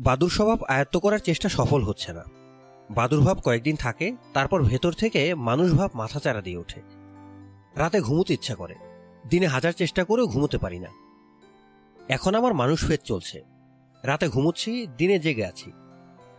[0.00, 2.24] বাদুর স্বভাব আয়ত্ত করার চেষ্টা সফল হচ্ছে না।
[2.90, 6.80] বাদুর ভাব কয়েকদিন থাকে, তারপর ভেতর থেকে মানুষ ভাব মাথাচাড়া দিয়ে ওঠে।
[7.74, 8.74] রাতে ঘুমোতে ইচ্ছা করে।
[9.28, 10.88] দিনে হাজার চেষ্টা করেও ঘুমোতে পারি না।
[12.08, 13.42] এখন আমার মানুষ ফেদ চলছে।
[14.02, 15.72] রাতে ঘুমোচ্ছি, দিনে জেগে আছি।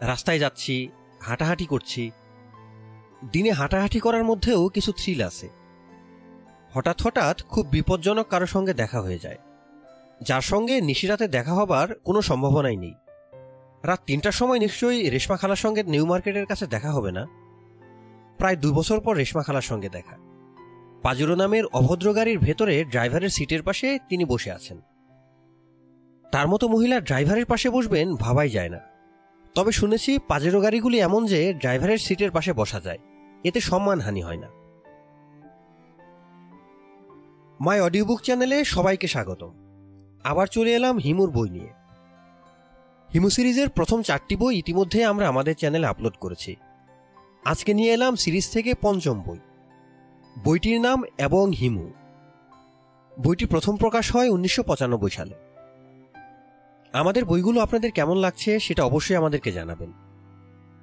[0.02, 0.90] রাস্তায় যাচ্ছি,
[1.22, 2.12] হাঁটাহাঁটি করছি।
[3.32, 5.50] দিনে হাঁটাহাঁটি করার মধ্যেও কিছু থ্রিল আছে।
[6.74, 9.38] হঠাৎ হঠাৎ খুব বিপজ্জনক কারোর সঙ্গে দেখা হয়ে যায়।
[10.22, 12.94] যার সঙ্গে নিশিরাতে দেখা হবার কোনো সম্ভাবনাই নেই।
[13.84, 17.28] রাত তিনটার সময় নিশ্চয়ই রেশমা খালার সঙ্গে নিউ মার্কেটের কাছে দেখা হবে না?
[18.38, 20.18] প্রায় দু বছর পর রেশমা খালার সঙ্গে দেখা।
[21.02, 24.82] পাজুরো নামের অভদ্র গাড়ির ভেতরে ড্রাইভারের সিটের পাশে তিনি বসে আছেন।
[26.32, 28.80] তার মতো মহিলা ড্রাইভারের পাশে বসবেন ভাবাই যায় না।
[29.56, 32.98] তবে শুনেছি পাজেরো গাড়িগুলি এমন যে ড্রাইভারের সিটের পাশে বসা যায়।
[33.44, 34.48] এতে সম্মানহানি হয় না।
[37.60, 39.52] মাই অডিও বুক চ্যানেলে সবাইকে স্বাগত
[40.24, 41.83] আবার চলে এলাম হিমুর বই নিয়ে।
[43.14, 46.56] হিমু সিরিজের প্রথম চারটি বই ইতিমধ্যে আমরা আমাদের চ্যানেলে আপলোড করেছি।
[47.46, 49.38] আজকে নিয়ে এলাম সিরিজ থেকে পঞ্চম বই।
[50.46, 51.92] বইটির নাম এবং হিমু।
[53.20, 55.34] বইটি প্রথম প্রকাশ হয় উনিশশো পঁচানব্বই সালে।
[56.94, 59.94] আমাদের বইগুলো আপনাদের কেমন লাগছে সেটা অবশ্যই আমাদেরকে জানাবেন।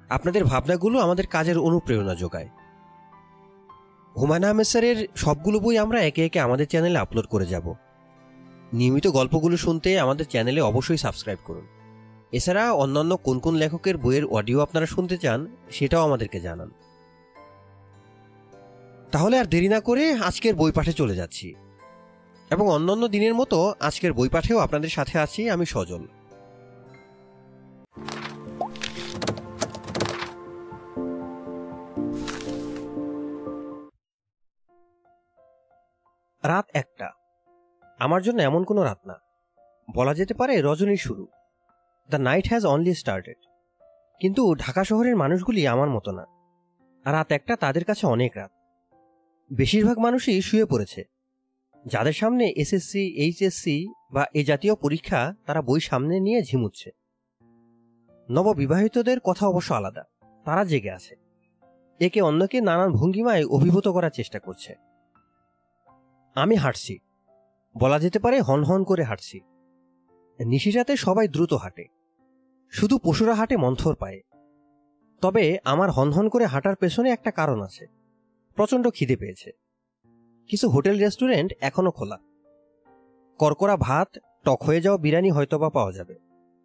[0.09, 2.49] আপনাদের ভাবনাগুলো আমাদের কাজের অনুপ্রেরণা যোগায়।
[4.17, 7.73] হুমায়ুন আহমেদ সবগুলো বই আমরা একে একে আমাদের চ্যানেলে আপলোড করে যাব।
[8.73, 11.80] নিয়মিত গল্পগুলো শুনতে আমাদের চ্যানেলে অবশ্যই সাবস্ক্রাইব করুন।
[12.31, 16.71] এছাড়া অন্যান্য কোন কোন লেখকের বইয়ের অডিও আপনারা শুনতে চান, সেটাও আমাদেরকে জানান।
[19.11, 21.55] তাহলে আর দেরি না করে আজকের বই পাঠে চলে যাচ্ছি।
[22.51, 26.07] এবং অন্যান্য দিনের মতো আজকের বই পাঠেও আপনাদের সাথে আছি আমি সজল।
[36.43, 37.11] রাত একটা।
[37.99, 39.15] আমার জন্য এমন কোনো রাত না।
[39.95, 41.27] বলা যেতে পারে রজনীর শুরু।
[42.09, 43.37] The night has only started
[44.19, 46.25] কিন্তু ঢাকা শহরের মানুষগুলি আমার মতো না।
[47.11, 48.51] রাত একটা তাদের কাছে অনেক রাত।
[49.53, 51.03] বেশিরভাগ মানুষই শুয়ে পড়েছে।
[51.85, 56.91] যাদের সামনে এসএসসি, এইচএসসি বা এ জাতীয় পরীক্ষা তারা বই সামনে নিয়ে ঝিমুচ্ছে।
[58.31, 60.03] নববিবাহিতদের কথা অবশ্য আলাদা।
[60.45, 61.15] তারা জেগে আছে।
[61.99, 64.75] একে অন্যকে নানান ভঙ্গিমায় অভিভূত করার চেষ্টা করছে।
[66.35, 66.99] আমি হাঁটছি।
[67.77, 69.39] বলা যেতে পারে হন হন করে হাঁটছি।
[70.39, 72.00] নিশিরাতে সবাই দ্রুত হাঁটে।
[72.71, 74.21] শুধু পশুরা হাটে মন্থর পায়।
[75.21, 77.87] তবে আমার হনহন করে হাঁটার পেছনে একটা কারণ আছে।
[78.55, 79.51] প্রচণ্ড খিদে পেয়েছে।
[80.47, 82.17] কিছু হোটেল রেস্টুরেন্ট এখনও খোলা।
[83.37, 86.15] করকরা ভাত, টক হয়ে যাওয়া বিরিয়ানি হয়তোবা পাওয়া যাবে।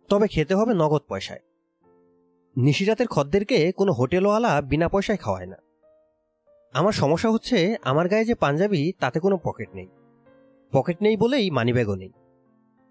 [0.09, 1.41] তবে খেতে হবে নগদ পয়সায়।
[2.57, 5.57] নিশিরাতের খদ্দেরকে কোনো হোটেলওয়ালা বিনা পয়সায় খাওয়ায় না।
[6.73, 9.89] আমার সমস্যা হচ্ছে, আমার গায়ে যে পাঞ্জাবি, তাতে কোনো পকেট নেই।
[10.73, 12.13] পকেট নেই বলেই মানিব্যাগও নেই।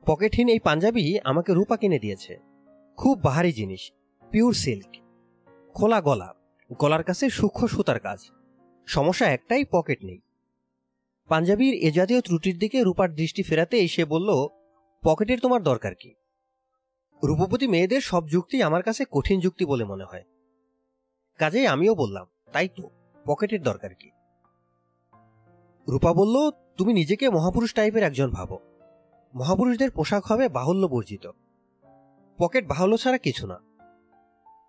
[0.05, 2.54] পকেটহীন এই পাঞ্জাবি আমাকে রূপা কিনে দিয়েছে।
[2.97, 3.91] খুব বাহারি জিনিস
[4.31, 4.95] পিওর সিল্ক
[5.73, 6.33] খোলা গলা,
[6.79, 8.19] গলার কাছে সূক্ষ্ম সুতার কাজ।
[8.85, 10.19] সমস্যা একটাই পকেট নেই।
[11.27, 14.47] পাঞ্জাবির এ জাতীয় ত্রুটির দিকে রূপার দৃষ্টি ফেরাতে এসে বলল
[15.03, 16.13] পকেটের তোমার দরকার কি?
[17.23, 20.23] রূপবতী মেয়েদের সব যুক্তি আমার কাছে কঠিন যুক্তি বলে মনে হয়।
[21.37, 22.89] কাজেই আমিও বললাম, তাই তো
[23.25, 24.09] পকেটের দরকার কি?
[25.87, 28.59] রূপা বলল, তুমি নিজেকে মহাপুরুষ টাইপের একজন ভাবো।
[29.35, 31.31] মহাপুরুষদের পোশাক হবে বাহুল্য বর্জিত।
[32.37, 33.59] পকেট বাহুল্য ছাড়া কিছু না।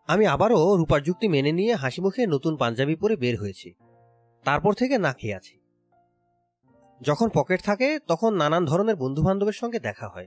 [0.07, 3.75] আমি আবারও রূপার যুক্তি মেনে নিয়ে হাসি মুখে নতুন পাঞ্জাবি পরে বের হয়েছি।
[4.45, 5.59] তারপর থেকে না খেয়ে আছি।
[7.03, 10.27] যখন পকেট থাকে, তখন নানান ধরনের বন্ধু বান্ধবের সঙ্গে দেখা হয়।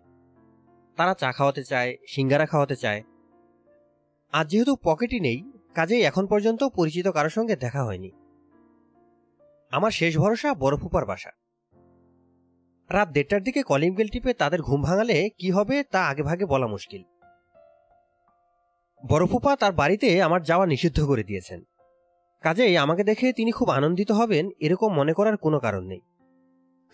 [0.96, 3.04] তারা চা খাওয়াতে চায়, সিঙ্গারা খাওয়াতে চায়।
[4.32, 8.12] আজ যেহেতু পকেটই নেই, কাজেই এখন পর্যন্ত পরিচিত কারোর সঙ্গে দেখা হয়নি।
[9.72, 11.30] আমার শেষ ভরসা বরফুপার বাসা।
[12.90, 16.68] রাত দেড়টার দিকে কলিং বেল টিপে তাদের ঘুম ভাঙালে কি হবে তা আগে ভাগে বলা
[16.68, 17.04] মুশকিল।
[19.04, 21.64] বরফুপা তার বাড়িতে আমার যাওয়া নিষিদ্ধ করে দিয়েছেন।
[22.44, 26.02] কাজেই আমাকে দেখে তিনি খুব আনন্দিত হবেন এরকম মনে করার কোনো কারণ নেই।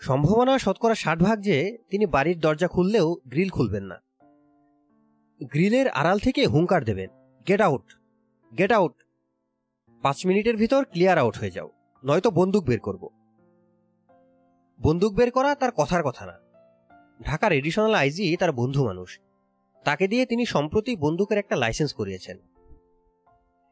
[0.00, 3.98] সম্ভাবনা শতকরা ষাট ভাগ যে তিনি বাড়ির দরজা খুললেও গ্রিল খুলবেন না।
[5.40, 7.10] গ্রিলের আড়াল থেকে হুঙ্কার দেবেন,
[7.46, 7.86] গেট আউট
[8.52, 8.94] গেট আউট।
[10.02, 11.68] পাঁচ মিনিটের ভিতর ক্লিয়ার আউট হয়ে যাও,
[12.04, 13.02] নয়তো বন্দুক বের করব।
[14.80, 16.36] বন্দুক বের করা তার কথার কথা না।
[17.20, 19.10] ঢাকার এডিশনাল আইজি তার বন্ধু মানুষ।
[19.86, 22.38] তাকে দিয়ে তিনি সম্প্রতি বন্দুকের একটা লাইসেন্স করিয়েছেন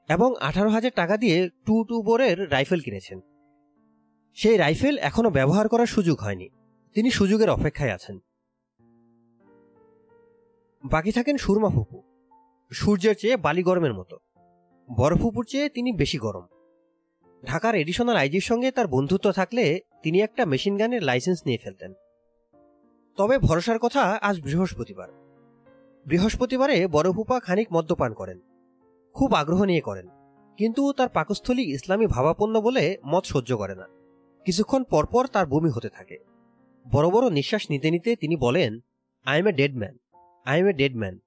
[0.08, 3.20] এবং আঠারো হাজার টাকা দিয়ে টু টু বোরের রাইফেল কিনেছেন।
[4.34, 6.48] সেই রাইফেল এখনও ব্যবহার করার সুযোগ হয়নি।
[6.94, 8.18] তিনি সুযোগের অপেক্ষায় আছেন।
[10.84, 12.02] বাকি থাকেন সুরমা ফুপু।
[12.72, 14.16] সূর্যের চেয়ে বালি গরমের মতো।
[14.96, 16.46] বড় ফুপুর চেয়ে তিনি বেশি গরম।
[17.44, 21.92] ঢাকার এডিশনাল আইজির সঙ্গে তার বন্ধুত্ব থাকলে তিনি একটা মেশিন গানের লাইসেন্স নিয়ে ফেলতেন।
[23.16, 25.23] তবে ভরসার কথা আজ বৃহস্পতিবার।
[26.06, 28.40] বৃহস্পতিবারে বড়ফুপা খানিক মদ্যপান করেন।
[29.14, 30.08] খুব আগ্রহ নিয়ে করেন।
[30.56, 33.88] কিন্তু তার পাকস্থলী ইসলামী ভাবাপন্ন বলে মদ সহ্য করে না।
[34.44, 36.18] কিছুক্ষণ পরপর তার বমি হতে থাকে।
[36.92, 38.80] বড় বড় নিঃশ্বাস নিতে নিতে তিনি বলেন
[39.24, 39.98] I am a dead man
[40.44, 41.18] I am a dead man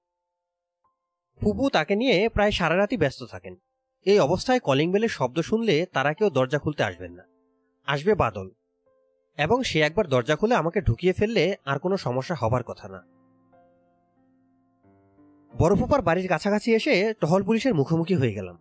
[1.40, 3.56] ফুপু তাকে নিয়ে প্রায় সারা রাতই ব্যস্ত থাকেন।
[4.04, 7.22] এই অবস্থায় কলিং বেলের শব্দ শুনলে তারা কেউ দরজা খুলতে আসবেন না।
[7.86, 8.50] আসবে বাদল।
[9.36, 13.17] এবং সে একবার দরজা খুলে আমাকে ঢুকিয়ে ফেললে আর কোনো সমস্যা হবার কথা না।
[15.58, 18.58] বড়ফুপার বাড়ির কাছাকাছি এসে টহল পুলিশের মুখোমুখি হয়ে গেলাম।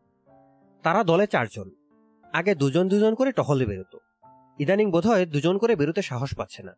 [0.83, 1.71] তারা দলে চারজন।
[2.33, 3.97] আগে দুজন দুজন করে টহলে বেরোত।
[4.59, 6.75] ইদানিং বোধহয় দুজন করে বেরোতে সাহস পাচ্ছে না।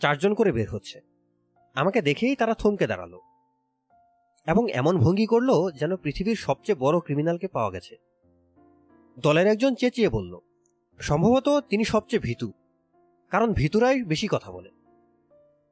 [0.00, 1.00] চারজন করে বের হচ্ছে।
[1.74, 3.18] আমাকে দেখেই তারা থমকে দাঁড়াল।
[4.46, 7.96] এবং এমন ভঙ্গি করল যেন পৃথিবীর সবচেয়ে বড় ক্রিমিনালকে পাওয়া গেছে।
[9.18, 10.38] দলের একজন চেঁচিয়ে বলল,
[10.98, 12.52] সম্ভবত তিনি সবচেয়ে ভীতু,
[13.30, 14.70] কারণ ভীতুরাই বেশি কথা বলে।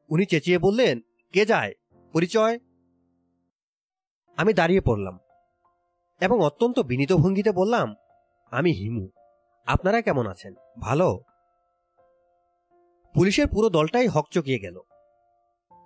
[0.09, 1.01] উনি চেঁচিয়ে বললেন,
[1.33, 1.75] কে যায়?
[2.13, 2.59] পরিচয়?
[4.37, 5.19] আমি দাঁড়িয়ে পড়লাম।
[6.21, 7.95] এবং অত্যন্ত বিনীত ভঙ্গিতে বললাম,
[8.51, 9.09] আমি হিমু।
[9.67, 10.55] আপনারা কেমন আছেন?
[10.81, 11.21] ভালো?
[13.15, 14.81] পুলিশের পুরো দলটাই হকচকিয়ে গেল।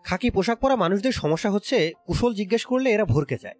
[0.04, 3.54] খাকি পোশাক পরা মানুষদের সমস্যা হচ্ছে, কুশল জিজ্ঞেস করলে এরা ভরকে যায়।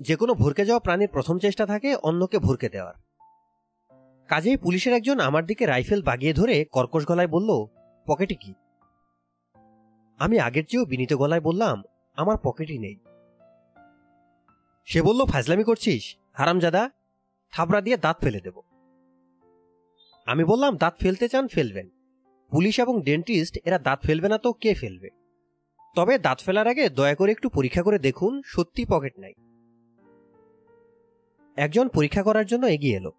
[0.00, 2.94] যে কোনো ভরকে যাওয়া প্রাণীর প্রথম চেষ্টা থাকে অন্যকে ভরকে দেওয়ার।
[4.28, 7.66] কাজেই পুলিশের একজন আমার দিকে রাইফেল বাগিয়ে ধরে কর্কশ গলায় বলল,
[8.06, 8.54] পকেটে কি?
[10.18, 11.82] আমি আগের চেয়েও বিনীত গলায় বললাম,
[12.16, 13.09] আমার পকেটই নেই।
[14.84, 16.16] সে বলল, ফাজলামি করছিস?
[16.32, 16.90] হারামজাদা
[17.52, 18.60] থাবড়া দিয়ে দাঁত ফেলে দেব।
[20.26, 21.88] আমি বললাম, দাঁত ফেলতে চান, ফেলবেন।
[22.50, 25.08] পুলিশ এবং ডেন্টিস্ট, এরা দাঁত ফেলবে না তো কে ফেলবে?
[25.96, 29.32] তবে দাঁত ফেলার আগে দয়া করে একটু পরীক্ষা করে দেখুন, সত্যি পকেট নাই।
[31.56, 33.12] একজন পরীক্ষা করার জন্য এগিয়ে এলো।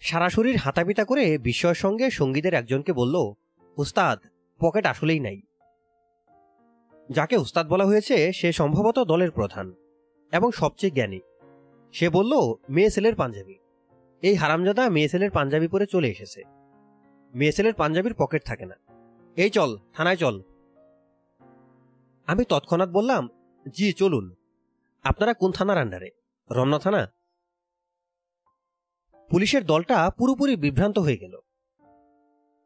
[0.00, 3.32] সারা শরীর হাতাপিতা করে বিস্ময়ের সঙ্গে সঙ্গীদের একজনকে বলল
[3.76, 4.18] উস্তাদ
[4.60, 5.40] পকেট আসলেই নাই।
[7.10, 9.74] যাকে উস্তাদ বলা হয়েছে, সে সম্ভবত দলের প্রধান।
[10.32, 11.20] এবং সবচেয়ে জ্ঞানী।
[11.92, 13.58] সে বলল, মেয়ে ছেলের পাঞ্জাবি।
[14.22, 16.42] এই হারামজাদা মেয়ে ছেলের পাঞ্জাবি পরে চলে এসেছে।
[17.34, 18.74] মেয়ে ছেলের পাঞ্জাবির পকেট থাকে না।
[19.36, 20.42] এই চল, থানায় চল।
[22.26, 23.28] আমি তৎক্ষণাৎ বললাম,
[23.68, 24.34] জি, চলুন।
[25.02, 26.10] আপনারা কোন থানার আন্ডারে?
[26.50, 27.12] রমনা থানা?
[29.30, 31.38] পুলিশের দলটা পুরোপুরি বিভ্রান্ত হয়ে গেল।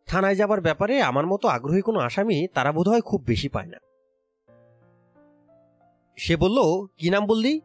[0.06, 3.78] থানায় যাবার ব্যাপারে আমার মতো আগ্রহী কোনো আসামি তারা বোধহয় খুব বেশি পায় না।
[6.16, 7.60] সে বলল, কি নাম বললি?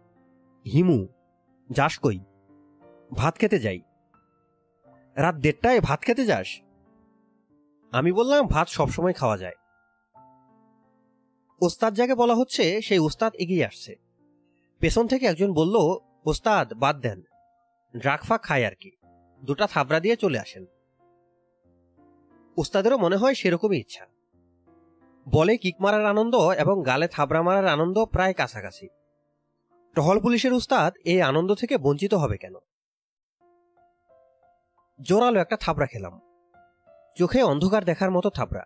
[0.73, 1.07] হিমু,
[1.71, 2.19] যাস কই।
[3.13, 3.81] ভাত খেতে যাই।
[5.15, 6.61] রাত দেড়টায় ভাত খেতে যাস?
[7.91, 9.55] আমি বললাম, ভাত সবসময় খাওয়া যায়।
[11.61, 13.95] ওস্তাদ যাকে বলা হচ্ছে, সেই ওস্তাদ এগিয়ে আসছে।
[14.79, 15.75] পেছন থেকে একজন বলল,
[16.25, 17.21] ওস্তাদ, বাদ দেন।
[17.97, 18.91] ড্রাগ ফাক খায় আর কি।
[19.45, 20.65] দুটা থাবড়া দিয়ে চলে আসেন।
[22.57, 24.05] ওস্তাদেরও মনে হয় সেরকমই ইচ্ছা।
[25.31, 28.87] বলে কিক মারার আনন্দ এবং গালে থাবড়া মারার আনন্দ প্রায় কাছাকাছি।
[29.95, 32.55] টহল পুলিশের উস্তাদ এই আনন্দ থেকে বঞ্চিত হবে কেন?
[35.01, 36.21] জোরালো একটা থাবড়া খেলাম।
[37.15, 38.63] চোখে অন্ধকার দেখার মতো থাবড়া।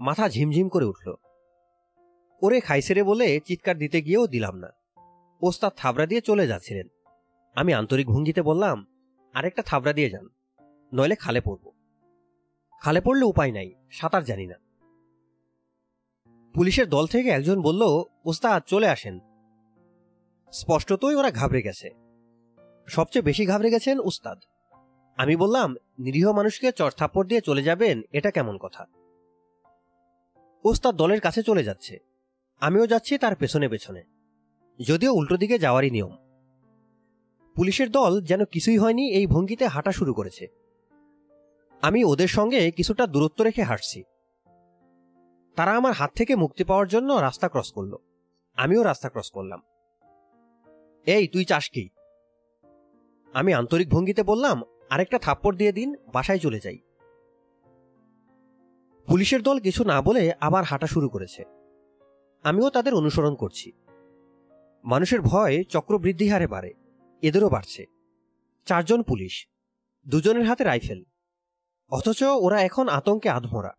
[0.00, 1.14] মাথা ঝিমঝিম করে উঠল।
[2.42, 4.68] ওরে খাইছেরে বলে চিৎকার দিতে গিয়েও দিলাম না।
[5.42, 6.86] ওস্তাদ থাবড়া দিয়ে চলে যাচ্ছিলেন।
[7.54, 8.86] আমি আন্তরিক ভঙ্গিতে বললাম,
[9.34, 10.28] আরেকটা থাবড়া দিয়ে যান,
[10.92, 11.70] নইলে খালে পড়ব।
[12.80, 14.69] খালে পড়লে উপায় নাই, সাঁতার জানি না।
[16.54, 17.82] পুলিশের দল থেকে একজন বলল,
[18.24, 19.20] ওস্তাদ, চলে আসেন।
[20.52, 21.90] স্পষ্টতই ওরা ঘাবড়ে গেছে।
[22.86, 24.38] সবচেয়ে বেশি ঘাবড়ে গেছেন উস্তাদ
[25.16, 28.86] আমি বললাম, নিরীহ মানুষকে চড়থাপ্পড় দিয়ে চলে যাবেন, এটা কেমন কথা?
[30.64, 31.98] ওস্তাদ দলের কাছে চলে যাচ্ছে।
[32.60, 34.02] আমিও যাচ্ছি তার পেছনে পেছনে।
[34.86, 36.16] যদিও উল্টো দিকে যাওয়ারই নিয়ম।
[37.56, 40.46] পুলিশের দল যেন কিছুই হয়নি, এই ভঙ্গিতে হাঁটা শুরু করেছে।
[41.82, 44.02] আমি ওদের সঙ্গে কিছুটা দূরত্ব রেখে হাঁটছি।
[45.60, 47.96] তারা আমার হাত থেকে মুক্তি পাওয়ার জন্য রাস্তা ক্রস করল।
[48.56, 49.62] আমিও রাস্তা ক্রস করলাম।
[51.06, 51.88] এই, তুই চাস কি?
[53.32, 56.78] আমি আন্তরিক ভঙ্গিতে বললাম, আরেকটা থাপ্পড় দিয়ে দিন, বাসায় চলে যাই।
[59.06, 61.44] পুলিশের দল কিছু না বলে আবার হাঁটা শুরু করেছে।
[62.42, 63.72] আমিও তাদের অনুসরণ করছি।
[64.84, 66.74] মানুষের ভয় চক্রবৃদ্ধি হারে বাড়ে,
[67.22, 67.84] এদেরও বাড়ছে।
[68.66, 69.48] চারজন পুলিশ,
[70.08, 71.04] দুজনের হাতে রাইফেল।
[71.90, 73.72] অথচ ওরা এখন আতঙ্কে আধমরা।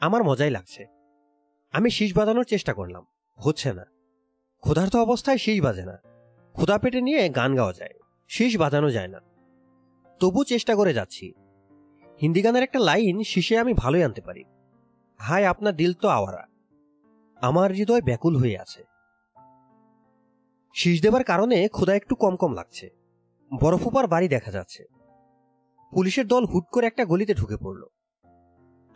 [0.00, 0.86] আমার মজাই লাগছে।
[1.72, 3.06] আমি শীষ বাজানোর চেষ্টা করলাম,
[3.38, 3.84] হচ্ছে না।
[4.60, 5.96] ক্ষুধার্ত অবস্থায় শীষ বাজে না।
[6.52, 7.94] ক্ষুধা পেটে নিয়ে গান গাওয়া যায়,
[8.28, 9.20] শীষ বাজানো যায় না।
[10.20, 11.32] তবু চেষ্টা করে যাচ্ছি।
[12.22, 14.44] হিন্দি গানের একটা লাইন শীষে আমি ভালোই আনতে পারি।
[15.18, 16.46] হায়, আপনার দিল তো আওয়ারা।
[17.40, 18.84] আমার হৃদয় ব্যাকুল হয়ে আছে।
[20.74, 22.90] শীষ দেবার কারণে ক্ষুধা একটু কম কম লাগছে।
[23.60, 24.84] বরফোপার বাড়ি দেখা যাচ্ছে।
[25.92, 27.82] পুলিশের দল হুট করে একটা গলিতে ঢুকে পড়ল।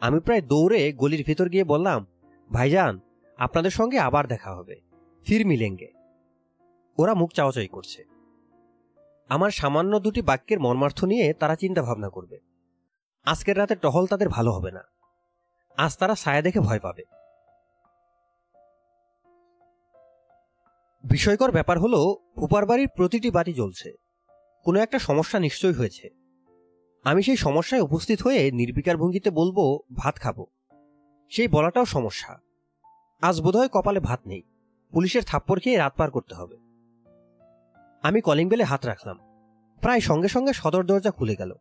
[0.01, 2.07] আমি প্রায় দৌড়ে গলির ভেতর গিয়ে বললাম,
[2.53, 3.01] ভাইজান,
[3.37, 4.81] আপনাদের সঙ্গে আবার দেখা হবে।
[5.25, 5.93] ফির মিলেঙ্গে।
[6.99, 8.05] ওরা মুখ চাওয়াচাই করছে।
[9.29, 12.39] আমার সামান্য দুটি বাক্যের মর্মার্থ নিয়ে তারা চিন্তা ভাবনা করবে।
[13.25, 14.83] আজকের রাতে টহল তাদের ভালো হবে না।
[15.77, 17.03] আজ তারা ছায়া দেখে ভয় পাবে।
[21.05, 23.93] বিষয়কর ব্যাপার হলো ফুপার বাড়ির প্রতিটি বাতি জ্বলছে।
[24.65, 26.20] কোনো একটা সমস্যা নিশ্চয়ই হয়েছে।
[27.05, 30.45] আমি সেই সমস্যায় উপস্থিত হয়ে নির্বিকার ভঙ্গিতে বলব, ভাত খাব।
[31.31, 32.39] সেই বলাটাও সমস্যা।
[33.23, 34.43] আজ বোধহয় কপালে ভাত নেই।
[34.93, 36.57] পুলিশের থাপ্পড় খেয়ে রাত পার করতে হবে।
[38.03, 39.19] আমি কলিং বেলে হাত রাখলাম।
[39.81, 41.55] প্রায় সঙ্গে সঙ্গে সদর দরজা খুলে গেল।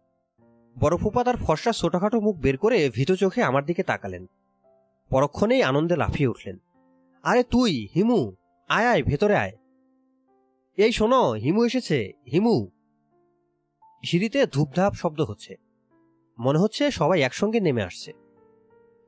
[0.80, 4.26] বড় ফুপা তার ফর্সা ছোটখাটো মুখ বের করে ভীত চোখে আমার দিকে তাকালেন।
[5.10, 6.58] পরক্ষণেই আনন্দে লাফিয়ে উঠলেন।
[7.24, 8.34] আরে তুই, হিমু,
[8.70, 9.52] আয় আয়, ভেতরে আয়।
[10.78, 12.68] এই শোনো, হিমু এসেছে। হিমু।
[14.04, 15.56] সিঁড়িতে ধূপধাপ শব্দ হচ্ছে।
[16.40, 18.14] মনে হচ্ছে সবাই একসঙ্গে নেমে আসছে।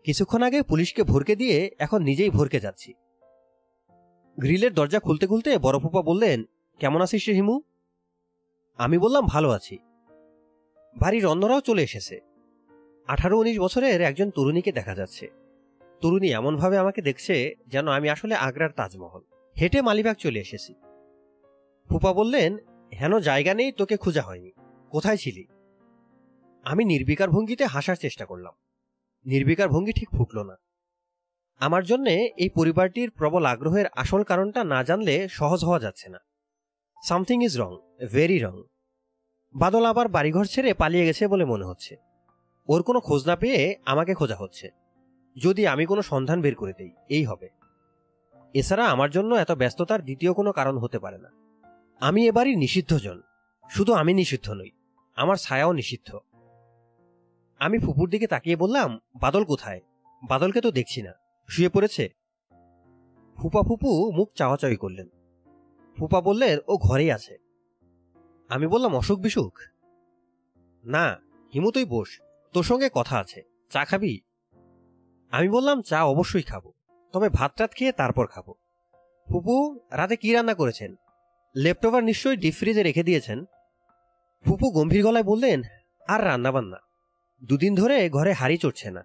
[0.04, 2.94] কিছুক্ষণ আগে পুলিশকে ভরকে দিয়ে এখন নিজেই ভরকে যাচ্ছি।
[4.40, 6.44] গ্রিলের দরজা খুলতে খুলতে বড়ফুপা বললেন,
[6.80, 7.62] কেমন আছিস রে হিমু?
[8.78, 9.78] আমি বললাম, ভালো আছি।
[10.96, 12.20] বাড়ির অন্যরাও চলে এসেছে।
[13.08, 15.30] আঠারো উনিশ বছরের একজন তরুণীকে দেখা যাচ্ছে।
[16.02, 19.22] তরুণী এমনভাবে আমাকে দেখছে যেন আমি আসলে আগ্রার তাজমহল।
[19.60, 20.74] হেঁটে মালিবাগ চলে এসেছি।
[21.90, 22.58] ফুপা বললেন,
[23.00, 24.52] হেন জায়গা নেই, তোকে খোঁজা হয়নি।
[24.92, 25.46] কোথায় ছিলি?
[26.64, 28.54] আমি নির্বিকার ভঙ্গিতে হাসার চেষ্টা করলাম।
[29.26, 30.56] নির্বিকার ভঙ্গি ঠিক ফুটল না।
[31.60, 36.18] আমার জন্যে এই পরিবারটির প্রবল আগ্রহের আসল কারণটা না জানলে সহজ হওয়া যাচ্ছে না।
[37.08, 37.78] Something is wrong,
[38.12, 38.64] very wrong.
[39.56, 41.96] Badal আবার বাড়িঘর ছেড়ে পালিয়ে গেছে বলে মনে হচ্ছে।
[42.68, 44.70] ওর কোনো খোঁজ না পেয়ে আমাকে খোঁজা হচ্ছে।
[45.44, 47.50] যদি আমি কোনো সন্ধান বের করে দেই, এই হবে।
[48.54, 51.30] এছাড়া আমার জন্য এত ব্যস্ততার দ্বিতীয় কোনো কারণ হতে পারে না।
[52.00, 53.22] আমি এবারই নিষিদ্ধজন।
[53.70, 54.72] শুধু আমি নিষিদ্ধ নই।
[55.16, 56.20] আমার ছায়াও নিষিদ্ধ।
[57.60, 59.82] আমি ফুপুর দিকে তাকিয়ে বললাম, বাদল কোথায়?
[60.30, 61.14] বাদলকে তো দেখছি না।
[61.48, 62.10] শুয়ে পড়েছে?
[63.38, 65.08] ফুপা ফুপু মুখ চাওয়াচাওয়ি করলেন।
[65.98, 67.38] ফুপা বললেন, ও ঘরেই আছে।
[68.50, 69.60] আমি বললাম, অসুখ বিসুখ?
[70.84, 71.20] না,
[71.54, 72.22] হিমু তুই বস,
[72.54, 74.22] তোর সঙ্গে কথা আছে। চা খাবি?
[75.32, 76.72] আমি বললাম, চা অবশ্যই খাব।
[77.12, 78.54] তবে ভাত টাত খেয়ে তারপর খাব।
[79.30, 80.96] ফুপু, রাতে কি রান্না করেছেন?
[81.56, 83.46] লেফটোভার নিশ্চয়ই ডিপ ফ্রিজে রেখে দিয়েছেন।
[84.46, 85.62] ফুপু গম্ভীর গলায় বললেন,
[86.08, 86.78] আর রান্না বান্না
[87.44, 89.04] দুদিন ধরে ঘরে হাড়ি চড়ছে না।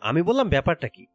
[0.00, 1.06] আমি বললাম, ব্যাপারটা কি?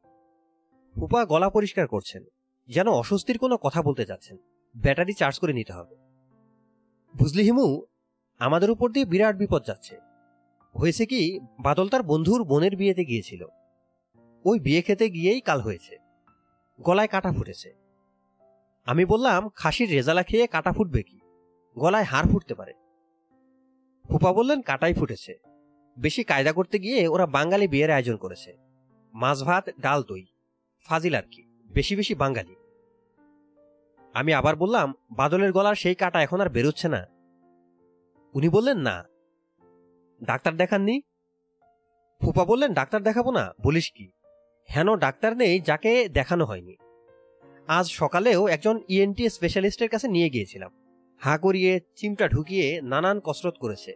[0.95, 2.23] ফুপা গলা পরিষ্কার করছেন,
[2.67, 4.37] যেন অস্বস্তির কোনো কথা বলতে যাচ্ছেন।
[4.75, 5.95] ব্যাটারি চার্জ করে নিতে হবে।
[7.17, 7.81] বুঝলি হিমু,
[8.39, 9.95] আমাদের উপর দিয়ে বিরাট বিপদ যাচ্ছে।
[10.75, 13.45] হয়েছে কি, বাদল তার বন্ধুর বোনের বিয়েতে গিয়েছিল।
[14.45, 15.97] ওই বিয়ে খেতে গিয়েই কাল হয়েছে।
[16.81, 17.73] গলায় কাটা ফুটেছে।
[18.85, 21.19] আমি বললাম, খাসির রেজালা খেয়ে কাটা ফুটবে কি?
[21.77, 22.73] গলায় হাড় ফুটতে পারে।
[24.09, 25.39] ফুপা বললেন, কাটাই ফুটেছে।
[25.99, 28.57] বেশি কায়দা করতে গিয়ে ওরা বাঙালি বিয়ের আয়োজন করেছে।
[29.13, 30.25] মাছ ভাত, ডাল দই।
[30.85, 31.43] ফাজিল আর কি,
[31.73, 32.55] বেশি বেশি বাঙালি।
[34.13, 37.07] আমি আবার বললাম, বাদলের গলার সেই কাটা এখন আর বেরোচ্ছে না।
[38.33, 39.03] উনি বললেন, না।
[40.23, 41.01] ডাক্তার দেখাননি?
[42.21, 44.11] ফুপা বললেন, ডাক্তার দেখাবো না, বলিস কি?
[44.75, 46.75] হেন ডাক্তার নেই যাকে দেখানো হয়নি।
[47.67, 50.71] আজ সকালেও একজন ইএনটি স্পেশালিস্টের কাছে নিয়ে গিয়েছিলাম।
[51.25, 53.93] হা করিয়ে চিমটা ঢুকিয়ে নানান কসরত করেছে।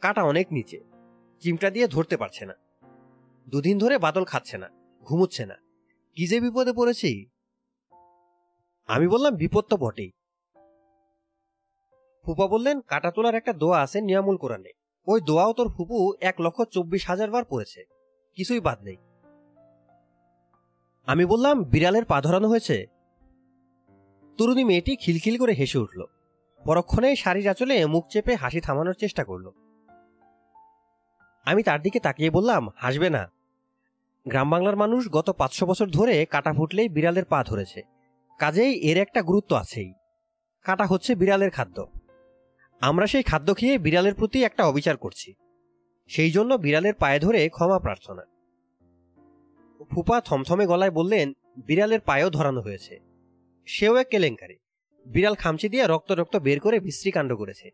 [0.00, 0.80] কাটা অনেক নিচে।
[1.40, 2.54] চিমটা দিয়ে ধরতে পারছে না।
[3.48, 4.70] দুদিন ধরে বাদল খাচ্ছে না,
[5.02, 5.54] ঘুমুচ্ছে না।
[6.16, 7.26] কি যে বিপদে পড়েছি?
[8.86, 10.10] আমি বললাম, বিপদ তো বটেই।
[12.24, 14.70] ফুপা বললেন, কাটা তোলার একটা দোয়া আছে নিয়ামুল কোরআনে।
[15.06, 17.84] ওই দোয়াও তোর ফুপু এক লক্ষ চব্বিশ হাজার বার পড়েছে।
[18.34, 18.96] কিছুই বাদ নেই।
[21.06, 22.86] আমি বললাম, বিড়ালের পা ধরানো হয়েছে?
[24.38, 26.04] তরুণী মেয়েটি খিলখিল করে হেসে উঠল।
[26.64, 29.50] পরক্ষণে শাড়ির আঁচলে মুখ চেপে হাসি থামানোর চেষ্টা করল।
[31.44, 33.30] আমি তার দিকে তাকিয়ে বললাম, হাসবে না।
[34.28, 37.82] গ্রাম বাংলার মানুষ গত পাঁচশো বছর ধরে কাটা ফুটলেই বিড়ালের পা ধরেছে।
[38.38, 39.92] কাজেই এর একটা গুরুত্ব আছেই।
[40.64, 41.86] কাটা হচ্ছে বিড়ালের খাদ্য।
[42.80, 45.34] আমরা সেই খাদ্য খেয়ে বিড়ালের প্রতি একটা অবিচার করছি।
[46.08, 48.22] সেই জন্য বিড়ালের পায়ে ধরে ক্ষমা প্রার্থনা।
[49.90, 51.32] ফুপা থমথমে গলায় বললেন,
[51.66, 52.98] বিড়ালের পায়েও ধরানো হয়েছে।
[53.66, 54.56] সেও এক কেলেঙ্কারি।
[55.06, 57.70] বিড়াল খামচি দিয়ে রক্ত রক্ত বের করে বিশ্রী কাণ্ড করেছে।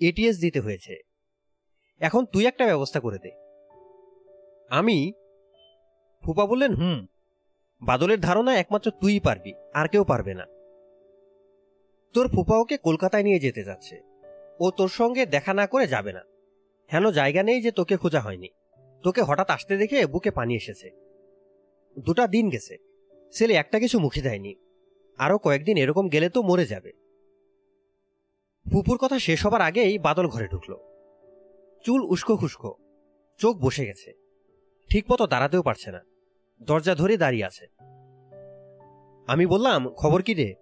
[0.00, 0.96] এটিএস দিতে হয়েছে।
[2.00, 3.30] এখন তুই একটা ব্যবস্থা করে দে।
[4.70, 5.12] আমি
[6.22, 7.06] ফুপা বললেন, হুম,
[7.82, 10.46] বাদলের ধারণা একমাত্র তুই পারবি, আর কেউ পারবে না।
[12.12, 14.00] তোর ফুপা ওকে কলকাতায় নিয়ে যেতে যাচ্ছে।
[14.60, 16.20] ও তোর সঙ্গে দেখা না করে যাবে না।
[16.92, 18.48] হেন জায়গা নেই যে তোকে খোঁজা হয়নি।
[19.02, 20.90] তোকে হঠাৎ আসতে দেখে বুকে পানি এসেছে।
[21.98, 22.76] দুটা দিন গেছে।
[23.32, 24.54] ছেলে একটা কিছু মুখে দেয়নি।
[25.20, 26.92] আরও কয়েকদিন এরকম গেলে তো মরে যাবে।
[28.72, 30.76] ফুপুর কথা শেষ হবার আগেই বাদল ঘরে ঢুকল।
[31.84, 32.74] চুল উস্কো খুস্কো,
[33.38, 34.12] চোখ বসে গেছে।
[34.90, 36.00] ঠিক মতো দাঁড়াতেও পারছে না।
[36.62, 37.66] দরজা ধরে দাঁড়িয়ে আছে।
[39.26, 40.54] আমি বললাম, খবর কি রে?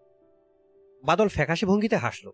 [1.04, 2.30] বাদল ফ্যাকাশে ভঙ্গিতে হাসল।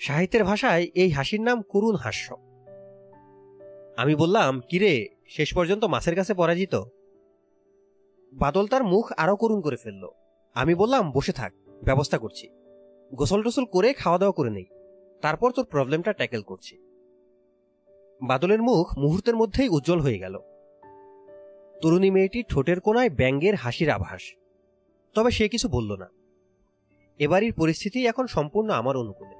[0.00, 2.36] সাহিত্যের ভাষায় এই হাসির নাম করুণ হাস্য।
[3.96, 6.74] আমি বললাম কিরে শেষ পর্যন্ত মাছের কাছে পরাজিত?
[8.32, 10.08] বাদল তার মুখ আরও করুণ করে ফেলল।
[10.54, 11.52] আমি বললাম, বসে থাক,
[11.84, 12.48] ব্যবস্থা করছি।
[13.14, 14.64] গোসল টোসল করে খাওয়া দাওয়া করে নেই।
[15.22, 16.78] তারপর তোর প্রবলেমটা ট্যাকেল করছি।
[18.22, 20.38] বাদলের মুখ মুহূর্তের মধ্যেই উজ্জ্বল হয়ে গেল।
[21.82, 24.20] তরুণী মেয়েটি ঠোঁটের কোনায় ব্যঙ্গের হাসির আভাস।
[25.14, 26.10] তবে সে কিছু বলল না।
[27.18, 29.34] এবারের পরিস্থিতি এখন সম্পূর্ণ আমার অনুকূলে।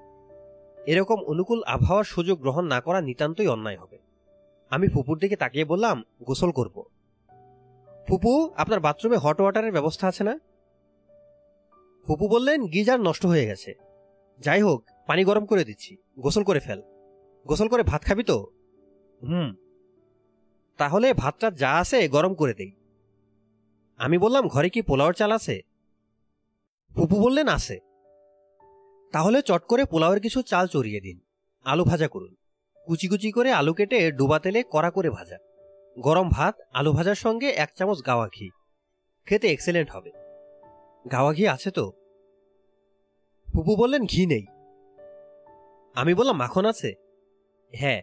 [0.87, 3.99] এরকম অনুকূল আবহাওয়ার সুযোগ গ্রহণ না করা নিতান্তই অন্যায় হবে।
[4.71, 6.83] আমি ফুপুর দিকে তাকিয়ে বললাম, গোসল করব।
[8.09, 10.39] ফুপু, আপনার বাথরুমে হট ওয়াটারের ব্যবস্থা আছে না?
[12.07, 13.75] ফুপু বললেন, গিজার নষ্ট হয়ে গেছে।
[14.39, 16.83] যাই হোক, পানি গরম করে দিচ্ছি। গোসল করে ফেল।
[17.47, 18.47] গোসল করে ভাত খাবি তো?
[19.23, 19.55] হুম।
[20.77, 22.73] তাহলে ভাতটা যা আছে গরম করে দেই।
[23.97, 25.61] আমি বললাম, ঘরে কি পোলাওয়ের চাল আছে?
[26.95, 27.79] ফুপু বললেন, আছে।
[29.13, 31.21] তাহলে চট করে পোলাওয়ের কিছু চাল চড়িয়ে দিন।
[31.65, 32.35] আলু ভাজা করুন।
[32.87, 35.39] কুচি কুচি করে আলু কেটে ডুবা তেলে কড়া করে ভাজা।
[35.99, 38.51] গরম ভাত, আলু ভাজার সঙ্গে এক চামচ গাওয়া ঘি।
[39.27, 40.24] খেতে এক্সেলেন্ট হবে।
[41.13, 41.93] গাওয়া ঘি আছে তো?
[43.53, 44.47] ফুপু বললেন, ঘি নেই।
[45.95, 46.95] আমি বললাম, মাখন আছে?
[47.73, 48.03] হ্যাঁ।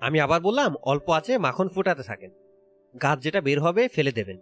[0.00, 2.30] আমি আবার বললাম, অল্প আছে, মাখন ফুটাতে থাকেন।
[3.02, 4.38] গাছ যেটা বের হবে, ফেলে দেবেন।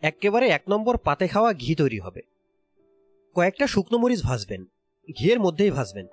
[0.00, 2.22] একেবারে এক নম্বর পাতে খাওয়া ঘি তৈরি হবে।
[3.34, 4.64] কয়েকটা শুকনো মরিচ ভাজবেন,
[5.18, 6.06] ঘিয়ের মধ্যেই ভাজবেন।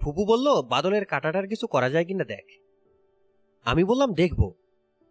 [0.00, 2.44] ফুপু বলল, বাদলের কাটাটার কিছু করা যায় কিনা দেখ।
[3.64, 4.52] আমি বললাম, দেখব।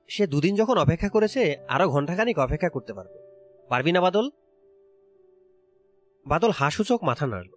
[0.08, 3.25] সে দুদিন যখন অপেক্ষা করেছে, আরও ঘন্টাখানিক অপেক্ষা করতে পারবে।
[3.70, 4.30] পারবি না বাদল?
[6.26, 7.50] বাদল হাসুচক মাথা নাড়ল।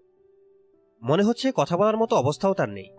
[1.02, 2.90] মনে হচ্ছে কথা বলার মতো অবস্থাও তার নেই।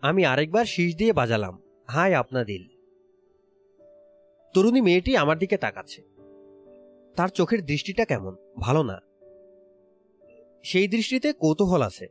[0.00, 2.68] আমি আরেকবার শীষ দিয়ে বাজালাম। হাই আপনা দিল।
[4.54, 6.02] তরুণী মেয়েটি আমার দিকে তাকাচ্ছে।
[7.16, 8.36] তার চোখের দৃষ্টিটা কেমন?
[8.60, 9.00] ভালো না।
[10.62, 12.06] সেই দৃষ্টিতে কৌতূহল আছে।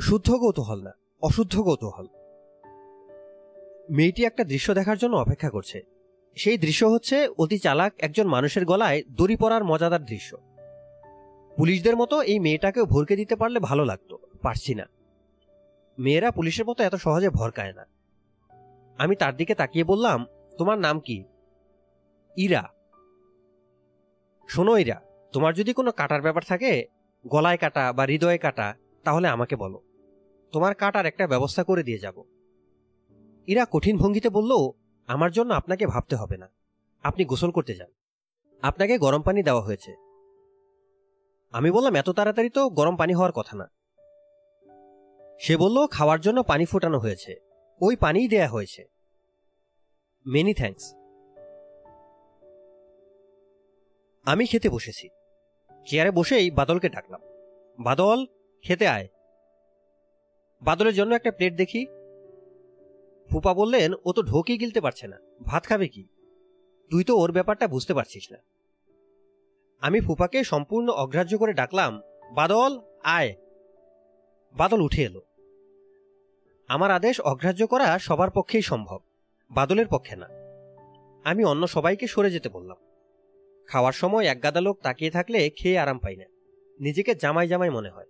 [0.00, 2.06] শুদ্ধ কৌতূহল না, অশুদ্ধ কৌতূহল।
[3.90, 5.93] মেয়েটি একটা দৃশ্য দেখার জন্য অপেক্ষা করছে।
[6.36, 10.36] সেই দৃশ্য হচ্ছে অতি চালাক একজন মানুষের গলায় দড়ি পরার মজাদার দৃশ্য।
[11.56, 14.84] পুলিশদের মতো এই মেয়েটাকেও ভরকে দিতে পারলে ভালো লাগতো, পারছি না।
[15.98, 17.86] মেয়েরা পুলিশের মতো এত সহজে ভরকায় না।
[18.98, 20.26] আমি তার দিকে তাকিয়ে বললাম,
[20.58, 21.24] তোমার নাম কি?
[22.36, 22.68] ইরা।
[24.48, 25.00] শোনো ইরা,
[25.32, 26.86] তোমার যদি কোনো কাটার ব্যাপার থাকে,
[27.26, 29.80] গলায় কাটা বা হৃদয়ে কাটা, তাহলে আমাকে বলো।
[30.52, 32.22] তোমার কাটার একটা ব্যবস্থা করে দিয়ে যাব।
[33.46, 36.48] ইরা কঠিন ভঙ্গিতে বলল আমার জন্য আপনাকে ভাবতে হবে না।
[37.02, 37.90] আপনি গোসল করতে যান।
[38.62, 39.94] আপনাকে গরম পানি দেওয়া হয়েছে।
[41.52, 43.70] আমি বললাম, এত তাড়াতাড়ি তো গরম পানি হওয়ার কথা না।
[45.40, 47.40] সে বলল, খাওয়ার জন্য পানি ফোটানো হয়েছে।
[47.80, 48.84] ওই পানিই দেয়া হয়েছে।
[50.26, 50.94] মেনি থ্যাঙ্কস
[54.24, 55.08] আমি খেতে বসেছি।
[55.86, 57.20] চেয়ারে বসেই বাদলকে ডাকলাম।
[57.78, 58.26] বাদল,
[58.62, 59.08] খেতে আয়।
[60.62, 61.86] বাদলের জন্য একটা প্লেট দেখি।
[63.34, 66.06] ফুপা বললেন, ও তো ঢোকই গিলতে পারছে না। ভাত খাবে কি?
[66.90, 68.38] তুই তো ওর ব্যাপারটা বুঝতে পারছিস না।
[69.80, 73.34] আমি ফুপাকে সম্পূর্ণ অগ্রাহ্য করে ডাকলাম, বাদল, আয়।
[74.54, 75.22] বাদল উঠে এলো।
[76.68, 78.98] আমার আদেশ অগ্রাহ্য করা সবার পক্ষেই সম্ভব,
[79.50, 80.28] বাদলের পক্ষে না।
[81.24, 82.76] আমি অন্য সবাইকে সরে যেতে বললাম।
[83.66, 86.24] খাওয়ার সময় এক গাদা লোক তাকিয়ে থাকলে খেয়ে আরাম পাই না।
[86.80, 88.06] নিজেকে জামাই জামাই মনে হয়।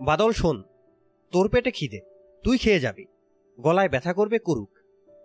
[0.00, 0.62] বাদল, শোন,
[1.32, 2.09] তোর পেটে খিদে।
[2.44, 3.06] তুই খেয়ে যাবি।
[3.60, 4.70] গলায় ব্যথা করবে করুক।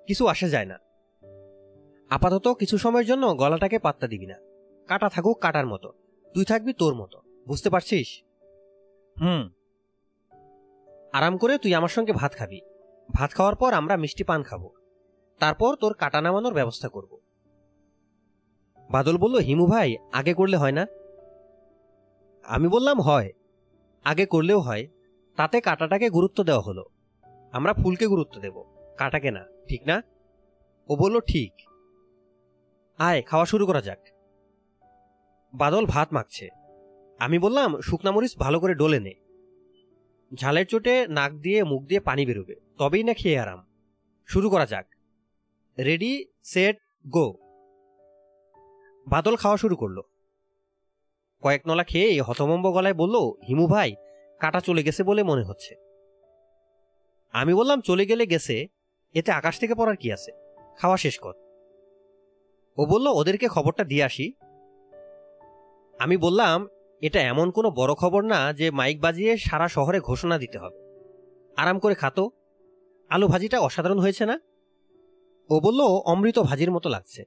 [0.07, 0.79] কিছু আসে যায় না।
[2.09, 4.35] আপাতত কিছু সময়ের জন্য গলাটাকে পাত্তা দিবি না।
[4.87, 5.93] কাটা থাকুক কাটার মতো।
[6.33, 8.23] তুই থাকবি তোর মতো। বুঝতে পারছিস?
[9.21, 9.49] হুম।
[11.13, 12.61] আরাম করে তুই আমার সঙ্গে ভাত খাবি।
[13.13, 14.69] ভাত খাওয়ার পর আমরা মিষ্টি পান খাব।
[15.39, 17.17] তারপর তোর কাটা নামানোর ব্যবস্থা করব।
[18.91, 20.87] বাদল বলল হিমু ভাই আগে করলে হয় না?
[22.43, 23.31] আমি বললাম হয়।
[24.03, 24.87] আগে করলেও হয়।
[25.35, 26.85] তাতে কাটাটাকে গুরুত্ব দেওয়া হলো।
[27.55, 28.63] আমরা ফুলকে গুরুত্ব দেব,
[28.97, 30.03] কাটাকে না, ঠিক না?
[30.89, 31.53] ও বলল, ঠিক।
[32.97, 33.99] আয়, খাওয়া শুরু করা যাক।
[35.53, 36.49] বাদল ভাত মাখছে।
[37.19, 39.13] আমি বললাম শুকনামরিচ ভালো করে ডলে নে।
[40.33, 43.65] ঝালের চোটে নাক দিয়ে মুখ দিয়ে পানি বেরোবে, তবেই না খেয়ে আরাম।
[44.25, 44.87] শুরু করা যাক।
[45.77, 46.77] রেডি, সেট,
[47.09, 47.33] গো।
[49.07, 50.01] বাদল খাওয়া শুরু করল।
[51.41, 53.15] কয়েক নলা খেয়ে হতমম্ব গলায় বলল,
[53.47, 53.95] হিমু ভাই,
[54.39, 55.84] কাটা চলে গেছে বলে মনে হচ্ছে।
[57.35, 58.67] আমি বললাম, চলে গেলে গেছে।
[59.13, 60.31] এতে আকাশ থেকে পড়ার কি আছে?
[60.77, 61.33] খাওয়া শেষ কর।
[62.77, 64.33] ও বলল, ওদেরকে খবরটা দিয়ে আসি।
[65.99, 66.67] আমি বললাম,
[67.01, 70.77] এটা এমন কোনো বড় খবর না যে মাইক বাজিয়ে সারা শহরে ঘোষণা দিতে হবে।
[71.57, 72.31] আরাম করে খাতো।
[73.09, 74.39] আলু ভাজিটা অসাধারণ হয়েছে না?
[75.49, 77.23] ও বলল, অমৃত ভাজির মতো লাগছে।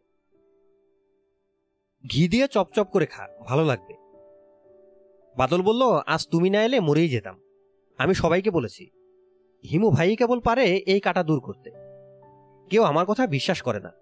[2.06, 3.94] ঘি দিয়ে চপচপ করে খা, ভালো লাগবে।
[5.36, 7.40] বাদল বলল, আজ তুমি না এলে মরেই যেতাম।
[7.98, 8.90] আমি সবাইকে বলেছি
[9.70, 11.70] হিমু ভাই কেবল পারে এই কাটা দূর করতে।
[12.70, 13.92] কেউ আমার কথা বিশ্বাস করে না।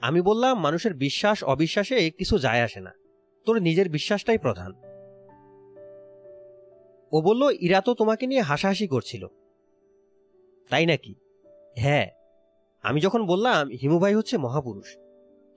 [0.00, 2.92] আমি বললাম, মানুষের বিশ্বাস, অবিশ্বাসে কিছু যায় আসে না।
[3.46, 4.72] তোর নিজের বিশ্বাসটাই প্রধান।
[7.12, 9.26] ও বলল, ইরা তো তোমাকে নিয়ে হাসাহাসি করছিল।
[10.68, 11.14] তাই নাকি?
[11.76, 12.06] হ্যাঁ।
[12.82, 14.96] আমি যখন বললাম, হিমু ভাই হচ্ছে মহাপুরুষ,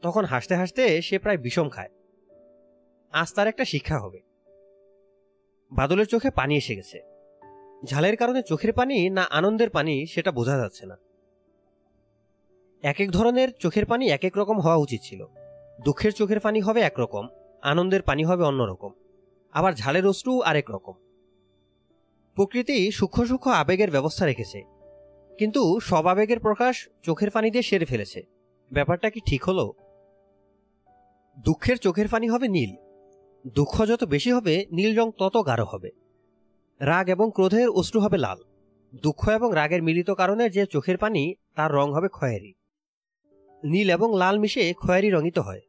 [0.02, 1.90] তখন হাসতে হাসতে সে প্রায় বিষম খায়।
[3.12, 4.20] আজ তার একটা শিক্ষা হবে।
[5.72, 7.19] বাদলের চোখে পানি এসে গেছে।
[7.86, 10.98] ঝালের কারণে চোখের পানি না আনন্দের পানি সেটা বোঝা যাচ্ছে না।
[12.82, 15.26] এক এক ধরনের চোখের পানি এক এক রকম হওয়া উচিত ছিল।
[15.86, 17.28] দুঃখের চোখের পানি হবে একরকম,
[17.62, 18.92] আনন্দের পানি হবে অন্যরকম।
[19.54, 20.94] আবার ঝালের অশ্রু আরেক রকম।
[22.36, 24.62] প্রকৃতি সূক্ষ্ম সূক্ষ্ম আবেগের ব্যবস্থা রেখেছে।
[25.38, 28.24] কিন্তু সব আবেগের প্রকাশ চোখের পানি দিয়ে সেরে ফেলেছে।
[28.74, 29.74] ব্যাপারটা কি ঠিক হলো?
[31.40, 32.76] দুঃখের চোখের পানি হবে নীল।
[33.48, 35.90] দুঃখ যত বেশি হবে, নীল রং তত গাঢ় হবে।
[36.80, 38.38] রাগ এবং ক্রোধের অশ্রু হবে লাল।
[39.02, 42.54] দুঃখ এবং রাগের মিলিত কারণে যে চোখের পানি, তার রং হবে খয়েরি।
[43.64, 45.62] নীল এবং লাল মিশে খয়েরি রঙিত হয়।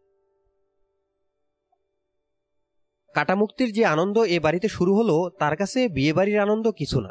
[3.14, 7.08] কাটামুক্তির যে আনন্দ এ বাড়িতে শুরু হলো, তার কাছে বিয়ে বাড়ির আনন্দ কিছু না।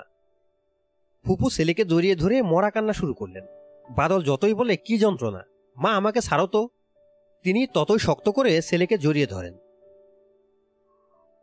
[1.25, 3.45] ফুপু ছেলেকে জড়িয়ে ধরে মরা কান্না শুরু করলেন।
[3.95, 5.43] বাদল যতই বলে, কি যন্ত্রণা,
[5.77, 6.69] মা আমাকে ছাড়ো তো।
[7.43, 9.53] তিনি ততই শক্ত করে ছেলেকে জড়িয়ে ধরেন।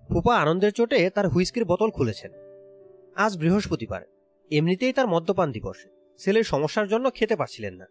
[0.08, 2.45] ফুপা আনন্দের চোটে তার হুইস্কির বোতল খুলেছেন।
[3.16, 4.02] আজ বৃহস্পতিবার।
[4.50, 5.86] এমনিতেই তার মদ্যপান দিবস।
[6.18, 7.86] ছেলের সমস্যার জন্য খেতে পারছিলেন না।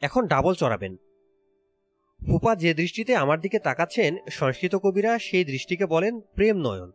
[0.00, 0.96] এখন ডাবল চড়াবেন।
[2.26, 6.92] ফুপা যে দৃষ্টিতে আমার দিকে তাকাচ্ছেন, সংস্কৃত কবিরা সেই দৃষ্টিকে বলেন প্রেম নয়ন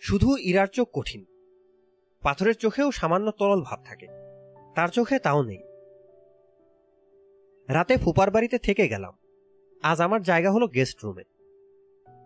[0.00, 1.24] শুধু ইরার চোখ কঠিন।
[2.22, 4.06] পাথরের চোখেও সামান্য তরল ভাব থাকে।
[4.74, 5.62] তার চোখে তাও নেই।
[7.68, 9.16] রাতে ফুপার বাড়িতে থেকে গেলাম।
[9.82, 11.22] আজ আমার জায়গা হলো গেস্ট রুমে।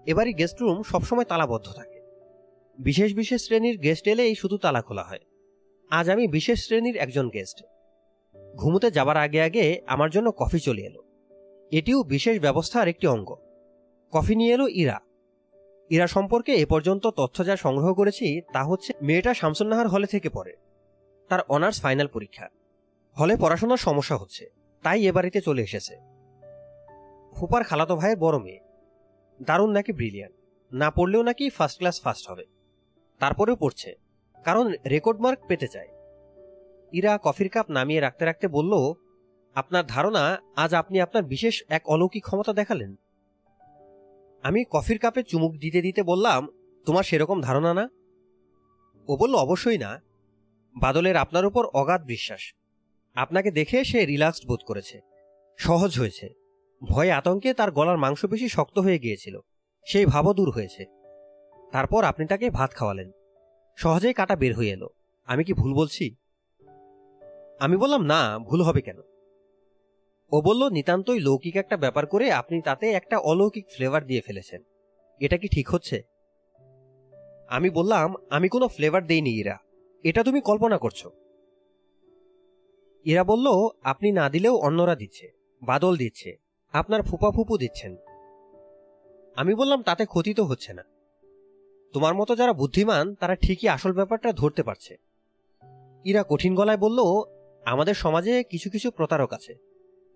[0.07, 2.02] এবারই গেস্ট রুম সবসময় তালাবদ্ধ থাকে।
[2.83, 5.19] বিশেষ বিশেষ শ্রেণির গেস্ট এলেই শুধু তালা খোলা হয়।
[5.91, 7.65] আজ আমি বিশেষ শ্রেণির একজন গেস্ট
[8.57, 11.03] ঘুমোতে যাবার আগে আগে আমার জন্য কফি চলে এলো।
[11.73, 13.37] এটিও বিশেষ ব্যবস্থার একটি অঙ্গ।
[14.13, 15.01] কফি নিয়ে এলো ইরা।
[15.91, 20.53] ইরা সম্পর্কে এ পর্যন্ত তথ্য যা সংগ্রহ করেছি তা হচ্ছে মেয়েটা শামসুন্নাহার হলে থেকে পড়ে।
[21.29, 22.49] তার অনার্স ফাইনাল পরীক্ষা।
[23.21, 24.47] হলে পড়াশোনার সমস্যা হচ্ছে,
[24.83, 25.97] তাই এ বাড়িতে চলে এসেছে।
[27.35, 28.61] ফুপার খালাতো ভাইয়ের বড় মেয়ে।
[29.43, 30.33] দারুণ নাকি ব্রিলিয়ান
[30.73, 32.62] না পড়লেও নাকি ফার্স্ট ক্লাস ফার্স্ট হবে।
[33.23, 33.95] তারপরেও পড়ছে।
[34.45, 35.89] কারণ রেকর্ড মার্ক পেতে চায়।
[36.93, 38.73] ইরা কফির কাপ নামিয়ে রাখতে রাখতে বলল,
[39.55, 42.95] আপনার ধারণা আজ আপনি আপনার বিশেষ এক অলৌকিক ক্ষমতা দেখালেন?
[44.43, 46.49] আমি কফির কাপে চুমুক দিতে দিতে বললাম,
[46.87, 47.89] তোমার সেরকম ধারণা না?
[49.09, 50.01] ও বলল, অবশ্যই না।
[50.81, 52.55] বাদলের আপনার উপর অগাধ বিশ্বাস।
[53.15, 55.01] আপনাকে দেখে সে রিল্যাক্সড বোধ করেছে।
[55.59, 56.29] সহজ হয়েছে।
[56.85, 59.41] ভয়ে আতঙ্কে তার গলার মাংসপেশি শক্ত হয়ে গিয়েছিল।
[59.87, 61.02] সেই ভাবও দূর হয়েছে।
[61.73, 63.11] তারপর আপনি তাকে ভাত খাওয়ালেন।
[63.77, 64.89] সহজেই কাটা বের হয়ে এলো।
[65.27, 66.17] আমি কি ভুল বলছি?
[67.61, 68.99] আমি বললাম, না, ভুল হবে কেন?
[70.33, 74.63] ও বলল, নিতান্তই লৌকিক একটা ব্যাপার করে আপনি তাতে একটা অলৌকিক ফ্লেভার দিয়ে ফেলেছেন।
[75.21, 76.03] এটা কি ঠিক হচ্ছে?
[77.49, 79.59] আমি বললাম, আমি কোনো ফ্লেভার দেইনি, ইরা।
[80.05, 81.07] এটা তুমি কল্পনা করছ।
[83.05, 83.47] ইরা বলল,
[83.83, 85.33] আপনি না দিলেও অন্যরা দিচ্ছে,
[85.63, 86.37] বাদল দিচ্ছে,
[86.73, 87.97] আপনার ফুপা ফুপু দিচ্ছেন।
[89.37, 90.83] আমি বললাম, তাতে ক্ষতি তো হচ্ছে না।
[91.93, 94.97] তোমার মতো যারা বুদ্ধিমান, তারা ঠিকই আসল ব্যাপারটা ধরতে পারছে।
[96.05, 96.99] ইরা কঠিন গলায় বলল,
[97.65, 99.55] আমাদের সমাজে কিছু কিছু প্রতারক আছে।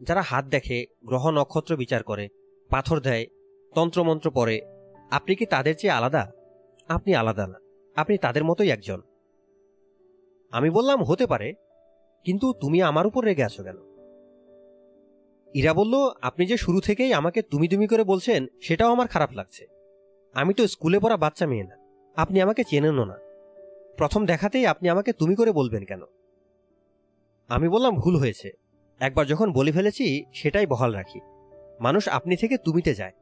[0.03, 2.29] যারা হাত দেখে, গ্রহ নক্ষত্র বিচার করে,
[2.69, 3.27] পাথর দেয়,
[3.75, 4.61] তন্ত্রমন্ত্র পড়ে।
[5.11, 6.33] আপনি কি তাদের চেয়ে আলাদা?
[6.89, 7.61] আপনি আলাদা না।
[7.97, 9.01] আপনি তাদের মতোই একজন।
[10.51, 11.55] আমি বললাম, হতে পারে।
[12.25, 13.77] কিন্তু তুমি আমার উপর রেগে আছো কেন?
[15.55, 19.76] ইরা বলল, আপনি যে শুরু থেকেই আমাকে তুমি তুমি করে বলছেন, সেটাও আমার খারাপ লাগছে।
[20.37, 21.77] আমি তো স্কুলে পড়া বাচ্চা মেয়ে না।
[22.17, 23.17] আপনি আমাকে চেনেনও না।
[23.97, 26.03] প্রথম দেখাতেই আপনি আমাকে তুমি করে বলবেন কেন?
[27.49, 28.51] আমি বললাম ভুল হয়েছে।
[29.01, 31.21] একবার যখন বলে ফেলেছি, সেটাই বহাল রাখি।
[31.81, 33.13] মানুষ আপনি থেকে তুমিতে যায়।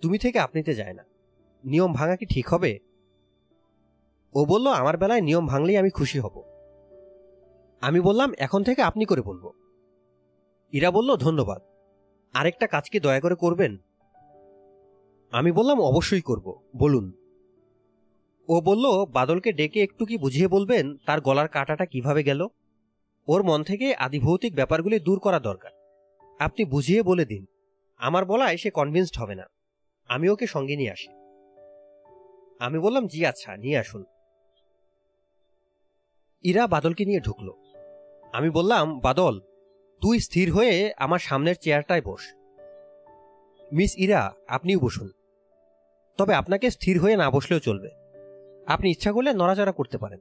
[0.00, 1.04] তুমি থেকে আপনিতে যায় না।
[1.64, 2.78] নিয়ম ভাঙা কি ঠিক হবে?
[4.34, 6.42] ও বলল, আমার বেলায় নিয়ম ভাঙলেই আমি খুশি হব।
[7.80, 9.52] আমি বললাম, এখন থেকে আপনি করে বলব।
[10.72, 11.62] ইরা বলল, ধন্যবাদ।
[12.34, 13.76] আরেকটা কাজ কি দয়া করে করবেন?
[15.34, 17.12] আমি বললাম, অবশ্যই করব, বলুন।
[18.48, 22.46] ও বলল, বাদলকে ডেকে একটু কি বুঝিয়ে বলবেন তার গলার কাটাটা কীভাবে গেল?
[23.28, 25.70] ওর মন থেকে আদিভৌতিক ব্যাপারগুলি দূর করা দরকার।
[26.38, 27.46] আপনি বুঝিয়ে বলে দিন।
[27.98, 29.42] আমার বলায় সে কনভিন্সড হবে না।
[30.08, 31.08] আমি ওকে সঙ্গে নিয়ে আসি।
[32.58, 34.04] আমি বললাম, জি আচ্ছা নিয়ে আসুন।
[36.42, 37.50] ইরা বাদলকে নিয়ে ঢুকল।
[38.32, 39.40] আমি বললাম, বাদল,
[40.00, 42.34] তুই স্থির হয়ে আমার সামনের চেয়ারটায় বস।
[43.72, 45.10] মিস ইরা, আপনিও বসুন।
[46.16, 47.90] তবে আপনাকে স্থির হয়ে না বসলেও চলবে।
[48.66, 50.18] আপনি ইচ্ছা করলে নড়াচড়া করতে পারেন।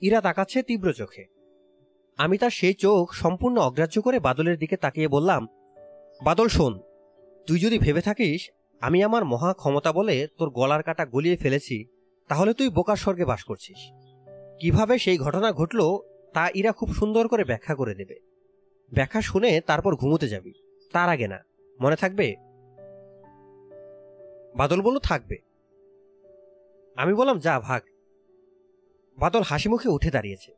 [0.00, 1.24] ইরা তাকাচ্ছে তীব্র চোখে।
[2.16, 5.48] আমি তার সেই চোখ সম্পূর্ণ অগ্রাহ্য করে বাদলের দিকে তাকিয়ে বললাম,
[6.24, 6.80] বাদল, শোন,
[7.46, 11.86] তুই যদি ভেবে থাকিস, আমি আমার মহা ক্ষমতা বলে তোর গলার কাটা গলিয়ে ফেলেছি,
[12.28, 13.92] তাহলে তুই বোকার স্বর্গে বাস করছিস।
[14.60, 15.98] কীভাবে সেই ঘটনা ঘটল,
[16.34, 18.20] তা ইরা খুব সুন্দর করে ব্যাখ্যা করে দেবে
[18.92, 20.52] ব্যাখ্যা শুনে তারপর ঘুমোতে যাবি।
[20.92, 21.38] তার আগে না,
[21.80, 22.43] মনে থাকবে?
[24.56, 25.36] বাদল বলল থাকবে।
[26.96, 27.82] আমি বললাম, যা ভাগ।
[29.18, 30.54] বাদল হাসি মুখে উঠে দাঁড়িয়েছে।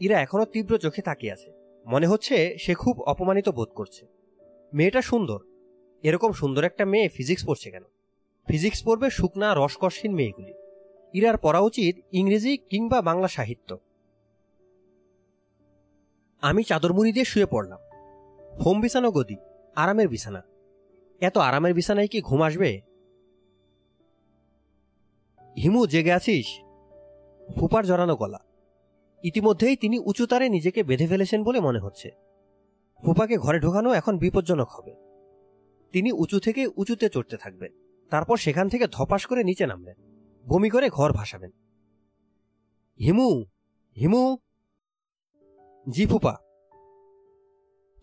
[0.00, 1.52] ইরা এখনও তীব্র চোখে তাকিয়ে আছে।
[1.86, 4.06] মনে হচ্ছে সে খুব অপমানিত বোধ করছে।
[4.74, 5.38] মেয়েটা সুন্দর।
[6.02, 7.82] এরকম সুন্দর একটা মেয়ে ফিজিক্স পড়ছে কেন?
[8.48, 10.54] ফিজিক্স পড়বে শুকনা, রসকসহীন মেয়েগুলি।
[11.12, 13.78] ইরার পড়া উচিত ইংরেজি কিংবা বাংলা সাহিত্য।
[16.40, 17.80] আমি চাদর মুড়ি দিয়ে শুয়ে পড়লাম।
[18.66, 19.36] হোম বিছানো গদি,
[19.74, 20.42] আরামের বিছানা।
[21.20, 22.80] এত আরামের বিছানায় কি ঘুম আসবে?
[25.56, 26.46] হিমু জেগে আছিস?
[27.58, 28.38] ফুপার জড়ানো গলা।
[29.22, 32.10] ইতিমধ্যেই তিনি উঁচুতারে নিজেকে বেঁধে ফেলেছেন বলে মনে হচ্ছে।
[33.04, 34.94] ফুপাকে ঘরে ঢোকানো এখন বিপজ্জনক হবে।
[35.92, 37.72] তিনি উঁচু থেকে উঁচুতে চড়তে থাকবেন।
[38.10, 39.94] তারপর সেখান থেকে ধপাস করে নিচে নামবেন।
[40.48, 41.50] বমি করে ঘর ভাসাবেন।
[43.00, 43.44] হিমু
[43.96, 44.36] হিমু।
[45.90, 46.36] জি ফুপা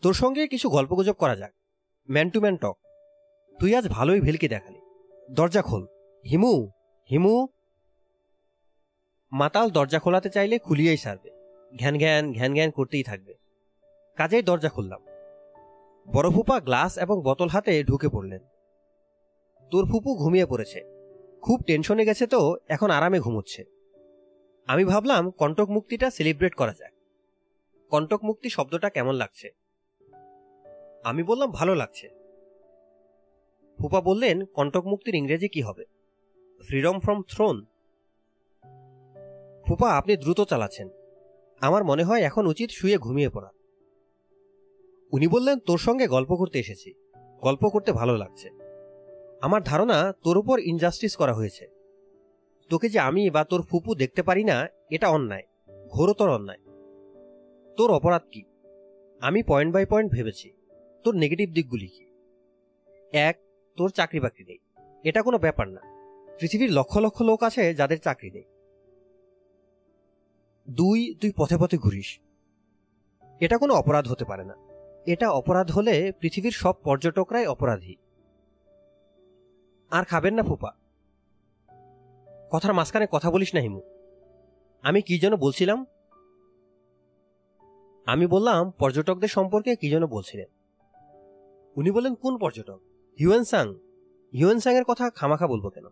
[0.02, 1.54] তোর সঙ্গে কিছু গল্পগুজব করা যাক।
[2.10, 2.78] Man to man talk.
[3.60, 4.80] তুই আজ ভালোই ভেলকি দেখালি।
[5.32, 5.88] দরজা খোল।
[6.30, 6.70] হিমু।
[7.12, 7.48] হিমু,
[9.32, 11.30] মাতাল দরজা খোলাতে চাইলে খুলিয়েই সারবে।
[11.80, 13.34] ঘ্যান ঘ্যান ঘ্যান ঘ্যান করতেই থাকবে।
[14.16, 15.02] কাজেই দরজা খুললাম।
[16.14, 18.40] বড় ফুপা গ্লাস এবং বোতল হাতে ঢুকে পড়লেন।
[19.72, 20.82] তোর ফুপু ঘুমিয়ে পড়েছে।
[21.42, 23.64] খুব টেনশনে গেছে তো, এখন আরামে ঘুমোচ্ছে।
[24.68, 26.94] আমি ভাবলাম কণ্টক মুক্তিটা সেলিব্রেট করা যাক।
[27.90, 29.50] কণ্টক মুক্তি শব্দটা কেমন লাগছে?
[31.04, 32.10] আমি বললাম ভালো লাগছে।
[33.78, 35.86] ফুপা বললেন, কণ্টক মুক্তির ইংরেজি কি হবে?
[36.68, 37.66] ফ্রিডম ফ্রম থ্রোন
[39.68, 40.90] ফুপা আপনি দ্রুত চালাচ্ছেন।
[41.62, 43.50] আমার মনে হয় এখন উচিত শুয়ে ঘুমিয়ে পড়া।
[45.12, 46.94] উনি বললেন, তোর সঙ্গে গল্প করতে এসেছি।
[47.42, 48.50] গল্প করতে ভালো লাগছে।
[49.42, 51.68] আমার ধারণা, তোর উপর ইনজাস্টিস করা হয়েছে।
[52.70, 55.44] তোকে যে আমি বা তোর ফুপু দেখতে পারি না, এটা অন্যায়।
[55.88, 56.60] ঘোরতর অন্যায়।
[57.78, 58.44] তোর অপরাধ কি?
[59.22, 60.52] আমি পয়েন্ট বাই পয়েন্ট ভেবেছি।
[61.04, 62.06] তোর নেগেটিভ দিকগুলি কি?
[63.18, 63.40] এক,
[63.78, 64.58] তোর চাকরি বাকরি নেই।
[65.04, 65.99] এটা কোনো ব্যাপার না।
[66.40, 68.44] পৃথিবীর লক্ষ লক্ষ লোক আছে যাদের চাকরি নেই।
[70.70, 72.20] দুই, তুই পথে পথে ঘুরিস।
[73.40, 74.56] এটা কোনো অপরাধ হতে পারে না।
[75.06, 77.96] এটা অপরাধ হলে পৃথিবীর সব পর্যটকরাই অপরাধী।
[79.92, 80.72] আর খাবেন না ফুপা।
[82.52, 83.82] কথার মাঝখানে কথা বলিস না, হিমু।
[84.82, 85.86] আমি কি যেন বলছিলাম?
[88.06, 90.48] আমি বললাম, পর্যটকদের সম্পর্কে কি যেন বলছিলেন?
[91.76, 92.80] উনি বললেন, কোন পর্যটক?
[93.20, 93.76] Hiuen Tsang.
[94.34, 95.86] হিউয়েন সাং এর কথা খামাখা বলব কেন?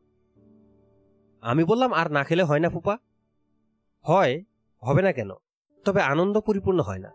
[1.47, 2.97] আমি বললাম, আর না খেলে হয় না ফুপা?
[4.01, 4.43] হয়,
[4.81, 5.29] হবে না কেন?
[5.85, 7.11] তবে আনন্দ পরিপূর্ণ হয় না।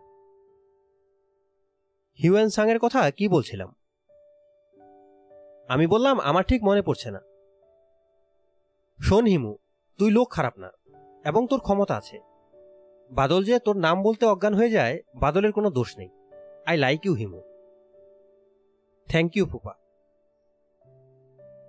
[2.19, 3.75] হিউয়েন সাং এর কথা কি বলছিলাম?
[5.67, 7.21] আমি বললাম, আমার ঠিক মনে পড়ছে না।
[9.01, 9.57] শোন হিমু,
[9.97, 10.71] তুই লোক খারাপ না,
[11.25, 12.19] এবং তোর ক্ষমতা আছে।
[13.11, 16.09] বাদল যে তোর নাম বলতে অজ্ঞান হয়ে যায়, বাদলের কোনো দোষ নেই।
[16.65, 17.41] I like you Himu.
[19.07, 19.73] Thank you ফুপা।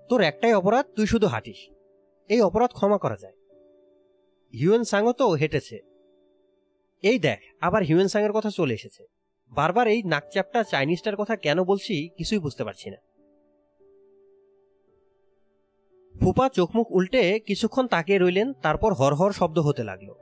[0.08, 1.73] তোর একটাই অপরাধ, তুই শুধু হাঁটিস।
[2.28, 3.32] এই অপরাধ ক্ষমা করা যায়।
[4.54, 5.80] হিউয়েন সাংও তো হেঁটেছে।
[7.02, 9.06] এই দেখ, আবার হিউয়েন সাংয়ের কথা চলে এসেছে।
[9.50, 12.96] বারবার এই নাকচাপটা চাইনিজটার কথা কেন বলছি কিছুই বুঝতে পারছি না।
[16.20, 20.12] ফুপা চোখমুখ উল্টে কিছুক্ষণ তাকিয়ে রইলেন, তারপর হরহর শব্দ হতে লাগল।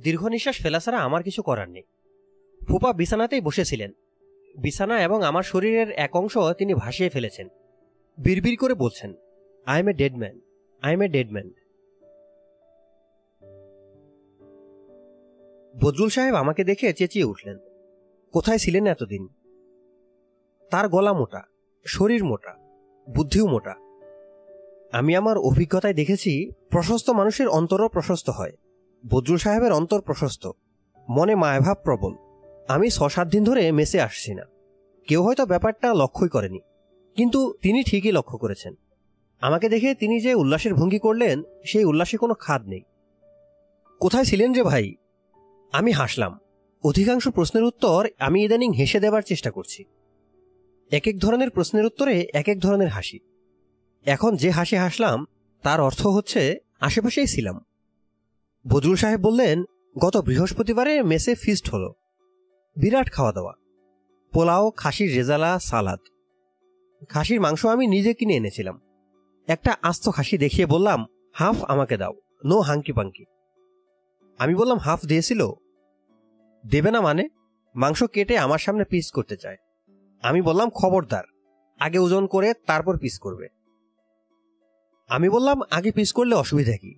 [0.00, 1.82] দীর্ঘ নিঃশ্বাস ফেলা ছাড়া আমার কিছু করার নেই।
[2.68, 3.92] ফুপা বিছানাতেই বসেছিলেন।
[4.58, 7.48] বিছানা এবং আমার শরীরের এক অংশ তিনি ভাসিয়ে ফেলেছেন।
[8.18, 9.14] বিড়বিড় করে বলছেন
[9.66, 10.40] I am a dead man
[10.82, 11.50] I am a dead man
[15.84, 17.58] Badrul সাহেব আমাকে দেখে চেঁচিয়ে উঠলেন।
[18.32, 19.28] কোথায় ছিলেন এতদিন?
[20.70, 21.42] তার গলা মোটা,
[21.86, 22.54] শরীর মোটা,
[23.10, 23.74] বুদ্ধিও মোটা।
[24.92, 28.52] আমি আমার অভিজ্ঞতায় দেখেছি, প্রশস্ত মানুষের অন্তরও প্রশস্ত হয়।
[29.10, 30.50] বদরুল সাহেবের অন্তর প্রশস্ত।
[31.08, 32.14] মনে মায়াভাব প্রবল।
[32.68, 34.42] আমি ছ সাত দিন ধরে মেসে আসছি না।
[35.08, 36.60] কেউ হয়তো ব্যাপারটা লক্ষ্যই করেনি।
[37.14, 38.74] কিন্তু তিনি ঠিকই লক্ষ্য করেছেন।
[39.42, 42.82] আমাকে দেখে তিনি যে উল্লাসের ভঙ্গি করলেন, সেই উল্লাসে কোনো খাদ নেই।
[44.00, 44.94] কোথায় ছিলেন যে ভাই?
[45.72, 46.38] আমি হাসলাম।
[46.84, 49.84] অধিকাংশ প্রশ্নের উত্তর আমি ইদানিং হেসে দেবার চেষ্টা করছি।
[50.90, 53.18] এক এক ধরনের প্রশ্নের উত্তরে এক এক ধরনের হাসি।
[54.04, 55.26] এখন যে হাসি হাসলাম,
[55.62, 57.64] তার অর্থ হচ্ছে আশেপাশেই ছিলাম।
[58.68, 59.64] বদরুল সাহেব বললেন,
[59.98, 61.94] গত বৃহস্পতিবারে মেসে ফিস্ট হলো।
[62.76, 63.52] বিরাট খাওয়া দাওয়া
[64.32, 66.00] পোলাও, খাসির রেজালা, সালাদ।
[67.08, 68.80] খাসির মাংস আমি নিজে কিনে এনেছিলাম।
[69.46, 72.12] একটা আস্ত খাসি দেখিয়ে বললাম, হাফ আমাকে দাও,
[72.44, 73.24] নো হাঙ্কি পাঙ্কি।
[74.38, 75.50] আমি বললাম, হাফ দিয়েছিল?
[76.66, 77.28] দেবে না মানে?
[77.74, 79.56] মাংস কেটে আমার সামনে পিস করতে চায়।
[80.22, 81.24] আমি বললাম, খবরদার,
[81.78, 83.48] আগে ওজন করে তারপর পিস করবে।
[85.08, 86.94] আমি বললাম, আগে পিস করলে অসুবিধা কি?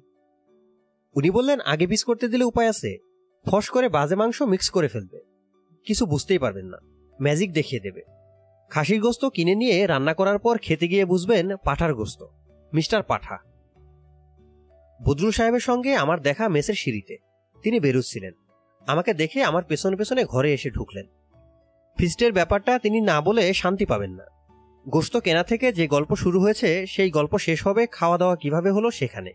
[1.14, 2.98] উনি বললেন, আগে পিস করতে দিলে উপায় আছে।
[3.46, 5.20] ফস করে বাজে মাংস মিক্স করে ফেলবে।
[5.85, 6.78] কিছু বুঝতেই পারবেন না।
[7.22, 8.02] ম্যাজিক দেখিয়ে দেবে।
[8.70, 12.24] খাসির গোস্ত কিনে নিয়ে রান্না করার পর খেতে গিয়ে বুঝবেন পাঠার গোস্ত।
[12.72, 13.38] মিস্টার পাঠা।
[15.03, 17.16] বদরুল সাহেবের সঙ্গে আমার দেখা মেসের সিঁড়িতে।
[17.62, 18.33] তিনি বেরুচ্ছিলেন।
[18.87, 21.07] আমাকে দেখে আমার পেছনে পেছনে ঘরে এসে ঢুকলেন।
[21.96, 24.24] ফিস্টের ব্যাপারটা তিনি না বলে শান্তি পাবেন না।
[24.88, 28.90] গোস্ত কেনা থেকে যে গল্প শুরু হয়েছে, সেই গল্প শেষ হবে খাওয়া দাওয়া কীভাবে হলো
[28.90, 29.33] সেখানে।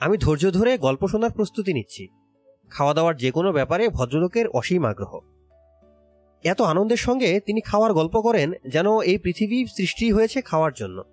[0.00, 2.08] আমি ধৈর্য ধরে গল্প শোনার প্রস্তুতি নিচ্ছি।
[2.70, 5.20] খাওয়া দাওয়ার যে কোনো ব্যাপারে ভদ্রলোকের অসীম আগ্রহ।
[6.44, 11.04] এত আনন্দের সঙ্গে তিনি খাওয়ার গল্প করেন যেন এই পৃথিবী সৃষ্টি হয়েছে খাওয়ার জন্য।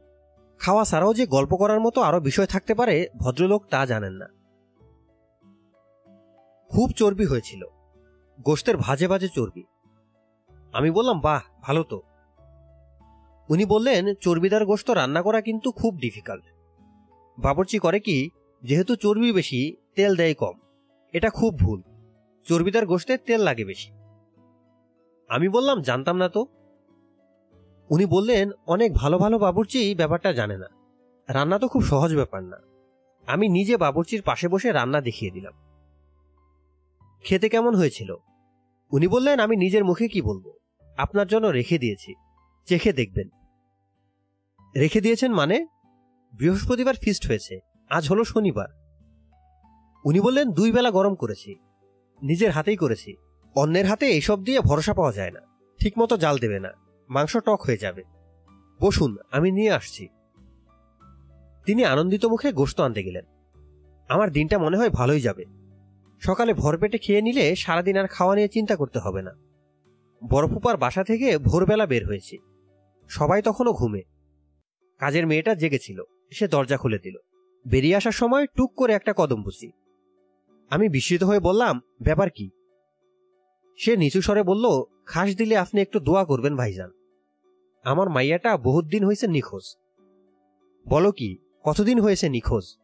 [0.59, 4.25] খাওয়া ছাড়াও যে গল্প করার মতো আরও বিষয় থাকতে পারে, ভদ্রলোক তা জানেন না।
[6.69, 7.65] খুব চর্বি হয়েছিল।
[8.41, 9.63] গোষ্ঠের ভাজে ভাজে চর্বি।
[10.73, 12.01] আমি বললাম, বাহ, ভালো তো।
[13.49, 16.43] উনি বললেন, চর্বিদার গোস্ত রান্না করা কিন্তু খুব ডিফিকাল্ট।
[17.39, 18.29] বাবরচি করে কি,
[18.63, 20.59] যেহেতু চর্বি বেশি, তেল দেয় কম।
[21.13, 21.81] এটা খুব ভুল।
[22.43, 23.96] চর্বিদার গোস্তে তেল লাগে বেশি।
[25.27, 26.45] আমি বললাম, জানতাম না তো?
[27.89, 30.67] উনি বললেন, অনেক ভালো ভালো বাবুর্চি ব্যাপারটা জানে না।
[31.29, 32.57] রান্না তো খুব সহজ ব্যাপার না।
[33.27, 35.53] আমি নিজে বাবুর্চির পাশে বসে রান্না দেখিয়ে দিলাম।
[37.23, 38.15] খেতে কেমন হয়েছিল?
[38.91, 40.53] উনি বললেন, আমি নিজের মুখে কি বলব?
[40.97, 42.15] আপনার জন্য রেখে দিয়েছি।
[42.65, 43.29] চেখে দেখবেন।
[44.79, 45.67] রেখে দিয়েছেন মানে?
[46.33, 47.59] বৃহস্পতিবার ফিস্ট হয়েছে।
[47.89, 48.67] আজ হলো শনিবার।
[50.05, 51.55] উনি বললেন, দুই বেলা গরম করেছি।
[52.21, 53.15] নিজের হাতেই করেছি।
[53.57, 55.39] অন্যের হাতে এইসব দিয়ে ভরসা পাওয়া যায় না।
[55.79, 56.69] ঠিকমতো জাল দেবে না।
[57.09, 58.03] মাংস টক হয়ে যাবে।
[58.81, 60.07] বসুন, আমি নিয়ে আসছি।
[61.65, 63.25] তিনি আনন্দিত মুখে গোস্ত আনতে গেলেন।
[64.09, 65.45] আমার দিনটা মনে হয় ভালোই যাবে।
[66.19, 69.31] সকালে ভরপেটে খেয়ে নিলে সারাদিন আর খাওয়া নিয়ে চিন্তা করতে হবে না।
[70.29, 72.37] বরফুপার বাসা থেকে ভোরবেলা বের হয়েছি।
[73.09, 74.01] সবাই তখনও ঘুমে।
[74.99, 77.15] কাজের মেয়েটা জেগেছিল। সে দরজা খুলে দিল।
[77.67, 79.71] বেরিয়ে আসার সময় টুক করে একটা কদম বুঝি।
[80.69, 82.49] আমি বিস্মিত হয়ে বললাম, ব্যাপার কি?
[83.79, 84.65] সে নিচু স্বরে বলল,
[85.05, 86.91] খাস দিলে আপনি একটু দোয়া করবেন, ভাইজান।
[87.83, 89.77] আমার মাইয়াটা বহুত দিন হয়েছে নিখোঁজ।
[90.89, 92.77] বলো কি, কতদিন হয়েছে নিখোঁজ?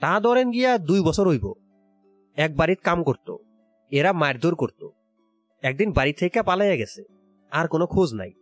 [0.00, 1.52] তা ধরেন গিয়া দুই বছর হইব।
[2.36, 3.36] এক বাড়িত কাম করত,
[3.90, 4.88] এরা মারধর করত।
[5.62, 7.02] একদিন বাড়ি থেকে পালাইয়া গেছে,
[7.52, 8.32] আর কোনো খোঁজ নাই।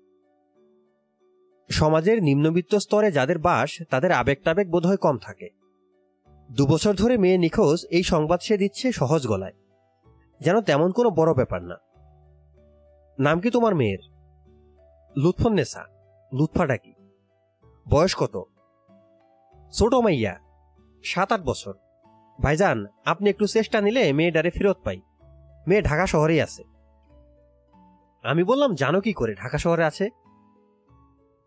[1.71, 5.49] সমাজের নিম্নবিত্ত স্তরে যাদের বাস, তাদের আবেগ টাবেগ বোধহয় কম থাকে।
[6.53, 9.53] দুবছর ধরে মেয়ে নিখোঁজ, এই সংবাদ সে দিচ্ছে সহজ গলায়।
[10.41, 11.77] যেন তেমন কোনো বড় ব্যাপার না।
[13.19, 13.99] নাম কি তোমার মেয়ের?
[15.17, 15.85] লুৎফন্নেসা
[16.33, 16.95] লুৎফাটা কি?
[17.89, 18.43] বয়স কত?
[19.73, 20.39] ছোট মাইয়া
[21.05, 21.75] সাত আট বছর।
[22.43, 25.01] ভাইজান, আপনি একটু চেষ্টা নিলে মেয়েটারে ফেরত পাই।
[25.69, 26.65] মেয়ে ঢাকা শহরেই আছে।
[28.23, 30.11] আমি বললাম, জানো কি করে ঢাকা শহরে আছে?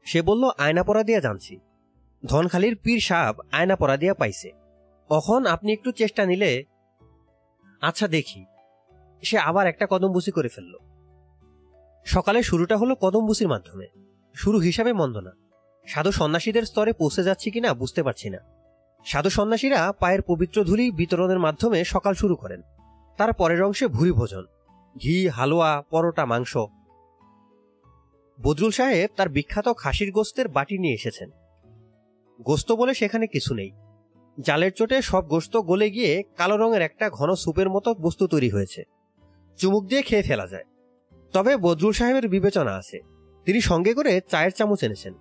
[0.06, 1.60] সে বলল আয়না পরা দিয়া জানছি।
[2.26, 4.52] ধনখালির পীর সাহেব আয়না পরা দিয়া পাইছে।
[5.10, 6.64] অখন আপনি একটু চেষ্টা নিলে
[7.82, 8.46] আচ্ছা দেখি।
[9.24, 10.78] সে আবার একটা কদমবুসি করে ফেলল।
[12.06, 13.88] সকালে শুরুটা হলো কদমবুসির মাধ্যমে।
[14.36, 15.32] শুরু হিসাবে মন্দ না।
[15.88, 18.38] সাধু সন্ন্যাসীদের স্তরে পৌঁছে যাচ্ছি কিনা বুঝতে পারছি না।
[19.06, 22.62] সাধু সন্ন্যাসীরা পায়ের পবিত্র ধুলি বিতরণের মাধ্যমে সকাল শুরু করেন।
[23.18, 24.46] তার পরের অংশে ভুরি ভোজন
[25.04, 26.58] ঘি, হালুয়া, পরোটা, মাংস।
[28.42, 31.30] বদরুল সাহেব তার বিখ্যাত খাসির গোস্তের বাটি নিয়ে এসেছেন।
[32.42, 33.72] গোস্ত বলে সেখানে কিছু নেই।
[34.40, 38.84] জালের চোটে সব গোস্ত গলে গিয়ে কালো রঙের একটা ঘন সুপের মতো বস্তু তৈরি হয়েছে।
[39.58, 40.64] চুমুক দিয়ে খেয়ে ফেলা যায়।
[41.34, 43.00] তবে বদরুল সাহেবের বিবেচনা আছে।
[43.46, 45.14] তিনি সঙ্গে করে চায়ের চামচ এনেছেন।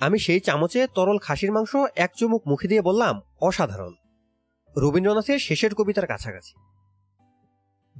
[0.00, 3.94] আমি সেই চামচে তরল খাসির মাংস এক চুমুক মুখে দিয়ে বললাম, অসাধারণ।
[4.76, 6.54] রবীন্দ্রনাথের শেষের কবিতার কাছাকাছি।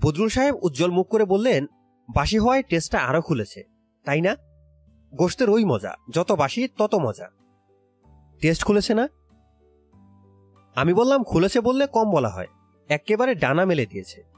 [0.03, 1.67] বদরুল সাহেব উজ্জ্বল মুখ করে বললেন,
[2.15, 3.65] বাসি হওয়ায় টেস্টটা আরও খুলেছে,
[4.05, 4.37] তাই না?
[5.15, 7.29] গোষ্ঠের ওই মজা, যত বাসি তত মজা।
[8.41, 9.09] টেস্ট খুলেছে না?
[10.75, 12.47] আমি বললাম, খুলেছে বললে কম বলা হয়।
[12.89, 14.32] একেবারে ডানা মেলে দিয়েছে।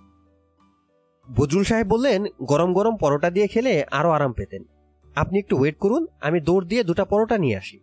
[1.37, 4.65] বজরুল সাহেব বললেন, গরম গরম পরোটা দিয়ে খেলে আরও আরাম পেতেন।
[5.15, 7.81] আপনি একটু ওয়েট করুন, আমি দৌড় দিয়ে দুটা পরোটা নিয়ে আসি।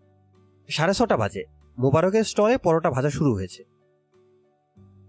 [0.70, 1.44] সাড়ে ছটা বাজে।
[1.78, 3.64] মোবারকের স্টলে পরোটা ভাজা শুরু হয়েছে।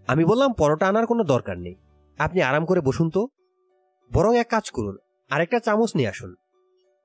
[0.07, 1.75] আমি বললাম, পরোটা আনার কোনো দরকার নেই।
[2.19, 3.29] আপনি আরাম করে বসুন তো।
[4.13, 4.97] বরং এক কাজ করুন,
[5.31, 6.35] আরেকটা চামচ নিয়ে আসুন।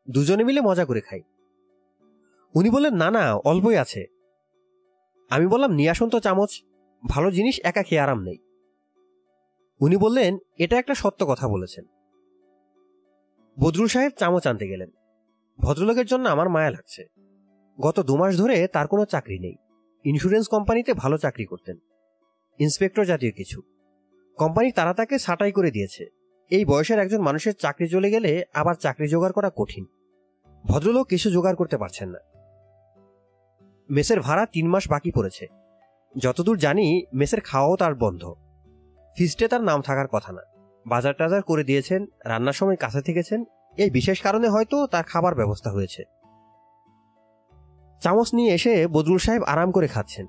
[0.09, 1.21] দুজনে মিলে মজা করে খাই।
[2.55, 4.05] উনি বললেন, না না, অল্পই আছে।
[5.30, 6.63] আমি বললাম, নিয়ে আসুন তো চামচ।
[7.09, 8.38] ভালো জিনিস, একা খেয়ে আরাম নেই।
[9.82, 11.86] উনি বললেন, এটা একটা সত্য কথা বলেছেন।
[13.59, 14.89] বদরুল সাহেব চামচ আনতে গেলেন।
[15.59, 17.07] ভদ্রলোকের জন্য আমার মায়া লাগছে।
[17.82, 19.55] গত দু মাস ধরে তার কোনো চাকরি নেই।
[20.03, 21.78] ইন্স্যুরেন্স কোম্পানিতে ভালো চাকরি করতেন।
[22.59, 23.61] ইন্সপেক্টর জাতীয় কিছু।
[24.38, 26.05] কোম্পানি তারা তাকে ছাঁটাই করে দিয়েছে।
[26.49, 29.86] এই বয়সের একজন মানুষের চাকরি চলে গেলে আবার চাকরি জোগাড় করা কঠিন।
[30.65, 32.19] ভদ্রলোক কিছু জোগাড় করতে পারছেন না।
[33.89, 35.47] মেসের ভাড়া তিন মাস বাকি পড়েছে।
[36.17, 38.34] যতদূর জানি, মেসের খাওয়াও তার বন্ধ।
[39.18, 40.41] ফিস্টে তার নাম থাকার কথা না।
[40.88, 43.43] বাজার টাজার করে দিয়েছেন, রান্নার সময় কাছে থেকেছেন,
[43.78, 46.03] এই বিশেষ কারণে হয়তো তার খাবার ব্যবস্থা হয়েছে।
[48.01, 50.28] চামচ নিয়ে এসে বদরুল সাহেব আরাম করে খাচ্ছেন।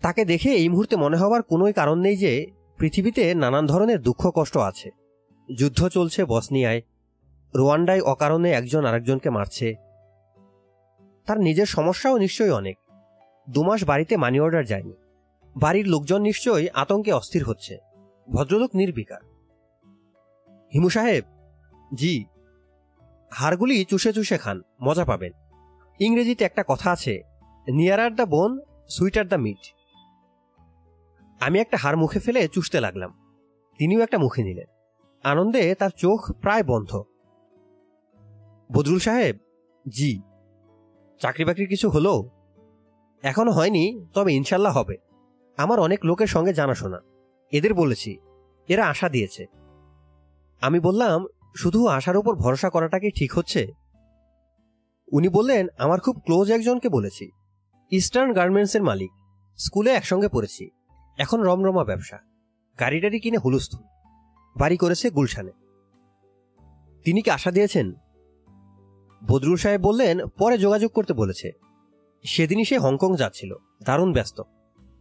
[0.00, 2.46] তাকে দেখে এই মুহূর্তে মনে হওয়ার কোনোই কারণ নেই যে
[2.78, 4.90] পৃথিবীতে নানান ধরনের দুঃখ কষ্ট আছে।
[5.58, 6.82] যুদ্ধ চলছে বসনিয়ায়,
[7.54, 9.74] রোয়ান্ডায় অকারণে একজন আরেকজনকে মারছে।
[11.26, 12.78] তার নিজের সমস্যাও নিশ্চয়ই অনেক।
[13.50, 14.92] দুমাস বাড়িতে মানি অর্ডার যায়নি।
[15.56, 17.78] বাড়ির লোকজন নিশ্চয়ই আতঙ্কে অস্থির হচ্ছে।
[18.32, 19.20] ভদ্রলোক নির্বিকার।
[20.74, 21.24] হিমু সাহেব,
[21.94, 22.24] জি,
[23.30, 25.32] হাড়গুলি চুষে চুষে খান, মজা পাবেন।
[26.00, 27.22] ইংরেজিতে একটা কথা আছে,
[27.68, 29.74] nearer the bone, sweeter the meat.
[31.40, 33.38] আমি একটা হাড় মুখে ফেলে চুষতে লাগলাম।
[33.78, 34.66] তিনিও একটা মুখে নিলেন।
[35.24, 37.02] আনন্দে তার চোখ প্রায় বন্ধ।
[38.72, 39.38] বদরুল সাহেব,
[39.88, 40.20] জি
[41.20, 42.30] চাকরি বাকরি কিছু হলো?
[43.22, 44.96] এখনও হয়নি, তবে ইনশাল্লাহ হবে।
[45.56, 47.00] আমার অনেক লোকের সঙ্গে জানাশোনা।
[47.54, 48.18] এদের বলেছি,
[48.68, 49.46] এরা আশা দিয়েছে।
[50.60, 51.26] আমি বললাম,
[51.56, 53.72] শুধু আশার উপর ভরসা করাটা কি ঠিক হচ্ছে?
[55.12, 57.30] উনি বললেন, আমার খুব ক্লোজ একজনকে বলেছি।
[57.90, 59.10] ইস্টার্ন গার্মেন্টসের মালিক।
[59.56, 60.70] স্কুলে একসঙ্গে পড়েছি।
[61.18, 62.18] এখন রমরমা ব্যবসা।
[62.80, 63.80] গাড়ি টাড়ি কিনে হুলুস্থুল।
[64.56, 65.50] বাড়ি করেছে গুলশানে।
[67.04, 67.92] তিনি কি আশা দিয়েছেন?
[69.28, 71.52] বদরুল সাহেব বললেন, পরে যোগাযোগ করতে বলেছে।
[72.24, 74.42] সেদিনই সে হংকং যাচ্ছিল। দারুণ ব্যস্ত।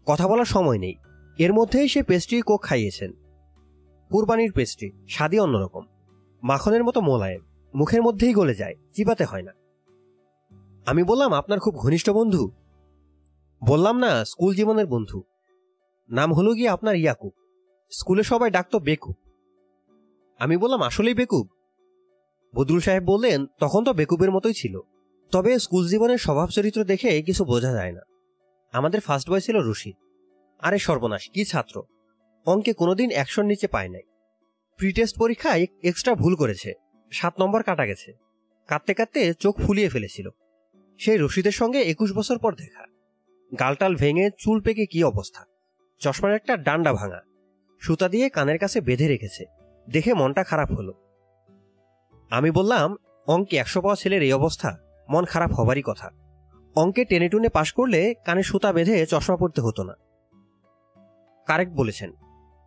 [0.06, 0.96] কথা বলার সময় নেই।
[1.38, 3.14] এর মধ্যেই সে পেস্ট্রি কোক খাইয়েছেন।
[4.12, 5.86] কুরবানির পেস্ট্রি স্বাদই অন্যরকম।
[6.44, 7.42] মাখনের মতো মোলায়েম,
[7.76, 9.52] মুখের মধ্যেই গলে যায়, চিবাতে হয় না।
[10.86, 12.52] আমি বললাম, আপনার খুব ঘনিষ্ঠ বন্ধু?
[13.68, 15.24] বললাম না, স্কুল জীবনের বন্ধু।
[16.10, 17.34] নাম হলো গিয়ে আপনার ইয়াকুব।
[17.92, 19.16] স্কুলে সবাই ডাকতো বেকুব।
[20.40, 21.48] আমি বললাম, আসলেই বেকুব?
[22.56, 24.80] বদরুল সাহেব বললেন, তখন তো বেকুবের মতোই ছিল।
[25.32, 28.02] তবে স্কুল জীবনের স্বভাব চরিত্র দেখে কিছু বোঝা যায় না।
[28.72, 29.96] আমাদের ফার্স্ট বয় ছিল রশিদ।
[30.64, 31.84] আরে সর্বনাশ, কি ছাত্র?
[32.46, 34.02] অঙ্কে কোনোদিন একশোর নিচে পায় নাই।
[34.78, 36.74] প্রিটেস্ট পরীক্ষায় এক্সট্রা ভুল করেছে।
[37.12, 38.14] সাত নম্বর কাটা গেছে।
[38.68, 40.30] কাঁদতে কাঁদতে চোখ ফুলিয়ে ফেলেছিল।
[41.00, 42.86] সেই রশিদের সঙ্গে একুশ বছর পর দেখা।
[43.60, 45.46] গালটাল ভেঙে চুল পেকে কি অবস্থা?
[46.00, 47.22] চশমার একটা ডান্ডা ভাঙা।
[47.80, 49.46] সুতা দিয়ে কানের কাছে বেঁধে রেখেছে।
[49.90, 50.94] দেখে মনটা খারাপ হলো।
[52.30, 52.96] আমি বললাম,
[53.28, 54.78] অঙ্কে একশো পাওয়া ছেলের এই অবস্থা,
[55.10, 56.10] মন খারাপ হবারই কথা।
[56.76, 59.94] অঙ্কে টেনে টুনে পাশ করলে কানে সুতা বেঁধে চশমা পড়তে হতো না।
[61.48, 62.12] কারেক্ট বলেছেন,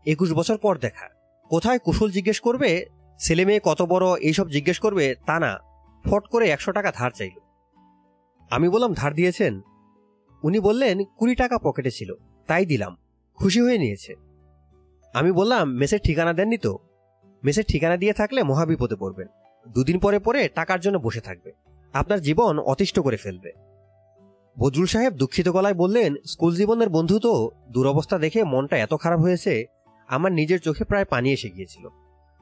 [0.07, 1.09] একুশ বছর পর দেখা।
[1.49, 2.87] কোথায় কুশল জিজ্ঞেস করবে?
[3.19, 5.59] ছেলে মেয়ে কত বড় এইসব জিজ্ঞেস করবে তা না।
[6.05, 7.39] ফট করে একশো টাকা ধার চাইল।
[8.51, 9.61] আমি বললাম, ধার দিয়েছেন?
[10.43, 12.15] উনি বললেন, কুড়ি টাকা পকেটে ছিল,
[12.47, 12.97] তাই দিলাম।
[13.35, 14.15] খুশি হয়ে নিয়েছে।
[15.15, 16.79] আমি বললাম, মেসের ঠিকানা দেননি তো?
[17.45, 19.27] মেসের ঠিকানা দিয়ে থাকলে মহাবিপদে পড়বেন।
[19.69, 21.53] দুদিন পরে পরে টাকার জন্য বসে থাকবে।
[21.93, 23.53] আপনার জীবন অতিষ্ঠ করে ফেলবে।
[24.59, 29.65] বজরুল সাহেব দুঃখিত গলায় বললেন, স্কুল জীবনের বন্ধু তো। দুরবস্থা দেখে মনটা এত খারাপ হয়েছে,
[30.09, 31.89] আমার নিজের চোখে প্রায় পানি এসে গিয়েছিল।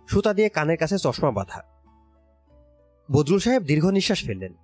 [0.08, 1.62] সুতা দিয়ে কানের কাছে চশমা বাঁধা।
[3.10, 4.54] বজরুল সাহেব দীর্ঘ নিঃশ্বাস ফেললেন।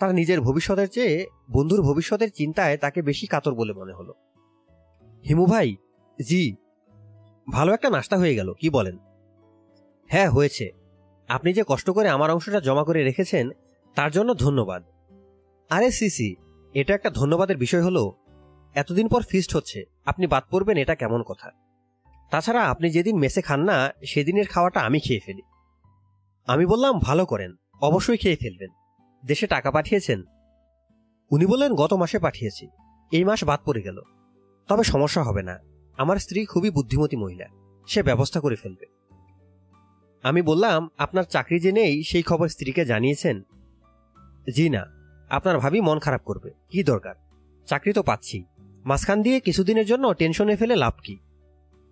[0.00, 4.14] তার নিজের ভবিষ্যতের চেয়ে বন্ধুর ভবিষ্যতের চিন্তায় তাকে বেশি কাতর বলে মনে হলো।
[5.28, 5.76] হিমু ভাই,
[6.28, 6.56] জি,
[7.50, 8.98] ভালো একটা নাস্তা হয়ে গেল, কি বলেন?
[10.06, 10.70] হ্যাঁ হয়েছে।
[11.28, 13.50] আপনি যে কষ্ট করে আমার অংশটা জমা করে রেখেছেন,
[13.94, 14.82] তার জন্য ধন্যবাদ।
[15.70, 16.36] আরে সিসি
[16.76, 18.16] এটা একটা ধন্যবাদের বিষয় হলো,
[18.74, 21.50] এতদিন পর ফিস্ট হচ্ছে, আপনি বাদ পড়বেন এটা কেমন কথা।
[22.30, 25.42] তাছাড়া আপনি যেদিন মেসে খান না, সেদিনের খাওয়াটা আমি খেয়ে ফেলি।
[26.46, 28.70] আমি বললাম, ভালো করেন, অবশ্যই খেয়ে ফেলবেন।
[29.26, 30.22] দেশে টাকা পাঠিয়েছেন?
[31.30, 32.68] উনি বললেন, গত মাসে পাঠিয়েছি,
[33.12, 34.00] এই মাস বাদ পড়ে গেল।
[34.68, 35.58] তবে সমস্যা হবে না,
[35.96, 37.46] আমার স্ত্রী খুবই বুদ্ধিমতী মহিলা,
[37.86, 38.86] সে ব্যবস্থা করে ফেলবে।
[40.22, 43.42] আমি বললাম, আপনার চাকরি যে নেই, সেই খবর স্ত্রীকে জানিয়েছেন?
[44.54, 44.95] জি না।
[45.30, 47.14] আপনার ভাবি মন খারাপ করবে। কি দরকার?
[47.66, 48.44] চাকরি তো পাচ্ছি।
[48.84, 51.18] মাঝখান দিয়ে কিছুদিনের জন্য টেনশনে ফেলে লাভ কি?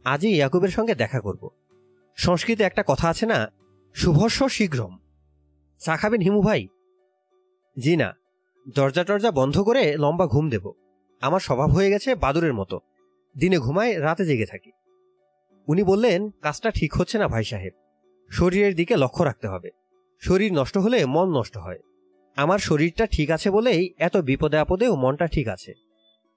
[0.05, 1.51] আজই ইয়াকুবের সঙ্গে দেখা করব।
[2.17, 3.49] সংস্কৃতে একটা কথা আছে না
[3.95, 4.99] শুভস্য শীঘ্রম।
[5.79, 6.69] চা খাবেন হিমু ভাই?
[7.79, 8.15] জি না।
[8.75, 10.73] দরজা টরজা বন্ধ করে লম্বা ঘুম দেব।
[11.21, 12.81] আমার স্বভাব হয়ে গেছে বাদুরের মতো।
[13.39, 14.73] দিনে ঘুমায়, রাতে জেগে থাকি।
[15.69, 17.73] উনি বললেন, কাজটা ঠিক হচ্ছে না ভাই সাহেব।
[18.31, 19.71] শরীরের দিকে লক্ষ্য রাখতে হবে।
[20.21, 21.79] শরীর নষ্ট হলে মন নষ্ট হয়।
[22.37, 25.75] আমার শরীরটা ঠিক আছে বলেই এত বিপদে আপদেও মনটা ঠিক আছে।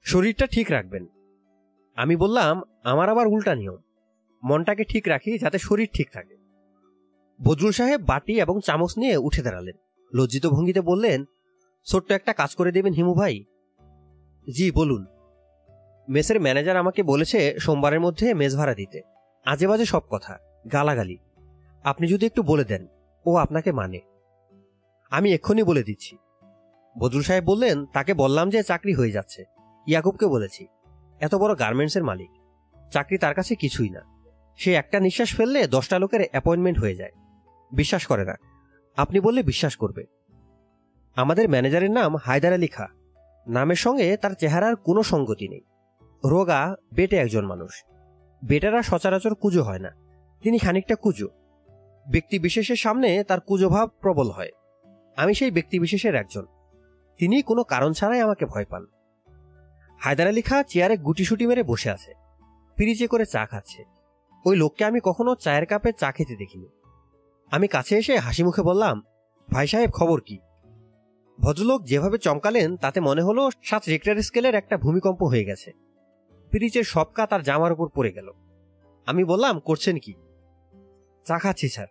[0.04, 1.06] শরীরটা ঠিক রাখবেন।
[1.96, 3.78] আমি বললাম, আমার আবার উল্টা নিয়ম।
[4.44, 6.38] মনটাকে ঠিক রাখি যাতে শরীর ঠিক থাকে।
[7.44, 9.76] বদরুল সাহেব বাটি এবং চামচ নিয়ে উঠে দাঁড়ালেন।
[10.14, 11.26] লজ্জিত ভঙ্গিতে বললেন,
[11.86, 13.44] ছোট্ট একটা কাজ করে দেবেন হিমু ভাই?
[14.56, 15.06] জি, বলুন।
[16.10, 19.02] মেসের ম্যানেজার আমাকে বলেছে সোমবারের মধ্যে মেস ভাড়া দিতে।
[19.46, 20.38] আজে বাজে সব কথা,
[20.74, 21.18] গালাগালি।
[21.84, 22.88] আপনি যদি একটু বলে দেন,
[23.26, 24.00] ও আপনাকে মানে।
[25.12, 26.18] আমি এক্ষুনি বলে দিচ্ছি।
[27.00, 29.44] বদরুল সাহেব বললেন, তাকে বললাম যে চাকরি হয়ে যাচ্ছে।
[29.88, 30.68] ইয়াকুবকে বলেছি,
[31.20, 32.30] এত বড় গার্মেন্টসের মালিক,
[32.92, 34.02] চাকরি তার কাছে কিছুই না।
[34.58, 37.12] সে একটা নিঃশ্বাস ফেললে দশটা লোকের অ্যাপয়েন্টমেন্ট হয়ে যায়।
[37.72, 38.36] বিশ্বাস করে না,
[38.98, 40.06] আপনি বললে বিশ্বাস করবে।
[41.16, 42.88] আমাদের ম্যানেজারের নাম হায়দার আলী খা।
[43.48, 45.62] নামের সঙ্গে তার চেহারার কোনো সঙ্গতি নেই।
[46.26, 47.86] রোগা, বেটে একজন মানুষ।
[48.46, 49.90] বেটারা সচরাচর কুজো হয় না।
[50.42, 51.28] তিনি খানিকটা কুজো।
[52.12, 54.52] ব্যক্তি বিশেষের সামনে তার কুজোভাব প্রবল হয়।
[55.18, 56.46] আমি সেই ব্যক্তিবিশেষের একজন।
[57.18, 58.86] তিনি কোনো কারণ ছাড়াই আমাকে ভয় পান।
[60.00, 62.14] হায়দার আলী খা চেয়ারে গুটিসুটি মেরে বসে আছে।
[62.76, 63.84] পিরিচে করে চা খাচ্ছে।
[64.46, 66.68] ওই লোককে আমি কখনো চায়ের কাপে চা খেতে দেখিনি।
[67.52, 69.04] আমি কাছে এসে হাসি মুখে বললাম,
[69.54, 70.40] ভাই সাহেব, খবর কি?
[71.40, 75.72] ভদ্রলোক যেভাবে চমকালেন, তাতে মনে হলো সাত রেক্টার স্কেলের একটা ভূমিকম্প হয়ে গেছে।
[76.52, 78.32] পিরিচের সবকা তার জামার উপর পড়ে গেল।
[79.06, 80.14] আমি বললাম, করছেন কি?
[81.26, 81.88] চা খাচ্ছি, স্যার।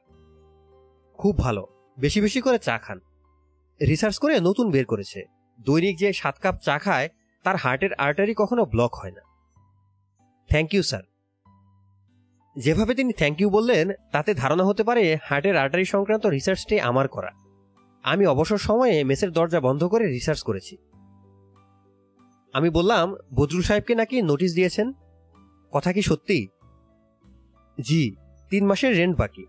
[1.18, 1.66] খুব ভালো।
[1.98, 3.00] বেশি বেশি করে চা খান।
[3.80, 5.24] রিসার্চ করে নতুন বের করেছে।
[5.60, 7.08] দৈনিক যে সাত কাপ চা খায়,
[7.42, 9.20] তার হার্টের আর্টারি কখনো ব্লক হয় না।
[10.48, 11.02] থ্যাংক ইউ স্যার
[12.58, 17.30] যেভাবে তিনি থ্যাংক ইউ বললেন, তাতে ধারণা হতে পারে হার্টের আর্টারি সংক্রান্ত রিসার্চটি আমার করা।
[18.02, 20.76] আমি অবসর সময়ে মেসের দরজা বন্ধ করে রিসার্চ করেছি।
[22.52, 24.92] আমি বললাম, বদরুল সাহেবকে নাকি নোটিশ দিয়েছেন?
[25.72, 26.48] কথা কি সত্যি?
[27.80, 28.16] জি,
[28.50, 29.46] তিন মাসের রেন্ট বাকি।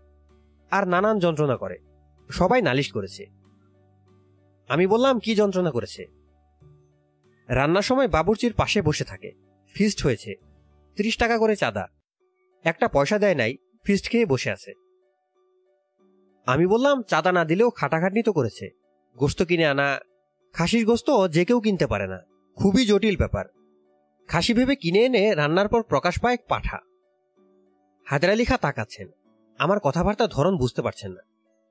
[0.70, 1.78] আর নানান যন্ত্রণা করে।
[2.30, 3.37] সবাই নালিশ করেছে।
[4.68, 6.06] আমি বললাম, কি যন্ত্রণা করেছে?
[7.48, 9.32] রান্নার সময় বাবুর্চির পাশে বসে থাকে।
[9.74, 10.34] ফিস্ট হয়েছে।
[10.96, 11.88] ত্রিশ টাকা করে চাঁদা।
[12.64, 14.72] একটা পয়সা দেয় নাই, ফিস্ট খেয়ে বসে আছে।
[16.46, 18.70] আমি বললাম, চাঁদা না দিলেও খাটাখাটনি তো করেছে।
[19.16, 20.00] গোস্ত কিনে আনা।
[20.52, 22.18] খাসির গোস্ত যে কেউ কিনতে পারে না।
[22.56, 23.44] খুবই জটিল ব্যাপার।
[24.28, 26.78] খাসি ভেবে কিনে এনে রান্নার পর প্রকাশ পায় এক পাঠা।
[28.30, 29.08] আলী খা তাকাচ্ছেন।
[29.58, 31.22] আমার কথাবার্তার ধরন বুঝতে পারছেন না।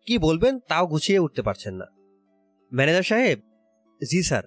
[0.06, 1.86] কি বলবেন তাও গুছিয়ে উঠতে পারছেন না।
[2.74, 3.40] ম্যানেজার সাহেব,
[4.12, 4.44] জি স্যার।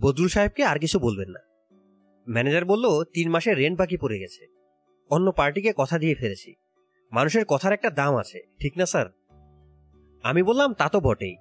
[0.00, 1.40] বদরুল সাহেবকে আর কিছু বলবেন না।
[2.28, 4.46] ম্যানেজার বলল, তিন মাসের রেন্ট বাকি পড়ে গেছে।
[5.10, 6.54] অন্য পার্টিকে কথা দিয়ে ফেলেছি।
[7.12, 9.06] মানুষের কথার একটা দাম আছে, ঠিক না স্যার?
[10.22, 11.36] আমি বললাম, তা তো বটেই।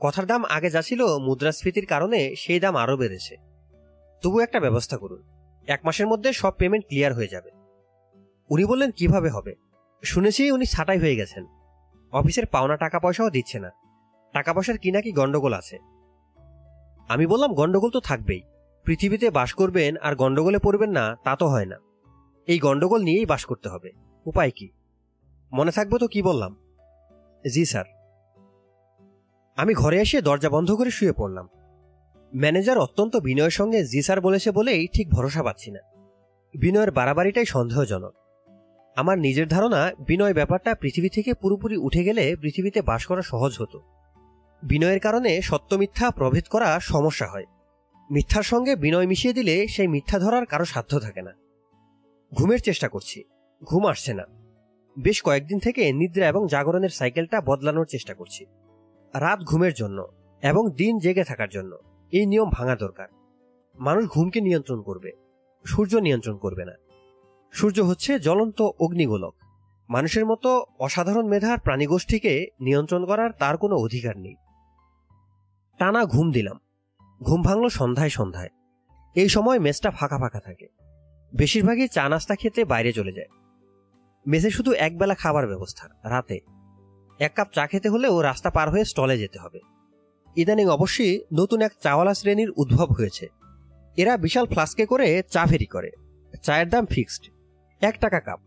[0.00, 3.36] কথার দাম আগে যা ছিল মুদ্রাস্ফীতির কারণে সেই দাম আরও বেড়েছে।
[4.22, 5.22] তবু একটা ব্যবস্থা করুন।
[5.66, 7.50] এক মাসের মধ্যে সব পেমেন্ট ক্লিয়ার হয়ে যাবে।
[8.50, 9.54] উনি বললেন, কীভাবে হবে?
[10.02, 11.46] শুনেছি উনি ছাটাই হয়ে গেছেন।
[12.12, 13.70] অফিসের পাওনা টাকা পয়সাও দিচ্ছে না।
[14.32, 15.78] টাকা পয়সার কি নাকি গন্ডগোল আছে?
[17.08, 18.42] আমি বললাম, গন্ডগোল তো থাকবেই।
[18.84, 21.76] পৃথিবীতে বাস করবেন আর গন্ডগোলে পড়বেন না, তা তো হয় না।
[22.46, 23.92] এই গন্ডগোল নিয়েই বাস করতে হবে।
[24.26, 24.70] উপায় কি?
[25.52, 26.56] মনে থাকব তো কি বললাম?
[27.52, 27.84] জি, স্যার।
[29.56, 31.48] আমি ঘরে এসে দরজা বন্ধ করে শুয়ে পড়লাম।
[32.36, 35.80] ম্যানেজার অত্যন্ত বিনয়ের সঙ্গে জি স্যার বলেছে বলেই ঠিক ভরসা পাচ্ছি না।
[36.58, 38.14] বিনয়ের বাড়াবাড়িটাই সন্দেহজনক।
[38.96, 43.97] আমার নিজের ধারণা, বিনয় ব্যাপারটা পৃথিবী থেকে পুরোপুরি উঠে গেলে পৃথিবীতে বাস করা সহজ হতো।
[44.62, 47.44] বিনয়ের কারণে সত্য মিথ্যা প্রভেদ করা সমস্যা হয়।
[48.10, 51.32] মিথ্যার সঙ্গে বিনয় মিশিয়ে দিলে সেই মিথ্যা ধরার কারও সাধ্য থাকে না।
[52.34, 53.24] ঘুমের চেষ্টা করছি,
[53.64, 54.24] ঘুম আসছে না।
[54.98, 58.44] বেশ কয়েকদিন থেকে নিদ্রা এবং জাগরণের সাইকেলটা বদলানোর চেষ্টা করছি।
[59.14, 60.08] রাত ঘুমের জন্য
[60.42, 61.78] এবং দিন জেগে থাকার জন্য।
[62.12, 63.08] এই নিয়ম ভাঙা দরকার।
[63.78, 65.12] মানুষ ঘুমকে নিয়ন্ত্রণ করবে,
[65.64, 66.72] সূর্য নিয়ন্ত্রণ করবে না।
[67.52, 69.34] সূর্য হচ্ছে জ্বলন্ত অগ্নিগোলক।
[69.88, 74.34] মানুষের মতো অসাধারণ মেধার প্রাণীগোষ্ঠীকে নিয়ন্ত্রণ করার তার কোনো অধিকার নেই।
[75.78, 76.58] টানা ঘুম দিলাম।
[77.20, 78.50] ঘুম ভাঙল সন্ধ্যায় সন্ধ্যায়।
[79.16, 80.66] এই সময় মেসটা ফাঁকা ফাঁকা থাকে।
[81.32, 83.30] বেশিরভাগই চা নাস্তা খেতে বাইরে চলে যায়।
[84.26, 86.36] মেসে শুধু একবেলা খাবার ব্যবস্থা, রাতে।
[87.20, 89.60] এক কাপ চা খেতে হলে ও রাস্তা পার হয়ে স্টলে যেতে হবে।
[90.36, 93.26] ইদানিং অবশ্যই নতুন এক চাওয়ালা শ্রেণির উদ্ভব হয়েছে।
[93.96, 95.90] এরা বিশাল ফ্লাস্কে করে চা ফেরি করে।
[96.42, 97.24] চায়ের দাম ফিক্সড।
[97.80, 98.40] এক টাকা কাপ।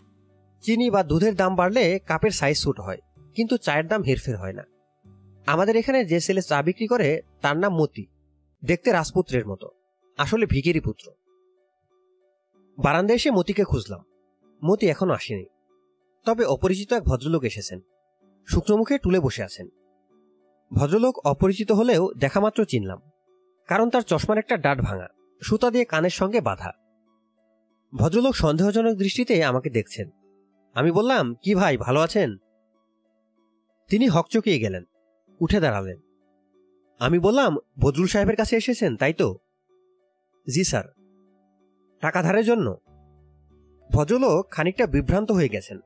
[0.64, 3.02] চিনি বা দুধের দাম বাড়লে কাপের সাইজ স্যুট হয়,
[3.36, 4.64] কিন্তু চায়ের দাম হেরফের হয় না।
[5.46, 8.06] আমাদের এখানে যে ছেলে চা বিক্রি করে, তার নাম মতি।
[8.66, 9.70] দেখতে রাজপুত্রের মতো।
[10.18, 11.12] আসলে ভিকিরি পুত্র।
[12.78, 14.04] বারান্দা এসে মতিকে খুঁজলাম।
[14.66, 15.46] মতি এখনও আসেনি।
[16.26, 17.80] তবে অপরিচিত এক ভদ্রলোক এসেছেন।
[18.48, 19.68] শুক্রমুখে টুলে বসে আছেন।
[20.74, 23.02] ভদ্রলোক অপরিচিত হলেও দেখামাত্র চিনলাম।
[23.68, 25.08] কারণ তার চশমার একটা ডাট ভাঙা,
[25.44, 26.72] সুতা দিয়ে কানের সঙ্গে বাধা।
[27.96, 30.10] ভদ্রলোক সন্দেহজনক দৃষ্টিতে আমাকে দেখছেন।
[30.74, 32.38] আমি বললাম, কি ভাই, ভালো আছেন?
[33.90, 34.84] তিনি হকচকিয়ে গেলেন।
[35.42, 35.98] উঠে দাঁড়ালেন।
[37.00, 39.38] আমি বললাম, বদরুল সাহেবের কাছে এসেছেন, তাই তো?
[40.48, 40.84] জি, স্যার।
[42.02, 42.78] টাকা ধারের জন্য?
[43.92, 45.80] ভদ্রলোক খানিকটা বিভ্রান্ত হয়ে গেছেন।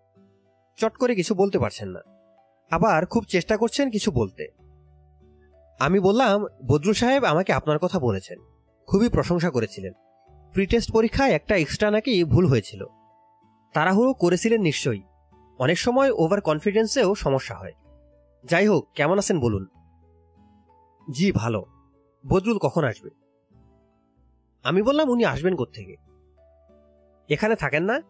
[0.78, 1.99] চট করে কিছু বলতে পারছেন না।
[2.72, 4.47] আবার খুব চেষ্টা করছেন কিছু বলতে।
[5.80, 8.39] আমি বললাম, বদরুল সাহেব আমাকে আপনার কথা বলেছেন।
[8.88, 9.93] খুবই প্রশংসা করেছিলেন।
[10.53, 12.86] প্রিটেস্ট পরীক্ষায় একটা এক্সট্রা নাকি ভুল হয়েছিল।
[13.74, 15.03] তাড়াহুড়ো করেছিলেন নিশ্চয়ই।
[15.60, 17.74] অনেক সময় ওভার কনফিডেন্সেও সমস্যা হয়।
[18.46, 19.66] যাই হোক কেমন আছেন বলুন?
[21.12, 21.66] জি, ভালো।
[22.28, 23.10] বদরুল কখন আসবে?
[24.64, 25.96] আমি বললাম উনি আসবেন থেকে
[27.30, 28.02] এখানে থাকেন না?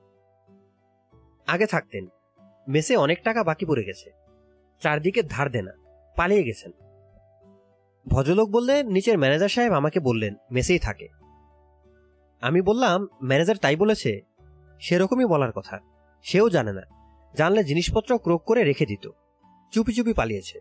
[1.47, 2.07] আগে থাকতেন।
[2.67, 4.11] মেসে অনেক টাকা বাকি পড়ে গেছে।
[4.81, 5.71] চারদিকে ধার দেনা।
[6.15, 6.71] পালিয়ে গেছেন।
[8.07, 11.07] ভদ্রলোক বললেন, নিচের ম্যানেজার সাহেব আমাকে বললেন, মেসেই থাকে।
[12.41, 14.21] আমি বললাম, ম্যানেজার তাই বলেছে?
[14.79, 15.79] সেরকমই বলার কথা।
[16.23, 16.81] সেও জানে না।
[17.35, 19.09] জানলে জিনিসপত্র ক্রোক করে রেখে দিত।
[19.75, 20.59] চুপি চুপি পালিয়েছে।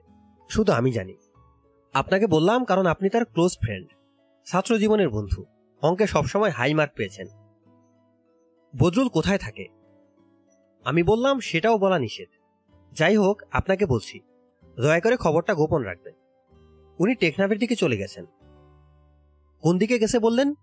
[0.50, 1.16] শুধু আমি জানি।
[1.94, 3.88] আপনাকে বললাম কারণ আপনি তার ক্লোজ ফ্রেন্ড
[4.46, 5.44] ছাত্র জীবনের বন্ধু।
[5.82, 7.26] অঙ্কে সবসময় হাই মার্ক পেয়েছেন।
[8.78, 9.66] বদরুল কোথায় থাকে?
[10.84, 12.28] আমি বললাম সেটাও বলা নিষেধ।
[12.92, 14.20] যাই হোক, আপনাকে বলছি,
[14.76, 16.14] দয়া করে খবরটা গোপন রাখবেন।
[16.98, 18.26] উনি টেকনাফের দিকে চলে গেছেন।
[19.60, 20.54] কোন দিকে গেছে বললেন?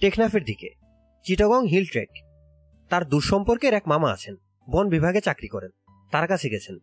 [0.00, 0.70] টেকনাফের দিকে,
[1.24, 2.10] চিটাগং হিল ট্রেক।
[2.88, 4.36] তার দুঃসম্পর্কের এক মামা আছেন,
[4.70, 5.70] বন বিভাগে চাকরি করেন,
[6.10, 6.78] তার কাছে গেছেন।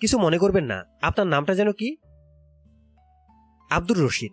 [0.00, 1.96] কিছু মনে করবেন না। আপনার নামটা যেন কি?
[3.70, 4.32] আব্দুর রশিদ।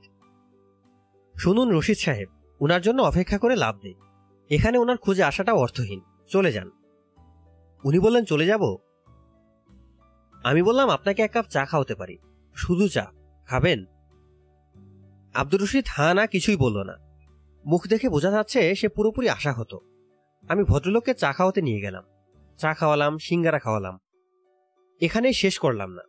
[1.38, 3.94] শুনুন রশিদ সাহেব, উনার জন্য অপেক্ষা করে লাভ নেই।
[4.50, 6.72] এখানে ওনার খুঁজে আসাটা অর্থহীন। চলে যান।
[7.84, 8.78] উনি বললেন, চলে যাব?
[10.44, 12.18] আমি বললাম, আপনাকে এক কাপ চা খাওয়াতে পারি।
[12.56, 13.12] শুধু চা।
[13.46, 13.86] খাবেন?
[15.34, 16.94] আব্দুর রশিদ হা না কিছুই বলল না।
[17.66, 19.80] মুখ দেখে বোঝা যাচ্ছে, সে পুরোপুরি আশা হতো
[20.50, 22.04] আমি ভদ্রলোককে চা খাওয়াতে নিয়ে গেলাম।
[22.58, 24.00] চা খাওয়ালাম, সিঙ্গারা খাওয়ালাম।
[25.02, 26.02] এখানেই শেষ করলাম না।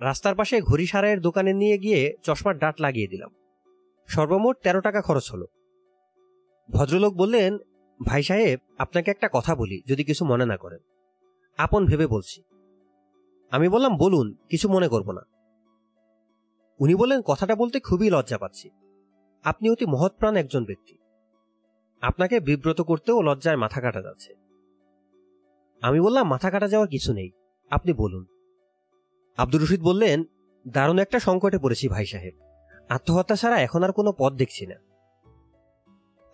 [0.00, 3.30] রাস্তার পাশে ঘড়ি সারাইয়ের দোকানে নিয়ে গিয়ে চশমার ডাট লাগিয়ে দিলাম।
[4.06, 5.46] সর্বমোট তেরো টাকা খরচ হলো।
[6.70, 7.58] ভদ্রলোক বললেন,
[8.06, 10.78] ভাই সাহেব, আপনাকে একটা কথা বলি, যদি কিছু মনে না করেন।
[11.58, 12.42] আপন ভেবে বলছি।
[13.50, 15.20] আমি বললাম, বলুন, কিছু মনে করব না।
[16.80, 18.70] উনি বললেন, কথাটা বলতে খুবই লজ্জা পাচ্ছি।
[19.44, 20.98] আপনি অতি মহৎপ্রাণ একজন ব্যক্তি।
[22.00, 24.34] আপনাকে বিব্রত করতেও লজ্জায় মাথা কাটা যাচ্ছে।
[25.80, 27.30] আমি বললাম, মাথা কাটা যাওয়ার কিছু নেই।
[27.70, 28.26] আপনি বলুন।
[29.36, 30.24] আব্দুর রশিদ বললেন,
[30.68, 32.34] দারুণ একটা সংকটে পড়েছি ভাই সাহেব।
[32.88, 34.74] আত্মহত্যা ছাড়া এখন আর কোনো পথ দেখছি না।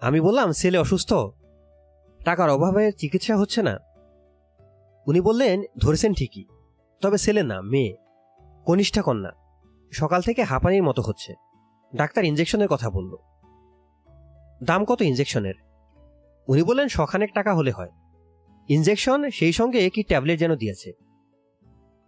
[0.00, 1.12] আমি বললাম, ছেলে অসুস্থ?
[2.24, 3.78] টাকার অভাবে চিকিৎসা হচ্ছে না।
[5.06, 6.44] উনি বললেন, ধরেছেন ঠিকই।
[7.00, 7.96] তবে ছেলে না, মেয়ে।
[8.64, 9.32] কনিষ্ঠা কন্যা।
[9.92, 11.34] সকাল থেকে হাঁপানির মতো হচ্ছে।
[11.96, 13.16] ডাক্তার ইঞ্জেকশনের কথা বলল।
[14.62, 15.54] দাম কত ইঞ্জেকশনের
[16.48, 17.90] উনি বললেন, শখানেক টাকা হলে হয়।
[18.68, 20.92] ইঞ্জেকশন সেই সঙ্গে কি ট্যাবলেট যেন দিয়েছে।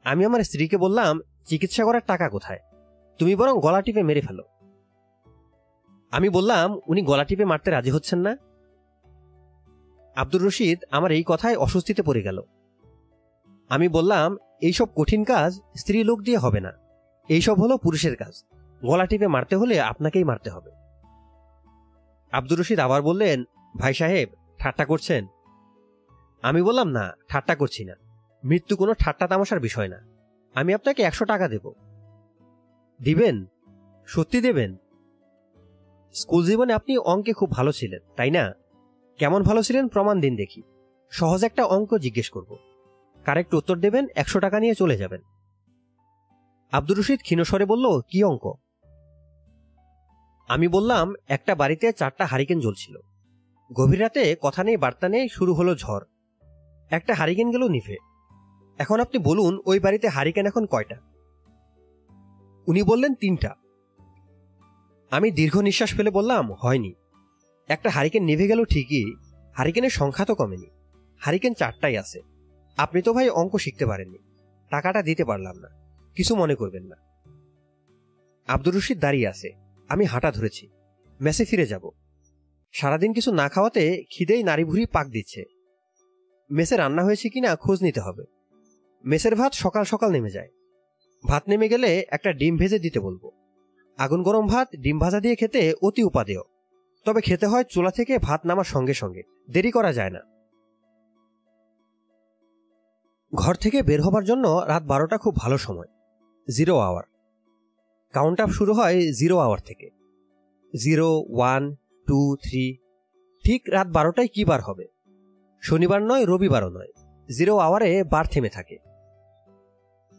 [0.07, 2.59] আমি আমার স্ত্রীকে বললাম, চিকিৎসা করার টাকা কোথায়?
[3.19, 4.45] তুমি বরং গলা টিপে মেরে ফেলো।
[6.11, 8.37] আমি বললাম, উনি গলা টিপে মারতে রাজি হচ্ছেন না?
[10.17, 12.41] আব্দুর রশিদ আমার এই কথায় অস্বস্তিতে পড়ে গেল।
[13.69, 16.73] আমি বললাম, এইসব কঠিন কাজ স্ত্রী লোক দিয়ে হবে না।
[17.29, 18.45] এইসব হলো পুরুষের কাজ।
[18.85, 20.71] গলা টিপে মারতে হলে আপনাকেই মারতে হবে।
[22.33, 23.45] আব্দুর রশিদ আবার বললেন,
[23.77, 24.29] ভাই সাহেব,
[24.59, 25.27] ঠাট্টা করছেন?
[26.43, 28.06] আমি বললাম, না, ঠাট্টা করছি না।
[28.47, 30.07] মৃত্যু কোনো ঠাট্টা তামাশার বিষয় না।
[30.55, 31.73] আমি আপনাকে একশো টাকা দেব।
[33.03, 33.45] দিবেন?
[34.07, 34.77] সত্যি দেবেন?
[36.13, 38.53] স্কুল জীবনে আপনি অঙ্কে খুব ভালো ছিলেন, তাই না?
[39.19, 39.89] কেমন ভালো ছিলেন?
[39.89, 40.63] প্রমাণ দিন দেখি।
[41.11, 42.57] সহজ একটা অঙ্ক জিজ্ঞেস করব।
[43.25, 45.21] কারেক্ট উত্তর দেবেন, একশো টাকা নিয়ে চলে যাবেন।
[46.73, 48.55] আব্দুর রশিদ ক্ষীণস্বরে বলল, কি অঙ্ক?
[50.49, 52.99] আমি বললাম, একটা বাড়িতে চারটা হারিকেন জ্বলছিল।
[53.73, 56.05] গভীর রাতে কথা নেই, বার্তা নেই, শুরু হলো ঝড়।
[56.91, 58.16] একটা হারিকেন গেল নিভে।
[58.79, 60.97] এখন আপনি বলুন, ওই বাড়িতে হারিকেন এখন কয়টা?
[62.67, 63.55] উনি বললেন, তিনটা।
[65.11, 66.95] আমি দীর্ঘ নিঃশ্বাস ফেলে বললাম, হয়নি।
[67.69, 69.15] একটা হারিকেন নিভে গেল ঠিকই,
[69.55, 70.67] হারিকেনের সংখ্যা তো কমেনি।
[71.19, 72.21] হারিকেন চারটাই আছে।
[72.77, 74.19] আপনি তো ভাই অঙ্ক শিখতে পারেননি।
[74.71, 75.69] টাকাটা দিতে পারলাম না।
[76.15, 76.97] কিছু মনে করবেন না।
[78.47, 79.53] আব্দুর রশিদ দাঁড়িয়ে আছে।
[79.89, 80.69] আমি হাঁটা ধরেছি।
[81.21, 81.91] মেসে ফিরে যাব।
[82.73, 85.45] সারাদিন কিছু না খাওয়াতে খিদেই নারী ভুড়ি পাক দিচ্ছে।
[86.51, 88.36] মেসে রান্না হয়েছে কিনা খোঁজ নিতে হবে।
[89.07, 90.49] মেসের ভাত সকাল সকাল নেমে যায়।
[91.29, 93.31] ভাত নেমে গেলে একটা ডিম ভেজে দিতে বলব।
[93.99, 96.41] আগুন গরম ভাত ডিম ভাজা দিয়ে খেতে অতি উপাদেয়।
[97.05, 100.21] তবে খেতে হয় চুলা থেকে ভাত নামার সঙ্গে সঙ্গে, দেরি করা যায় না।
[103.35, 105.87] ঘর থেকে বের হবার জন্য রাত বারোটা খুব ভালো সময়।
[106.57, 107.05] Zero hour.
[108.13, 109.91] কাউন্ট আপ শুরু হয় জিরো আওয়ার থেকে।
[110.85, 111.75] Zero, one,
[112.07, 112.77] two, three.
[113.45, 114.87] ঠিক রাত বারোটায় কি বার হবে?
[115.63, 116.93] শনিবার নয়, রবিবারও নয়।
[117.37, 118.79] জিরো আওয়ারে বার থেমে থাকে।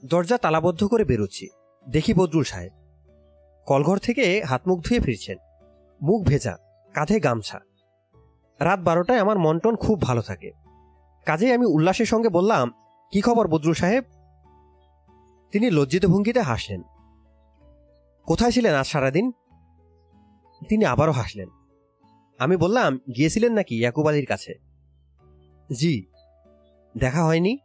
[0.06, 1.50] দরজা তালাবদ্ধ করে বেরোচ্ছি।
[1.90, 2.72] দেখি বদরুল সাহেব।
[3.66, 5.38] কলঘর থেকে হাত মুখ ধুয়ে ফিরছেন।
[6.02, 6.58] মুখ ভেজা,
[6.94, 7.60] কাঁধে গামছা।
[8.60, 10.52] রাত বারোটায় আমার মন্টন খুব ভালো থাকে।
[11.26, 12.72] কাজেই আমি উল্লাসের সঙ্গে বললাম,
[13.12, 14.04] কি খবর বদরুল সাহেব?
[15.52, 16.82] তিনি লজ্জিত ভঙ্গিতে হাসলেন।
[18.26, 19.32] কোথায় ছিলেন আজ সারাদিন?
[20.70, 21.50] তিনি আবারও হাসলেন।
[22.40, 24.54] আমি বললাম, গিয়েছিলেন নাকি ইয়াকুব আলীর কাছে?
[25.80, 26.06] জি,
[26.98, 27.58] দেখা হয়নি।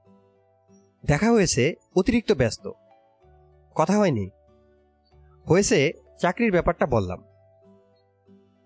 [1.07, 2.70] দেখা হয়েছে অতিরিক্ত ব্যস্ত।
[3.74, 4.30] কথা হয়নি।
[5.48, 7.24] হয়েছে চাকরির ব্যাপারটা বললাম।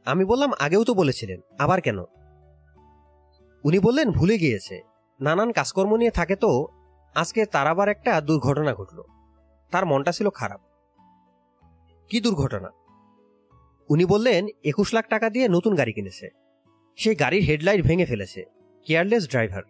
[0.04, 1.98] আমি বললাম, আগেও তো বলেছিলেন, আবার কেন?
[3.64, 4.82] উনি বললেন, ভুলে গিয়েছে।
[5.20, 6.66] নানান কাজকর্ম নিয়ে থাকে তো,
[7.14, 9.02] আজকে তার আবার একটা দুর্ঘটনা ঘটল।
[9.70, 10.60] তার মনটা ছিল খারাপ।
[12.08, 12.70] কি দুর্ঘটনা?
[13.88, 16.28] উনি বললেন, একুশ লাখ টাকা দিয়ে নতুন গাড়ি কিনেছে।
[16.96, 18.44] সেই গাড়ির হেডলাইট ভেঙে ফেলেছে।
[18.86, 19.62] Careless driver.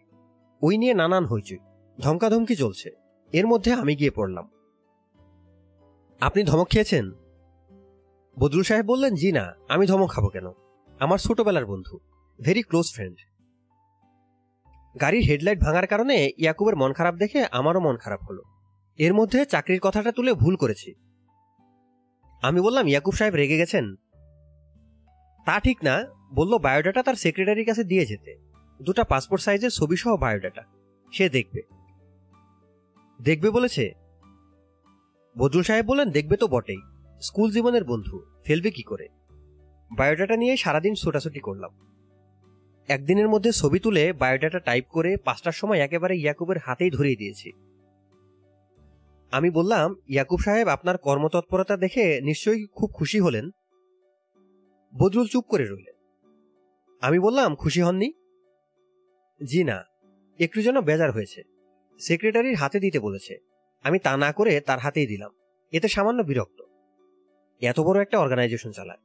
[0.63, 1.59] ওই নিয়ে নানান হইচই।
[2.01, 2.91] ধমকাধমকি চলছে।
[3.33, 4.51] এর মধ্যে আমি গিয়ে পড়লাম।
[6.21, 7.11] আপনি ধমক খেয়েছেন?
[8.39, 10.47] বদরুল সাহেব বললেন, জি না, আমি ধমক খাব কেন?
[11.01, 11.99] আমার ছোটবেলার বন্ধু
[12.45, 13.19] ভেরি ক্লোজ ফ্রেন্ড
[15.01, 18.43] গাড়ির হেডলাইট ভাঙার কারণে ইয়াকুবের মন খারাপ দেখে আমারও মন খারাপ হলো।
[18.99, 20.95] এর মধ্যে চাকরির কথাটা তুলে ভুল করেছি।
[22.43, 23.95] আমি বললাম, ইয়াকুব সাহেব রেগে গেছেন?
[25.45, 28.37] তা ঠিক না, বলল, বায়োডাটা তার সেক্রেটারির কাছে দিয়ে যেতে।
[28.83, 30.63] দুটা পাসপোর্ট সাইজের ছবি সহ বায়োডাটা।
[31.13, 31.76] সে দেখবে।
[33.21, 33.93] দেখবে বলেছে?
[35.39, 36.81] বদরুল সাহেব বললেন, দেখবে তো বটেই।
[37.21, 39.09] স্কুল জীবনের বন্ধু, ফেলবে কি করে?
[39.97, 41.71] বায়োডাটা নিয়ে সারাদিন ছোটাছুটি করলাম।
[42.89, 47.53] একদিনের মধ্যে ছবি তুলে বায়োডাটা টাইপ করে পাঁচটার সময় একেবারে ইয়াকুবের হাতেই ধরিয়ে দিয়েছি।
[49.31, 53.51] আমি বললাম, ইয়াকুব সাহেব, আপনার কর্মতৎপরতা দেখে নিশ্চয়ই খুব খুশি হলেন।
[54.99, 55.97] বদরুল চুপ করে রইলেন।
[57.01, 58.13] আমি বললাম, খুশি হননি?
[59.51, 59.85] জি না,
[60.39, 61.56] একটু যেন বেজার হয়েছে।
[61.99, 63.39] সেক্রেটারির হাতে দিতে বলেছে।
[63.83, 65.31] আমি তা না করে তার হাতেই দিলাম।
[65.73, 66.63] এতে সামান্য বিরক্ত।
[67.61, 68.99] এত বড় একটা অর্গানাইজেশন চালায়।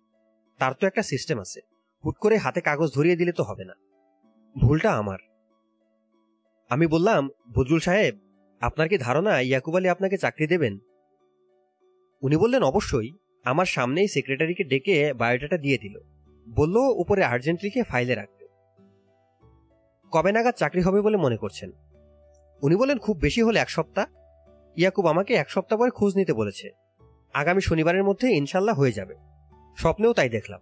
[0.57, 1.61] তার তো একটা সিস্টেম আছে।
[2.05, 3.73] হুট করে হাতে কাগজ ধরিয়ে দিলে তো হবে না।
[4.61, 5.19] ভুলটা আমার।
[6.69, 8.19] আমি বললাম বদরুল সাহেব,
[8.61, 10.77] আপনার কি ধারণা ইয়াকুব আলী আপনাকে চাকরি দেবেন?
[12.21, 13.11] উনি বললেন, অবশ্যই।
[13.43, 15.99] আমার সামনেই সেক্রেটারিকে ডেকে বায়োডাটা দিয়ে দিল।
[16.49, 18.47] বলল, উপরে আর্জেন্ট লিখে ফাইলে রাখবে।
[20.11, 21.71] কবে নাগাদ চাকরি হবে বলে মনে করছেন?
[22.61, 24.05] উনি বলেন, খুব বেশি হলে এক সপ্তাহ।
[24.77, 26.69] ইয়াকুব আমাকে এক সপ্তাহ পরে খোঁজ নিতে বলেছে।
[27.33, 29.15] আগামী শনিবারের মধ্যে ইনশাল্লাহ হয়ে যাবে।
[29.77, 30.61] স্বপ্নেও তাই দেখলাম।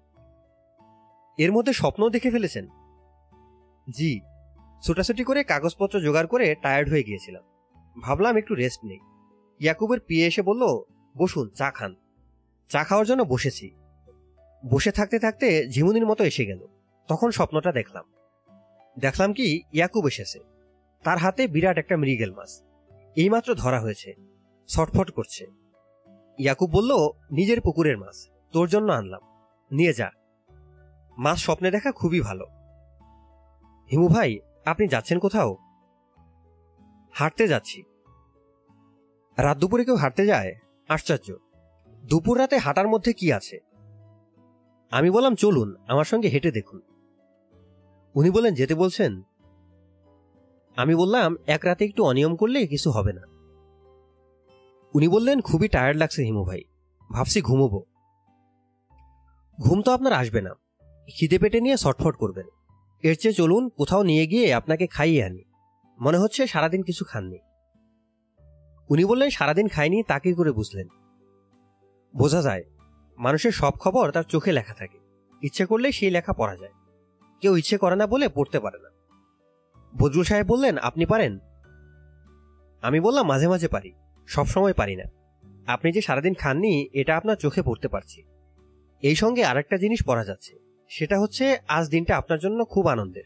[1.37, 2.67] এর মধ্যে স্বপ্নও দেখে ফেলেছেন।
[3.89, 4.19] জি,
[4.81, 7.43] ছোটাছুটি করে কাগজপত্র জোগাড় করে টায়ার্ড হয়ে গিয়েছিলাম।
[8.01, 8.99] ভাবলাম একটু রেস্ট নেই।
[9.59, 10.63] ইয়াকুবের পিয়ে এসে বলল,
[11.17, 11.95] বসুন, চা খান।
[12.69, 13.71] চা খাওয়ার জন্য বসেছি।
[14.69, 16.67] বসে থাকতে থাকতে ঝিমুনির মতো এসে গেল।
[17.07, 18.05] তখন স্বপ্নটা দেখলাম।
[18.99, 20.39] দেখলাম কি, ইয়াকুব এসেছে।
[21.03, 22.63] তার হাতে বিরাট একটা মৃগেল মাছ।
[23.15, 24.13] এইমাত্র ধরা হয়েছে।
[24.67, 25.47] ছটফট করছে।
[26.37, 26.91] ইয়াকুব বলল,
[27.31, 29.21] নিজের পুকুরের মাছ। তোর জন্য আনলাম।
[29.71, 30.11] নিয়ে যা।
[31.17, 32.45] মাছ স্বপ্নে দেখা খুবই ভালো।
[33.91, 35.57] হিমু ভাই, আপনি যাচ্ছেন কোথাও?
[37.11, 37.83] হাঁটতে যাচ্ছি।
[39.37, 40.53] রাত দুপুরে কেউ হাঁটতে যায়?
[40.89, 41.33] আশ্চর্য।
[42.05, 43.59] দুপুর রাতে হাঁটার মধ্যে কি আছে?
[44.91, 46.81] আমি বললাম, চলুন। আমার সঙ্গে হেঁটে দেখুন।
[48.15, 49.21] উনি বলেন যেতে বলছেন?
[50.79, 53.21] আমি বললাম, এক রাতে একটু অনিয়ম করলে কিছু হবে না।
[54.93, 56.63] উনি বললেন, খুবই টায়ার্ড লাগছে হিমু ভাই।
[57.11, 57.85] ভাবছি ঘুমোবো।
[59.61, 60.49] ঘুম তো আপনার আসবে না।
[61.17, 62.45] খিদে পেটে নিয়ে ছটফট করবেন।
[63.03, 65.43] এর চেয়ে চলুন, কোথাও নিয়ে গিয়ে আপনাকে খাইয়ে আনি।
[66.01, 67.39] মনে হচ্ছে সারাদিন কিছু খাননি।
[68.89, 70.87] উনি বললেন, সারাদিন খায়নি তাকে করে বুঝলেন?
[72.17, 72.63] বোঝা যায়,
[73.17, 74.97] মানুষের সব খবর তার চোখে লেখা থাকে।
[75.41, 76.73] ইচ্ছে করলে সেই লেখা পড়া যায়।
[77.41, 78.98] কেউ ইচ্ছে করে না বলে পড়তে পারে না।
[79.97, 81.39] বজরুল সাহেব বললেন, আপনি পারেন?
[82.81, 83.93] আমি বললাম, মাঝে মাঝে পারি।
[84.27, 85.03] সব সময় পারি না।
[85.67, 88.23] আপনি যে সারাদিন খাননি, এটা আপনার চোখে পড়তে পারছি।
[89.01, 90.55] এই সঙ্গে আরেকটা জিনিস পড়া যাচ্ছে।
[90.89, 93.23] সেটা হচ্ছে, আজ দিনটা আপনার জন্য খুব আনন্দের।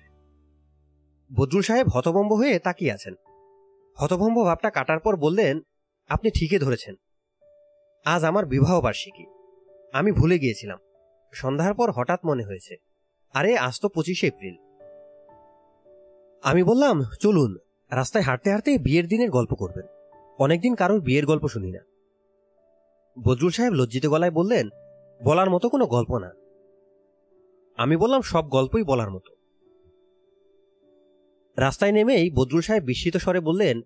[1.35, 3.13] বদরুল সাহেব হতভম্ব হয়ে তাকিয়ে আছেন।
[3.97, 5.59] হতভম্ব ভাবটা কাটার পর বললেন,
[6.09, 6.95] আপনি ঠিকই ধরেছেন।
[8.05, 9.25] আজ আমার বিবাহ বার্ষিকী।
[9.93, 10.79] আমি ভুলে গিয়েছিলাম।
[11.33, 12.75] সন্ধ্যার পর হঠাৎ মনে হয়েছে,
[13.33, 14.72] আরে, আজ তো পঁচিশে এপ্রিল।
[16.43, 17.57] আমি বললাম, চলুন,
[17.91, 19.85] রাস্তায় হাঁটতে হাঁটতে বিয়ের দিনের গল্প করবেন।
[20.39, 21.79] অনেকদিন কারোর বিয়ের গল্প শুনি না।
[23.23, 24.69] বদরুল সাহেব লজ্জিত গলায় বললেন,
[25.23, 26.31] বলার মতো কোনো গল্প না।
[27.77, 29.35] আমি বললাম, সব গল্পই বলার মতো।
[31.57, 33.81] রাস্তায় নেমেই বদরুল সাহেব বিস্মিত স্বরে বললেন,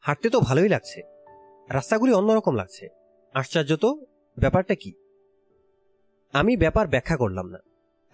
[0.00, 1.02] হাঁটতে তো ভালোই লাগছে।
[1.70, 2.88] রাস্তাগুলি অন্যরকম লাগছে।
[3.34, 4.06] আশ্চর্য তো,
[4.38, 4.92] ব্যাপারটা কি?
[6.32, 7.58] আমি ব্যাপার ব্যাখ্যা করলাম না।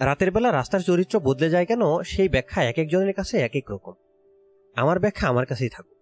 [0.00, 3.92] রাতের বেলা রাস্তার চরিত্র বদলে যায় কেন, সেই ব্যাখ্যা এক একজনের কাছে এক এক রকম।
[4.76, 5.96] আমার ব্যাখ্যা আমার কাছেই থাকুক।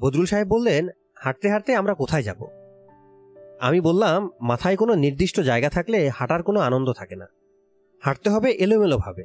[0.00, 2.46] বদরুল সাহেব বললেন, হাঁটতে হাঁটতে আমরা কোথায় যাব?
[3.60, 7.26] আমি বললাম, মাথায় কোনো নির্দিষ্ট জায়গা থাকলে হাঁটার কোনো আনন্দ থাকে না।
[8.00, 9.24] হাঁটতে হবে এলোমেলোভাবে।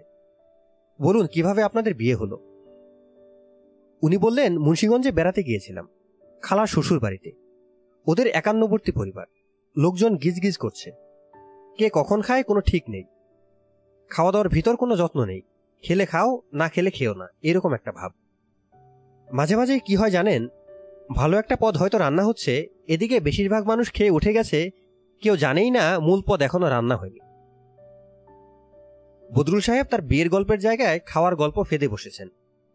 [1.02, 2.36] বলুন, কীভাবে আপনাদের বিয়ে হলো?
[4.02, 5.88] উনি বললেন, মুন্সীগঞ্জে বেড়াতে গিয়েছিলাম,
[6.42, 7.32] খালার শ্বশুর বাড়িতে।
[8.08, 9.26] ওদের একান্নবর্তী পরিবার।
[9.78, 10.92] লোকজন গিজগিজ করছে।
[11.78, 13.04] কে কখন খায় কোনো ঠিক নেই।
[14.10, 15.42] খাওয়া দাওয়ার ভিতর কোনো যত্ন নেই।
[15.84, 18.12] খেলে খাও, না খেলে খেও না, এরকম একটা ভাব।
[19.34, 20.48] মাঝে মাঝে কি হয় জানেন?
[21.16, 24.70] ভালো একটা পদ হয়তো রান্না হচ্ছে, এদিকে বেশিরভাগ মানুষ খেয়ে উঠে গেছে,
[25.22, 27.20] কেউ জানেই না মূল পদ এখনও রান্না হয়নি।
[29.36, 32.28] বদরুল সাহেব তার বিয়ের গল্পের জায়গায় খাওয়ার গল্প ফেদে বসেছেন।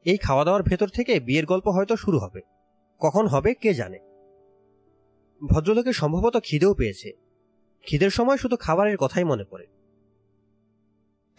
[0.05, 2.41] এই খাওয়া দাওয়ার ভেতর থেকে বিয়ের গল্প হয়তো শুরু হবে।
[2.99, 3.99] কখন হবে কে জানে?
[5.51, 7.13] ভদ্রলোকের সম্ভবত খিদেও পেয়েছে।
[7.83, 9.67] খিদের সময় শুধু খাবারের কথাই মনে পড়ে।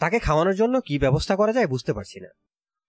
[0.03, 2.27] তাকে খাওয়ানোর জন্য কি ব্যবস্থা করা যায় বুঝতে পারছি না।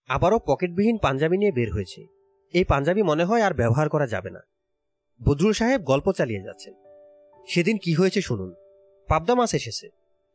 [0.09, 2.07] আবারও পকেটবিহীন পাঞ্জাবি নিয়ে বের হয়েছে।
[2.53, 4.41] এই পাঞ্জাবি মনে হয় আর ব্যবহার করা যাবে না।
[5.25, 6.75] বদরুল সাহেব গল্প চালিয়ে যাচ্ছেন।
[7.49, 8.55] সেদিন কি হয়েছে শুনুন।
[9.09, 9.89] পাবদা মাছ এসেছে।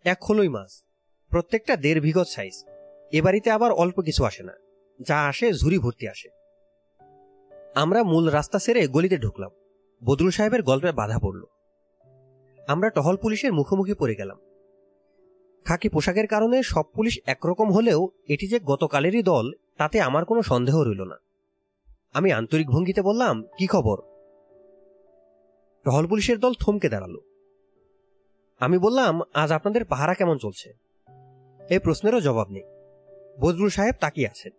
[0.03, 0.84] এক খোলই মাছ।
[1.30, 2.65] প্রত্যেকটা দেড় বিঘত সাইজ
[3.11, 4.53] এ বাড়িতে আবার অল্প কিছু আসে না।
[5.07, 6.30] যা আসে ঝুরি ভর্তি আসে।
[7.75, 9.51] আমরা মূল রাস্তা সেরে গলিতে ঢুকলাম।
[10.03, 11.43] বদরুল সাহেবের গল্পে বাধা পড়ল।
[12.67, 14.38] আমরা টহল পুলিশের মুখোমুখি পড়ে গেলাম।
[15.66, 20.82] খাকি পোশাকের কারণে সব পুলিশ একরকম হলেও এটি যে গতকালেরই দল, তাতে আমার কোনো সন্দেহ
[20.82, 21.16] রইল না।
[22.14, 24.01] আমি আন্তরিক ভঙ্গিতে বললাম, কি খবর?
[25.84, 27.18] টহল পুলিশের দল থমকে দাঁড়াল।
[28.60, 30.74] আমি বললাম, আজ আপনাদের পাহারা কেমন চলছে?
[31.70, 32.64] এই প্রশ্নেরও জবাব নেই।
[33.39, 34.51] বজরুল সাহেব তাকিয়ে আছেন।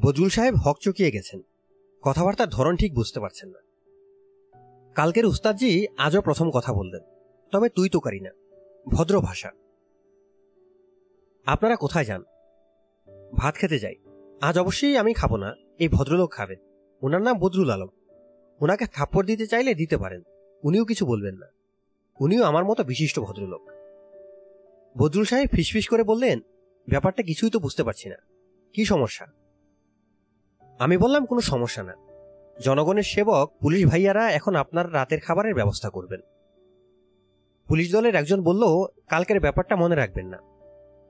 [0.00, 1.40] বজরুল সাহেব হক চকিয়ে গেছেন।
[2.02, 3.58] কথাবার্তার ধরন ঠিক বুঝতে পারছেন না।
[4.94, 7.00] কালকের উস্তাদজি আজও প্রথম কথা বললেন।
[7.52, 8.30] তবে তুই তো কারি না
[8.88, 9.50] ভদ্র ভাষা।
[11.46, 12.22] আপনারা কোথায় যান?
[13.36, 13.94] ভাত খেতে যাই।
[14.40, 16.58] আজ অবশ্যই আমি খাব না, এই ভদ্রলোক খাবেন।
[17.02, 17.88] ওনার নাম বদরুল আলম।
[18.60, 20.22] ওনাকে থাপ্পড় দিতে চাইলে দিতে পারেন,
[20.62, 21.46] উনিও কিছু বলবেন না।
[22.20, 23.60] উনিও আমার মতো বিশিষ্ট ভদ্রলোক।
[24.98, 26.40] বদরুল সাহেব ফিসফিস করে বললেন,
[26.88, 28.16] ব্যাপারটা কিছুই তো বুঝতে পারছি না।
[28.74, 29.26] কি সমস্যা?
[30.78, 31.94] আমি বললাম, কোনো সমস্যা না।
[32.64, 36.20] জনগণের সেবক, পুলিশ ভাইয়ারা এখন আপনার রাতের খাবারের ব্যবস্থা করবেন।
[37.68, 38.62] পুলিশ দলের একজন বলল,
[39.08, 40.38] কালকের ব্যাপারটা মনে রাখবেন না।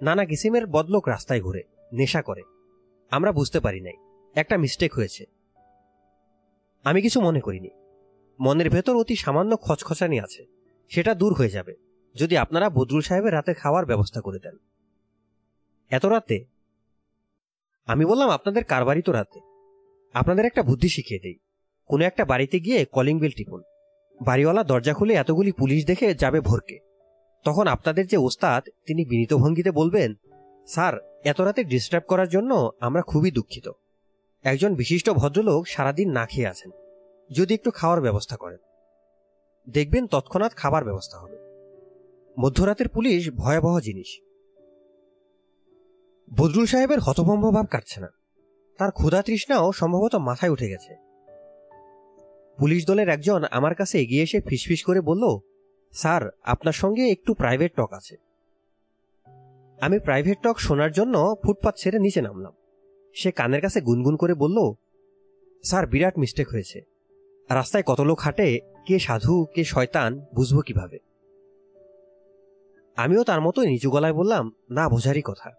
[0.03, 2.43] নানা কিসিমের বদলোক রাস্তায় ঘুরে, নেশা করে।
[3.11, 3.93] আমরা বুঝতে পারি নাই,
[4.35, 5.25] একটা মিস্টেক হয়েছে।
[6.85, 7.71] আমি কিছু মনে করিনি।
[8.41, 10.47] মনের ভেতর অতি সামান্য খচখচানি আছে,
[10.89, 11.75] সেটা দূর হয়ে যাবে,
[12.15, 14.57] যদি আপনারা বদরুল সাহেবের রাতে খাওয়ার ব্যবস্থা করে দেন।
[15.91, 16.45] এত রাতে?
[17.87, 19.41] আমি বললাম, আপনাদের কারবারই তো রাতে?
[20.15, 21.39] আপনাদের একটা বুদ্ধি শিখিয়ে দেই।
[21.87, 23.63] কোনো একটা বাড়িতে গিয়ে কলিং বেল টিপুন।
[24.25, 26.94] বাড়িওয়ালা দরজা খুলে এতগুলি পুলিশ দেখে যাবে ভোরকে।
[27.45, 30.15] তখন আপনাদের যে ওস্তাদ, তিনি বিনীত ভঙ্গিতে বলবেন,
[30.67, 33.71] স্যার, এত রাতে ডিস্টার্ব করার জন্য আমরা খুবই দুঃখিত।
[34.43, 36.71] একজন বিশিষ্ট ভদ্রলোক সারাদিন না খেয়ে আছেন।
[37.31, 38.59] যদি একটু খাওয়ার ব্যবস্থা করেন।
[39.69, 41.39] দেখবেন তৎক্ষণাৎ খাবার ব্যবস্থা হবে।
[42.39, 44.21] মধ্যরাতের পুলিশ ভয়াবহ জিনিস।
[46.39, 48.09] বদরুল সাহেবের হতভম্ব ভাব কাটছে না।
[48.79, 50.97] তার ক্ষুধা তৃষ্ণাও সম্ভবত মাথায় উঠে গেছে।
[52.59, 55.54] পুলিশ দলের একজন আমার কাছে এগিয়ে এসে ফিসফিস করে বলল
[55.95, 58.17] স্যার, আপনার সঙ্গে একটু প্রাইভেট টক আছে।
[59.81, 62.53] আমি প্রাইভেট টক শোনার জন্য ফুটপাত ছেড়ে নিচে নামলাম।
[63.15, 64.73] সে কানের কাছে গুনগুন করে বলল,
[65.63, 66.83] স্যার, বিরাট মিস্টেক হয়েছে।
[67.51, 70.99] রাস্তায় কত লোক হাঁটে, কে সাধু, কে শয়তান, বুঝব কীভাবে?
[72.97, 75.51] আমিও তার মতো নিচু গলায় বললাম, না, বোঝারই কথা।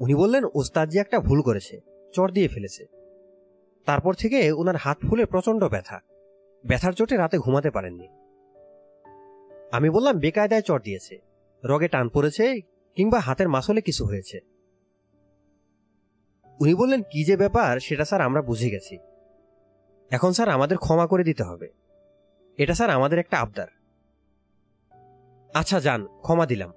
[0.00, 1.80] উনি বললেন, ওস্তাদজি একটা ভুল করেছে
[2.12, 2.86] চর দিয়ে ফেলেছে।
[3.84, 6.00] তারপর থেকে ওনার হাত ফুলে প্রচণ্ড ব্যথা।
[6.64, 8.08] ব্যথার চোটে রাতে ঘুমাতে পারেননি।
[9.74, 11.18] আমি বললাম, বেকায়দায় চর দিয়েছে।
[11.64, 12.60] রগে টান পড়েছে
[12.96, 14.40] কিংবা হাতের মাসলে কিছু হয়েছে।
[16.60, 18.98] উনি বললেন, কি যে ব্যাপার, সেটা স্যার আমরা বুঝে গেছি।
[20.10, 21.68] এখন স্যার আমাদের ক্ষমা করে দিতে হবে।
[22.58, 23.66] এটা স্যার আমাদের একটা আবদার।
[25.54, 26.72] আচ্ছা যান, ক্ষমা দিলাম।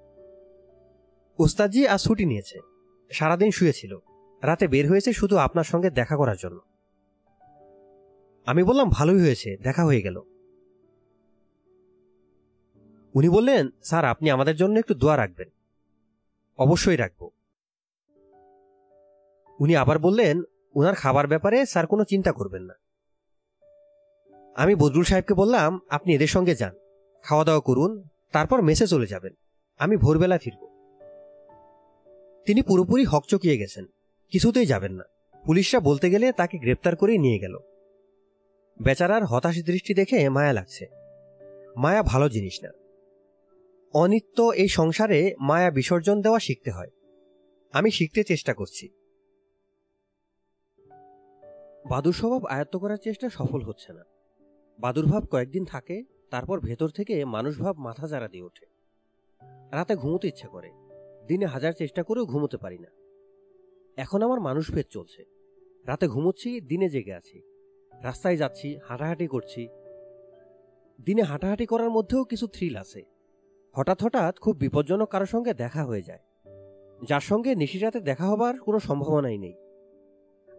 [1.38, 2.60] ওস্তাদজি আজ ছুটি নিয়েছে।
[3.12, 3.98] সারাদিন শুয়েছিল।
[4.42, 6.60] রাতে বের হয়েছে শুধু আপনার সঙ্গে দেখা করার জন্য।
[8.46, 10.20] আমি বললাম, ভালোই হয়েছে, দেখা হয়ে গেল।
[13.18, 15.48] উনি বললেন, স্যার, আপনি আমাদের জন্য একটু দোয়া রাখবেন।
[16.58, 17.30] অবশ্যই রাখব।
[19.60, 20.42] উনি আবার বললেন
[20.74, 22.74] ওনার খাবার ব্যাপারে স্যার কোনো চিন্তা করবেন না।
[24.56, 26.74] আমি বদরুল সাহেবকে বললাম, আপনি এদের সঙ্গে যান
[27.22, 28.02] খাওয়া দাওয়া করুন,
[28.32, 29.32] তারপর মেসে চলে যাবেন।
[29.78, 30.66] আমি ভোরবেলা ফিরব।
[32.46, 33.86] তিনি পুরোপুরি হকচকিয়ে গেছেন,
[34.30, 35.04] কিছুতেই যাবেন না।
[35.44, 37.58] পুলিশরা বলতে গেলে তাকে গ্রেপ্তার করে নিয়ে গেল।
[38.82, 40.86] বেচারার হতাশ দৃষ্টি দেখে মায়া লাগছে।
[41.76, 42.70] মায়া ভালো জিনিস না।
[43.92, 46.90] অনিত্য এই সংসারে মায়া বিসর্জন দেওয়া শিখতে হয়।
[47.72, 48.88] আমি শিখতে চেষ্টা করছি।
[51.88, 54.04] বাদুর স্বভাব আয়ত্ত করার চেষ্টা সফল হচ্ছে না।
[54.78, 58.66] বাদুরভাব কয়েকদিন থাকে, তারপর ভেতর থেকে মানুষভাব মাথা জারা দিয়ে ওঠে।
[59.72, 60.70] রাতে ঘুমোতে ইচ্ছা করে।
[61.26, 62.88] দিনে হাজার চেষ্টা করেও ঘুমোতে পারি না।
[63.96, 65.24] এখন আমার মানুষ ভেদ চলছে।
[65.86, 67.42] রাতে ঘুমোচ্ছি, দিনে জেগে আছি।
[68.02, 69.68] রাস্তায় যাচ্ছি, হাঁটাহাঁটি করছি।
[71.04, 73.17] দিনে হাঁটাহাঁটি করার মধ্যেও কিছু থ্রিল আছে।
[73.78, 76.18] হঠাৎ হঠাৎ খুব বিপজ্জনক কারোর সঙ্গে দেখা হয়ে যায়।
[77.08, 79.54] যার সঙ্গে নিশিরাতে দেখা হবার কোনো সম্ভাবনাই নেই।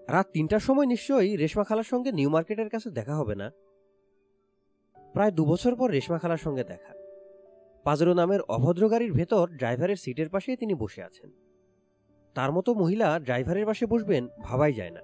[0.09, 3.51] রাত তিনটার সময় নিশ্চয়ই রেশমা খালার সঙ্গে নিউ মার্কেটের কাছে দেখা হবে না।
[5.13, 6.93] প্রায় দুবছর পর রেশমা খালার সঙ্গে দেখা।
[7.83, 11.31] পাজরো নামের অভদ্র গাড়ির ভেতর ড্রাইভারের সিটের পাশে তিনি বসে আছেন।
[12.35, 15.01] তার মতো মহিলা ড্রাইভারের পাশে বসবেন ভাবাই যায় না।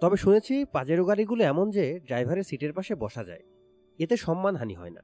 [0.00, 3.42] তবে শুনেছি পাজেরো গাড়িগুলো এমন যে ড্রাইভারের সিটের পাশে বসা যায়।
[3.98, 5.00] এতে সম্মানহানি হয় না।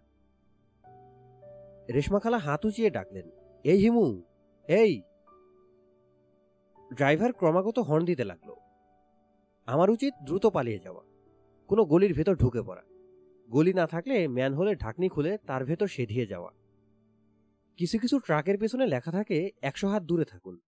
[1.94, 3.30] রেশমা খালা হাত উঁচিয়ে ডাকলেন,
[3.64, 4.22] এই হিমু,
[4.68, 5.02] এই!
[6.94, 8.54] ড্রাইভার ক্রমাগত হর্ন দিতে লাগল।
[9.66, 11.02] আমার উচিত দ্রুত পালিয়ে যাওয়া,
[11.68, 12.82] কোনো গলির ভেতর ঢুকে পড়া।
[13.50, 16.52] গলি না থাকলে ম্যানহোলের ঢাকনি খুলে তার ভেতর সেধিয়ে যাওয়া।
[17.76, 20.58] কিছু কিছু ট্রাকের পেছনে লেখা থাকে, একশো হাত দূরে থাকুন।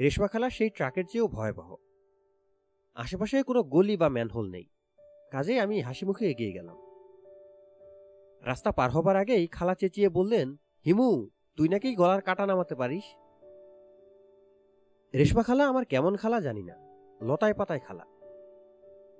[0.00, 1.76] রেশমা খালা সেই ট্রাকের চেয়েও ভয়াবহ।
[2.94, 4.64] আশেপাশে কোনো গলি বা ম্যানহোল নেই।
[5.30, 6.76] কাজেই আমি হাসি মুখে এগিয়ে গেলাম।
[8.42, 13.04] রাস্তা পার হবার আগেই খালা চেঁচিয়ে বললেন, হিমু, তুই নাকি গলার কাটা নামাতে পারিস?
[15.14, 16.76] রেশমা খালা, আমার কেমন খালা জানি না।
[17.22, 18.04] লতায় পাতায় খালা।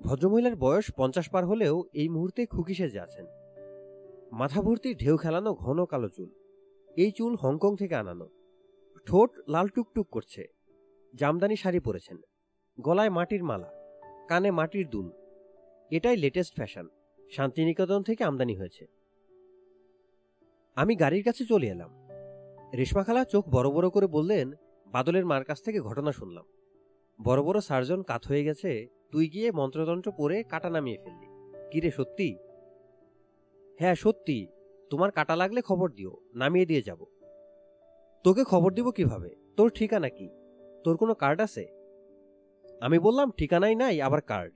[0.03, 3.27] ভদ্রমহিলার বয়স পঞ্চাশ পার হলেও এই মুহূর্তে খুকি সেজে আছেন।
[4.33, 6.31] মাথা ভর্তি, ঢেউ খেলানো, ঘন কালো চুল।
[6.97, 8.29] এই চুল হংকং থেকে আনানো।
[9.07, 10.47] ঠোঁট লাল টুকটুক করছে।
[11.15, 12.17] জামদানি শাড়ি পরেছেন।
[12.81, 13.71] গলায় মাটির মালা,
[14.29, 15.11] কানে মাটির দুল।
[15.91, 16.89] এটাই লেটেস্ট ফ্যাশন
[17.33, 19.02] শান্তিনিকেতন থেকে আমদানি হয়েছে।
[20.75, 21.91] আমি গাড়ির কাছে চলে এলাম।
[22.77, 24.53] রেশমা খালা চোখ বড় বড় করে বললেন,
[24.87, 26.45] বাদলের মার কাছ থেকে ঘটনা শুনলাম।
[27.23, 31.27] বড় বড় সার্জন কাত হয়ে গেছে, তুই গিয়ে মন্ত্রতন্ত্র পরে কাটা নামিয়ে ফেললি।
[31.71, 32.39] কিরে সত্যি?
[33.79, 34.47] হ্যাঁ সত্যি।
[34.91, 37.05] তোমার কাটা লাগলে খবর দিও, নামিয়ে দিয়ে যাব।
[38.25, 39.31] তোকে খবর দিব কীভাবে?
[39.57, 40.29] তোর ঠিকানা কি?
[40.85, 41.67] তোর কোনো কার্ড আছে?
[42.81, 44.53] আমি বললাম, ঠিকানাই নাই, আবার কার্ড।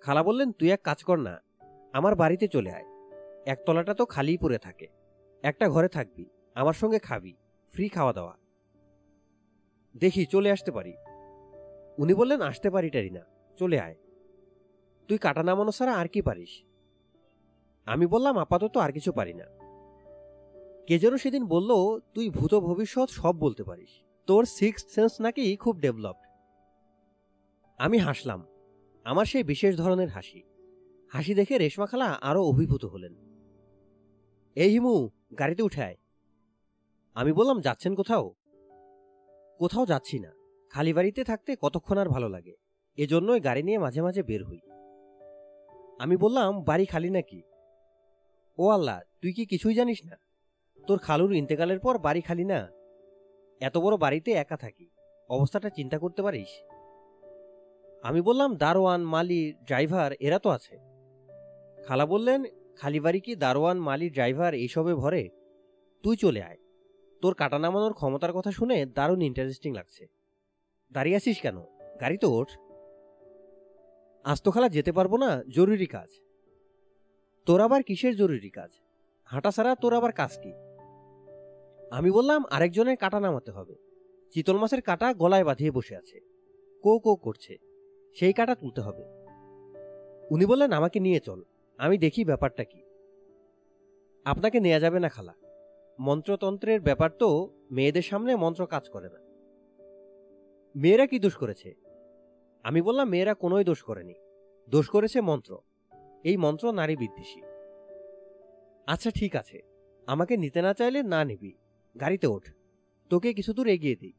[0.00, 1.42] খালা বললেন, তুই এক কাজ কর না,
[1.92, 2.91] আমার বাড়িতে চলে আয়।
[3.46, 4.88] একতলাটা তো খালিই পড়ে থাকে।
[5.42, 6.24] একটা ঘরে থাকবি,
[6.54, 7.34] আমার সঙ্গে খাবি
[7.72, 8.36] ফ্রি খাওয়া দাওয়া
[9.96, 10.94] দেখি, চলে আসতে পারি।
[11.98, 13.20] উনি বললেন, আসতে পারি টারি না
[13.56, 13.96] চলে আয়।
[15.08, 16.64] তুই কাটা নামানো ছাড়া আর কি পারিস?
[17.84, 19.44] আমি বললাম, আপাতত আর কিছু পারি না।
[20.86, 25.78] কে যেন সেদিন বলল, তুই ভূত ভবিষ্যৎ সব বলতে পারিস। তোর সিক্স সেন্স নাকি খুব
[25.78, 26.26] ডেভেলপড
[27.78, 28.46] আমি হাসলাম।
[29.04, 30.42] আমার সেই বিশেষ ধরনের হাসি।
[31.08, 33.31] হাসি দেখে রেশমা খালা আরও অভিভূত হলেন।
[34.56, 35.96] এই হিমু, গাড়িতে উঠে আয়।
[37.14, 38.34] আমি বললাম, যাচ্ছেন কোথাও?
[39.58, 40.32] কোথাও যাচ্ছি না।
[40.70, 42.54] খালি বাড়িতে থাকতে কতক্ষণ আর ভালো লাগে?
[42.96, 44.60] এজন্যই গাড়ি নিয়ে মাঝে মাঝে বের হই।
[45.98, 47.42] আমি বললাম, বাড়ি খালি নাকি?
[48.58, 50.16] ও আল্লাহ, তুই কি কিছুই জানিস না?
[50.86, 52.68] তোর খালুর ইন্তেকালের পর বাড়ি খালি না?
[53.60, 54.88] এত বড় বাড়িতে একা থাকি,
[55.28, 56.48] অবস্থাটা চিন্তা করতে পারিস?
[58.02, 60.78] আমি বললাম, দারোয়ান মালি ড্রাইভার, এরা তো আছে।
[61.86, 62.44] খালা বললেন
[62.76, 65.28] খালি বাড়ি কি দারোয়ান মালি ড্রাইভার এইসবে ভরে?
[66.02, 66.56] তুই চলে আয়।
[67.22, 70.06] তোর কাটা নামানোর ক্ষমতার কথা শুনে দারুণ ইন্টারেস্টিং লাগছে।
[70.92, 71.58] দাঁড়িয়ে আছিস কেন?
[72.00, 72.48] গাড়ি তো ওঠ
[74.24, 76.08] আজ তো খালা যেতে পারব না, জরুরি কাজ।
[77.46, 78.70] তোর আবার কিসের জরুরি কাজ?
[79.24, 80.52] হাঁটা ছাড়া তোর আবার কাজ কি?
[81.90, 83.74] আমি বললাম আরেকজনের কাটা নামাতে হবে।
[84.30, 86.20] চিতল মাছের কাটা গলায় বাঁধিয়ে বসে আছে।
[86.82, 87.56] কো কো করছে।
[88.14, 89.04] সেই কাটা তুলতে হবে।
[90.30, 91.42] উনি বললেন, আমাকে নিয়ে চল।
[91.82, 92.82] আমি দেখি ব্যাপারটা কি।
[94.24, 95.34] আপনাকে নেওয়া যাবে না খালা।
[96.00, 99.18] মন্ত্রতন্ত্রের ব্যাপার তো মেয়েদের সামনে মন্ত্র কাজ করে না।
[100.76, 101.74] মেয়েরা কি দোষ করেছে?
[102.62, 104.14] আমি বললাম মেয়েরা কোনোই দোষ করেনি।
[104.70, 105.58] দোষ করেছে মন্ত্র।
[106.24, 107.40] এই মন্ত্র নারী বিদ্বেষী।
[108.86, 109.62] আচ্ছা ঠিক আছে।
[110.06, 111.52] আমাকে নিতে না চাইলে না নিবি।
[112.00, 112.42] গাড়িতে ওঠ।
[113.10, 114.12] তোকে কিছু দূর এগিয়ে দিই।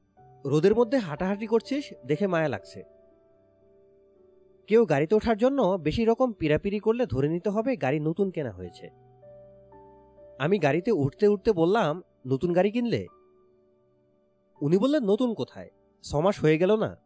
[0.45, 2.92] রোদের মধ্যে হাঁটাহাঁটি করছিস, দেখে মায়া লাগছে।
[4.67, 8.89] কেউ গাড়িতে ওঠার জন্য বেশি রকম পিরাপিরি করলে ধরে নিতে হবে গাড়ি নতুন কেনা হয়েছে।
[10.39, 13.07] আমি গাড়িতে উঠতে উঠতে বললাম, নতুন গাড়ি কিনলে?
[14.61, 15.69] উনি বললেন, নতুন কোথায়?
[16.03, 16.97] ছমাস হয়ে গেল না।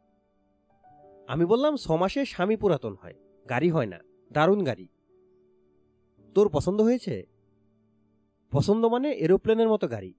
[1.27, 3.13] আমি বললাম, ছমাসে স্বামী পুরাতন হয়,
[3.49, 3.99] গাড়ি হয় না,
[4.33, 4.87] দারুণ গাড়ি।
[6.35, 7.25] তোর পছন্দ হয়েছে?
[8.51, 10.13] পছন্দ মানে এরোপ্লেনের মতো গাড়ি।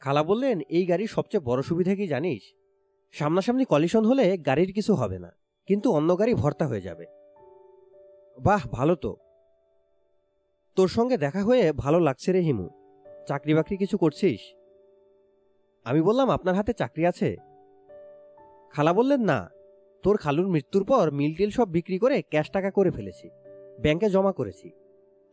[0.00, 2.42] খালা বললেন, এই গাড়ির সবচেয়ে বড় সুবিধা কি জানিস?
[3.12, 5.30] সামনাসামনি কলিশন হলে গাড়ির কিছু হবে না।
[5.66, 7.06] কিন্তু অন্য গাড়ি ভর্তা হয়ে যাবে।
[8.42, 9.16] বাহ, ভালো তো।
[10.76, 12.68] তোর সঙ্গে দেখা হয়ে ভালো লাগছে রে হিমু।
[13.26, 14.40] চাকরি বাকরি কিছু করছিস?
[15.84, 17.36] আমি বললাম, আপনার হাতে চাকরি আছে?
[18.72, 19.50] খালা বললেন, না।
[20.02, 23.30] তোর খালুর মৃত্যুর পর মিল টিল সব বিক্রি করে ক্যাশ টাকা করে ফেলেছি।
[23.82, 24.70] ব্যাংকে জমা করেছি।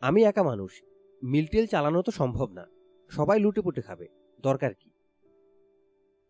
[0.02, 0.84] আমি একা মানুষ।
[1.24, 2.66] মিল টিল চালানো তো সম্ভব না।
[3.10, 4.08] সবাই লুটে পুটে খাবে।
[4.42, 4.90] দরকার কি?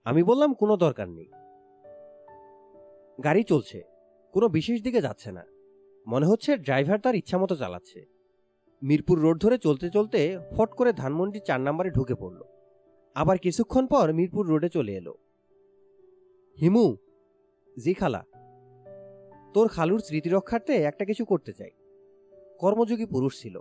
[0.03, 1.31] আমি বললাম, কোনো দরকার নেই।
[3.23, 3.92] গাড়ি চলছে।
[4.33, 5.43] কোনো বিশেষ দিকে যাচ্ছে না।
[6.07, 8.05] মনে হচ্ছে ড্রাইভার তার ইচ্ছামতো চালাচ্ছে।
[8.83, 12.41] মিরপুর রোড ধরে চলতে চলতে ফট করে ধানমন্ডি চার নম্বরে ঢুকে পড়ল।
[13.15, 15.15] আবার কিছুক্ষণ পর মিরপুর রোডে চলে এলো।
[16.61, 16.95] হিমু,
[17.83, 18.23] জি খালা।
[19.53, 21.69] তোর খালুর স্মৃতিরক্ষার্থে একটা কিছু করতে চাই।
[22.59, 23.59] কর্মযোগী পুরুষ ছিল।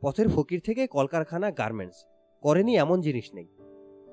[0.00, 2.06] পথের ফকির থেকে কলকারখানা গার্মেন্টস।
[2.40, 3.48] করেনি এমন জিনিস নেই।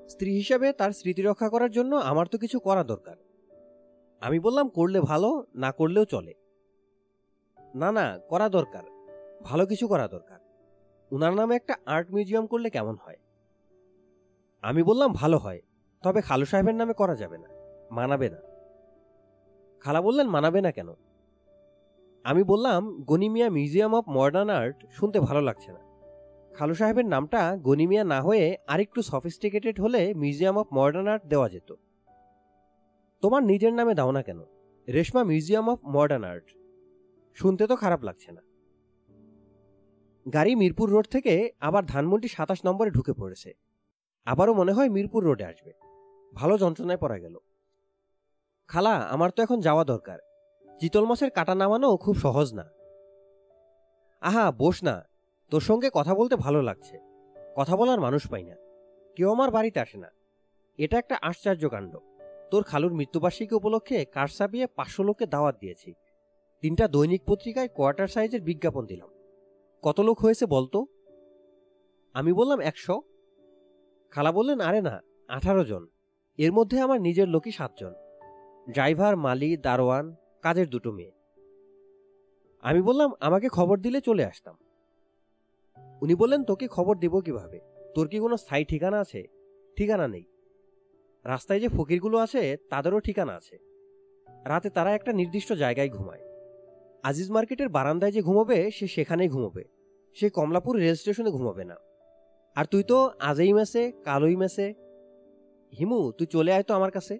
[0.08, 3.16] স্ত্রী হিসাবে তার স্মৃতি রক্ষা করার জন্য আমার তো কিছু করা দরকার।
[4.24, 6.34] আমি বললাম, করলে ভালো, না করলেও চলে।
[7.74, 8.82] না না, করা দরকার,
[9.42, 10.38] ভালো কিছু করা দরকার।
[11.10, 13.16] উনার নামে একটা আর্ট মিউজিয়াম করলে কেমন হয়?
[14.62, 15.60] আমি বললাম, ভালো হয়,
[16.02, 17.48] তবে খালু সাহেবের নামে করা যাবে না,
[17.90, 18.40] মানাবে না।
[19.80, 20.88] খালা বললেন, মানাবে না কেন?
[22.24, 25.80] আমি বললাম Ganimiya museum of modern art শুনতে ভালো লাগছে না।
[26.54, 31.74] খালু সাহেবের নামটা গনিমিয়া না হয়ে আরেকটু সফিস্টিকেটেড হলে মিউজিয়াম অফ মডার্ন আর্ট দেওয়া যেত।
[33.24, 34.40] তোমার নিজের নামে দাও না কেন?
[34.88, 36.56] Reshma museum of modern art.
[37.34, 38.42] শুনতে তো খারাপ লাগছে না।
[40.30, 43.52] গাড়ি মিরপুর রোড থেকে আবার ধানমন্ডি সাতাশ নম্বরে ঢুকে পড়েছে।
[44.24, 45.72] আবারও মনে হয় মিরপুর রোডে আসবে।
[46.34, 47.36] ভালো যন্ত্রণায় পড়া গেল।
[48.68, 50.18] খালা, আমার তো এখন যাওয়া দরকার।
[50.80, 52.64] চিতল মাছের কাটা নামানো খুব সহজ না।
[54.20, 55.02] আহা, বস না।
[55.50, 56.98] তোর সঙ্গে কথা বলতে ভালো লাগছে।
[57.56, 58.54] কথা বলার মানুষ পাই না।
[59.16, 60.08] কেউ আমার বাড়িতে আসে না।
[60.78, 61.98] এটা একটা আশ্চর্য কাণ্ড।
[62.50, 65.94] তোর খালুর মৃত্যুবার্ষিকী উপলক্ষে কার চাপিয়ে পাঁচশো লোককে দাওয়াত দিয়েছি।
[66.60, 69.08] তিনটা দৈনিক পত্রিকায় কোয়ার্টার সাইজের বিজ্ঞাপন দিলাম।
[69.82, 70.86] কত লোক হয়েছে বলতো
[72.14, 73.02] আমি বললাম একশো।
[74.10, 75.86] খালা বললেন, আরে না, আঠারো জন।
[76.38, 77.94] এর মধ্যে আমার নিজের লোকই সাতজন।
[78.70, 81.12] ড্রাইভার মালি দারোয়ান, কাজের দুটো মেয়ে।
[82.60, 84.56] আমি বললাম, আমাকে খবর দিলে চলে আসতাম।
[86.02, 87.60] উনি বললেন, তোকে খবর দেব কীভাবে?
[87.94, 89.22] তোর কি কোনো স্থায়ী ঠিকানা আছে?
[89.76, 90.24] ঠিকানা নেই।
[91.24, 93.58] রাস্তায় যে ফকিরগুলো আছে, তাদেরও ঠিকানা আছে।
[94.44, 96.20] রাতে তারা একটা নির্দিষ্ট জায়গায় ঘুমায়।
[97.02, 99.64] আজিজ মার্কেটের বারান্দায় যে ঘুমোবে, সে সেখানেই ঘুমোবে।
[100.14, 101.76] সে কমলাপুর রেল স্টেশনে ঘুমাবে না।
[102.54, 104.74] আর তুই তো আজই মেসে, কালোই মেসে।
[105.78, 107.18] হিমু, তুই চলে আয় তো আমার কাছে।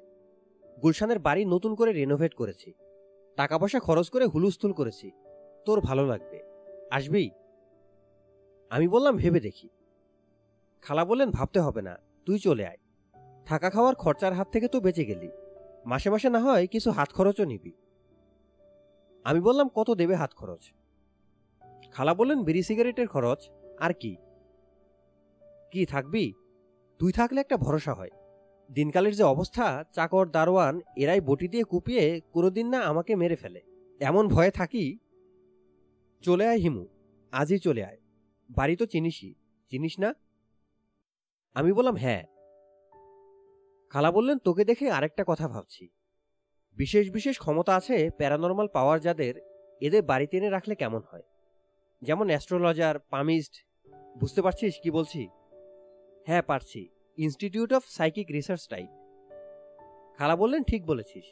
[0.83, 2.73] গুলশানের বাড়ি নতুন করে রেনোভেট করেছি।
[3.37, 5.11] টাকা পয়সা খরচ করে হুলুস্থুল করেছি।
[5.65, 6.43] তোর ভালো লাগবে।
[6.91, 7.31] আসবি?
[8.71, 9.69] আমি বললাম, ভেবে দেখি।
[10.83, 11.97] খালা বললেন, ভাবতে হবে না।
[12.27, 12.77] তুই চলে আয়।
[13.47, 15.29] থাকা খাওয়ার খরচার হাত থেকে তো বেঁচে গেলি।
[15.85, 17.73] মাসে মাসে না হয় কিছু হাত খরচও নিবি।
[19.25, 20.73] আমি বললাম, কত দেবে হাত খরচ?
[21.93, 24.17] খালা বললেন, বিড়ি সিগারেটের খরচ, আর কি?
[25.71, 26.33] কি, থাকবি?
[26.99, 28.11] তুই থাকলে একটা ভরসা হয়।
[28.73, 33.63] দিনকালের যে অবস্থা, চাকর, দারোয়ান, এরাই বটি দিয়ে কুপিয়ে কোনোদিন না আমাকে মেরে ফেলে।
[34.01, 34.99] এমন ভয়ে থাকি?
[36.23, 36.87] চলে আয় হিমু,
[37.33, 37.97] আজই চলে আয়।
[38.51, 39.35] বাড়ি তো চিনিসই।
[39.71, 40.15] চিনিস না?
[41.55, 42.34] আমি বললাম হ্যাঁ।
[43.95, 45.89] খালা বললেন, তোকে দেখে আরেকটা কথা ভাবছি।
[46.77, 49.35] বিশেষ বিশেষ ক্ষমতা আছে প্যারানর্মাল পাওয়ার যাদের,
[49.81, 51.23] এদের বাড়িতে এনে রাখলে কেমন হয়?
[52.03, 53.53] যেমন অ্যাস্ট্রোলজার, পামিস্ট,
[54.19, 55.29] বুঝতে পারছিস কি বলছি?
[56.27, 58.89] হ্যাঁ পারছি। Institute of psychic research type.
[60.19, 61.25] খালা বললেন, ঠিক বলেছিস।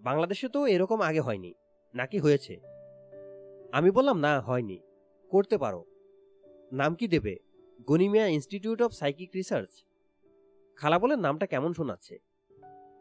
[0.00, 1.54] বাংলাদেশে তো এরকম আগে হয়নি।
[1.94, 2.60] নাকি হয়েছে?
[3.72, 4.80] আমি বললাম, না, হয়নি।
[5.28, 5.84] করতে পারো।
[6.72, 7.36] নাম কি দেবে?
[7.86, 9.84] Ganimiya institute of psychic research?
[10.80, 12.18] খালা বলেন নামটা কেমন শোনাচ্ছে?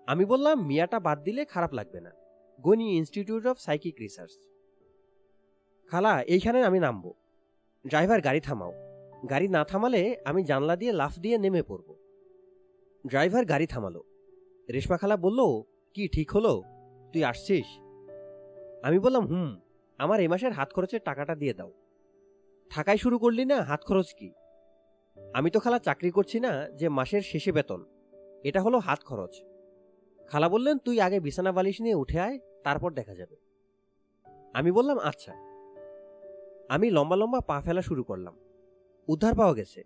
[0.08, 2.12] আমি বললাম, মিয়াটা বাদ দিলে খারাপ লাগবে না।
[2.62, 4.32] Gani institute of psychic research
[5.88, 7.14] খালা, এইখানে আমি নামবো।
[7.88, 8.74] ড্রাইভার, গাড়ি থামাও।
[9.30, 11.96] গাড়ি না থামালে আমি জানলা দিয়ে লাফ দিয়ে নেমে পড়ব।
[13.08, 14.04] ড্রাইভার, গাড়ি থামালো।
[14.74, 15.62] রেশমা খালা বলল,
[15.94, 16.64] কি, ঠিক হলো?
[17.14, 17.66] তুই আসছিস?
[18.84, 19.60] আমি বললাম, হুম।
[19.98, 21.74] আমার এ মাসের হাত খরচের টাকাটা দিয়ে দাও।
[22.70, 24.32] থাকাই শুরু করলি না, হাত খরচ কি?
[25.34, 27.86] আমি তো খালা চাকরি করছি না যে মাসের শেষে বেতন।
[28.44, 29.44] এটা হলো হাত খরচ।
[30.28, 33.36] খালা বললেন, তুই আগে বিছানা বালিশ নিয়ে উঠে আয়, তারপর দেখা যাবে।
[34.54, 35.34] আমি বললাম আচ্ছা।
[36.70, 38.36] আমি লম্বা লম্বা পা ফেলা শুরু করলাম।
[39.08, 39.84] উদ্ধার পাওয়া গেছে।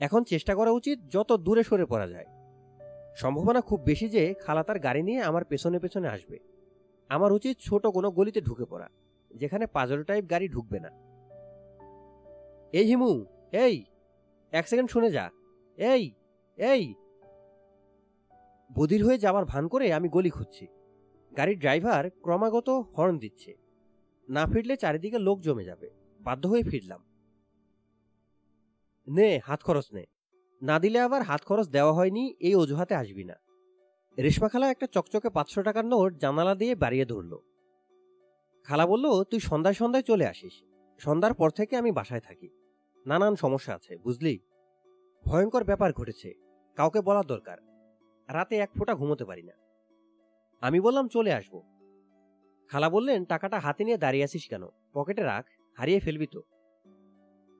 [0.00, 2.26] এখন চেষ্টা করা উচিত যত দূরে সরে পড়া যায়।
[3.16, 6.38] সম্ভাবনা খুব বেশি যে খালা তার গাড়ি নিয়ে আমার পেছনে পেছনে আসবে।
[7.08, 8.88] আমার উচিত ছোট কোনো গলিতে ঢুকে পড়া,
[9.30, 10.90] যেখানে পাজর টাইপ গাড়ি ঢুকবে না।
[12.72, 13.84] এই হিমু, এই!
[14.54, 15.30] এক সেকেন্ড শুনে যা।
[15.76, 16.12] এই
[16.56, 16.94] এই।
[18.72, 20.66] বদির হয়ে যাওয়ার ভান করে আমি গলি খুঁজছি।
[21.36, 23.54] গাড়ির ড্রাইভার ক্রমাগত হর্ন দিচ্ছে।
[24.28, 25.90] না ফিরলে চারিদিকে লোক জমে যাবে।
[26.20, 27.04] বাধ্য হয়ে ফিরলাম।
[29.08, 30.04] নে, হাত খরচ নে।
[30.62, 33.34] না দিলে আবার হাত খরচ দেওয়া হয়নি, এই অজুহাতে আসবি না।
[34.18, 37.38] রেশমা খালা একটা চকচকে পাঁচশো টাকার নোট জানালা দিয়ে বাড়িয়ে ধরল।
[38.64, 40.52] খালা বলল, তুই সন্ধ্যায় সন্ধ্যায় চলে আসিস।
[40.98, 42.48] সন্ধ্যার পর থেকে আমি বাসায় থাকি।
[43.06, 44.38] নানান সমস্যা আছে, বুঝলি?
[45.24, 46.34] ভয়ঙ্কর ব্যাপার ঘটেছে,
[46.76, 47.58] কাউকে বলার দরকার।
[48.28, 49.52] রাতে এক ফোঁটা ঘুমোতে পারি না।
[50.60, 51.62] আমি বললাম, চলে আসব।
[52.68, 54.62] খালা বললেন, টাকাটা হাতে নিয়ে দাঁড়িয়ে আছিস কেন?
[54.92, 56.42] পকেটে রাখ, হারিয়ে ফেলবি তো।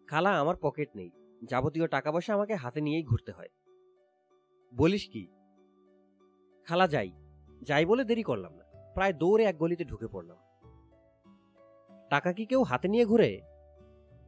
[0.07, 1.11] খালা, আমার পকেট নেই।
[1.45, 3.49] যাবতীয় টাকা পয়সা আমাকে হাতে নিয়েই ঘুরতে হয়।
[4.77, 5.27] বলিস কি?
[6.65, 7.13] খালা, যাই।
[7.63, 8.65] যাই বলে দেরি করলাম না।
[8.95, 10.37] প্রায় দৌড়ে এক গলিতে ঢুকে পড়লাম।
[12.11, 13.54] টাকা কি কেউ হাতে নিয়ে ঘুরে?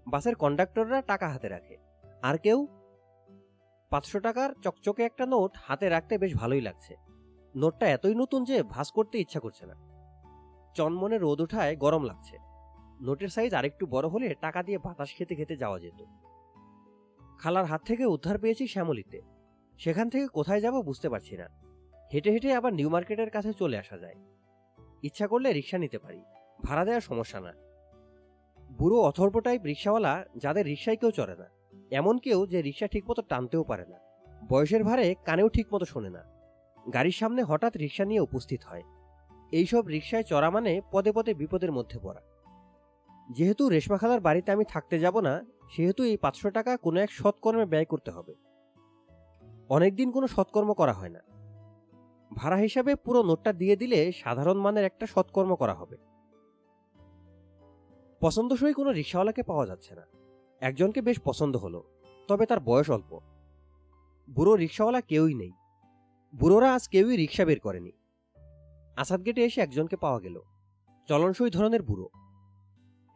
[0.07, 1.77] বাসের কন্ডাক্টররা টাকা হাতে রাখে।
[2.23, 2.67] আর কেউ
[3.91, 6.97] পাঁচশো টাকার চকচকে একটা নোট হাতে রাখতে বেশ ভালোই লাগছে।
[7.57, 9.75] নোটটা এতই নতুন যে ভাস করতে ইচ্ছা করছে না।
[10.75, 12.39] চনমনে রোদ ওঠায় গরম লাগছে।
[13.01, 16.05] নোটের সাইজ আরেকটু বড় হলে টাকা দিয়ে বাতাস খেতে খেতে যাওয়া যেত।
[17.39, 19.21] খালার হাত থেকে উদ্ধার পেয়েছি শ্যামলিতে।
[19.79, 21.49] সেখান থেকে কোথায় যাব বুঝতে পারছি না।
[22.13, 24.15] হেঁটে হেঁটে আবার নিউ মার্কেটের কাছে চলে আসা যায়।
[25.03, 26.25] ইচ্ছা করলে রিক্সা নিতে পারি।
[26.65, 27.53] ভাড়া দেওয়ার সমস্যা না।
[28.79, 31.45] বুড়ো অথর্ব টাইপ রিক্সাওয়ালা যাদের রিক্সায় কেউ চড়ে না।
[31.91, 33.99] এমন কেউ যে রিক্সা ঠিকমতো টানতেও পারে না।
[34.49, 36.25] বয়সের ভারে কানেও ঠিকমতো শোনে না।
[36.93, 38.83] গাড়ির সামনে হঠাৎ রিক্সা নিয়ে উপস্থিত হয়।
[39.53, 42.23] এইসব রিক্সায় চড়া মানে পদে পদে বিপদের মধ্যে পড়া।
[43.31, 45.45] যেহেতু রেশমাখালার বাড়িতে আমি থাকতে যাব না,
[45.77, 48.35] সেহেতু এই পাঁচশো টাকা কোনো এক সৎকর্মে ব্যয় করতে হবে।
[49.69, 51.21] অনেকদিন কোনো সৎকর্ম করা হয় না।
[52.35, 55.97] ভাড়া হিসাবে পুরো নোটটা দিয়ে দিলে সাধারণ মানের একটা সৎকর্ম করা হবে।
[58.21, 60.03] পছন্দসই কোনো রিক্সাওয়ালাকে পাওয়া যাচ্ছে না।
[60.61, 61.85] একজনকে বেশ পছন্দ হলো,
[62.29, 63.21] তবে তার বয়স অল্প।
[64.31, 65.53] বুড়ো রিক্সাওয়ালা কেউই নেই।
[66.37, 67.93] বুড়োরা আজ কেউই রিক্সা বের করেনি।
[68.97, 70.41] আসাদ গেটে এসে একজনকে পাওয়া গেল।
[71.09, 72.09] চলনসই ধরনের বুড়ো।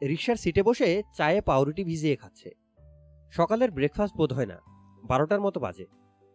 [0.09, 2.51] রিক্সার সিটে বসে চায়ে পাউরুটি ভিজিয়ে খাচ্ছে।
[3.31, 4.59] সকালের ব্রেকফাস্ট বোধ হয় না,
[5.05, 5.86] বারোটার মতো বাজে।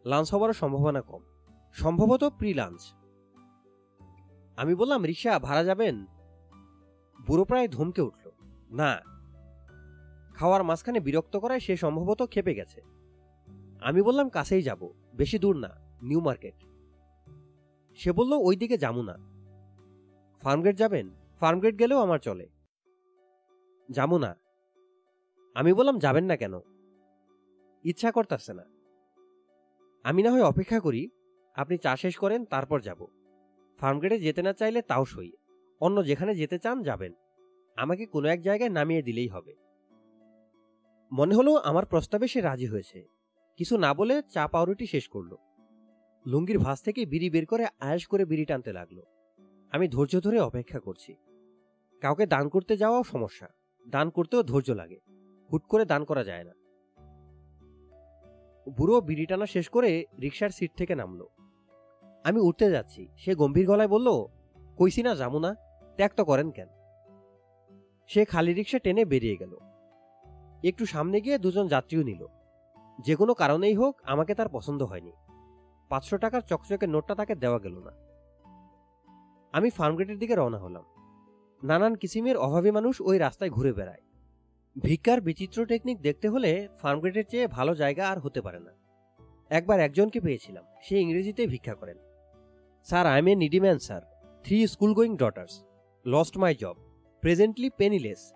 [0.06, 1.22] লাঞ্চ হবারও সম্ভাবনা কম।
[1.74, 2.82] সম্ভবত প্রি লাঞ্চ
[4.58, 6.06] আমি বললাম, রিক্সা ভাড়া যাবেন?
[7.28, 8.25] বুড়ো প্রায় ধমকে উঠল।
[8.72, 9.02] না।
[10.34, 12.82] খাওয়ার মাঝখানে বিরক্ত করায় সে সম্ভবত খেপে গেছে।
[13.82, 15.70] আমি বললাম, কাছেই যাব, বেশি দূর না,
[16.02, 16.56] নিউ মার্কেট।
[17.96, 19.16] সে বলল ওই দিকে যাব না।
[20.42, 21.10] ফার্মগেট যাবেন?
[21.40, 22.48] ফার্মগেট গেলেও আমার চলে।
[23.92, 24.36] যাব না।
[25.56, 26.54] আমি বললাম, যাবেন না কেন?
[27.84, 28.64] ইচ্ছা করতেছে না।
[30.04, 31.10] আমি না হয় অপেক্ষা করি,
[31.56, 33.08] আপনি চা শেষ করেন, তারপর যাব।
[33.78, 35.32] ফার্মগেটে যেতে না চাইলে তাও সই।
[35.80, 37.14] অন্য যেখানে যেতে চান, যাবেন।
[37.76, 39.56] আমাকে কোনো এক জায়গায় নামিয়ে দিলেই হবে।
[41.12, 43.08] মনে হলো আমার প্রস্তাবে সে রাজি হয়েছে।
[43.58, 45.36] কিছু না বলে চা পাউরুটি শেষ করল।
[46.26, 49.02] লুঙ্গির ভাঁজ থেকে বিড়ি বের করে আয়াস করে বিড়ি টানতে লাগল।
[49.72, 51.16] আমি ধৈর্য ধরে অপেক্ষা করছি।
[52.02, 53.48] কাউকে দান করতে যাওয়াও সমস্যা।
[53.90, 55.00] দান করতেও ধৈর্য লাগে।
[55.54, 56.54] হুট করে দান করা যায় না।
[58.78, 61.30] বুড়ো বিড়ি টানা শেষ করে রিক্সার সিট থেকে নামলো।
[62.24, 64.10] আমি উঠতে যাচ্ছি। সে গম্ভীর গলায় বলল
[64.78, 65.56] কইসি না যাব না
[65.96, 66.68] ত্যাগ তো করেন কেন?
[68.08, 69.58] সে খালি রিক্সা টেনে বেরিয়ে গেল।
[70.64, 72.28] একটু সামনে গিয়ে দুজন যাত্রীও নিল।
[73.00, 75.12] যে কোনো কারণেই হোক, আমাকে তার পছন্দ হয়নি।
[75.90, 77.92] পাঁচশো টাকার চকচকে নোটটা তাকে দেওয়া গেল না।
[79.54, 80.84] আমি ফার্মগেটের দিকে রওনা হলাম।
[81.64, 84.02] নানান কিসিমের অভাবী মানুষ ওই রাস্তায় ঘুরে বেড়ায়।
[84.82, 88.72] ভিক্ষার বিচিত্র টেকনিক দেখতে হলে ফার্মগেটের চেয়ে ভালো জায়গা আর হতে পারে না।
[89.50, 91.98] একবার একজনকে পেয়েছিলাম। সে ইংরেজিতে ভিক্ষা করেন।
[92.84, 94.02] Sir, I am a needy man sir.
[94.44, 95.64] Three school going daughters
[96.06, 96.76] lost my job
[97.26, 98.34] presently penniless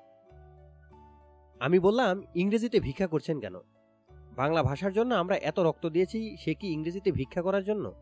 [1.60, 3.60] আমি বললাম, ইংরেজিতে ভিক্ষা করছেন কেন?
[4.36, 7.94] বাংলা ভাষার জন্য আমরা এত রক্ত দিয়েছি, সে কি ইংরেজিতে ভিক্ষা করার জন্য?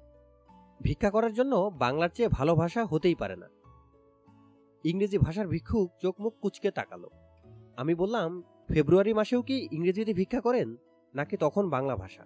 [0.81, 3.47] ভিক্ষা করার জন্য বাংলার চেয়ে ভালো ভাষা হতেই পারে না।
[4.83, 7.09] ইংরেজি ভাষার ভিক্ষুক চোখ মুখ কুচকে তাকালো।
[7.77, 10.75] আমি বললাম, ফেব্রুয়ারি মাসেও কি ইংরেজিতে ভিক্ষা করেন,
[11.13, 12.23] নাকি তখন বাংলা ভাষা?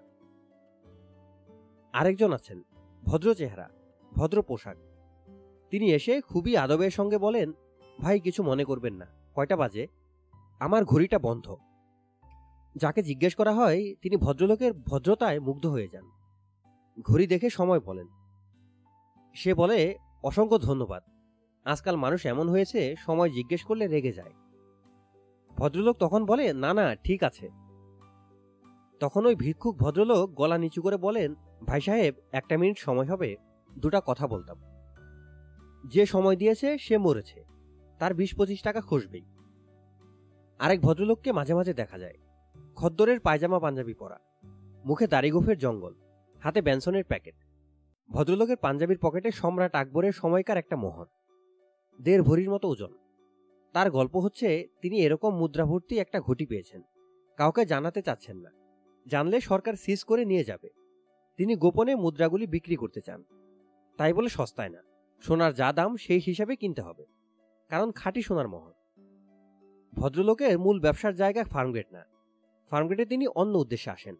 [1.94, 2.64] আরেকজন আছেন,
[3.06, 3.70] ভদ্র চেহারা,
[4.16, 4.78] ভদ্র পোশাক।
[5.70, 7.54] তিনি এসে খুবই আদবের সঙ্গে বলেন
[8.02, 9.06] ভাই, কিছু মনে করবেন না।
[9.36, 9.88] কয়টা বাজে?
[10.60, 11.56] আমার ঘড়িটা বন্ধ।
[12.76, 16.11] যাকে জিজ্ঞেস করা হয়, তিনি ভদ্রলোকের ভদ্রতায় মুগ্ধ হয়ে যান।
[17.02, 18.07] ঘড়ি দেখে সময় বলেন।
[19.34, 21.03] সে বলে, অসংখ্য ধন্যবাদ।
[21.65, 24.32] আজকাল মানুষ এমন হয়েছে, সময় জিজ্ঞেস করলে রেগে যায়।
[25.57, 27.49] ভদ্রলোক তখন বলে, না না, ঠিক আছে।
[28.99, 31.36] তখন ওই ভিক্ষুক ভদ্রলোক গলা নিচু করে বলেন,
[31.68, 33.36] ভাই সাহেব, একটা মিনিট সময় হবে,
[33.80, 34.61] দুটা কথা বলতাম।
[35.88, 37.51] যে সময় দিয়েছে, সে মরেছে।
[38.02, 39.22] তার বিশ পঁচিশ টাকা খসবেই।
[40.60, 42.14] আরেক ভদ্রলোককে মাঝে মাঝে দেখা যায়।
[42.76, 44.19] খদ্দরের পায়জামা পাঞ্জাবি পরা।
[44.86, 45.94] মুখে দাড়িগোফের জঙ্গল।
[46.40, 47.36] হাতে ব্যানসনের প্যাকেট।
[48.10, 51.06] ভদ্রলোকের পাঞ্জাবির পকেটে সম্রাট আকবরের সময়কার একটা মোহর
[52.02, 52.98] দেড় ভরির মতো ওজন।
[53.73, 56.82] তার গল্প হচ্ছে, তিনি এরকম মুদ্রা ভর্তি একটা ঘটি পেয়েছেন।
[57.38, 58.49] কাউকে জানাতে চাচ্ছেন না।
[59.07, 60.69] জানলে সরকার সিজ করে নিয়ে যাবে।
[61.38, 63.23] তিনি গোপনে মুদ্রাগুলি বিক্রি করতে চান।
[63.98, 64.84] তাই বলে সস্তায় না।
[65.22, 67.06] সোনার যা দাম, সেই হিসাবে কিনতে হবে।
[67.72, 68.72] কারণ খাঁটি সোনার মহল।
[69.93, 72.06] ভদ্রলোকের মূল ব্যবসার জায়গা ফার্মগেট না।
[72.69, 74.15] ফার্মগেটে তিনি অন্য উদ্দেশ্যে আসেন।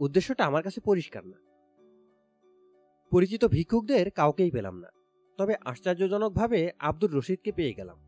[0.00, 1.36] উদ্দেশ্যটা আমার কাছে পরিষ্কার না।
[3.10, 4.88] পরিচিত ভিক্ষুকদের কাউকেই পেলাম না।
[5.38, 7.98] তবে আশ্চর্যজনকভাবে আব্দুর রশিদকে পেয়ে গেলাম।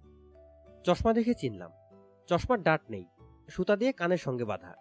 [0.85, 1.71] চশমা দেখে চিনলাম।
[2.27, 3.05] চশমার ডাট নেই।
[3.49, 4.75] সুতা দিয়ে কানের সঙ্গে বাঁধা।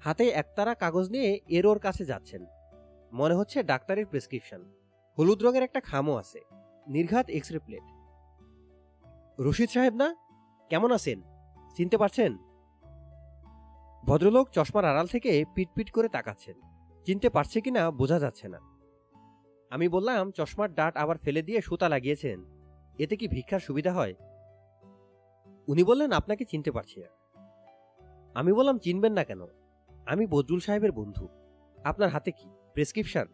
[0.00, 2.46] হাতে একতারা কাগজ নিয়ে এরোর কাছে যাচ্ছেন।
[3.12, 4.72] মনে হচ্ছে ডাক্তারের প্রেসক্রিপশন।
[5.18, 6.40] হলুদ রঙের একটা খামও আছে।
[6.86, 7.93] নির্ঘাত এক্স রে প্লেট।
[9.40, 10.14] রশিদ সাহেব না?
[10.70, 11.22] কেমন আছেন?
[11.74, 12.36] চিনতে পারছেন?
[14.04, 16.54] ভদ্রলোক চশমার আড়াল থেকে পিটপিট করে তাকাচ্ছেন।
[17.04, 18.60] চিনতে পারছে কিনা বোঝা যাচ্ছে না।
[19.70, 22.44] আমি বললাম, চশমার ডাট আবার ফেলে দিয়ে সুতা লাগিয়েছেন।
[22.98, 24.14] এতে কি ভিক্ষার সুবিধা হয়?
[25.68, 27.40] উনি বললেন, আপনাকে চিনতে পারছি না।
[28.34, 29.40] আমি বললাম, চিনবেন না কেন?
[30.06, 31.28] আমি বদরুল সাহেবের বন্ধু।
[31.84, 32.48] আপনার হাতে কি?
[32.72, 33.26] প্রেসক্রিপশন?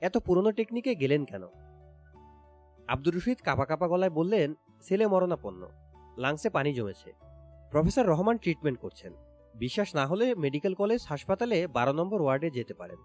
[0.00, 1.42] এত পুরনো টেকনিকে গেলেন কেন?
[2.88, 5.68] আব্দুর রশিদ কাপা কাপা গলায় বললেন ছেলে মরণাপন্ন।
[6.18, 7.12] লাংসে পানি জমেছে।
[7.70, 9.12] প্রফেসর রহমান ট্রিটমেন্ট করছেন।
[9.54, 12.98] বিশ্বাস না হলে মেডিকেল কলেজ হাসপাতালে বারো নম্বর ওয়ার্ডে যেতে পারেন।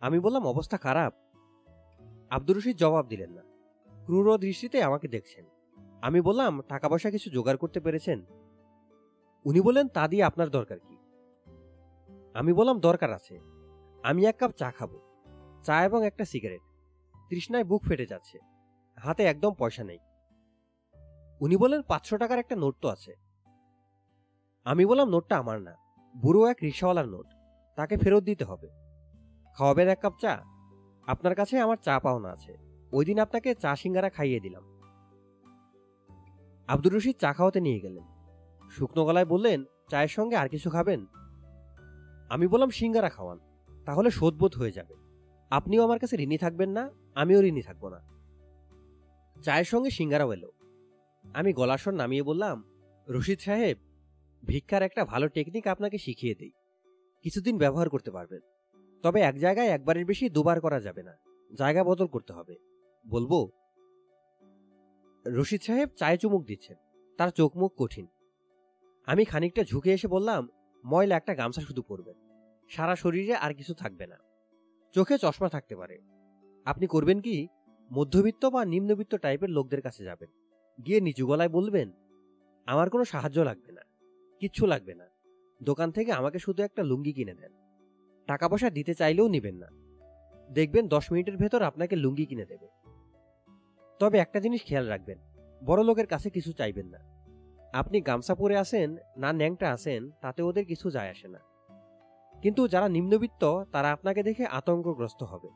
[0.00, 1.14] আমি বললাম, অবস্থা খারাপ?
[2.30, 3.42] আব্দুর রশিদ জবাব দিলেন না।
[4.04, 5.44] ক্রূর দৃষ্টিতে আমাকে দেখছেন।
[6.02, 8.24] আমি বললাম টাকা পয়সা কিছু জোগাড় করতে পেরেছেন?
[9.44, 10.96] উনি বললেন, তা দিয়ে আপনার দরকার কি?
[12.34, 13.40] আমি বললাম, দরকার আছে।
[14.02, 14.90] আমি এক কাপ চা খাব।
[15.64, 16.60] চা এবং একটা সিগারেট
[17.28, 18.38] তৃষ্ণায় বুক ফেটে যাচ্ছে।
[19.00, 19.98] হাতে একদম পয়সা নেই।
[21.40, 23.14] উনি বললেন, পাঁচশো টাকার একটা নোট তো আছে।
[24.64, 25.74] আমি বললাম, নোটটা আমার না।
[26.16, 27.26] বুড়ো এক রিক্সাওয়ালার নোট।
[27.76, 28.68] তাকে ফেরত দিতে হবে।
[29.54, 30.42] খাওয়াবেন এক কাপ চা।
[31.06, 32.56] আপনার কাছে আমার চা পাওনা আছে।
[32.92, 34.62] ওই দিন আপনাকে চা সিঙ্গারা খাইয়ে দিলাম।
[36.68, 38.04] আব্দুর রশিদ চা খাওয়াতে নিয়ে গেলেন।
[38.70, 41.06] শুকনো গলায় বললেন, চায়ের সঙ্গে আর কিছু খাবেন?
[42.30, 43.38] আমি বললাম, সিঙ্গারা খাওয়ান।
[43.86, 44.94] তাহলে শোধবোধ হয়ে যাবে।
[45.50, 48.19] আপনিও আমার কাছে ঋণী থাকবেন না, আমিও ঋণী থাকব না।
[49.42, 50.52] চায়ের সঙ্গে সিঙ্গারাও এলো।
[51.34, 52.64] আমি গলাস্বর নামিয়ে বললাম,
[53.08, 53.78] রশিদ সাহেব,
[54.44, 56.50] ভিক্ষার একটা ভালো টেকনিক আপনাকে শিখিয়ে দেই।
[57.22, 58.40] কিছুদিন ব্যবহার করতে পারবেন।
[59.02, 61.16] তবে এক জায়গায় একবারের বেশি দুবার করা যাবে না।
[61.58, 62.56] জায়গা বদল করতে হবে।
[63.06, 63.50] বলব?
[65.26, 66.76] রশিদ সাহেব চায়ে চুমুক দিচ্ছেন।
[67.18, 68.06] তার চোখ মুখ কঠিন।
[69.06, 70.48] আমি খানিকটা ঝুঁকে এসে বললাম,
[70.86, 72.14] ময়লা একটা গামছা শুধু পরবেন।
[72.68, 74.16] সারা শরীরে আর কিছু থাকবে না।
[74.92, 75.98] চোখে চশমা থাকতে পারে।
[76.64, 77.48] আপনি করবেন কি?
[77.92, 80.28] মধ্যবিত্ত বা নিম্নবিত্ত টাইপের লোকদের কাছে যাবেন।
[80.86, 81.92] গিয়ে নিচু গলায় বলবেন,
[82.66, 83.80] আমার কোনো সাহায্য লাগবে না,
[84.40, 85.04] কিচ্ছু লাগবে না।
[85.62, 87.52] দোকান থেকে আমাকে শুধু একটা লুঙ্গি কিনে দেন।
[88.26, 89.66] টাকা পয়সা দিতে চাইলেও নেবেন না।
[90.50, 92.68] দেখবেন দশ মিনিটের ভেতর আপনাকে লুঙ্গি কিনে দেবে।
[93.98, 95.18] তবে একটা জিনিস খেয়াল রাখবেন,
[95.64, 96.98] বড় লোকের কাছে কিছু চাইবেন না।
[97.72, 101.38] আপনি গামছা পরে আসেন না ন্যাংটা আসেন তাতে ওদের কিছু যায় আসে না।
[102.42, 105.48] কিন্তু যারা নিম্নবিত্ত, তারা আপনাকে দেখে আতঙ্কগ্রস্ত হবে।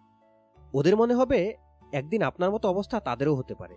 [0.74, 1.56] ওদের মনে হবে
[1.94, 3.76] একদিন আপনার মতো অবস্থা তাদেরও হতে পারে।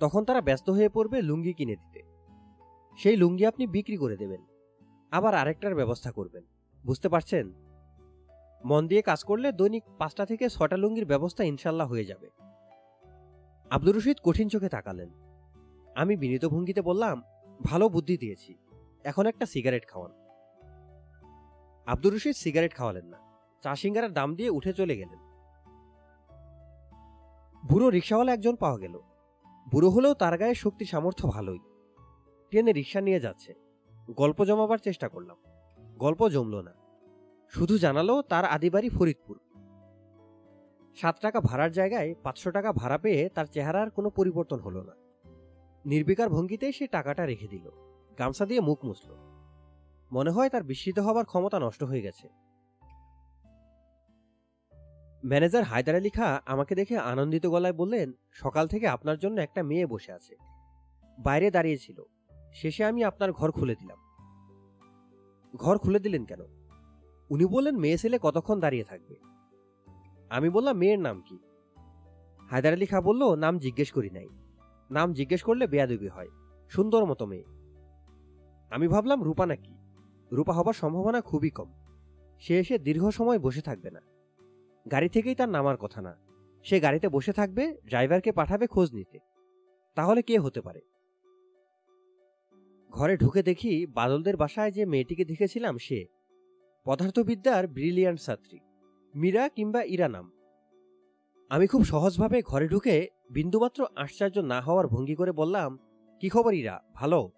[0.00, 2.02] তখন তারা ব্যস্ত হয়ে পড়বে লুঙ্গি কিনে দিতে।
[2.96, 4.46] সেই লুঙ্গি আপনি বিক্রি করে দেবেন।
[5.10, 6.44] আবার আরেকটার ব্যবস্থা করবেন।
[6.86, 7.52] বুঝতে পারছেন?
[8.64, 12.30] মন দিয়ে কাজ করলে দৈনিক পাঁচটা থেকে ছটা লুঙ্গির ব্যবস্থা ইনশাল্লাহ হয়ে যাবে।
[13.70, 15.08] আব্দুর রশিদ কঠিন চোখে তাকালেন।
[15.96, 17.22] আমি বিনীত ভঙ্গিতে বললাম,
[17.62, 18.54] ভালো বুদ্ধি দিয়েছি।
[19.04, 20.12] এখন একটা সিগারেট খাওয়ান।
[21.86, 23.18] আব্দুর রশিদ সিগারেট খাওয়ালেন না।
[23.62, 25.25] চা সিঙ্গারার দাম দিয়ে উঠে চলে গেলেন।
[27.70, 29.00] বুড়ো রিক্সাওয়ালা একজন পাওয়া গেল।
[29.72, 31.58] বুড়ো হলেও তার গায়ে শক্তি সামর্থ্য ভালোই।
[32.50, 33.54] ট্রেনে রিক্সা নিয়ে যাচ্ছে।
[34.10, 35.36] গল্প জমাবার চেষ্টা করলাম।
[35.96, 36.74] গল্প জমল না।
[37.48, 39.40] শুধু জানালো তার আদিবাড়ি ফরিদপুর।
[40.96, 44.92] সাত টাকা ভাড়ার জায়গায় পাঁচশো টাকা ভাড়া পেয়ে তার চেহারার কোনো পরিবর্তন হলো না।
[45.84, 47.70] নির্বিকার ভঙ্গিতে সে টাকাটা রেখে দিল।
[48.18, 49.14] গামছা দিয়ে মুখ মুছল।
[50.12, 52.45] মনে হয় তার বিস্মিত হবার ক্ষমতা নষ্ট হয়ে গেছে।
[55.26, 59.86] ম্যানেজার হায়দার আলী খা আমাকে দেখে আনন্দিত গলায় বললেন, সকাল থেকে আপনার জন্য একটা মেয়ে
[59.86, 60.36] বসে আছে।
[61.18, 62.02] বাইরে দাঁড়িয়েছিল
[62.54, 63.98] শেষে আমি আপনার ঘর খুলে দিলাম।
[65.56, 66.40] ঘর খুলে দিলেন কেন?
[67.30, 69.14] উনি বললেন মেয়ে ছেলে কতক্ষণ দাঁড়িয়ে থাকবে?
[70.30, 71.38] আমি বললাম মেয়ের নাম কি?
[72.50, 74.28] হায়দার আলী খা বলল, নাম জিজ্ঞেস করি নাই।
[74.90, 76.28] নাম জিজ্ঞেস করলে বেয়াদবি হয়।
[76.68, 77.44] সুন্দর মতো মেয়ে।
[78.70, 79.74] আমি ভাবলাম, রূপা নাকি?
[80.32, 81.72] রূপা হবার সম্ভাবনা খুবই কম।
[82.40, 84.00] সে এসে দীর্ঘ সময় বসে থাকবে না।
[84.90, 86.16] গাড়ি থেকেই তার নামার কথা না।
[86.64, 89.18] সে গাড়িতে বসে থাকবে, ড্রাইভারকে পাঠাবে খোঁজ নিতে।
[89.94, 90.80] তাহলে কে হতে পারে?
[92.90, 96.06] ঘরে ঢুকে দেখি বাদলদের বাসায় যে মেয়েটিকে দেখেছিলাম সে।
[96.84, 98.58] পদার্থবিদ্যার ব্রিলিয়ান্ট ছাত্রী।
[99.14, 100.32] মীরা কিংবা ইরা নাম।
[101.48, 105.78] আমি খুব সহজভাবে ঘরে ঢুকে বিন্দুমাত্র আশ্চর্য না হওয়ার ভঙ্গি করে বললাম,
[106.20, 106.80] কি খবর ইরা?
[106.94, 107.30] ভালো?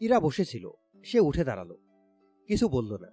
[0.00, 0.70] ইরা বসেছিল।
[1.04, 1.76] সে উঠে দাঁড়াল।
[2.46, 3.08] কিছু বলল না।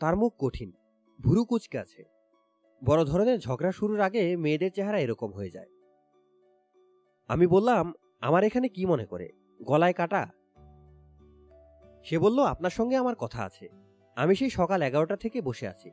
[0.00, 0.72] তার মুখ কঠিন।
[1.20, 2.17] ভুরু কুচকে আছে।
[2.84, 5.66] বড় ধরনের ঝগড়া শুরুর আগে মেয়েদের চেহারা এরকম হয়ে যায়।
[7.28, 9.28] আমি বললাম, আমার এখানে কি মনে করে?
[9.62, 10.28] গলায় কাটা?
[12.04, 13.68] সে বলল, আপনার সঙ্গে আমার কথা আছে।
[14.16, 15.90] আমি সেই সকাল এগারোটা থেকে বসে আছি।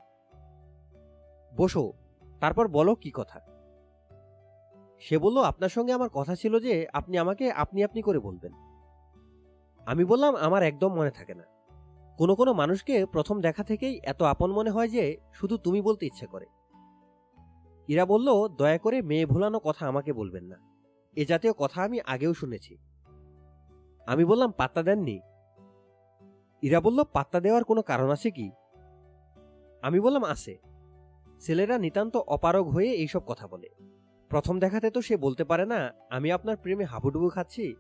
[1.57, 1.93] বসো,
[2.39, 3.39] তারপর বলো কি কথা?
[4.99, 8.51] সে বলল, আপনার সঙ্গে আমার কথা ছিল যে আপনি আমাকে আপনি আপনি করে বলবেন।
[9.85, 11.43] আমি বললাম, আমার একদম মনে থাকে না।
[12.17, 16.25] কোনো কোনো মানুষকে প্রথম দেখা থেকেই এত আপন মনে হয় যে শুধু তুমি বলতে ইচ্ছে
[16.25, 16.45] করে।
[17.87, 20.55] ইরা বলল, দয়া করে মেয়ে ভোলানো কথা আমাকে বলবেন না।
[21.15, 22.77] এ জাতীয় কথা আমি আগেও শুনেছি।
[24.07, 25.19] আমি বললাম, পাত্তা দেননি?
[26.61, 28.51] ইরা বলল, পাত্তা দেওয়ার কোনো কারণ আছে কি?
[29.81, 30.57] আমি বললাম, আছে।
[31.39, 33.69] ছেলেরা নিতান্ত অপারগ হয়ে এইসব কথা বলে।
[34.29, 37.75] প্রথম দেখাতে তো সে বলতে পারে না, আমি আপনার প্রেমে হাবুডুবু খাচ্ছি?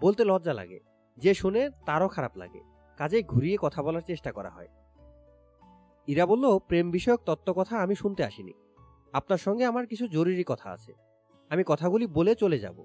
[0.00, 0.80] বলতে লজ্জা লাগে।
[1.16, 2.60] যে শুনে তারও খারাপ লাগে।
[2.96, 4.68] কাজে ঘুরিয়ে কথা বলার চেষ্টা করা হয়।
[6.06, 8.52] ইরা বলল, প্রেম বিষয়ক তত্ত্ব কথা আমি শুনতে আসিনি।
[9.14, 10.92] আপনার সঙ্গে আমার কিছু জরুরি কথা আছে।
[11.48, 12.84] আমি কথাগুলি বলে চলে যাব।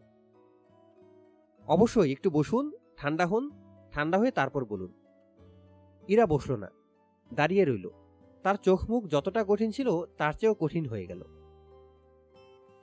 [1.68, 3.50] অবশ্যই একটু বসুন, ঠান্ডা হন,
[3.92, 4.94] ঠান্ডা হয়ে তারপর বলুন।
[6.08, 6.70] ইরা বসল না,
[7.34, 7.90] দাঁড়িয়ে রইল।
[8.44, 11.24] তার চোখ মুখ যতটা কঠিন ছিল, তার চেয়েও কঠিন হয়ে গেল।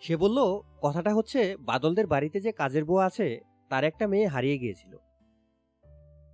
[0.01, 0.39] সে বলল,
[0.83, 4.97] কথাটা হচ্ছে, বাদলদের বাড়িতে যে কাজের বউ আছে, তার একটা মেয়ে হারিয়ে গিয়েছিল।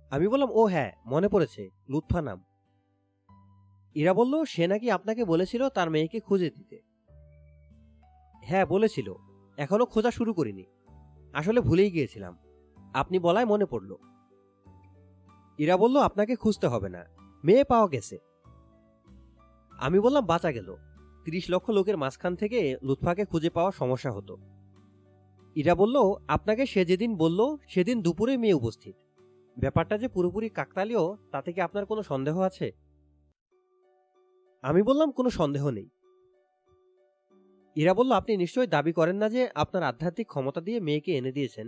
[0.09, 2.43] আমি বললাম, ও হ্যাঁ মনে পড়েছে, লুৎফা নাম।
[3.95, 6.92] ইরা বলল, সে নাকি আপনাকে বলেছিল তার মেয়েকে খুঁজে দিতে।
[8.43, 9.13] হ্যাঁ বলেছিল।
[9.57, 10.63] এখনও খোঁজা শুরু করিনি।
[11.33, 12.37] আসলে ভুলেই গিয়েছিলাম।
[12.93, 13.95] আপনি বলায় মনে পড়ল।
[15.57, 17.05] ইরা বলল, আপনাকে খুঁজতে হবে না।
[17.43, 18.17] মেয়ে পাওয়া গেছে।
[19.79, 20.75] আমি বললাম, বাঁচা গেল।
[21.25, 24.37] তিরিশ লক্ষ লোকের মাঝখান থেকে লুৎফাকে খুঁজে পাওয়া সমস্যা হতো।
[25.55, 25.95] ইরা বলল,
[26.27, 28.95] আপনাকে সে যেদিন বলল, সেদিন দুপুরে মেয়ে উপস্থিত।
[29.59, 32.71] ব্যাপারটা যে পুরোপুরি কাকতালীয়, তাতে কি আপনার কোনো সন্দেহ আছে?
[34.61, 35.89] আমি বললাম, কোনো সন্দেহ নেই।
[37.75, 41.67] ইরা বলল, আপনি নিশ্চয়ই দাবি করেন না যে আপনার আধ্যাত্মিক ক্ষমতা দিয়ে মেয়েকে এনে দিয়েছেন?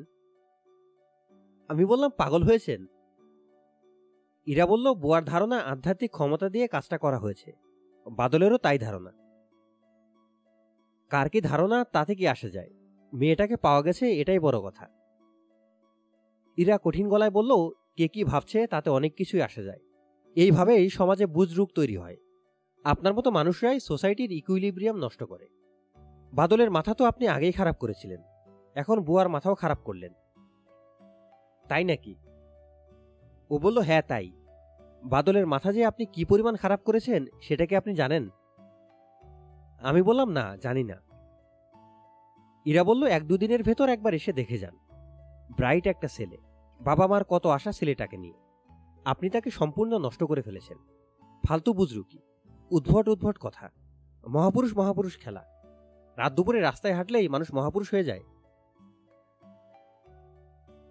[1.69, 2.81] আমি বললাম, পাগল হয়েছেন।
[4.47, 7.49] ইরা বলল, বুয়ার ধারণা আধ্যাত্মিক ক্ষমতা দিয়ে কাজটা করা হয়েছে,
[8.05, 9.11] বাদলেরও তাই ধারণা।
[11.11, 12.71] কার কি ধারণা তাতে কি আসে যায়।
[13.13, 14.85] মেয়েটাকে পাওয়া গেছে, এটাই বড় কথা।
[16.57, 17.51] ইরা কঠিন গলায় বলল,
[17.97, 19.81] কে কি ভাবছে, তাতে অনেক কিছুই আসে যায়।
[20.35, 22.17] এইভাবেই সমাজে বুজরুক তৈরি হয়।
[22.85, 25.47] আপনার মতো মানুষরাই সোসাইটির ইকুইলিব্রিয়াম নষ্ট করে।
[26.35, 28.21] বাদলের মাথা তো আপনি আগেই খারাপ করেছিলেন।
[28.75, 30.13] এখন বুয়ার মাথাও খারাপ করলেন।
[31.67, 32.15] তাই নাকি?
[33.49, 34.31] ও বলল হ্যাঁ তাই।
[35.03, 38.29] বাদলের মাথা যে আপনি কি পরিমাণ খারাপ করেছেন, সেটা কি আপনি জানেন?
[39.81, 41.01] আমি বললাম, না, জানি না।
[42.65, 44.77] ইরা বলল, এক দুদিনের ভেতর একবার এসে দেখে যান।
[45.57, 46.37] ব্রাইট একটা ছেলে।
[46.81, 48.33] বাবা মার কত আশা ছেলেটাকে নিয়ে।
[49.05, 50.77] আপনি তাকে সম্পূর্ণ নষ্ট করে ফেলেছেন।
[51.47, 52.19] ফালতু বুজরুকি।
[52.71, 53.69] উদ্ভট উদ্ভট কথা।
[54.27, 55.54] মহাপুরুষ মহাপুরুষ খেলা।
[56.17, 58.23] রাত দুপুরে রাস্তায় হাঁটলেই মানুষ মহাপুরুষ হয়ে যায়।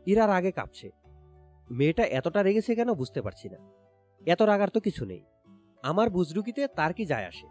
[0.06, 0.90] ইরার আগে কাঁপছে।
[1.70, 3.56] মেয়েটা এতটা রেগেছে কেন বুঝতে পারছি না।
[4.26, 5.24] এত রাগার তো কিছু নেই।
[5.82, 7.46] আমার বুজরুকিতে তার কি যায় আসে?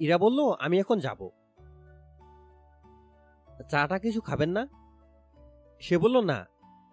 [0.00, 1.28] ইরা বলল, আমি এখন যাব।
[3.68, 4.68] চাটা কিছু খাবেন না?
[5.80, 6.46] সে বলল, না,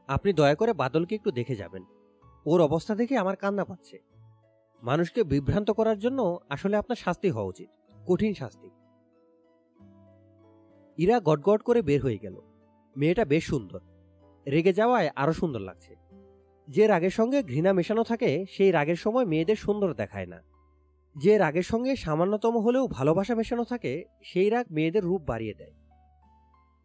[0.07, 1.83] আপনি দয়া করে বাদলকে একটু দেখে যাবেন।
[2.45, 3.99] ওর অবস্থা দেখে আমার কান্না পাচ্ছে।
[4.83, 7.69] মানুষকে বিভ্রান্ত করার জন্য আসলে আপনার শাস্তি হওয়া উচিত।
[8.07, 8.69] কঠিন শাস্তি।
[10.97, 12.41] ইরা গটগট করে বের হয়ে গেল।
[12.97, 13.79] মেয়েটা বেশ সুন্দর।
[14.51, 15.95] রেগে যাওয়ায় আরও সুন্দর লাগছে।
[16.69, 20.41] যে রাগের সঙ্গে ঘৃণা মেশানো থাকে, সেই রাগের সময় মেয়েদের সুন্দর দেখায় না।
[21.17, 25.71] যে রাগের সঙ্গে সামান্যতম হলেও ভালোবাসা মেশানো থাকে, সেই রাগ মেয়েদের রূপ বাড়িয়ে দেয়।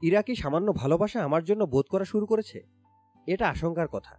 [0.03, 2.63] ইরা কি সামান্য ভালোবাসা আমার জন্য বোধ করা শুরু করেছে?
[3.27, 4.17] এটা আশঙ্কার কথা।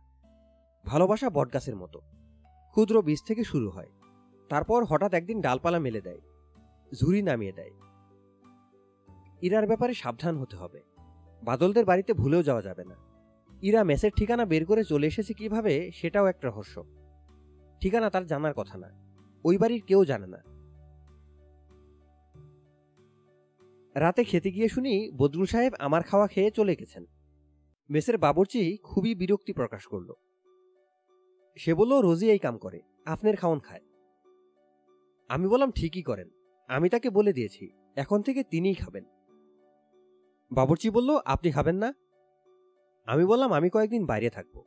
[0.86, 2.00] ভালোবাসা বটগাছের মতো।
[2.70, 3.90] ক্ষুদ্র বীজ থেকে শুরু হয়।
[4.50, 6.22] তারপর হঠাৎ একদিন ডালপালা মেলে দেয়।
[6.94, 7.72] ঝুরি নামিয়ে দেয়।
[9.44, 10.82] ইরার ব্যাপারে সাবধান হতে হবে।
[11.44, 12.96] বাদলদের বাড়িতে ভুলেও যাওয়া যাবে না।
[13.62, 16.86] ইরা মেসের ঠিকানা বের করে চলে এসেছে কীভাবে সেটাও এক রহস্য।
[17.82, 18.90] ঠিকানা তার জানার কথা না।
[19.44, 20.38] ওই বাড়ির কেউ জানে না।
[23.96, 27.06] রাতে খেতে গিয়ে শুনি বদরুল সাহেব আমার খাওয়া খেয়ে চলে গেছেন।
[27.90, 30.14] মেসের বাবরচি খুবই বিরক্তি প্রকাশ করল।
[31.58, 33.82] সে বলল, রোজই এই কাম করে, আপনার খাওন খায়।
[35.28, 36.30] আমি বললাম, ঠিকই করেন।
[36.68, 39.04] আমি তাকে বলে দিয়েছি, এখন থেকে তিনিই খাবেন।
[40.54, 41.94] বাবরচি বলল, আপনি খাবেন না?
[43.06, 44.64] আমি বললাম, আমি কয়েকদিন বাইরে থাকব।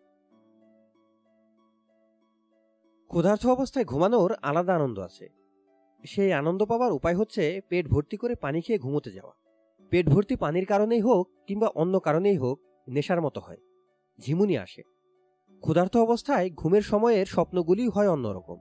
[3.09, 5.29] ক্ষুধার্থ অবস্থায় ঘুমানোর আলাদা আনন্দ আছে।
[6.05, 9.33] সেই আনন্দ পাওয়ার উপায় হচ্ছে পেট ভর্তি করে পানি খেয়ে ঘুমোতে যাওয়া।
[9.91, 13.57] পেট ভর্তি পানির কারণেই হোক কিংবা অন্য কারণেই হোক, নেশার মতো হয়।
[14.21, 14.83] ঝিমুনি আসে।
[15.61, 18.57] ক্ষুধার্থ অবস্থায় ঘুমের সময়ের স্বপ্নগুলি হয় অন্যরকম।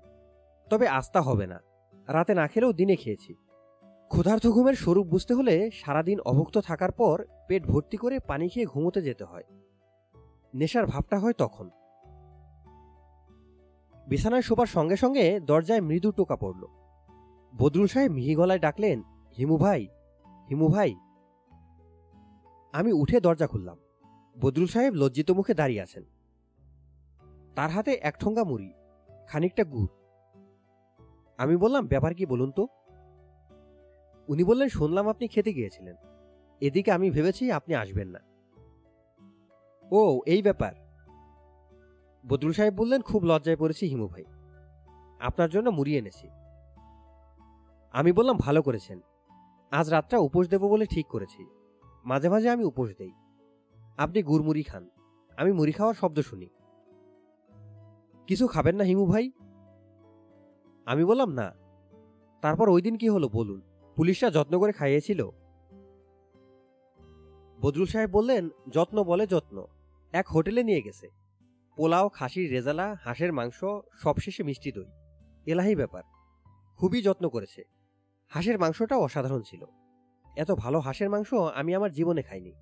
[0.69, 1.59] তবে আস্থা হবে না।
[2.07, 3.44] রাতে না খেলেও দিনে খেয়েছি।
[4.09, 9.01] ক্ষুধার্থ ঘুমের স্বরূপ বুঝতে হলে সারাদিন অভুক্ত থাকার পর পেট ভর্তি করে পানি খেয়ে ঘুমোতে
[9.01, 9.43] যেতে হয়।
[10.53, 11.69] নেশার ভাবটা হয় তখন।
[14.07, 16.65] বিছানায় শোবার সঙ্গে সঙ্গে দরজায় মৃদু টোকা পড়ল।
[17.57, 19.03] বদরুল সাহেব মিহি গলায় ডাকলেন,
[19.37, 19.87] হিমু ভাই
[20.49, 20.95] হিমু ভাই।
[22.73, 23.77] আমি উঠে দরজা খুললাম।
[24.41, 26.03] বদরুল সাহেব লজ্জিত মুখে দাঁড়িয়ে আছেন।
[27.55, 28.73] তার হাতে এক ঠোঙ্গা মুড়ি,
[29.27, 29.87] খানিকটা গুড়।
[31.37, 32.67] আমি বললাম, ব্যাপার কি বলুন তো?
[34.27, 35.95] উনি বললেন, শুনলাম আপনি খেতে গিয়েছিলেন।
[36.61, 38.19] এদিকে আমি ভেবেছি আপনি আসবেন না।
[39.91, 40.73] ও, এই ব্যাপার।
[42.27, 44.23] বদরুল সাহেব বললেন, খুব লজ্জায় পড়েছি হিমু ভাই।
[45.19, 46.27] আপনার জন্য মুড়ি এনেছি।
[47.91, 49.01] আমি বললাম, ভালো করেছেন।
[49.71, 51.45] আজ রাতটা উপোস দেব বলে ঠিক করেছি।
[52.05, 53.11] মাঝে মাঝে আমি উপোস দেই।
[53.97, 54.89] আপনি গুড়মুড়ি খান।
[55.37, 56.47] আমি মুড়ি খাওয়ার শব্দ শুনি।
[58.27, 59.31] কিছু খাবেন না হিমু ভাই?
[60.85, 61.53] আমি বললাম, না।
[62.41, 63.61] তারপর ওই দিন কি হলো বলুন।
[63.95, 65.29] পুলিশরা যত্ন করে খাইয়েছিল।
[67.61, 69.65] বদরুল সাহেব বললেন, যত্ন বলে যত্ন।
[70.11, 71.09] এক হোটেলে নিয়ে গেছে।
[71.77, 73.63] পোলাও, খাসির রেজালা, হাঁসের মাংস,
[73.93, 74.85] সবশেষে মিষ্টি দই।
[75.45, 76.03] এলাহি ব্যাপার।
[76.77, 77.63] খুবই যত্ন করেছে।
[78.29, 79.65] হাঁসের মাংসটাও অসাধারণ ছিল।
[80.37, 82.53] এত ভালো হাঁসের মাংস আমি আমার জীবনে খাইনি।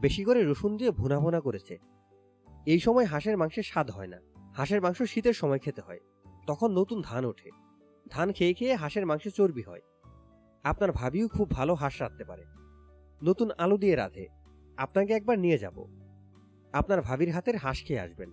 [0.00, 1.78] বেশি করে রসুন দিয়ে ভুনা ভুনা করেছে।
[2.66, 4.18] এই সময় হাঁসের মাংসের স্বাদ হয় না।
[4.56, 6.00] হাঁসের মাংস শীতের সময় খেতে হয়।
[6.46, 7.50] তখন নতুন ধান ওঠে।
[8.08, 9.80] ধান খেয়ে খেয়ে হাঁসের মাংসে চর্বি হয়।
[10.64, 12.44] আপনার ভাবিও খুব ভালো হাঁস রাঁধতে পারে।
[13.24, 14.26] নতুন আলু দিয়ে রাধে।
[14.76, 15.86] আপনাকে একবার নিয়ে যাব।
[16.72, 18.32] আপনার ভাবির হাতের হাঁস খেয়ে আসবেন।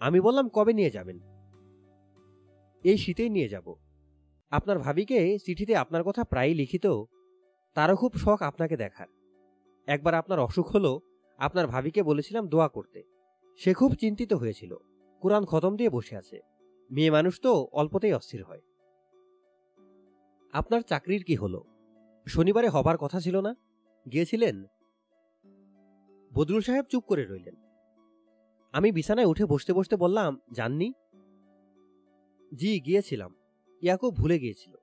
[0.00, 1.20] আমি বললাম, কবে নিয়ে যাবেন?
[2.84, 3.74] এই শীতেই নিয়ে যাব।
[4.50, 6.86] আপনার ভাবিকে চিঠিতে আপনার কথা প্রায়ই লিখিত,
[7.74, 9.06] তারও খুব শখ আপনাকে দেখার।
[9.86, 11.00] একবার আপনার অসুখ হলো,
[11.38, 13.02] আপনার ভাবিকে বলেছিলাম দোয়া করতে।
[13.58, 14.76] সে খুব চিন্তিত হয়েছিল।
[15.20, 16.40] কোরআন খতম দিয়ে বসে আছে।
[16.90, 18.60] মেয়ে মানুষ তো অল্পতেই অস্থির হয়।
[20.52, 21.64] আপনার চাকরির কি হলো?
[22.26, 23.54] শনিবারে হবার কথা ছিল না?
[24.12, 24.64] গিয়েছিলেন?
[26.34, 27.54] বদরুল সাহেব চুপ করে রইলেন।
[28.72, 30.92] আমি বিছানায় উঠে বসতে বসতে বললাম, জাননি?
[32.54, 33.34] জি, গিয়েছিলাম।
[33.82, 34.74] ইয়াকুব ভুলে গিয়েছিল।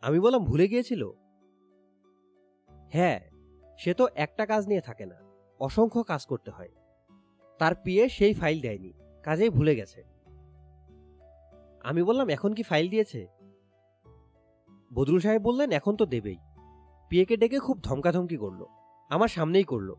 [0.00, 1.10] আমি বললাম, ভুলে গিয়েছিল?
[2.92, 3.20] হ্যাঁ
[3.78, 5.18] সে তো একটা কাজ নিয়ে থাকে না,
[5.60, 6.68] অসংখ্য কাজ করতে হয়।
[7.58, 8.92] তার পিয়ে সেই ফাইল দেয়নি,
[9.22, 10.04] কাজেই ভুলে গেছে।
[11.80, 13.26] আমি বললাম, এখন কি ফাইল দিয়েছে?
[14.94, 16.36] বদরুল সাহেব বললেন এখন তো দেবেই।
[17.08, 18.64] পিয়েকে ডেকে খুব ধমকাধমকি করল।
[19.08, 19.94] আমার সামনেই করল।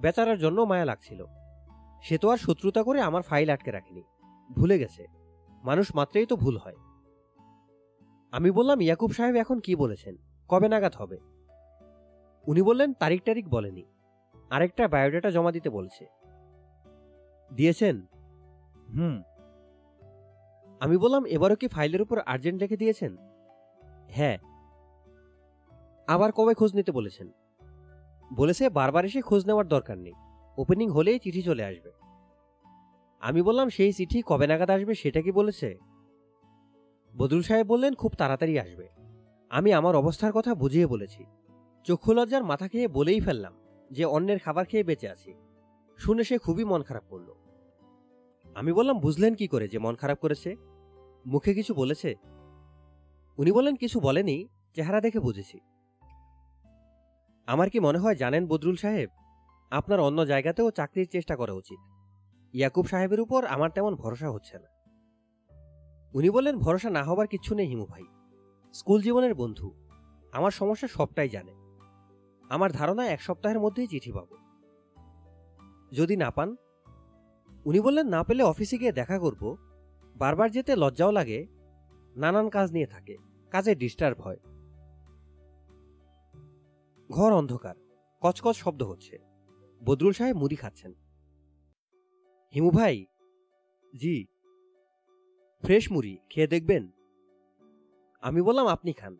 [0.00, 1.24] বেচারার জন্য মায়া লাগছিল।
[2.02, 4.02] সে তো আর শত্রুতা করে আমার ফাইল আটকে রাখেনি।
[4.56, 5.06] ভুলে গেছে।
[5.64, 6.76] মানুষ মাত্রেই তো ভুল হয়।
[8.32, 10.16] আমি বললাম ইয়াকুব সাহেব এখন কি বলেছেন?
[10.48, 11.18] কবে নাগাদ হবে?
[12.46, 13.84] উনি বললেন তারিখ টারিখ বলেনি।
[14.50, 16.06] আরেকটা বায়োডাটা জমা দিতে বলছে।
[17.54, 18.06] দিয়েছেন?
[18.94, 19.22] হুম।
[20.80, 23.16] আমি বললাম এবারও কি ফাইলের উপর আর্জেন্ট রেখে দিয়েছেন?
[24.08, 24.38] হ্যাঁ।
[26.06, 27.30] আবার কবে খোঁজ নিতে বলেছেন?
[28.32, 30.12] বলেছে বারবার এসে খোঁজ নেওয়ার দরকার নেই।
[30.56, 31.90] ওপেনিং হলেই চিঠি চলে আসবে।
[33.20, 35.78] আমি বললাম, সেই চিঠি কবে নাগাদ আসবে সেটা কি বলেছে?
[37.16, 38.88] বদরুল সাহেব বললেন, খুব তাড়াতাড়ি আসবে।
[39.50, 41.24] আমি আমার অবস্থার কথা বুঝিয়ে বলেছি।
[41.84, 43.54] চক্ষু লজ্জার মাথা খেয়ে বলেই ফেললাম
[43.90, 45.34] যে অন্যের খাবার খেয়ে বেঁচে আছি।
[45.98, 47.34] শুনে সে খুবই মন খারাপ করল।
[48.54, 50.56] আমি বললাম, বুঝলেন কি করে যে মন খারাপ করেছে?
[51.26, 52.14] মুখে কিছু বলেছে?
[53.38, 55.60] উনি বলেন কিছু বলেনি, চেহারা দেখে বুঝেছি।
[57.46, 59.08] আমার কি মনে হয়, জানেন বদরুল সাহেব,
[59.70, 61.78] আপনার অন্য জায়গাতেও চাকরির চেষ্টা করা উচিত।
[62.52, 64.68] ইয়াকুব সাহেবের উপর আমার তেমন ভরসা হচ্ছে না।
[66.14, 68.02] উনি বললেন, ভরসা না হবার কিচ্ছু নেই হিমু ভাই।
[68.74, 69.72] স্কুল জীবনের বন্ধু,
[70.32, 71.54] আমার সমস্যা সবটাই জানে।
[72.48, 74.26] আমার ধারণা এক সপ্তাহের মধ্যেই চিঠি পাব।
[75.92, 76.56] যদি না পান?
[77.64, 79.56] উনি বললেন, না পেলে অফিসে গিয়ে দেখা করব।
[80.16, 81.46] বারবার যেতে লজ্জাও লাগে,
[82.16, 84.38] নানান কাজ নিয়ে থাকে। কাজে ডিস্টার্ব হয়।
[87.10, 87.74] ঘর অন্ধকার।
[88.20, 89.18] কচকচ শব্দ হচ্ছে।
[89.84, 90.94] বদরুল সাহেব মুড়ি খাচ্ছেন।
[92.54, 93.06] হিমু ভাই,
[93.96, 94.26] জি।
[95.64, 96.90] ফ্রেশ মুড়ি, খেয়ে দেখবেন।
[98.20, 99.18] আমি বললাম, আপনি খান।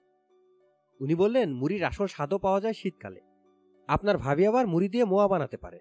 [1.00, 3.20] উনি বললেন, মুড়ির আসল স্বাদও পাওয়া যায় শীতকালে।
[3.88, 5.80] আপনার ভাবি আবার মুড়ি দিয়ে মোয়া বানাতে পারে।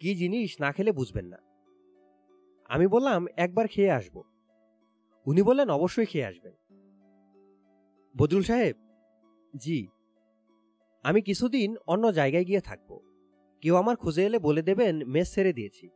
[0.00, 1.36] কি জিনিস না খেলে বুঝবেন না।
[2.68, 4.22] আমি বললাম, একবার খেয়ে আসব।
[5.26, 6.52] উনি বললেন, অবশ্যই খেয়ে আসবেন।
[8.18, 8.76] বদরুল সাহেব,
[9.56, 9.88] জি,
[11.02, 13.00] আমি কিছুদিন অন্য জায়গায় গিয়ে থাকব।
[13.60, 15.90] কেউ আমার খুঁজে এলে বলে দেবেন মেস ছেড়ে দিয়েছি।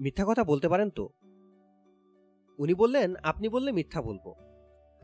[0.00, 1.08] মিথ্যা কথা বলতে পারেন তো?
[2.58, 4.34] উনি বললেন, আপনি বললে মিথ্যা বলব।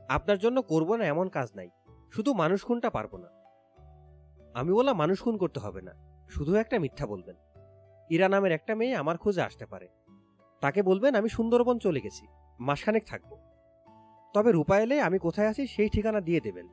[0.08, 1.68] আপনার জন্য করব না এমন কাজ নাই,
[2.12, 3.28] শুধু মানুষ খুনটা পারব না।
[4.54, 5.92] আমি বললাম, মানুষ খুন করতে হবে না,
[6.28, 7.36] শুধু একটা মিথ্যা বলবেন।
[8.10, 9.88] ইরা নামের একটা মেয়ে আমার খোঁজে আসতে পারে।
[10.60, 12.26] তাকে বলবেন, আমি সুন্দরবন চলে গেছি,
[12.60, 13.51] মাসখানেক থাকব।
[14.32, 16.68] তবে রূপা এলে আমি কোথায় আছি সেই ঠিকানা দিয়ে দেবেন।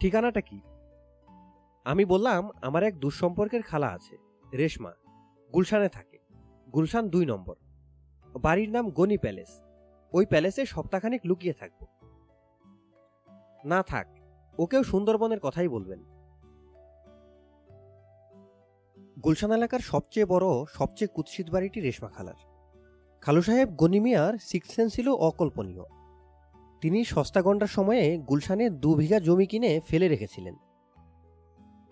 [0.00, 0.60] ঠিকানাটা কি?
[1.84, 4.16] আমি বললাম, আমার এক দুঃসম্পর্কের খালা আছে,
[4.54, 4.92] রেশমা।
[5.52, 6.18] গুলশানে থাকে।
[6.72, 7.56] গুলশান দুই নম্বর।
[8.28, 9.60] বাড়ির নাম গনি প্যালেস।
[10.12, 11.86] ওই প্যালেসে সপ্তাহখানেক লুকিয়ে থাকব।
[13.64, 14.06] না থাক,
[14.58, 16.04] ওকেও সুন্দরবনের কথাই বলবেন।
[19.24, 22.53] গুলশান এলাকার সবচেয়ে বড়, সবচেয়ে কুৎসিত বাড়িটি রেশমা খালার।
[23.24, 25.82] খালু সাহেব গনিমিয়ার সিক্স সেন্স ছিল অকল্পনীয়।
[26.80, 30.56] তিনি সস্তা গন্ডার সময়ে গুলশানে দু বিঘা জমি কিনে ফেলে রেখেছিলেন।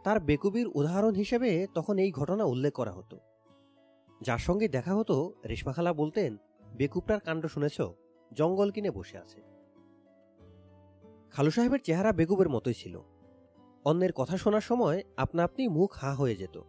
[0.05, 3.19] তার বেকুবির উদাহরণ হিসেবে তখন এই ঘটনা উল্লেখ করা হতো।
[4.21, 6.37] যার সঙ্গে দেখা হতো রেশমাখালা বলতেন,
[6.77, 7.81] বেকুবটার কাণ্ড শুনেছ?
[8.33, 9.43] জঙ্গল কিনে বসে আছে।
[11.31, 13.01] খালু সাহেবের চেহারা বেকুবের মতোই ছিল।
[13.85, 16.61] অন্যের কথা শোনার সময় আপনা আপনি মুখ হা হয়ে যেত।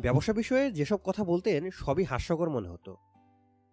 [0.00, 2.96] ব্যবসা বিষয়ে যেসব কথা বলতেন, সবই হাস্যকর মনে হতো।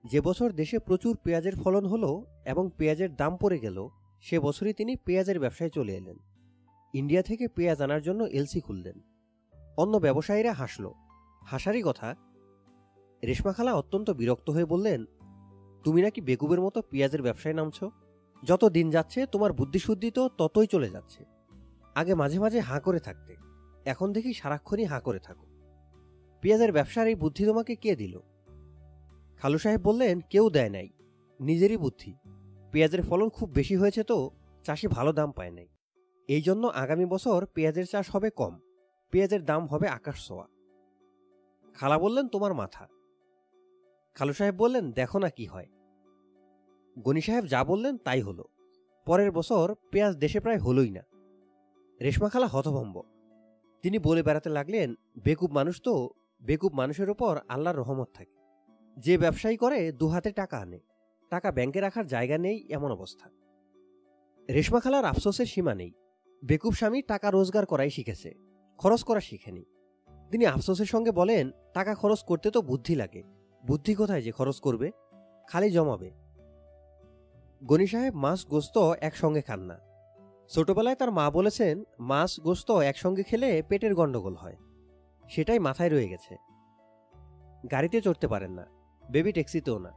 [0.04, 3.88] যে বছর দেশে প্রচুর পেঁয়াজের ফলন হলো এবং পেঁয়াজের দাম পড়ে গেল,
[4.22, 6.18] সে বছরই তিনি পেঁয়াজের ব্যবসায় চলে এলেন।
[6.94, 9.00] ইন্ডিয়া থেকে পেঁয়াজ আনার জন্য এলসি খুললেন।
[9.78, 10.92] অন্য ব্যবসায়ীরা হাসল।
[11.46, 12.16] হাসারই কথা
[13.24, 15.06] রেশমাখালা অত্যন্ত বিরক্ত হয়ে বললেন,
[15.84, 17.84] তুমি নাকি বেকুবের মতো পেঁয়াজের ব্যবসায় নামছ?
[18.44, 21.26] যত দিন যাচ্ছে, তোমার বুদ্ধিশুদ্ধি তো ততই চলে যাচ্ছে।
[21.96, 23.36] আগে মাঝে মাঝে হাঁ করে থাকতে।
[23.86, 25.46] এখন দেখি সারাক্ষণই হাঁ করে থাকো।
[26.42, 28.20] পেঁয়াজের ব্যবসার এই বুদ্ধি তোমাকে কে দিল?
[29.42, 30.90] খালু সাহেব বললেন, কেউ দেয় নাই।
[31.40, 32.16] নিজেরই বুদ্ধি।
[32.72, 34.32] পেঁয়াজের ফলন খুব বেশি হয়েছে তো,
[34.64, 35.68] চাষি ভালো দাম পায় নাই।
[36.28, 38.60] এই জন্য আগামী বছর পেঁয়াজের চাষ হবে কম।
[39.12, 40.48] পেঁয়াজের দাম হবে আকাশ ছোঁয়া।
[41.74, 42.88] খালা বললেন, তোমার মাথা।
[44.16, 45.68] খালু সাহেব বললেন, দেখো না কি হয়।
[47.00, 48.44] গনি সাহেব যা বললেন তাই হলো।
[49.06, 51.02] পরের বছর পেঁয়াজ দেশে প্রায় হলোই না।
[52.02, 53.04] রেশমা খালা হতভম্ব।
[53.82, 56.10] তিনি বলে বেড়াতে লাগলেন, বেকুব মানুষ তো,
[56.42, 58.39] বেকুব মানুষের ওপর আল্লাহর রহমত থাকে।
[59.00, 60.80] যে ব্যবসায়ী করে, দু হাতে টাকা আনে।
[61.30, 63.30] টাকা ব্যাংকে রাখার জায়গা নেই, এমন অবস্থা।
[64.50, 65.92] রেশমা খালার আফসোসের সীমা নেই।
[66.46, 68.34] বেকুব স্বামী টাকা রোজগার করাই শিখেছে,
[68.78, 69.66] খরচ করা শিখেনি।
[70.32, 73.24] তিনি আফসোসের সঙ্গে বলেন, টাকা খরচ করতে তো বুদ্ধি লাগে।
[73.68, 74.92] বুদ্ধি কোথায় যে খরচ করবে?
[75.48, 76.12] খালি জমাবে।
[77.64, 79.80] গনি সাহেব মাছ গোস্ত একসঙ্গে খান না।
[80.50, 84.56] ছোটবেলায় তার মা বলেছেন, মাছ গোস্ত একসঙ্গে খেলে পেটের গণ্ডগোল হয়।
[85.30, 86.36] সেটাই মাথায় রয়ে গেছে।
[87.72, 88.79] গাড়িতে চড়তে পারেন না।
[89.12, 89.92] বেবি ট্যাক্সিতেও না।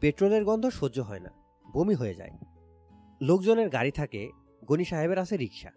[0.00, 1.30] পেট্রোলের গন্ধ সহ্য হয় না।
[1.72, 2.30] বমি হয়ে যায়।
[3.22, 4.30] লোকজনের গাড়ি থাকে
[4.64, 5.70] গনি সাহেবের আছে রিক্সা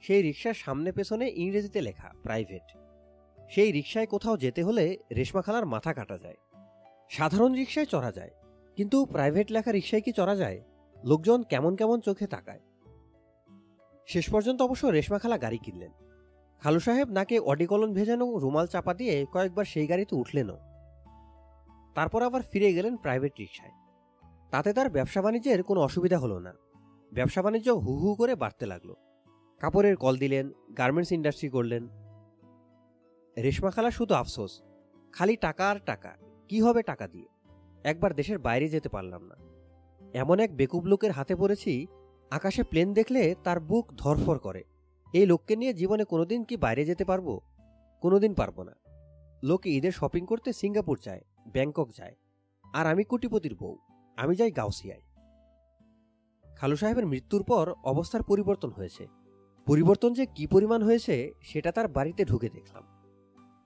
[0.00, 2.78] সেই রিক্সার সামনে পেছনে ইংরেজিতে লেখা, প্রাইভেট
[3.50, 6.36] সেই রিক্সায় কোথাও যেতে হলে রেশমা খালার মাথা কাটা যায়।
[7.10, 8.30] সাধারণ রিক্সায় চড়া যায়।
[8.76, 10.62] কিন্তু প্রাইভেট লেখা রিক্সায় কি চড়া যায়?
[11.04, 12.60] লোকজন কেমন কেমন চোখে তাকায়।
[14.06, 15.92] শেষ পর্যন্ত অবশ্য রেশমা খালা গাড়ি কিনলেন।
[16.60, 20.67] খালু সাহেব নাকে অডিকলন ভেজানো রুমাল চাপা দিয়ে কয়েকবার সেই গাড়িতে উঠলেনও।
[21.98, 23.70] তারপর আবার ফিরে গেলেন প্রাইভেট রিক্সায়
[24.50, 26.52] তাতে তার ব্যবসা বাণিজ্যের কোনো অসুবিধা হলো না।
[27.12, 28.94] ব্যবসা বাণিজ্য হু হু করে বাড়তে লাগল।
[29.60, 31.88] কাপড়ের কল দিলেন গার্মেন্টস ইন্ডাস্ট্রি করলেন।
[33.36, 34.62] রেশমা খালা শুধু আফসোস,
[35.12, 36.16] খালি টাকা আর টাকা,
[36.48, 37.28] কি হবে টাকা দিয়ে?
[37.84, 39.36] একবার দেশের বাইরে যেতে পারলাম না।
[40.14, 41.86] এমন এক বেকুব লোকের হাতে পড়েছি,
[42.30, 44.64] আকাশে প্লেন দেখলে তার বুক ধরফর করে।
[45.12, 47.40] এই লোককে নিয়ে জীবনে কোনোদিন কি বাইরে যেতে পারব?
[48.00, 48.74] কোনোদিন পারব না।
[49.42, 51.20] লোকে ঈদের শপিং করতে সিঙ্গাপুর যায়
[51.52, 52.16] ব্যাংকক যায়
[52.72, 53.76] আর আমি কোটিপতির বউ।
[54.16, 55.02] আমি যাই গাউসিয়ায়।
[56.56, 59.06] খালু সাহেবের মৃত্যুর পর অবস্থার পরিবর্তন হয়েছে।
[59.66, 62.84] পরিবর্তন যে কি পরিমাণ হয়েছে, সেটা তার বাড়িতে ঢুকে দেখলাম।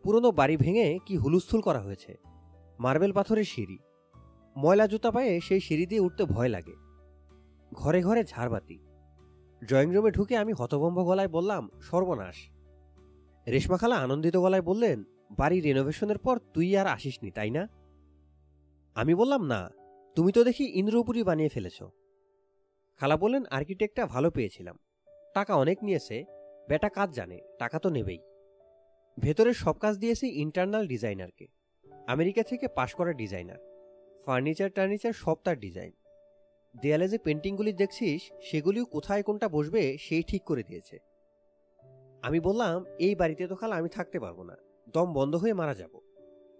[0.02, 2.16] পুরনো বাড়ি ভেঙে কি হুলুস্থুল করা হয়েছে।
[2.78, 3.78] মার্বেল পাথরের সিঁড়ি।
[4.56, 6.74] ময়লা জুতা পায়ে সেই সিঁড়ি দিয়ে উঠতে ভয় লাগে।
[7.72, 8.78] ঘরে ঘরে ঝাড়বাতি।
[9.64, 12.36] ড্রয়িং রুমে ঢুকে আমি হতভম্ব গলায় বললাম, সর্বনাশ।
[13.46, 15.04] রেশমাখালা আনন্দিত গলায় বললেন
[15.38, 17.68] বাড়ি রেনোভেশনের পর তুই আর আসিসনি, তাই না?
[18.94, 19.70] আমি বললাম, না,
[20.16, 21.82] তুমি তো দেখি ইন্দ্রপুরি বানিয়ে ফেলেছ।
[22.98, 24.78] খালা বললেন আর্কিটেক্টটা ভালো পেয়েছিলাম।
[25.34, 26.24] টাকা অনেক নিয়েছে,
[26.68, 28.18] বেটা কাজ জানে, টাকা তো নেবেই।
[29.18, 31.46] ভেতরের সব কাজ দিয়েছি ইন্টারনাল ডিজাইনারকে
[32.06, 33.58] আমেরিকা থেকে পাশ করা ডিজাইনার
[34.24, 35.92] ফার্নিচার টার্নিচার সব তার ডিজাইন
[36.80, 40.98] দেয়ালে যে পেন্টিংগুলি দেখছিস, সেগুলিও কোথায় কোনটা বসবে, সেই ঠিক করে দিয়েছে।
[42.22, 44.56] আমি বললাম, এই বাড়িতে তো খালা আমি থাকতে পারব না।
[44.92, 46.00] দম বন্ধ হয়ে মারা যাব।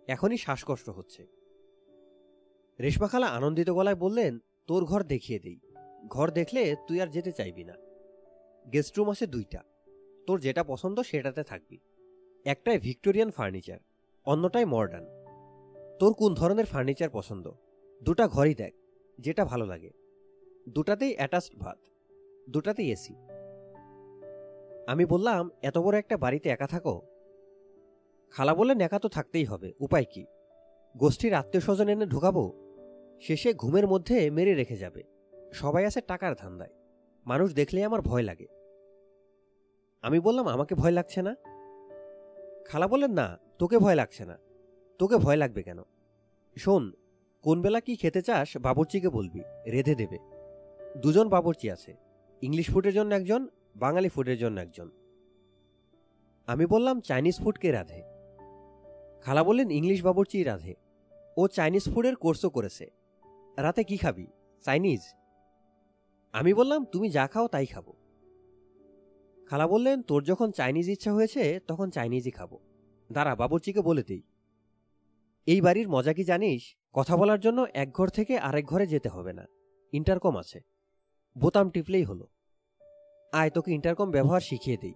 [0.08, 1.26] এখনই শ্বাসকষ্ট হচ্ছে।
[2.80, 5.60] রেশমাখালা আনন্দিত গলায় বললেন, তোর ঘর দেখিয়ে দেই।
[6.08, 7.74] ঘর দেখলে তুই আর যেতে চাইবি না।
[8.72, 9.62] গেস্ট রুম আছে দুইটা।
[10.26, 11.78] তোর যেটা পছন্দ সেটাতে থাকবি।
[12.44, 13.78] একটাই ভিক্টোরিয়ান ফার্নিচার,
[14.24, 15.06] অন্যটাই মডার্ন।
[15.98, 17.52] তোর কোন ধরনের ফার্নিচার পছন্দ?
[18.02, 18.74] দুটা ঘরই দেখ,
[19.20, 19.90] যেটা ভালো লাগে।
[20.68, 21.78] দুটাতেই অ্যাটাচড ভাত,
[22.50, 23.14] দুটাতেই এসি।
[24.86, 27.02] আমি বললাম, এত বড় একটা বাড়িতে একা থাকো?
[28.32, 30.26] খালা বললেন, একা তো থাকতেই হবে। উপায় কি?
[30.96, 32.52] গোষ্ঠীর আত্মীয় স্বজন এনে ঢুকাবো?
[33.20, 35.02] শেষে ঘুমের মধ্যে মেরে রেখে যাবে।
[35.52, 36.70] সবাই আছে টাকার ধান্দায়।
[37.26, 38.46] মানুষ দেখলেই আমার ভয় লাগে।
[40.02, 41.36] আমি বললাম, আমাকে ভয় লাগছে না?
[42.64, 44.38] খালা বললেন, না, তোকে ভয় লাগছে না।
[44.98, 45.78] তোকে ভয় লাগবে কেন?
[46.58, 46.92] শোন,
[47.42, 49.40] কোন বেলা কি খেতে চাস, বাবুর্চিকে বলবি,
[49.70, 50.18] রেধে দেবে।
[50.98, 51.96] দুজন বাবুর্চি আছে।
[52.42, 54.90] ইংলিশ ফুডের জন্য একজন, বাঙালি ফুডের জন্য একজন।
[56.46, 58.11] আমি বললাম, চাইনিজ ফুড কে রাধে?
[59.24, 60.74] খালা বললেন, ইংলিশ বাবুর্চি রাধে।
[61.36, 62.90] ও চাইনিজ ফুডের কোর্সও করেছে।
[63.56, 64.26] রাতে কি খাবি?
[64.62, 65.00] চাইনিজ?
[66.32, 67.84] আমি বললাম, তুমি যা খাও তাই খাব।
[69.46, 72.58] খালা বললেন, তোর যখন চাইনিজ ইচ্ছা হয়েছে, তখন চাইনিজই খাব।
[73.12, 74.22] দাঁড়া, বাবুর্চিকে বলে দিই।
[75.46, 76.76] এই বাড়ির মজা কি জানিস?
[76.92, 79.46] কথা বলার জন্য এক ঘর থেকে আরেক ঘরে যেতে হবে না।
[79.92, 80.60] ইন্টারকম আছে।
[81.38, 82.26] বোতাম টিপলেই হলো।
[83.32, 84.94] আয়, তোকে ইন্টারকম ব্যবহার শিখিয়ে দিই।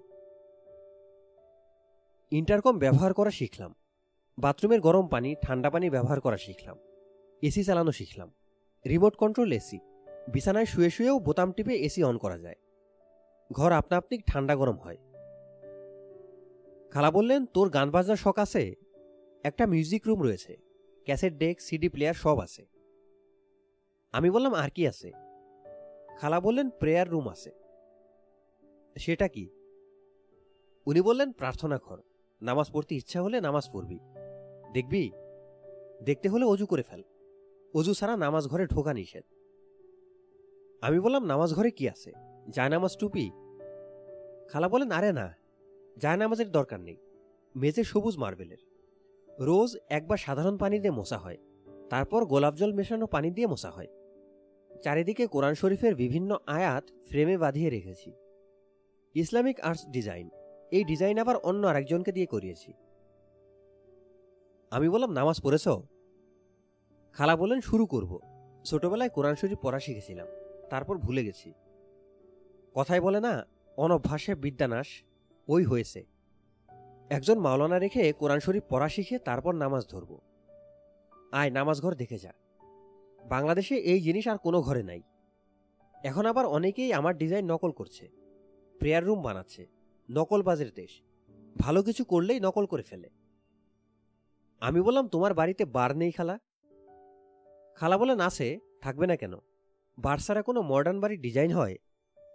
[2.31, 3.75] ইন্টারকম ব্যবহার করা শিখলাম।
[4.39, 6.79] বাথরুমের গরম পানি, ঠান্ডা পানি ব্যবহার করা শিখলাম।
[7.43, 8.33] এসি চালানো শিখলাম।
[8.89, 9.79] Remote control AC.
[10.29, 12.55] বিছানায় শুয়ে শুয়েও বোতাম টিপে এসি অন করা যায়।
[13.53, 14.97] ঘর আপনা আপনি ঠান্ডা গরম হয়।
[16.91, 18.75] খালা বললেন, তোর গান বাজনার শখ আছে?
[19.43, 20.57] একটা মিউজিক রুম রয়েছে।
[21.05, 22.67] ক্যাসেট ডেক সিডি প্লেয়ার সব আছে।
[24.13, 25.13] আমি বললাম, আর কি আছে?
[26.19, 27.51] খালা বললেন, প্রেয়ার রুম আছে।
[28.99, 29.49] সেটা কি?
[30.87, 32.01] উনি বললেন, প্রার্থনা ঘর।
[32.43, 33.99] নামাজ পড়তে ইচ্ছা হলে নামাজ পড়বি।
[34.77, 35.11] দেখবি?
[36.03, 37.03] দেখতে হলে অজু করে ফেল।
[37.75, 39.25] অজু ছাড়া নামাজ ঘরে ঢোকা নিষেধ।
[40.81, 42.13] আমি বললাম, নামাজ ঘরে কি আছে?
[42.51, 43.31] জায়নামাজ টুপি?
[44.49, 45.35] খালা বলেন, আরে না,
[45.99, 46.97] জায়নামাজের দরকার নেই।
[47.57, 48.57] মেঝে সবুজ মার্বেলের।
[49.39, 51.37] রোজ একবার সাধারণ পানি দিয়ে মোছা হয়।
[51.91, 53.87] তারপর গোলাপ জল মেশানো পানি দিয়ে মোছা হয়।
[54.83, 58.13] চারিদিকে কোরআন শরীফের বিভিন্ন আয়াত ফ্রেমে বাঁধিয়ে রেখেছি।
[59.15, 60.31] Islamic arts design.
[60.71, 62.73] এই ডিজাইন আবার অন্য আরেকজনকে দিয়ে করিয়েছি।
[64.71, 65.69] আমি বললাম, নামাজ পড়েছ?
[67.13, 68.21] খালা বললেন, শুরু করব।
[68.65, 70.27] ছোটবেলায় কোরআন শরীফ পড়া শিখেছিলাম,
[70.71, 71.53] তারপর ভুলে গেছি।
[72.75, 75.03] কথায় বলে না, অনভ্যাসে বিদ্যানাশ,
[75.49, 76.05] ওই হয়েছে।
[77.11, 80.19] একজন মাওলানা রেখে কোরআন শরীফ পড়া শিখে তারপর নামাজ ধরব।
[81.33, 82.33] আয়, নামাজ ঘর দেখে যা।
[83.29, 85.03] বাংলাদেশে এই জিনিস আর কোনো ঘরে নাই।
[86.05, 88.09] এখন আবার অনেকেই আমার ডিজাইন নকল করছে।
[88.79, 89.67] প্রেয়ার রুম বানাচ্ছে।
[90.11, 91.03] নকলবাজের দেশ।
[91.59, 93.11] ভালো কিছু করলেই নকল করে ফেলে।
[94.61, 96.39] আমি বললাম, তোমার বাড়িতে বার নেই খালা?
[97.75, 99.35] খালা বলেন আছে থাকবে না কেন?
[99.99, 101.77] বার ছাড়া কোনো মডার্ন বাড়ির ডিজাইন হয়?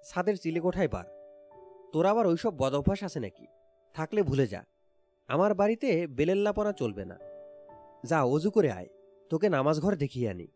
[0.10, 1.06] ছাদের চিলেকোঠায় বার।
[1.94, 3.46] তোর আবার ওইসব বদ অভ্যাস আছে নাকি?
[3.94, 4.64] থাকলে ভুলে যা।
[5.28, 7.18] আমার বাড়িতে বেলেল্লাপনা চলবে না।
[8.04, 8.88] যা, অজু করে আয়।
[9.30, 10.48] তোকে নামাজ ঘর দেখিয়ে আনি।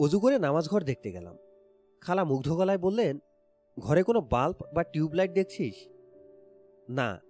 [0.00, 1.38] অজু করে নামাজ ঘর দেখতে গেলাম।
[2.00, 3.18] খালা মুগ্ধ গলায় বললেন,
[3.78, 5.74] ঘরে কোনো বাল্ব বা টিউবলাইট দেখছিস?
[6.88, 7.20] না।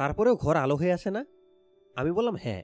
[0.00, 1.24] তারপরেও ঘর আলো হয়ে আসে না?
[1.94, 2.62] আমি বললাম হ্যাঁ।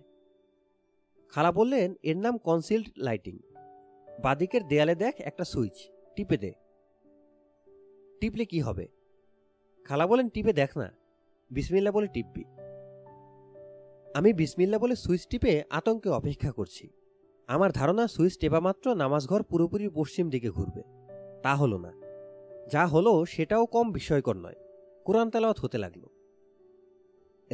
[1.30, 3.38] খালা বললেন, এর নাম কনসিল্ড লাইটিং
[4.22, 6.52] বাদিকের দেয়ালে দেখ, একটা সুইচ। টিপে দে।
[8.20, 8.88] টিপলে কি হবে?
[9.84, 10.92] খালা বলেন টিপে দেখ না।
[11.50, 12.44] বিসমিল্লা বলে টিপবি।
[14.14, 16.88] আমি বিসমিল্লা বলে সুইচ টিপে আতঙ্কে অপেক্ষা করছি।
[17.46, 20.82] আমার ধারণা, সুইচ টেপা মাত্র নামাজঘর পুরোপুরি পশ্চিম দিকে ঘুরবে।
[21.42, 21.92] তা হলো না।
[22.72, 24.54] যা হলো, সেটাও কম বিস্ময়কর নয়।
[25.04, 26.15] কোরআন তেলাওয়াত হতে লাগল।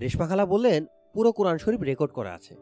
[0.00, 2.56] রেশমা খালা বললেন, পুরো কোরআন শরীফ রেকর্ড করা আছে।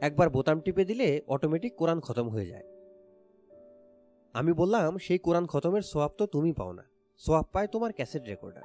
[0.00, 2.64] একবার বোতাম টিপে দিলে অটোমেটিক কোরআন খতম হয়ে যায়।
[4.32, 6.82] আমি বললাম, সেই কোরআন খতমের সোয়াব তো তুমি পাও না।
[7.16, 8.62] সোয়াব পায় তোমার ক্যাসেট রেকর্ডার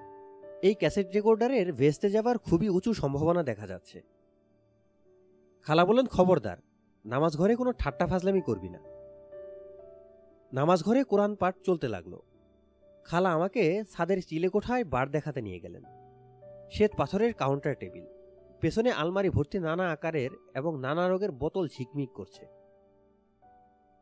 [0.62, 4.02] এই ক্যাসেট রেকর্ডারের ভেস্তে যাবার খুবই উঁচু সম্ভাবনা দেখা যাচ্ছে।
[5.64, 6.58] খালা বললেন, খবরদার,
[7.06, 8.80] নামাজ ঘরে কোনো ঠাট্টা ফাজলামি করবি না।
[10.54, 12.20] নামাজ ঘরে কোরআন পাঠ চলতে লাগল।
[13.04, 15.84] খালা আমাকে ছাদের চিলে কোঠায় বার দেখাতে নিয়ে গেলেন।
[16.72, 18.06] শ্বেত পাথরের কাউন্টার টেবিল
[18.62, 22.46] পেছনে আলমারি ভর্তি নানা আকারের এবং নানা রোগের বোতল ঝিকমিক করছে।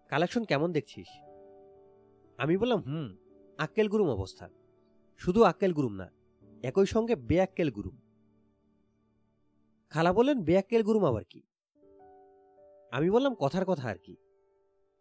[0.08, 1.08] কালেকশন কেমন দেখছিস?
[2.38, 3.18] আমি বললাম, হুম,
[3.58, 4.50] আক্কেল গুরুম অবস্থা।
[5.18, 6.12] শুধু আক্কেল গুরুম না,
[6.64, 7.98] একই সঙ্গে বেআক্কেল গুরুম।
[9.90, 11.42] খালা বললেন, বেআক্কেল গুরুম আবার কি?
[12.92, 14.16] আমি বললাম, কথার কথা আর কি।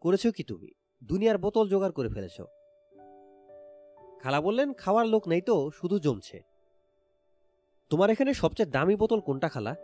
[0.00, 0.70] করেছ কি তুমি?
[1.04, 2.40] দুনিয়ার বোতল জোগাড় করে ফেলেছ।
[4.22, 6.55] খালা বললেন, খাওয়ার লোক নেই তো, শুধু জমছে।
[7.90, 9.76] তোমার এখানে সবচেয়ে দামি বোতল কোনটা, খালা?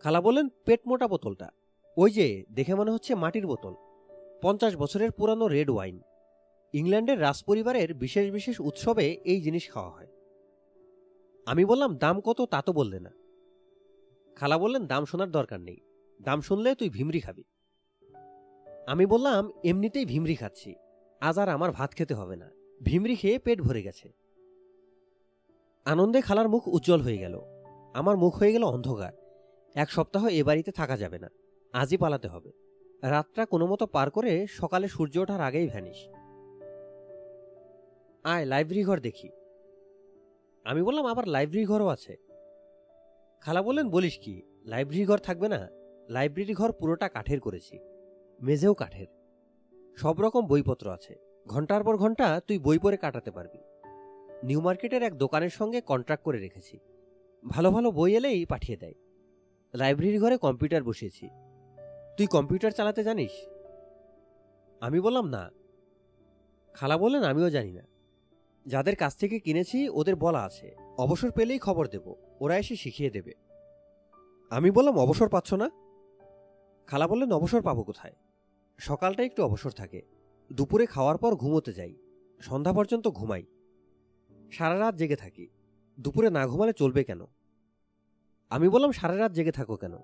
[0.00, 1.50] খালা বললেন, পেট মোটা বোতলটা।
[1.96, 3.74] ওই যে, দেখে মনে হচ্ছে মাটির বোতল।
[4.42, 6.00] পঞ্চাশ বছরের পুরানো রেড ওয়াইন।
[6.72, 10.06] ইংল্যান্ডের রাজপরিবারের বিশেষ বিশেষ উৎসবে এই জিনিস খাওয়া হয়।
[11.46, 12.42] আমি বললাম, দাম কত?
[12.42, 13.10] তা তো বললে না।
[14.36, 15.76] খালা বললেন, দাম শোনার দরকার নেই।
[16.22, 17.44] দাম শুনলে তুই ভিমরি খাবি।
[18.86, 20.74] আমি বললাম, এমনিতেই ভিমরি খাচ্ছি।
[21.20, 22.50] আজ আর আমার ভাত খেতে হবে না।
[22.82, 24.23] ভিমরি খেয়ে পেট ভরে গেছে।
[25.84, 27.40] আনন্দে খালার মুখ উজ্জ্বল হয়ে গেল।
[27.94, 29.12] আমার মুখ হয়ে গেল অন্ধকার।
[29.74, 31.28] এক সপ্তাহ এ বাড়িতে থাকা যাবে না।
[31.72, 32.52] আজই পালাতে হবে।
[33.02, 35.96] রাতটা কোনো মতো পার করে সকালে সূর্য ওঠার আগেই ভ্যানিস
[38.24, 39.28] আয় লাইব্রেরি ঘর দেখি।
[40.64, 42.16] আমি বললাম, আবার লাইব্রেরি ঘরও আছে?
[43.40, 45.68] খালা বললেন, বলিস কি লাইব্রেরি ঘর থাকবে না।
[46.08, 47.78] লাইব্রেরি ঘর পুরোটা কাঠের করেছি।
[48.42, 49.06] মেঝেও কাঠের।
[49.96, 51.14] সব রকম বইপত্র আছে।
[51.46, 53.73] ঘণ্টার পর ঘণ্টা তুই বই পড়ে কাটাতে পারবি।
[54.44, 56.78] নিউ মার্কেটের এক দোকানের সঙ্গে কন্ট্রাক্ট করে রেখেছি।
[57.48, 58.94] ভালো ভালো বই এলেই পাঠিয়ে দেয়।
[59.74, 61.28] লাইব্রেরি ঘরে কম্পিউটার বসিয়েছি।
[62.16, 63.30] তুই কম্পিউটার চালাতে জানিস?
[64.80, 65.50] আমি বললাম, না।
[66.74, 67.82] খালা বললেন, আমিও জানি না।
[68.66, 73.32] যাদের কাছ থেকে কিনেছি, ওদের বলা আছে। অবসর পেলেই খবর দেব। ওরা এসে শিখিয়ে দেবে।
[74.50, 75.70] আমি বললাম, অবসর পাচ্ছ না?
[76.86, 78.12] খালা বললেন, অবসর পাবো কোথায়?
[78.78, 80.02] সকালটা একটু অবসর থাকে।
[80.52, 81.94] দুপুরে খাওয়ার পর ঘুমোতে যাই।
[82.40, 83.44] সন্ধ্যা পর্যন্ত ঘুমাই।
[84.54, 85.48] সারা রাত জেগে থাকি।
[86.00, 87.20] দুপুরে না ঘুমালে চলবে কেন?
[88.50, 89.94] আমি বললাম সারা রাত জেগে থাকো কেন?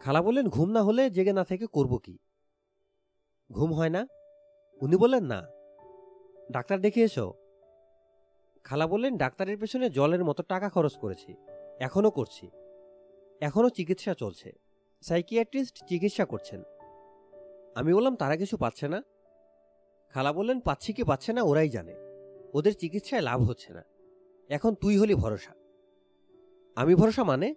[0.00, 2.18] খালা বললেন, ঘুম না হলে জেগে না থেকে করব কি?
[3.52, 4.06] ঘুম হয় না?
[4.80, 5.46] উনি বললেন, না।
[6.50, 7.34] ডাক্তার দেখে এসো
[8.64, 11.34] খালা বললেন, ডাক্তারের পেছনে জলের মতো টাকা খরচ করেছি।
[11.80, 12.50] এখনও করছি।
[13.40, 14.52] এখনও চিকিৎসা চলছে।
[15.02, 16.62] সাইকিয়াট্রিস্ট চিকিৎসা করছেন।
[17.74, 19.02] আমি বললাম, তারা কিছু পাচ্ছে না?
[20.14, 22.03] খালা বললেন, পাচ্ছি কি পাচ্ছে না, ওরাই জানে।
[22.54, 23.82] ওদের চিকিৎসায় লাভ হচ্ছে না।
[24.48, 25.52] এখন তুই হলি ভরসা।
[26.76, 27.54] আমি ভরসা মানে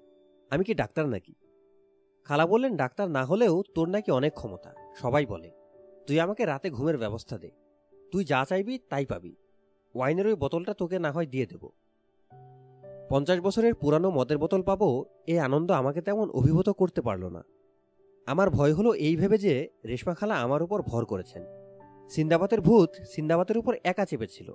[0.50, 1.34] আমি কি ডাক্তার নাকি?
[2.24, 5.52] খালা বললেন, ডাক্তার না হলেও তোর নাকি অনেক ক্ষমতা। সবাই বলে,
[6.08, 7.52] তুই আমাকে রাতে ঘুমের ব্যবস্থা দে।
[8.12, 9.36] তুই যা চাইবি, তাই পাবি।
[9.96, 11.70] ওয়াইনের ওই বোতলটা তোকে না হয় দিয়ে দেব।
[13.10, 17.44] পঞ্চাশ বছরের পুরানো মদের বোতল পাবো এই আনন্দ আমাকে তেমন অভিভূত করতে পারল না।
[18.26, 21.44] আমার ভয় হলো এই ভেবে যে রেশমা খালা আমার উপর ভর করেছেন।
[22.10, 24.54] সিন্দাবাতের ভূত সিন্দাবাতের উপর একা চেপেছিল।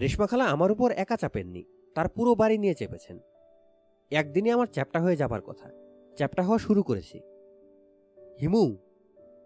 [0.00, 1.64] রেশমা খালা আমার উপর একা চাপেননি,
[1.94, 3.18] তার পুরো বাড়ি নিয়ে চেপেছেন।
[4.10, 5.70] একদিনে আমার চ্যাপটা হয়ে যাবার কথা,
[6.16, 7.20] চ্যাপটা হওয়া শুরু করেছি।
[8.40, 8.76] হিমু,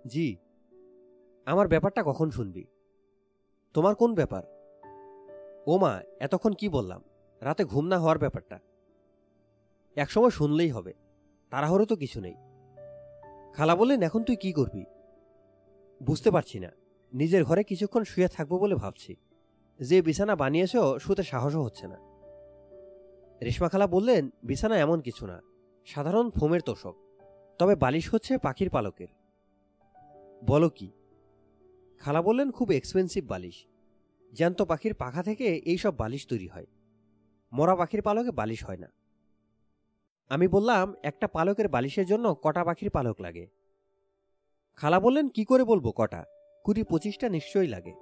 [0.06, 0.36] জি,
[1.44, 2.64] আমার ব্যাপারটা কখন শুনবি?
[3.72, 4.42] তোমার কোন ব্যাপার?
[5.66, 7.00] ও মা, এতক্ষণ কি বললাম?
[7.40, 8.58] রাতে ঘুম না হওয়ার ব্যাপারটা।
[9.96, 10.92] একসময় শুনলেই হবে,
[11.50, 12.34] তাড়াহুড়ো তো কিছু নেই।
[13.54, 14.84] খালা বললেন, এখন তুই কি করবি?
[16.02, 16.70] বুঝতে পারছি না,
[17.12, 19.16] নিজের ঘরে কিছুক্ষণ শুয়ে থাকব বলে ভাবছি।
[19.80, 21.98] যে বিছানা বানিয়েছ, শুতে সাহসও হচ্ছে না।
[23.42, 25.36] রেশমা খালা বললেন, বিছানা এমন কিছু না,
[25.88, 26.96] সাধারণ ফোমের তোষক,
[27.58, 29.10] তবে বালিশ হচ্ছে পাখির পালকের।
[30.46, 30.88] বলো কি?
[32.00, 33.56] খালা বললেন, খুব এক্সপেন্সিভ বালিশ,
[34.32, 36.68] জ্যান্ত পাখির পাখা থেকে এই সব বালিশ তৈরি হয়,
[37.52, 38.88] মরা পাখির পালকে বালিশ হয় না।
[40.30, 43.44] আমি বললাম, একটা পালকের বালিশের জন্য কটা পাখির পালক লাগে?
[44.76, 46.22] খালা বললেন, কি করে বলব কটা?
[46.64, 47.94] কুড়ি পঁচিশটা নিশ্চয়ই লাগে।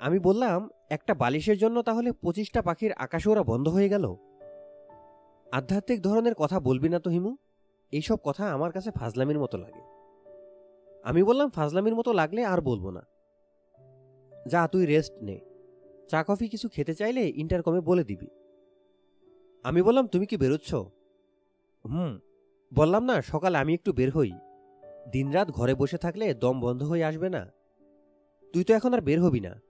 [0.00, 4.14] আমি বললাম, একটা বালিশের জন্য তাহলে পঁচিশটা পাখির আকাশে ওরা বন্ধ হয়ে গেল?
[5.52, 7.36] আধ্যাত্মিক ধরনের কথা বলবি না তো, হিমু।
[7.92, 9.80] এইসব কথা আমার কাছে ফাজলামির মতো লাগে।
[11.02, 13.02] আমি বললাম, ফাজলামির মতো লাগলে আর বলব না।
[14.46, 15.40] যা, তুই রেস্ট নে।
[16.08, 18.26] চা, কফি কিছু খেতে চাইলে ইন্টারকমে বলে দিবি।
[19.64, 20.74] আমি বললাম, তুমি কি বেরোচ্ছ?
[21.84, 22.18] হুম।
[22.74, 24.32] বললাম, না, সকালে আমি একটু বের হই।
[25.12, 27.46] দিনরাত ঘরে বসে থাকলে দম বন্ধ হয়ে আসবে না।
[28.52, 29.65] তুই তো এখন আর বের হবি না।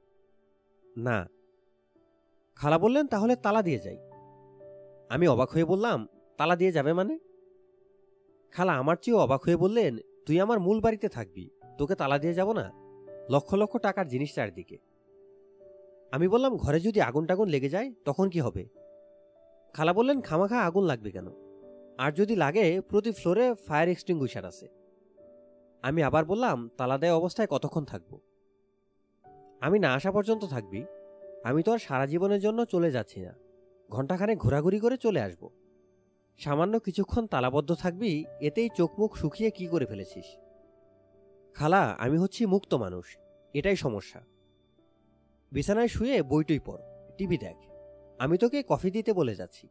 [0.96, 1.28] না।
[2.54, 3.98] খালা বললেন, তাহলে তালা দিয়ে যাই।
[5.08, 7.18] আমি অবাক হয়ে বললাম, তালা দিয়ে যাবে মানে?
[8.52, 12.52] খালা আমার চেয়েও অবাক হয়ে বললেন, তুই আমার মূল বাড়িতে থাকবি, তোকে তালা দিয়ে যাব
[12.52, 12.72] না?
[13.28, 14.78] লক্ষ লক্ষ টাকার জিনিস চারদিকে।
[16.12, 18.68] আমি বললাম, ঘরে যদি আগুন টাগুন লেগে যায়, তখন কি হবে?
[19.72, 21.28] খালা বললেন, খামাখা আগুন লাগবে কেন?
[21.98, 24.68] আর যদি লাগে, প্রতি ফ্লোরে ফায়ার এক্সটিংগুইশার আছে।
[25.82, 28.20] আমি আবার বললাম, তালা দেয় অবস্থায় কতক্ষণ থাকব?
[29.60, 30.84] আমি না আসা পর্যন্ত থাকবি।
[31.44, 33.34] আমি তো আর সারা জীবনের জন্য চলে যাচ্ছি না।
[33.90, 35.48] ঘণ্টাখানে ঘোরাঘুরি করে চলে আসব।
[36.38, 40.24] সামান্য কিছুক্ষণ তালাবদ্ধ থাকবি, এতেই চোখ মুখ শুকিয়ে কি করে ফেলেছিস?
[41.54, 43.18] খালা, আমি হচ্ছি মুক্ত মানুষ।
[43.54, 44.20] এটাই সমস্যা।
[45.52, 46.80] বিছানায় শুয়ে বইটই পড়,
[47.18, 47.56] টিভি দেখ।
[48.18, 49.68] আমি তোকে কফি দিতে বলে যাচ্ছি।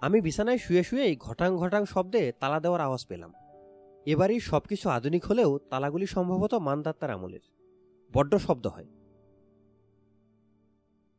[0.00, 3.32] আমি বিছানায় শুয়ে শুয়েই ঘটাং ঘটাং শব্দে তালা দেওয়ার আওয়াজ পেলাম।
[4.06, 7.40] এবারই সবকিছু আধুনিক হলেও তালাগুলি সম্ভবত মানদাত্তার আমলের।
[8.12, 8.86] বড্ড শব্দ হয়।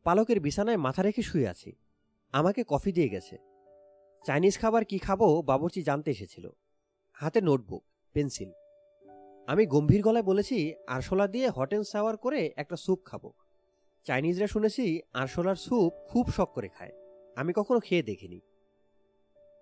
[0.03, 1.71] পালকের বিছানায় মাথা রেখে শুয়ে আছি।
[2.31, 3.37] আমাকে কফি দিয়ে গেছে।
[4.25, 6.49] চাইনিজ খাবার কি খাব বাবুর্চি জানতে এসেছিল।
[7.13, 7.83] হাতে নোটবুক,
[8.13, 8.51] পেন্সিল।
[9.47, 13.31] আমি গম্ভীর গলায় বলেছি, আরশোলা দিয়ে হট অ্যান্ড সাওয়ার করে একটা স্যুপ খাব।
[14.03, 16.91] চাইনিজরা শুনেছি আরশোলার স্যুপ খুব শখ করে খায়।
[17.35, 18.39] আমি কখনো খেয়ে দেখিনি।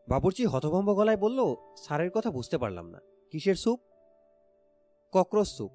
[0.10, 3.00] বাবুর্চি হতভম্ব গলায় বলল, স্যারের কথা বুঝতে পারলাম না।
[3.32, 3.80] কিসের স্যুপ?
[5.12, 5.72] Cockroach soup.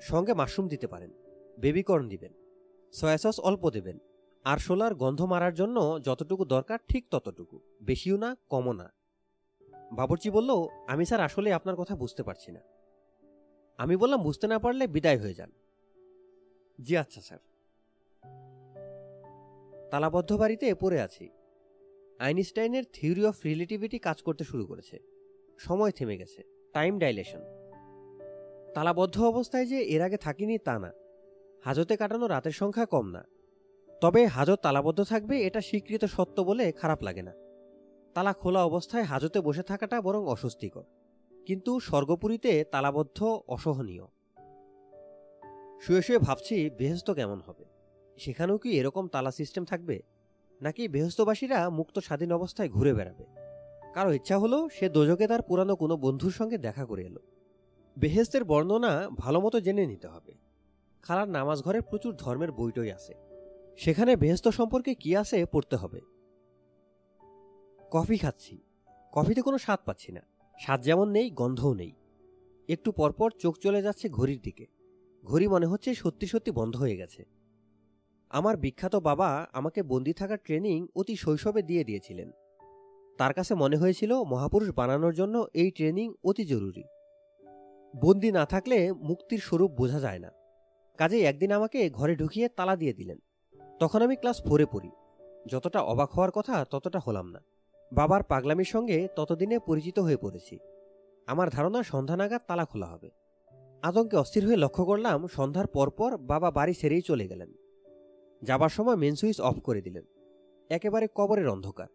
[0.00, 1.10] সঙ্গে মাশরুম দিতে পারেন।
[1.58, 2.32] বেবিকর্ন দিবেন।
[2.92, 3.98] সয়া সস অল্প দেবেন।
[4.44, 8.92] আরশোলার গন্ধ মারার জন্য যতটুকু দরকার ঠিক ততটুকু। বেশিও না, কমও না।
[9.92, 10.50] বাবুর্চি বলল,
[10.86, 12.60] আমি স্যার আসলে আপনার কথা বুঝতে পারছি না।
[13.76, 15.52] আমি বললাম, বুঝতে না পারলে বিদায় হয়ে যান।
[16.80, 17.38] জি আচ্ছা স্যার।
[19.90, 21.28] তালাবদ্ধ বাড়িতে পড়ে আছি।
[22.18, 24.98] আইনস্টাইনের থিওরি অফ রিলেটিভিটি কাজ করতে শুরু করেছে।
[25.58, 27.40] সময় থেমে গেছে। Time dilation.
[28.74, 30.92] তালাবদ্ধ অবস্থায় যে এর আগে থাকিনি তা না।
[31.64, 33.24] হাজতে কাটানো রাতের সংখ্যা কম না।
[34.00, 37.32] তবে হাজত তালাবদ্ধ থাকবে এটা স্বীকৃত সত্য বলে খারাপ লাগে না।
[38.14, 40.82] তালা খোলা অবস্থায় হাজতে বসে থাকাটা বরং অস্বস্তিকর।
[41.46, 44.04] কিন্তু স্বর্গপুরীতে তালাবদ্ধ অসহনীয়।
[45.80, 47.64] শুয়ে শুয়ে ভাবছি বেহস্ত কেমন হবে?
[48.18, 50.02] সেখানেও কি এরকম তালা সিস্টেম থাকবে?
[50.62, 53.24] নাকি বেহস্তবাসীরা মুক্ত স্বাধীন অবস্থায় ঘুরে বেড়াবে?
[53.94, 57.20] কারও ইচ্ছা হলো সে দোজকে তার পুরানো কোনো বন্ধুর সঙ্গে দেখা করে এলো।
[57.98, 60.32] বেহেস্তের বর্ণনা ভালো মতো জেনে নিতে হবে।
[61.02, 63.14] খালার নামাজ ঘরে প্রচুর ধর্মের বইটই আছে।
[63.76, 66.00] সেখানে বেহেস্ত সম্পর্কে কি আছে পড়তে হবে।
[67.90, 68.58] কফি খাচ্ছি।
[69.12, 70.20] কফিতে কোনো স্বাদ পাচ্ছি না।
[70.60, 71.92] স্বাদ যেমন নেই, গন্ধও নেই।
[72.68, 74.66] একটু পরপর চোখ চলে যাচ্ছে ঘড়ির দিকে।
[75.24, 77.24] ঘড়ি মনে হচ্ছে সত্যি সত্যি বন্ধ হয়ে গেছে।
[78.30, 82.30] আমার বিখ্যাত বাবা আমাকে বন্দি থাকার ট্রেনিং অতি শৈশবে দিয়ে দিয়েছিলেন।
[83.18, 86.84] তার কাছে মনে হয়েছিল মহাপুরুষ বানানোর জন্য এই ট্রেনিং অতি জরুরি।
[88.04, 90.30] বন্দি না থাকলে মুক্তির স্বরূপ বোঝা যায় না।
[90.98, 93.18] কাজেই একদিন আমাকে ঘরে ঢুকিয়ে তালা দিয়ে দিলেন।
[93.80, 94.90] তখন আমি ক্লাস ফোরে পড়ি।
[95.46, 97.40] যতটা অবাক হওয়ার কথা ততটা হলাম না।
[97.92, 100.58] বাবার পাগলামির সঙ্গে ততদিনে পরিচিত হয়ে পড়েছি।
[101.26, 103.10] আমার ধারণা সন্ধ্যা নাগাদ তালা খোলা হবে।
[103.82, 107.52] আতঙ্কে অস্থির হয়ে লক্ষ্য করলাম সন্ধ্যার পরপর বাবা বাড়ি ছেড়েই চলে গেলেন।
[108.42, 110.04] যাবার সময় মেন সুইচ অফ করে দিলেন।
[110.70, 111.86] একেবারে কবরের অন্ধকার।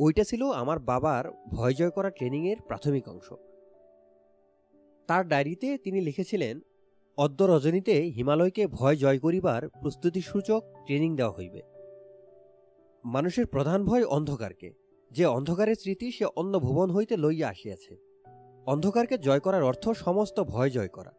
[0.00, 3.32] ওইটা ছিল আমার বাবার ভয় জয় করা ট্রেনিংয়ের প্রাথমিক অংশ।
[5.06, 6.60] তার ডায়েরিতে তিনি লিখেছিলেন,
[7.16, 11.62] অদ্য রজনীতে হিমালয়কে ভয় জয় করিবার প্রস্তুতিসূচক ট্রেনিং দেওয়া হইবে।
[13.04, 14.72] মানুষের প্রধান ভয় অন্ধকারকে,
[15.10, 17.96] যে অন্ধকারের স্মৃতি সে অন্য ভুবন হইতে লইয়া আসিয়াছে।
[18.66, 21.12] অন্ধকারকে জয় করার অর্থ সমস্ত ভয় জয় করা।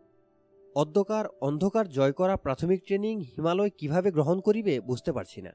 [0.78, 5.52] অন্ধকার অন্ধকার জয় করা প্রাথমিক ট্রেনিং হিমালয় কীভাবে গ্রহণ করিবে বুঝতে পারছি না।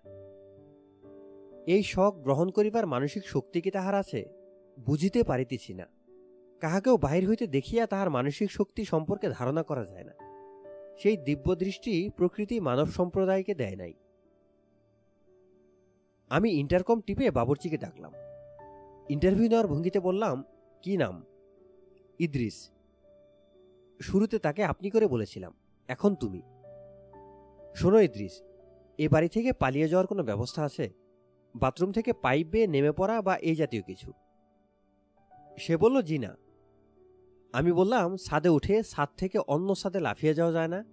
[1.66, 4.24] এই শখ গ্রহণ করিবার মানসিক শক্তি কি তাহার আছে,
[4.81, 5.86] বুঝিতে পারিতেছি না।
[6.61, 10.12] কাহাকেও বাহির হইতে দেখিয়া তাহার মানসিক শক্তি সম্পর্কে ধারণা করা যায় না।
[11.03, 13.94] সেই দিব্য দৃষ্টি প্রকৃতি মানব সম্প্রদায়কে দেয় নাই।
[16.28, 18.12] আমি ইন্টারকম টিপে বাবরচিকে ডাকলাম।
[19.09, 20.44] ইন্টারভিউ নেওয়ার ভঙ্গিতে বললাম,
[20.82, 21.24] কি নাম?
[22.19, 22.70] ইদ্রিস।
[24.02, 25.52] শুরুতে তাকে আপনি করে বলেছিলাম,
[25.88, 26.42] এখন তুমি।
[27.74, 28.42] শোনো ইদ্রিস,
[28.98, 30.92] এ বাড়ি থেকে পালিয়ে যাওয়ার কোনো ব্যবস্থা আছে?
[31.54, 34.12] বাথরুম থেকে পাইপ বেয়ে নেমে পড়া বা এই জাতীয় কিছু?
[35.58, 36.36] সে বলল, জি না।
[37.52, 40.84] আমি বললাম, সাদে উঠে ছাদ থেকে অন্য সাদে লাফিয়ে যাওয়া যায় না?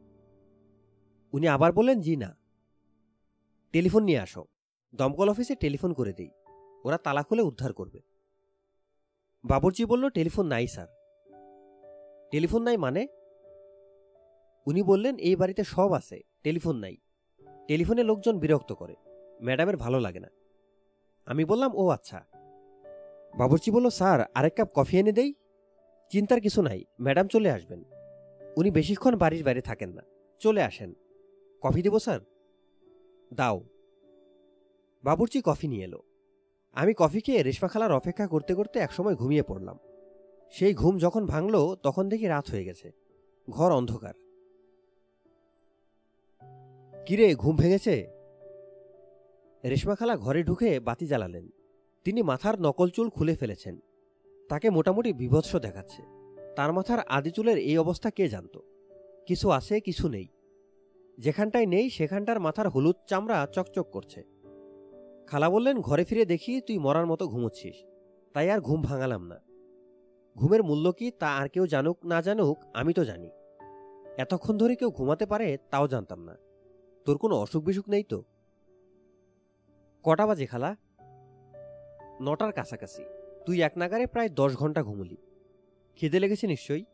[1.33, 2.37] উনি আবার বললেন, জি না।
[3.71, 4.45] টেলিফোন নিয়ে আসো।
[4.95, 6.29] দমকল অফিসে টেলিফোন করে দেই।
[6.83, 7.99] ওরা তালা খুলে উদ্ধার করবে।
[9.43, 10.87] বাবরজি বলল, টেলিফোন নাই, স্যার।
[12.31, 13.07] টেলিফোন নাই মানে?
[14.67, 16.97] উনি বললেন, এই বাড়িতে সব আছে, টেলিফোন নাই।
[17.67, 18.95] টেলিফোনে লোকজন বিরক্ত করে।
[19.41, 20.27] ম্যাডামের ভালো লাগে না।
[21.25, 22.25] আমি বললাম, ও আচ্ছা।
[23.37, 25.33] বাবরচি বলল, স্যার, আরেক কাপ কফি এনে দেই?
[26.09, 27.83] চিন্তার কিছু নাই, ম্যাডাম চলে আসবেন।
[28.57, 30.01] উনি বেশিক্ষণ বাড়ির বাইরে থাকেন না।
[30.39, 30.93] চলে আসেন।
[31.61, 32.19] কফি দেব, স্যার?
[33.33, 33.63] দাও।
[35.03, 35.99] বাবুর্চি কফি নিয়ে এলো।
[36.73, 39.79] আমি কফি খেয়ে রেশমা খালার অপেক্ষা করতে করতে একসময় ঘুমিয়ে পড়লাম।
[40.51, 42.91] সেই ঘুম যখন ভাঙল, তখন দেখি রাত হয়ে গেছে।
[43.49, 44.13] ঘর অন্ধকার।
[47.05, 48.07] কিরে, ঘুম ভেঙেছে?
[49.65, 51.49] রেশমাখালা ঘরে ঢুকে বাতি জ্বালালেন।
[52.03, 53.79] তিনি মাথার নকল চুল খুলে ফেলেছেন।
[54.49, 56.01] তাকে মোটামুটি বিভৎস দেখাচ্ছে।
[56.55, 58.57] তার মাথার আদি চুলের এই অবস্থা কে জানত?
[59.25, 60.27] কিছু আছে, কিছু নেই।
[61.19, 64.23] যেখানটায় নেই, সেখানটার মাথার হলুদ চামড়া চকচক করছে।
[65.27, 67.75] খালা বললেন, ঘরে ফিরে দেখি তুই মরার মতো ঘুমোচ্ছিস।
[68.33, 69.48] তাই আর ঘুম ভাঙালাম না।
[70.37, 73.29] ঘুমের মূল্য কি তা আর কেউ জানুক না জানুক, আমি তো জানি।
[74.17, 76.37] এতক্ষণ ধরে কেউ ঘুমাতে পারে তাও জানতাম না।
[77.05, 78.23] তোর কোনো অসুখ বিসুখ নেই তো?
[80.03, 80.75] কটা বাজে খালা?
[82.21, 83.03] নটার কাছাকাছি।
[83.45, 85.17] তুই এক নাগারে প্রায় দশ ঘণ্টা ঘুমলি।
[85.95, 86.85] খিদে লেগেছে নিশ্চয়ই?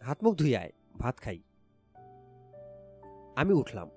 [0.00, 1.42] হাত মুখ ধুই আয়, ভাত খাই।
[3.36, 3.90] আমি উঠলাম।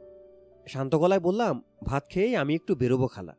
[0.67, 3.35] শান্ত গলায় বললাম, ভাত খেয়েই আমি একটু বেরোবো খালা।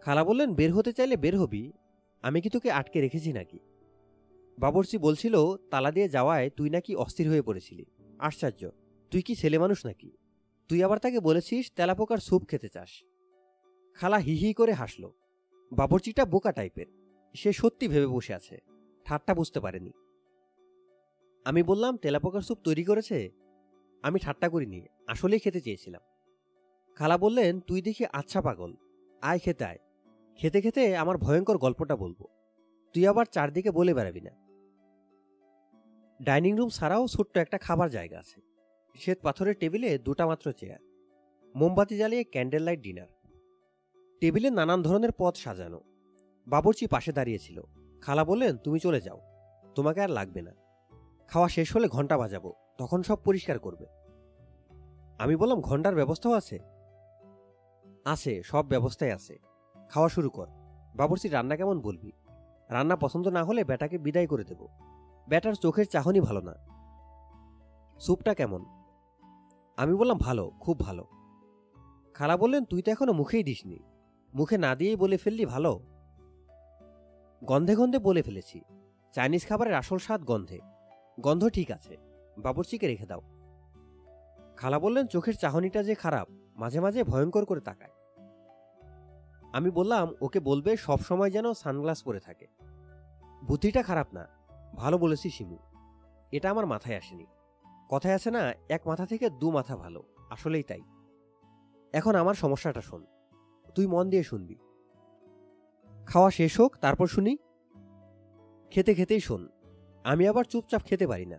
[0.00, 1.72] খালা বললেন, বের হতে চাইলে বের হবি।
[2.22, 3.58] আমি কি তোকে আটকে রেখেছি নাকি?
[4.58, 7.84] বাবরচি বলছিল, তালা দিয়ে যাওয়ায় তুই নাকি অস্থির হয়ে পড়েছিলি।
[8.18, 8.70] আশ্চর্য।
[9.10, 10.10] তুই কি ছেলে মানুষ নাকি?
[10.68, 12.88] তুই আবার তাকে বলেছিস তেলাপোকার স্যুপ খেতে চাস।
[13.94, 15.10] খালা হি হি করে হাসল।
[15.72, 16.86] বাবরচিটা বোকা টাইপের।
[17.34, 18.58] সে সত্যি ভেবে বসে আছে।
[19.04, 19.92] ঠাট্টা বুঝতে পারেনি।
[21.44, 23.30] আমি বললাম, তেলাপোকার স্যুপ তৈরি করেছে?
[24.02, 26.02] আমি ঠাট্টা করিনি, আসলেই খেতে চেয়েছিলাম।
[26.96, 28.74] খালা বললেন, তুই দেখি আচ্ছা পাগল।
[29.22, 29.78] আয় খেতে আয়।
[30.36, 32.26] খেতে খেতে আমার ভয়ঙ্কর গল্পটা বলব।
[32.94, 34.41] তুই আবার চারদিকে বলে বেড়াবি না।
[36.22, 38.40] ডাইনিং রুম ছাড়াও ছোট্ট একটা খাবার জায়গা আছে।
[38.96, 40.78] শ্বেত পাথরের টেবিলে দুটা মাত্র চেয়ার।
[41.56, 43.06] মোমবাতি জ্বালিয়ে ক্যান্ডেল লাইট ডিনার।
[44.20, 45.80] টেবিলে নানান ধরনের পদ সাজানো।
[46.46, 47.62] বাবুর্চি পাশে দাঁড়িয়েছিল।
[48.00, 49.20] খালা বললেন, তুমি চলে যাও।
[49.74, 50.50] তোমাকে আর লাগবে না।
[51.28, 53.86] খাওয়া শেষ হলে ঘণ্টা বাজাবো। তখন সব পরিষ্কার করবে।
[55.18, 56.58] আমি বললাম, ঘণ্টার ব্যবস্থাও আছে?
[58.04, 59.38] আছে, সব ব্যবস্থাই আছে।
[59.88, 60.46] খাওয়া শুরু কর।
[60.96, 62.12] বাবুর্চি রান্না কেমন বলবি?
[62.68, 64.66] রান্না পছন্দ না হলে বেটাকে বিদায় করে দেব।
[65.28, 66.54] বেটার চোখের চাহনি ভালো না।
[68.00, 68.64] স্যুপটা কেমন?
[69.76, 71.06] আমি বললাম, ভালো, খুব ভালো।
[72.14, 73.78] খালা বললেন, তুই তো এখনও মুখেই দিসনি।
[74.34, 75.80] মুখে না দিয়েই বলে ফেললি ভালো?
[77.44, 78.62] গন্ধে গন্ধে বলে ফেলেছি,
[79.12, 80.58] চাইনিজ খাবারের আসল স্বাদ গন্ধে।
[81.20, 81.96] গন্ধ ঠিক আছে,
[82.38, 83.20] বাবুর্চিকে রেখে দাও।
[84.56, 87.90] খালা বললেন, চোখের চাহনিটা যে খারাপ, মাঝে মাঝে ভয়ঙ্কর করে তাকায়।
[89.52, 92.46] আমি বললাম, ওকে বলবে সব সময় যেন সানগ্লাস পরে থাকে।
[93.44, 94.41] বুদ্ধিটা খারাপ না।
[94.76, 95.58] ভালো বলেছি, শিমু।
[96.32, 97.26] এটা আমার মাথায় আসেনি।
[97.88, 100.80] কথায় আছে না, এক মাথা থেকে দু মাথা ভালো। আসলেই তাই।
[101.92, 103.06] এখন আমার সমস্যাটা শোন।
[103.74, 104.56] তুই মন দিয়ে শুনবি।
[106.06, 107.36] খাওয়া শেষ হোক, তারপর শুনি।
[108.70, 109.48] খেতে খেতেই শোন।
[110.04, 111.38] আমি আবার চুপচাপ খেতে পারি না।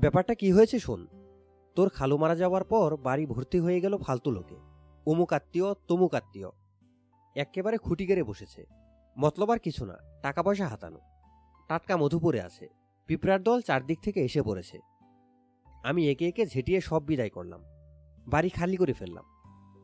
[0.00, 1.06] ব্যাপারটা কি হয়েছে শোন।
[1.74, 4.56] তোর খালু মারা যাওয়ার পর বাড়ি ভর্তি হয়ে গেল ফালতু লোকে।
[5.06, 6.48] অমুক আত্মীয়, তমুক আত্মীয়।
[7.36, 8.66] একেবারে খুঁটি গেড়ে বসেছে।
[9.18, 10.98] মতলব আর কিছু না। টাকা পয়সা হাতানো।
[11.68, 12.68] টাটকা মধুপুরে আছে।
[13.06, 14.78] পিঁপড়ার দল চারদিক থেকে এসে পড়েছে।
[15.84, 17.64] আমি একে একে ঝেঁটিয়ে সব বিদায় করলাম।
[18.26, 19.24] বাড়ি খালি করে ফেললাম।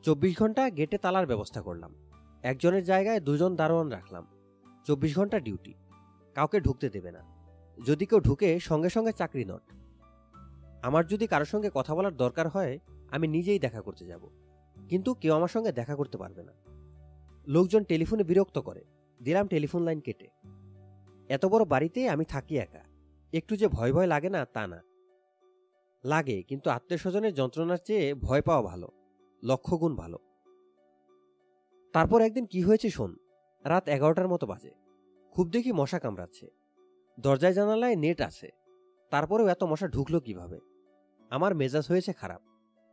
[0.02, 1.94] চব্বিশ ঘণ্টা গেটে তালার ব্যবস্থা করলাম।
[2.42, 4.26] একজনের জায়গায় দুজন দারোয়ান রাখলাম।
[4.86, 5.74] চব্বিশ ঘণ্টা ডিউটি।
[6.34, 7.20] কাউকে ঢুকতে দেবে না।
[7.86, 9.62] যদি কেউ ঢুকে, সঙ্গে সঙ্গে চাকরি নট।
[10.82, 12.78] আমার যদি কারোর সঙ্গে কথা বলার দরকার হয়,
[13.10, 14.28] আমি নিজেই দেখা করতে যাব।
[14.88, 16.52] কিন্তু কেউ আমার সঙ্গে দেখা করতে পারবে না।
[17.46, 18.84] লোকজন টেলিফোনে বিরক্ত করে।
[19.22, 20.28] দিলাম টেলিফোন লাইন কেটে।
[21.30, 22.82] এত বড় বাড়িতে আমি থাকি একা।
[23.32, 24.82] একটু যে ভয় ভয় লাগে না, তা না।
[26.04, 28.88] লাগে, কিন্তু আত্মীয় স্বজনের যন্ত্রণার চেয়ে ভয় পাওয়া ভালো
[29.42, 30.18] লক্ষ গুণ ভালো।
[31.92, 33.16] তারপর একদিন কি হয়েছে শোন,
[33.64, 34.70] রাত এগারোটার মতো বাজে।
[35.30, 36.46] খুব দেখি মশা কামড়াচ্ছে।
[37.20, 38.48] দরজায় জানালায় নেট আছে।
[39.10, 40.58] তারপরেও এত মশা ঢুকলো কীভাবে?
[41.30, 42.42] আমার মেজাজ হয়েছে খারাপ,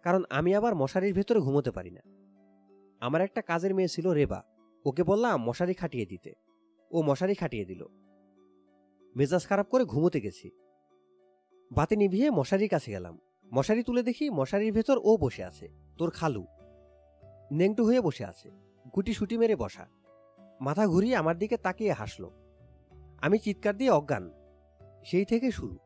[0.01, 2.01] কারণ আমি আবার মশারির ভেতরে ঘুমোতে পারি না।
[3.01, 4.43] আমার একটা কাজের মেয়ে ছিল রেবা,
[4.85, 6.33] ওকে বললাম মশারি খাটিয়ে দিতে।
[6.91, 7.85] ও মশারি খাটিয়ে দিল।
[9.15, 10.51] মেজাজ খারাপ করে ঘুমোতে গেছি।
[11.71, 13.19] বাতি নিভিয়ে মশারির কাছে গেলাম।
[13.53, 16.45] মশারি তুলে দেখি মশারির ভেতর ও বসে আছে, তোর খালু।
[17.51, 18.51] নেংটু হয়ে বসে আছে,
[18.95, 19.87] গুটি সুটি মেরে বসা।
[20.61, 22.29] মাথা ঘুরিয়ে আমার দিকে তাকিয়ে হাসল।
[23.21, 24.31] আমি চিৎকার দিয়ে অজ্ঞান।
[25.05, 25.77] সেই থেকে শুরু।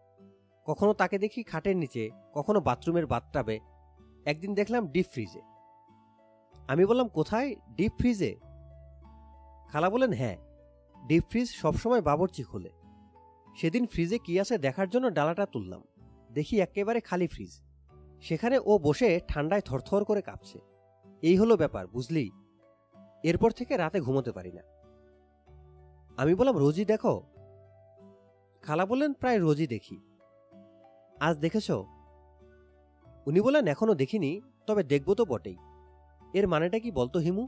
[0.66, 3.60] কখনো তাকে দেখি খাটের নিচে, কখনো বাথরুমের বাথটাবে।
[4.26, 5.42] একদিন দেখলাম ডিপ ফ্রিজে।
[6.68, 7.56] আমি বললাম, কোথায়?
[7.76, 8.36] ডিপ ফ্রিজে?
[9.70, 10.38] খালা বলেন হ্যাঁ
[11.08, 12.70] ডিপ ফ্রিজ সবসময় বাবরচি খোলে।
[13.56, 15.84] সেদিন ফ্রিজে কি আছে দেখার জন্য ডালাটা তুললাম।
[16.34, 17.62] দেখি একেবারে খালি ফ্রিজ।
[18.22, 20.60] সেখানে ও বসে ঠান্ডায় থরথর করে কাঁপছে।
[21.22, 22.32] এই হলো ব্যাপার, বুঝলি?
[23.24, 24.62] এরপর থেকে রাতে ঘুমোতে পারি না।
[26.18, 27.24] আমি বললাম, রোজই দেখো?
[28.62, 29.98] খালা বললেন, প্রায় রোজই দেখি।
[31.20, 31.72] আজ দেখেছ?
[33.26, 35.58] উনি বলেন এখনও দেখিনি, তবে দেখব তো বটেই।
[36.34, 37.48] এর মানেটা কি বলতো হিমু?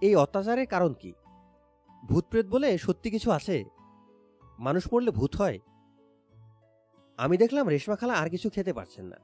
[0.00, 1.12] এই অত্যাচারের কারণ কি?
[2.04, 3.64] ভূতপ্রেত বলে সত্যি কিছু আছে?
[4.58, 5.58] মানুষ মরলে ভূত হয়।
[7.16, 9.16] আমি দেখলাম রেশমা খালা আর কিছু খেতে পারছেন না।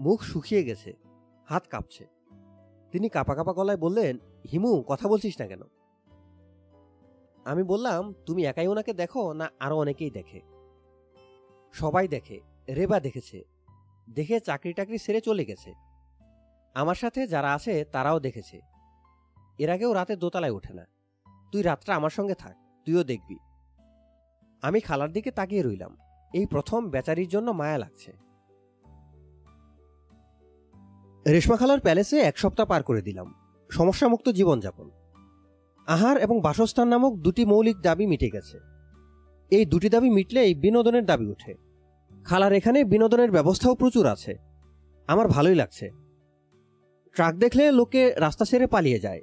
[0.00, 0.94] মুখ শুকিয়ে গেছে,
[1.44, 2.06] হাত কাঁপছে।
[2.92, 4.18] তিনি কাপা কাপা গলায় বললেন,
[4.52, 5.62] হিমু, কথা বলছিস না কেন?
[7.44, 10.40] আমি বললাম, তুমি একাই ওনাকে দেখো না আরও অনেকেই দেখে?
[11.72, 13.44] সবাই দেখে, রেবা দেখেছে,
[14.10, 15.74] দেখে চাকরি টাকরি সেরে চলে গেছে।
[16.74, 18.60] আমার সাথে যারা আছে তারাও দেখেছে।
[19.58, 20.86] এর আগেও রাতে দোতলায় ওঠে না।
[21.52, 22.56] তুই রাতটা আমার সঙ্গে থাক,
[22.86, 23.38] তুইও দেখবি।
[24.66, 25.96] আমি খালার দিকে তাকিয়ে রইলাম।
[26.34, 28.12] এই প্রথম বেচারির জন্য মায়া লাগছে।
[31.30, 33.34] রেশমা খালার প্যালেসে এক সপ্তাহ পার করে দিলাম।
[33.70, 34.90] সমস্যামুক্ত জীবনযাপন।
[35.86, 38.58] আহার এবং বাসস্থান নামক দুটি মৌলিক দাবি মিটে গেছে।
[39.50, 41.54] এই দুটি দাবি মিটলেই বিনোদনের দাবি ওঠে।
[42.24, 44.36] খালার এখানে বিনোদনের ব্যবস্থাও প্রচুর আছে।
[45.06, 45.90] আমার ভালোই লাগছে।
[47.14, 49.22] ট্রাক দেখলে লোকে রাস্তা ছেড়ে পালিয়ে যায়।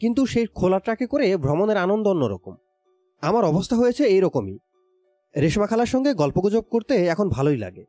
[0.00, 2.56] কিন্তু সেই খোলা ট্রাকে করে ভ্রমণের আনন্দ অন্যরকম।
[3.20, 4.58] আমার অবস্থা হয়েছে এই রকমই
[5.40, 7.84] রেশমা খালার সঙ্গে গল্পগুজব করতে এখন ভালোই লাগে।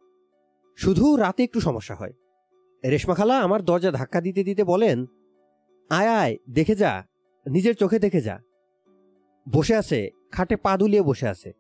[0.78, 2.14] শুধু রাতে একটু সমস্যা হয়।
[2.86, 5.06] রেশমা খালা আমার দরজা ধাক্কা দিতে দিতে বলেন,
[5.90, 7.06] আয় আয়, দেখে যা,
[7.46, 8.40] নিজের চোখে দেখে যা।
[9.54, 11.52] বসে আছে, খাটে পা দুলিয়ে বসে আছে।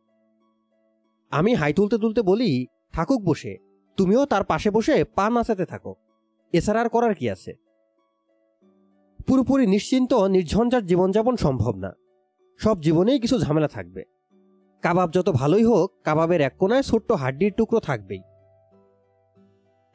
[1.29, 3.57] আমি হাই তুলতে তুলতে বলি, থাকুক বসে,
[3.97, 5.95] তুমিও তার পাশে বসে পা নাচাতে থাকো।
[6.53, 7.53] এছাড়া আর করার কি আছে?
[9.27, 11.93] পুরোপুরি নিশ্চিন্ত, নির্ঝঞ্ঝাট জীবনযাপন সম্ভব না।
[12.57, 14.03] সব জীবনেই কিছু ঝামেলা থাকবে।
[14.83, 18.21] কাবাব যত ভালোই হোক, কাবাবের এক কোনায় ছোট্ট হাড্ডির টুকরো থাকবেই।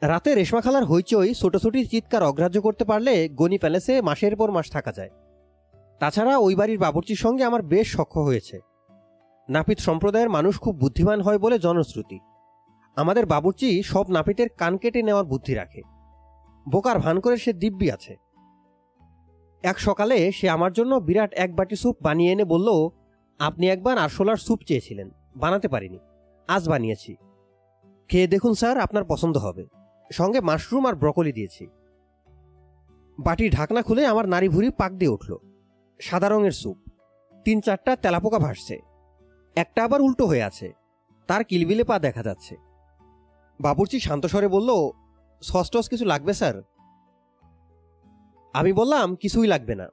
[0.03, 4.93] রাতে রেশমা খালার হইচই ছোটাছুটির চিৎকার অগ্রাহ্য করতে পারলে গনি প্যালেসে মাসের পর মাস থাকা
[4.93, 5.11] যায়।
[5.99, 8.61] তাছাড়া ওই বাড়ির বাবুর্চির সঙ্গে আমার বেশ সখ্য হয়েছে।
[9.49, 12.19] নাপিত সম্প্রদায়ের মানুষ খুব বুদ্ধিমান হয় বলে জনশ্রুতি।
[12.97, 15.83] আমাদের বাবুর্চি সব নাপিতের কান কেটে নেওয়ার বুদ্ধি রাখে।
[16.69, 18.17] বোকার ভান করে সে দিব্যি আছে।
[19.63, 22.69] এক সকালে সে আমার জন্য বিরাট এক বাটি স্যুপ বানিয়ে এনে বলল
[23.43, 25.99] আপনি একবার আরশোলার স্যুপ চেয়েছিলেন। বানাতে পারিনি।
[26.49, 27.17] আজ বানিয়েছি।
[28.09, 29.67] খেয়ে দেখুন স্যার, আপনার পছন্দ হবে।
[30.13, 31.67] সঙ্গে মাশরুম আর ব্রকলি দিয়েছি।
[33.19, 35.37] বাটি ঢাকনা খুলে আমার নারী ভুড়ি পাক দিয়ে উঠল।
[36.01, 36.77] সাদা রঙের স্যুপ।
[37.45, 38.79] তিন চারটা তেলাপোকা ভাসছে।
[39.57, 40.73] একটা আবার উল্টো হয়ে আছে।
[41.27, 42.57] তার কিলবিলে পা দেখা যাচ্ছে।
[43.61, 44.71] বাবুর্চি শান্তস্বরে বলল,
[45.43, 46.63] সস টস কিছু লাগবে স্যার?
[48.53, 49.89] আমি বললাম, কিছুই লাগবে না।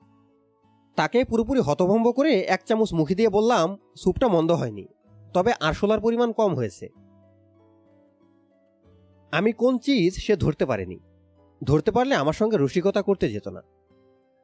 [0.99, 4.85] তাকে পুরোপুরি হতভম্ব করে এক চামচ মুখে দিয়ে বললাম স্যুপটা মন্দ হয়নি,
[5.33, 6.89] তবে আরশোলার পরিমাণ কম হয়েছে।
[9.31, 10.99] আমি কোন চিজ সে ধরতে পারেনি।
[11.63, 13.61] ধরতে পারলে আমার সঙ্গে রসিকতা করতে যেত না।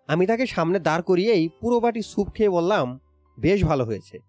[0.08, 3.00] আমি তাকে সামনে দাঁড় করিয়েই পুরো বাটি স্যুপ খেয়ে বললাম,
[3.40, 4.20] বেশ ভালো হয়েছে।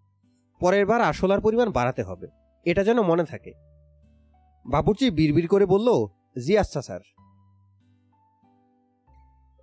[0.61, 2.27] পরের বার আরশোলার পরিমাণ বাড়াতে হবে।
[2.65, 3.53] এটা যেন মনে থাকে।
[4.67, 5.89] বাবুর্চি বিড়বিড় করে বলল,
[6.47, 7.01] জি আচ্ছা স্যার।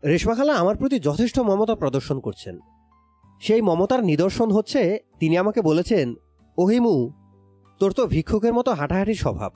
[0.05, 2.59] রেশমা খালা আমার প্রতি যথেষ্ট মমতা প্রদর্শন করছেন।
[3.41, 6.15] সেই মমতার নিদর্শন হচ্ছে, তিনি আমাকে বলেছেন,
[6.57, 7.11] ওহিমু,
[7.79, 9.51] তোর তো ভিক্ষুকের মতো হাঁটাহাঁটির স্বভাব।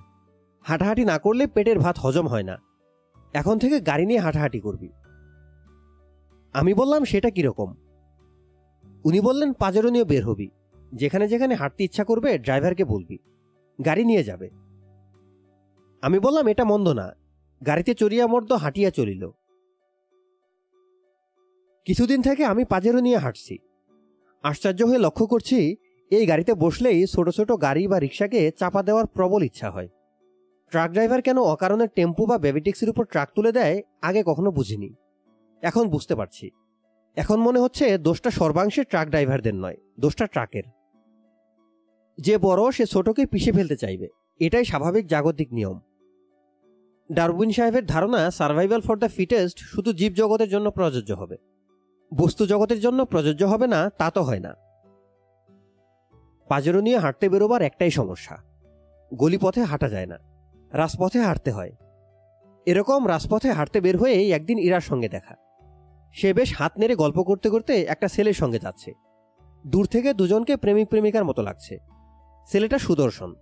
[0.61, 2.57] হাঁটাহাঁটি না করলে পেটের ভাত হজম হয় না।
[3.33, 4.89] এখন থেকে গাড়ি নিয়ে হাঁটাহাঁটি করবি।
[6.53, 7.75] আমি বললাম, সেটা কীরকম
[9.03, 10.49] উনি বললেন পাজেরো নিয়ে বের হবি।
[10.93, 13.17] যেখানে যেখানে হাঁটতে ইচ্ছা করবে, ড্রাইভারকে বলবি।
[13.85, 14.49] গাড়ি নিয়ে যাবে।
[16.01, 17.11] আমি বললাম, এটা মন্দ না।
[17.65, 19.31] গাড়িতে চড়িয়া মর্দ হাঁটিয়া চলিল।
[21.87, 23.57] কিছুদিন থেকে আমি পাজেরো নিয়ে হাঁটছি।
[24.43, 25.75] আশ্চর্য হয়ে লক্ষ্য করছি,
[26.11, 29.87] এই গাড়িতে বসলেই ছোট ছোট গাড়ি বা রিক্সাকে চাপা দেওয়ার প্রবল ইচ্ছা হয়।
[30.69, 34.93] ট্রাক ড্রাইভার কেন অকারণে টেম্পু বা বেবিটিক্সের উপর ট্রাক তুলে দেয়, আগে কখনো বুঝিনি।
[35.61, 36.51] এখন বুঝতে পারছি।
[37.15, 40.63] এখন মনে হচ্ছে দোষটা সর্বাংশে ট্রাক ড্রাইভারদের নয়, দোষটা ট্রাকের।
[42.17, 44.07] যে বড়, সে ছোটকে পিষে ফেলতে চাইবে।
[44.39, 45.79] এটাই স্বাভাবিক জাগতিক নিয়ম।
[47.11, 51.37] ডারউইন সাহেবের ধারণা, সার্ভাইভাল ফর দ্য ফিটেস্ট শুধু জীব জগতের জন্য প্রযোজ্য হবে।
[52.11, 54.55] বস্তু জগতের জন্য প্রযোজ্য হবে না, তা তো হয় না।
[56.47, 58.37] পাজেরো নিয়ে হাঁটতে বেরোবার একটাই সমস্যা।
[59.13, 60.17] গলিপথে হাঁটা যায় না,
[60.71, 61.71] রাজপথে হাঁটতে হয়।
[62.65, 65.35] এরকম রাজপথে হাঁটতে বের হয়ে একদিন ইরার সঙ্গে দেখা।
[66.15, 68.93] সে বেশ হাত নেড়ে গল্প করতে করতে একটা ছেলের সঙ্গে যাচ্ছে।
[69.67, 71.77] দূর থেকে দুজনকে প্রেমিক প্রেমিকার মতো লাগছে।
[72.47, 73.35] ছেলেটা সুদর্শন,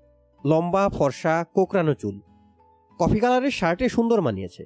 [0.46, 2.20] লম্বা, ফর্সা কোকরানো চুল।
[3.00, 4.66] কফি কালারের শার্টে সুন্দর মানিয়েছে।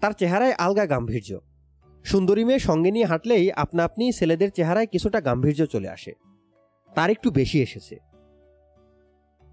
[0.00, 1.38] তার চেহারায় আলগা গাম্ভীর্য।
[2.04, 6.12] সুন্দরী মেয়ে সঙ্গে নিয়ে হাঁটলেই আপনা আপনি ছেলেদের চেহারায় কিছুটা গাম্ভীর্য চলে আসে।
[6.94, 7.98] তার একটু বেশি এসেছে।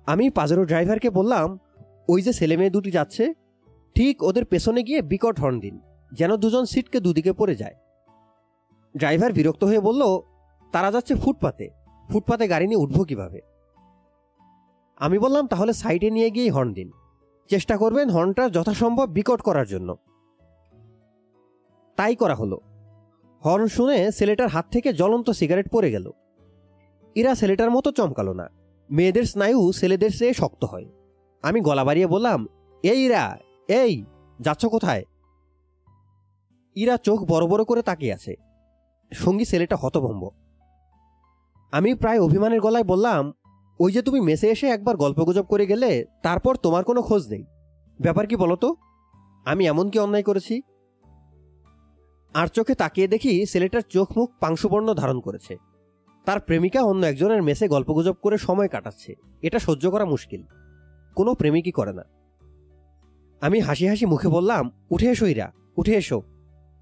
[0.06, 1.60] আমি পাজারো ড্রাইভারকে বললাম,
[2.08, 3.34] ওই যে ছেলে মেয়ে দুটি যাচ্ছে,
[3.96, 5.80] ঠিক ওদের পেছনে গিয়ে বিকট হর্ন দিন,
[6.12, 7.76] যেন দুজন সিটকে দুদিকে পড়ে যায়।
[8.98, 10.20] ড্রাইভার বিরক্ত হয়ে বলল,
[10.72, 11.70] তারা যাচ্ছে ফুটপাতে
[12.10, 13.42] ফুটপাতে গাড়ি নিয়ে উঠবো কীভাবে?
[14.98, 16.92] আমি বললাম, তাহলে সাইডে নিয়ে গিয়েই হর্ন দিন।
[17.50, 19.96] চেষ্টা করবেন হর্নটা যথাসম্ভব বিকট করার জন্য।
[22.02, 22.60] তাই করা হলো।
[23.46, 26.12] হর্ন শুনে ছেলেটার হাত থেকে জ্বলন্ত সিগারেট পড়ে গেল।
[27.16, 28.50] এরা ছেলেটার মতো চমকালো না।
[28.92, 30.86] মেয়েদের স্নায়ু ছেলেদের চেয়ে শক্ত হয়।
[31.42, 32.48] আমি গলা বাড়িয়ে বললাম,
[32.84, 33.38] এই ইরা,
[33.68, 34.06] এই,
[34.40, 35.04] যাচ্ছ কোথায়?
[36.76, 38.36] ইরা চোখ বড় বড় করে তাকিয়ে আছে।
[39.14, 40.30] সঙ্গী ছেলেটা হতভম্ব।
[41.72, 43.34] আমি প্রায় অভিমানের গলায় বললাম,
[43.80, 47.46] ওই যে তুমি মেসে এসে একবার গল্পগুজব করে গেলে, তারপর তোমার কোনো খোঁজ নেই।
[48.02, 48.76] ব্যাপার কি বলো তো?
[49.46, 50.62] আমি এমন কি অন্যায় করেছি?
[52.34, 55.58] আর চোখে তাকিয়ে দেখি ছেলেটার চোখ মুখ পাংশুবর্ণ ধারণ করেছে।
[56.26, 60.44] তার প্রেমিকা অন্য একজনের মেসে গল্পগুজব করে সময় কাটাচ্ছে। এটা সহ্য করা মুশকিল।
[61.16, 62.04] কোনো প্রেমিকই করে না।
[63.42, 66.22] আমি হাসি হাসি মুখে বললাম, উঠে এসো ইরা, উঠে এসো।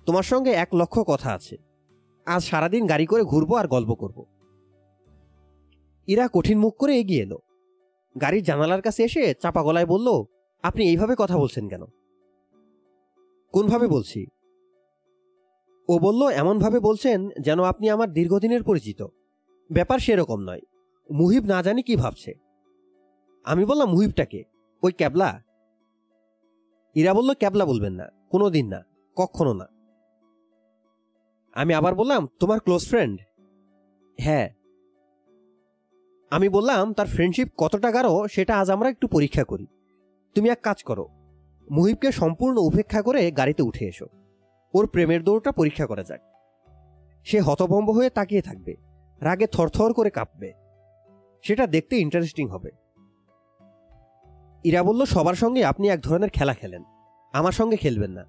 [0.05, 1.57] তোমার সঙ্গে এক লক্ষ কথা আছে।
[2.26, 4.26] আজ সারাদিন গাড়ি করে ঘুরবো আর গল্প করব।
[6.07, 7.39] ইরা কঠিন মুখ করে এগিয়ে এলো।
[8.21, 10.23] গাড়ির জানালার কাছে এসে চাপা গলায় বলল,
[10.63, 11.85] আপনি এইভাবে কথা বলছেন কেন?
[13.51, 14.26] কোনভাবে বলছি?
[15.90, 19.07] ও বলল, এমনভাবে বলছেন যেন আপনি আমার দীর্ঘদিনের পরিচিত।
[19.72, 20.61] ব্যাপার সেরকম নয়।
[21.11, 22.34] মুহিব না জানি কি ভাবছে।
[23.44, 24.44] আমি বললাম মুহিবটাকে
[24.84, 25.41] ওই ক্যাবলা?
[26.95, 28.84] ইরা বলল, ক্যাবলা বলবেন না। কোনো দিন না।
[29.16, 29.68] কখনো না।
[31.53, 33.22] আমি আবার বললাম, তোমার ক্লোজ ফ্রেন্ড?
[34.20, 34.49] হ্যাঁ।
[36.32, 39.68] আমি বললাম, তার ফ্রেন্ডশিপ কতটা গাঢ়, সেটা আজ আমরা একটু পরীক্ষা করি।
[40.36, 41.07] তুমি এক কাজ করো।
[41.72, 44.07] মুহিবকে সম্পূর্ণ উপেক্ষা করে গাড়িতে উঠে এসো।
[44.73, 46.21] ওর প্রেমের দৌড়টা পরীক্ষা করা যাক।
[47.23, 48.75] সে হতভম্ব হয়ে তাকিয়ে থাকবে।
[49.21, 50.53] রাগে থরথর করে কাঁপবে।
[51.41, 52.71] সেটা দেখতে ইন্টারেস্টিং হবে।
[54.63, 56.83] ইরা বলল, সবার সঙ্গে আপনি এক ধরনের খেলা খেলেন।
[57.33, 58.25] আমার সঙ্গে খেলবেন না।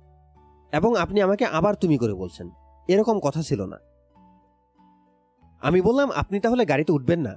[0.73, 2.51] এবং আপনি আমাকে আবার তুমি করে বলছেন।
[2.89, 3.77] এরকম কথা ছিল না।
[5.61, 7.37] আমি বললাম, আপনি তাহলে গাড়িতে উঠবেন না?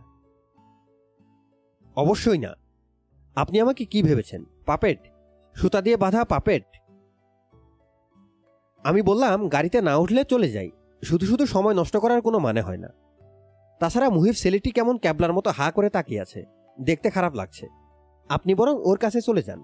[1.96, 2.54] অবশ্যই না।
[3.36, 4.46] আপনি আমাকে কি ভেবেছেন?
[4.66, 5.00] পাপেট?
[5.54, 6.64] সুতা দিয়ে বাঁধা পাপেট?
[8.84, 10.72] আমি বললাম, গাড়িতে না উঠলে চলে যাই।
[11.04, 12.88] শুধু শুধু সময় নষ্ট করার কোনো মানে হয় না।
[13.80, 16.46] তাছাড়া মুহিব ছেলেটি কেমন ক্যাবলার মতো হা করে তাকিয়ে আছে।
[16.82, 17.68] দেখতে খারাপ লাগছে।
[18.30, 19.64] আপনি বরং ওর কাছে চলে যান।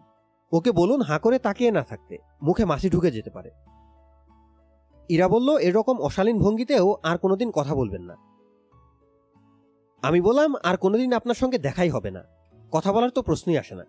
[0.51, 3.51] ওকে বলুন হা করে তাকিয়ে না থাকতে। মুখে মাসি ঢুকে যেতে পারে।
[5.09, 8.15] ইরা বলল, এরকম অশালীন ভঙ্গিতেও আর কোনোদিন কথা বলবেন না।
[10.01, 12.23] আমি বললাম, আর কোনোদিন আপনার সঙ্গে দেখাই হবে না।
[12.71, 13.85] কথা বলার তো প্রশ্নই আসে না।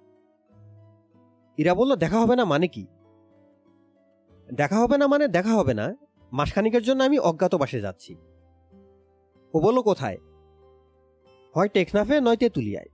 [1.59, 2.87] ইরা বলল, দেখা হবে না মানে কি?
[4.55, 5.95] দেখা হবে না মানে দেখা হবে না।
[6.33, 8.17] মাসখানিকের জন্য আমি অজ্ঞাতবাসে যাচ্ছি।
[9.55, 10.17] ও বলল, কোথায়?
[11.55, 12.87] হয় টেকনাফে, নয় তেঁতুলিয়ায়।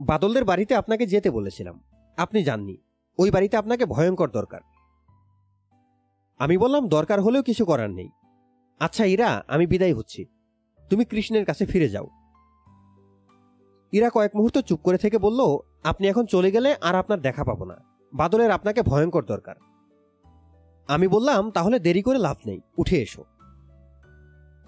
[0.00, 1.80] বাদলদের বাড়িতে আপনাকে যেতে বলেছিলাম।
[2.16, 2.76] আপনি যাননি।
[3.18, 4.60] ওই বাড়িতে আপনাকে ভয়ঙ্কর দরকার।
[6.38, 8.08] আমি বললাম, দরকার হলেও কিছু করার নেই।
[8.80, 10.24] আচ্ছা ইরা, আমি বিদায় হচ্ছি।
[10.90, 12.08] তুমি কৃষ্ণের কাছে ফিরে যাও।
[13.92, 15.40] ইরা কয়েক মুহূর্ত চুপ করে থেকে বলল,
[15.84, 17.76] আপনি এখন চলে গেলে আর আপনার দেখা পাবো না।
[18.14, 19.54] বাদলের আপনাকে ভয়ঙ্কর দরকার।
[20.86, 23.24] আমি বললাম, তাহলে দেরি করে লাভ নেই, উঠে এসো।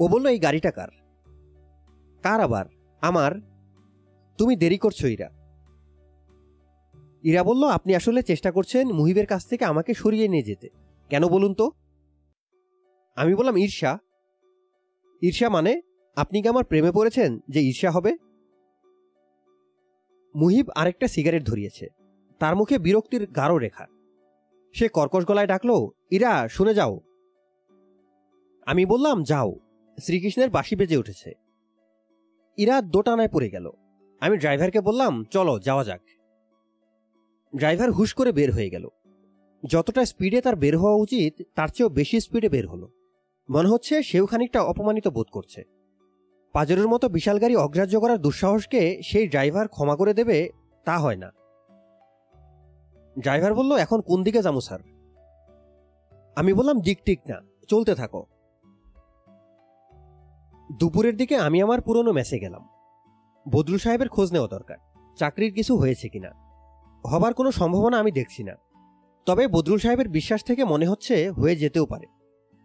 [0.01, 0.89] ও বলল, এই গাড়িটা কার?
[2.23, 2.65] কার আবার?
[3.01, 3.33] আমার।
[4.39, 5.31] তুমি দেরি করছ, ইরা।
[7.23, 10.69] ইরা বলল, আপনি আসলে চেষ্টা করছেন মুহিবের কাছ থেকে আমাকে সরিয়ে নিয়ে যেতে।
[11.11, 11.71] কেন বলুন তো?
[13.17, 13.99] আমি বললাম, ঈর্ষা।
[15.23, 15.83] ঈর্ষা মানে?
[16.17, 18.17] আপনি কি আমার প্রেমে পড়েছেন যে ঈর্ষা হবে?
[20.37, 21.87] মুহিব আরেকটা সিগারেট ধরিয়েছে।
[22.39, 23.87] তার মুখে বিরক্তির গাঢ় রেখা।
[24.75, 27.01] সে কর্কশ গলায় ডাকলো, ইরা শুনে যাও।
[28.67, 29.59] আমি বললাম, যাও।
[30.03, 31.33] শ্রীকৃষ্ণের বাঁশি বেজে উঠেছে।
[32.57, 33.71] ইরা দোটানায় পড়ে গেল।
[34.21, 36.01] আমি ড্রাইভারকে বললাম, চলো, যাওয়া যাক।
[37.57, 38.89] ড্রাইভার হুশ করে বের হয়ে গেল।
[39.67, 42.89] যতটা স্পিডে তার বের হওয়া উচিত, তার চেয়েও বেশি স্পিডে বের হলো।
[43.51, 45.65] মনে হচ্ছে সেও খানিকটা অপমানিত বোধ করছে।
[46.53, 50.49] পাজরের মতো বিশাল গাড়ি অগ্রাহ্য করার দুঃসাহসকে সেই ড্রাইভার ক্ষমা করে দেবে
[50.85, 51.33] তা হয় না।
[53.21, 54.79] ড্রাইভার বলল, এখন কোন দিকে যাব, স্যার?
[56.37, 58.27] আমি বললাম, দিক টিক না, চলতে থাকো।
[60.79, 62.69] দুপুরের দিকে আমি আমার পুরনো মেসে গেলাম।
[63.51, 64.77] বদরুল সাহেবের খোঁজ নেওয়া দরকার,
[65.17, 66.31] চাকরির কিছু হয়েছে কিনা।
[67.05, 68.55] হবার কোনো সম্ভাবনা আমি দেখছি না।
[69.27, 72.07] তবে বদরুল সাহেবের বিশ্বাস থেকে মনে হচ্ছে হয়ে যেতেও পারে।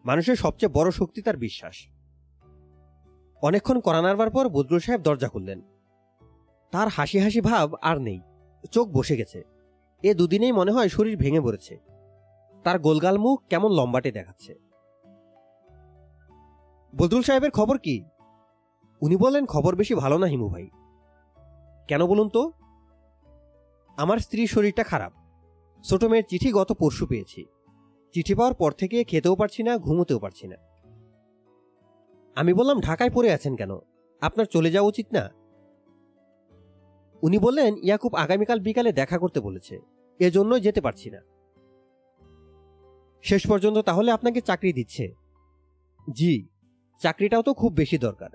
[0.06, 1.76] মানুষের সবচেয়ে বড় শক্তি তার বিশ্বাস।
[3.42, 5.62] অনেকক্ষণ করা নাড়বার পর বদরুল সাহেব দরজা খুললেন।
[6.72, 8.20] তার হাসি হাসি ভাব আর নেই,
[8.72, 9.44] চোখ বসে গেছে।
[10.04, 11.80] এ দুদিনেই মনে হয় শরীর ভেঙে পড়েছে।
[12.64, 14.56] তার গোলগাল মুখ কেমন লম্বাটে দেখাচ্ছে।
[16.98, 18.04] বদরুল সাহেবের খবর কি?
[19.02, 20.70] উনি বললেন, খবর বেশি ভালো না হিমু ভাই।
[21.88, 22.52] কেন বলুন তো?
[23.98, 25.14] আমার স্ত্রীর শরীরটা খারাপ।
[25.84, 27.46] ছোট মেয়ের চিঠি গত পরশু পেয়েছি।
[28.14, 30.56] চিঠি পাওয়ার পর থেকে খেতেও পারছি না, ঘুমোতেও পারছি না।
[32.36, 33.78] আমি বললাম, ঢাকায় পড়ে আছেন কেন?
[34.22, 35.39] আপনার চলে যাওয়া উচিত না?
[37.22, 39.80] উনি বললেন, ইয়াকুব আগামীকাল বিকালে দেখা করতে বলেছে।
[40.20, 41.20] এজন্য যেতে পারছি না।
[43.24, 45.14] শেষ পর্যন্ত তাহলে আপনাকে চাকরি দিচ্ছে।
[46.12, 46.48] জি,
[47.00, 48.30] চাকরিটাও তো খুব বেশি দরকার।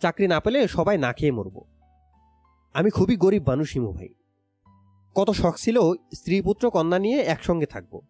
[0.00, 1.62] চাকরি না পেলে সবাই না খেয়ে মরব।
[2.74, 4.08] আমি খুবই গরিব মানুষ হিমু ভাই।
[5.14, 5.80] কত শখ ছিল
[6.14, 8.00] স্ত্রী পুত্র কন্যা নিয়ে একসঙ্গে থাকব।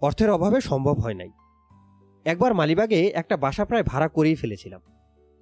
[0.00, 1.30] অর্থের অভাবে সম্ভব হয় নাই।
[2.24, 4.80] একবার মালিবাগে একটা বাসা প্রায় ভাড়া করেই ফেলেছিলাম।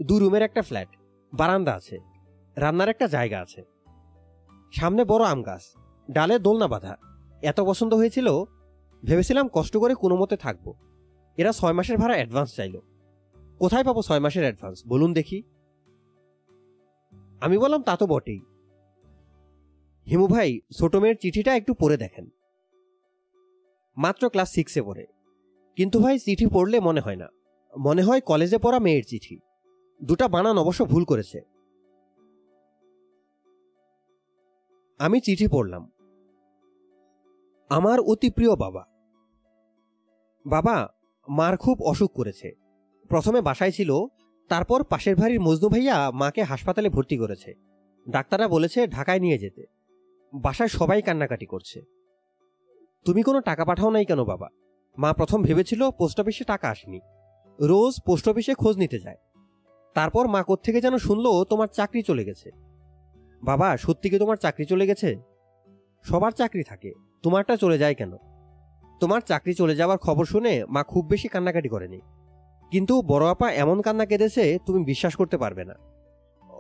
[0.03, 0.89] দু রুমের একটা ফ্ল্যাট,
[1.35, 1.99] বারান্দা আছে,
[2.57, 3.62] রান্নার একটা জায়গা আছে।
[4.73, 5.62] সামনে বড় আম গাছ,
[6.11, 6.97] ডালে দোলনা বাঁধা।
[7.43, 8.44] এত পছন্দ হয়েছিল,
[9.05, 10.74] ভেবেছিলাম কষ্ট করে কোনো মতে থাকব।
[11.36, 12.78] এরা ছয় মাসের ভাড়া অ্যাডভান্স চাইল।
[13.59, 15.43] কোথায় পাবো ছয় মাসের অ্যাডভান্স বলুন দেখি।
[17.40, 18.40] আমি বললাম, তা তো বটেই।
[20.11, 22.28] হিমু ভাই, ছোট মেয়ের চিঠিটা একটু পড়ে দেখেন।
[23.97, 25.07] মাত্র ক্লাস সিক্সে পড়ে।
[25.77, 27.28] কিন্তু ভাই, চিঠি পড়লে মনে হয় না।
[27.78, 29.39] মনে হয় কলেজে পড়া মেয়ের চিঠি।
[30.03, 31.52] দুটা বানান অবশ্য ভুল করেছে।
[35.03, 35.91] আমি চিঠি পড়লাম।
[37.69, 38.85] আমার অতি প্রিয় বাবা।
[40.47, 40.89] বাবা,
[41.29, 42.53] মার খুব অসুখ করেছে।
[43.09, 43.93] প্রথমে বাসায় ছিল,
[44.49, 47.55] তারপর পাশের বাড়ির মজনু ভাইয়া মাকে হাসপাতালে ভর্তি করেছে।
[48.09, 49.66] ডাক্তাররা বলেছে ঢাকায় নিয়ে যেতে।
[50.35, 51.83] বাসায় সবাই কান্নাকাটি করছে।
[53.05, 54.49] তুমি কোনো টাকা পাঠাও নাই কেন বাবা?
[54.99, 57.01] মা প্রথম ভেবেছিল পোস্ট অফিসে টাকা আসেনি।
[57.61, 59.16] রোজ পোস্ট অফিসে খোঁজ নিতে যায়।
[59.95, 62.72] তারপর মা থেকে যেন শুনলো, তোমার চাকরি চলে গেছে।
[63.43, 65.16] বাবা, সত্যি কি তোমার চাকরি চলে গেছে?
[66.02, 66.93] সবার চাকরি থাকে,
[67.23, 68.16] তোমারটা চলে যায় কেন?
[69.01, 72.01] তোমার চাকরি চলে যাওয়ার খবর শুনে মা খুব বেশি কান্নাকাটি করেনি।
[72.70, 75.74] কিন্তু বড় আপা এমন কান্না কেঁদেছে, তুমি বিশ্বাস করতে পারবে না।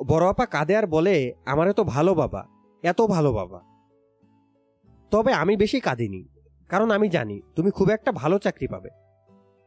[0.06, 2.46] বড় আপা কাঁদে আর বলে, আমার এত ভালো বাবা,
[2.82, 3.60] এত ভালো বাবা।
[5.10, 6.28] তবে আমি বেশি কাঁদিনি,
[6.68, 8.90] কারণ আমি জানি তুমি খুব একটা ভালো চাকরি পাবে।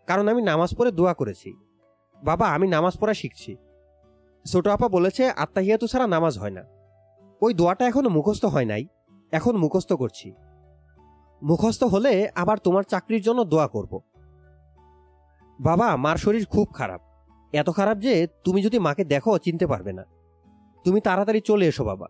[0.07, 1.53] কারণ আমি নামাজ পড়ে দোয়া করেছি।
[2.23, 3.55] বাবা, আমি নামাজ পড়া শিখছি।
[4.45, 6.74] ছোট আপা বলেছে, আত্মাহিয়াতু ছাড়া নামাজ হয় না।
[7.41, 8.85] ওই দোয়াটা এখনও মুখস্থ হয় নাই।
[9.31, 10.33] এখন মুখস্থ করছি।
[11.43, 14.01] মুখস্থ হলে আবার তোমার চাকরির জন্য দোয়া করব।
[15.59, 17.01] বাবা, মার শরীর খুব খারাপ।
[17.53, 20.03] এত খারাপ যে তুমি যদি মাকে দেখো, চিনতে পারবে না।
[20.83, 22.07] তুমি তাড়াতাড়ি চলে এসো, বাবা।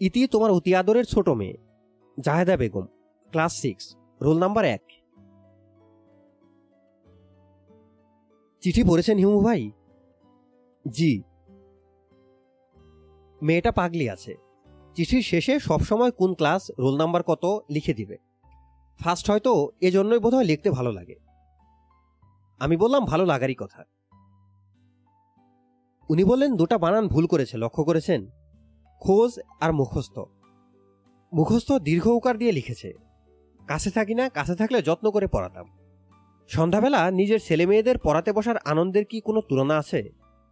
[0.00, 1.54] ইতি তোমার অতি আদরের ছোট মেয়ে,
[2.20, 2.86] Jaheda Begum,
[3.30, 4.82] class six, roll number এক।
[8.60, 9.70] চিঠি পড়েছেন হিমু ভাই?
[10.88, 11.22] জি।
[13.42, 14.32] মেয়েটা পাগলি আছে।
[14.94, 18.16] চিঠির শেষে সবসময় কোন ক্লাস রোল নাম্বার কত লিখে দিবে।
[19.00, 21.16] ফার্স্ট হয়তো এজন্যই বোধহয় লিখতে ভালো লাগে।
[22.60, 23.80] আমি বললাম, ভালো লাগারই কথা।
[26.10, 28.20] উনি বললেন, দুটা বানান ভুল করেছে, লক্ষ্য করেছেন?
[29.02, 30.16] খোঁজ আর মুখস্থ।
[31.32, 32.88] মুখস্থ দীর্ঘ উকার দিয়ে লিখেছে,
[33.60, 35.66] কাছে থাকি না, কাছে থাকলে যত্ন করে পড়াতাম।
[36.50, 40.00] সন্ধ্যাবেলা নিজের ছেলে মেয়েদের পড়াতে বসার আনন্দের কি কোনো তুলনা আছে?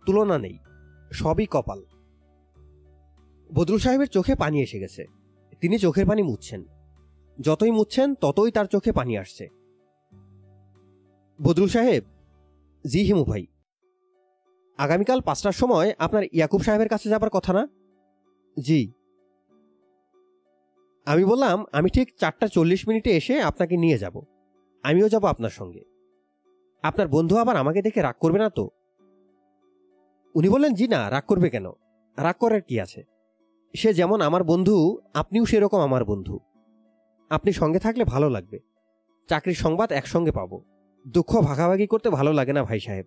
[0.06, 0.56] তুলনা নেই,
[1.12, 1.80] সবই কপাল।
[3.55, 5.06] বদরুল সাহেবের চোখে পানি এসে গেছে।
[5.60, 6.64] তিনি চোখের পানি মুছছেন।
[7.40, 9.48] যতই মুছছেন, ততই তার চোখে পানি আসছে।
[11.43, 12.05] বদরুল সাহেব,
[12.86, 13.47] জি হিমু ভাই,
[14.78, 17.68] আগামীকাল পাঁচটার সময় আপনার ইয়াকুব সাহেবের কাছে যাবার কথা না?
[18.60, 18.93] জি।
[21.06, 24.22] আমি বললাম, আমি ঠিক চারটা চল্লিশ মিনিটে এসে আপনাকে নিয়ে যাব।
[24.82, 25.85] আমিও যাব আপনার সঙ্গে।
[26.82, 28.70] আপনার বন্ধু আবার আমাকে দেখে রাগ করবে না তো?
[30.35, 31.66] উনি বললেন, জি না, রাগ করবে কেন?
[32.18, 33.10] রাগ করার কি আছে?
[33.74, 36.38] সে যেমন আমার বন্ধু, আপনিও সেরকম আমার বন্ধু।
[37.30, 38.59] আপনি সঙ্গে থাকলে ভালো লাগবে।
[39.28, 40.64] চাকরির সংবাদ একসঙ্গে পাবো।
[41.09, 43.06] দুঃখ ভাগাভাগি করতে ভালো লাগে না ভাই সাহেব।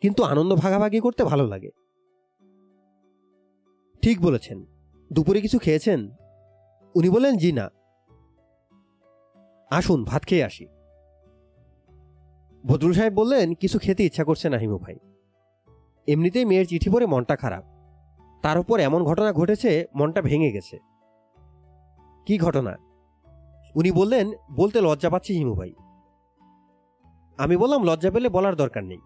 [0.00, 1.70] কিন্তু আনন্দ ভাগাভাগি করতে ভালো লাগে।
[4.02, 4.66] ঠিক বলেছেন।
[5.12, 6.10] দুপুরে কিছু খেয়েছেন?
[6.94, 7.70] উনি বলেন জি না।
[9.70, 10.66] আসুন, ভাত খেয়ে আসি।
[12.66, 14.96] বদরুল সাহেব বললেন, কিছু খেতে ইচ্ছা করছে না হিমু ভাই।
[16.06, 17.75] এমনিতেই মেয়ের চিঠি পড়ে মনটা খারাপ।
[18.42, 20.78] তার উপর এমন ঘটনা ঘটেছে, মনটা ভেঙে গেছে।
[22.26, 22.76] কি ঘটনা?
[23.74, 25.74] উনি বললেন, বলতে লজ্জা পাচ্ছি হিমু ভাই।
[27.38, 28.98] আমি বললাম, লজ্জা পেলে বলার দরকার নেই।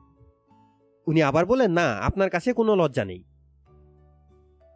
[1.07, 3.24] উনি আবার বলেন না, আপনার কাছে কোনো লজ্জা নেই।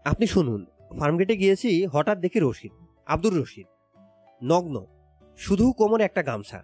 [0.05, 0.66] আপনি শুনুন
[0.98, 2.72] ফার্মগেটে গিয়েছি, হঠাৎ দেখি রশিদ,
[3.06, 3.66] আব্দুর রশিদ,
[4.43, 4.86] নগ্ন,
[5.36, 6.62] শুধু কোমরে একটা গামছা।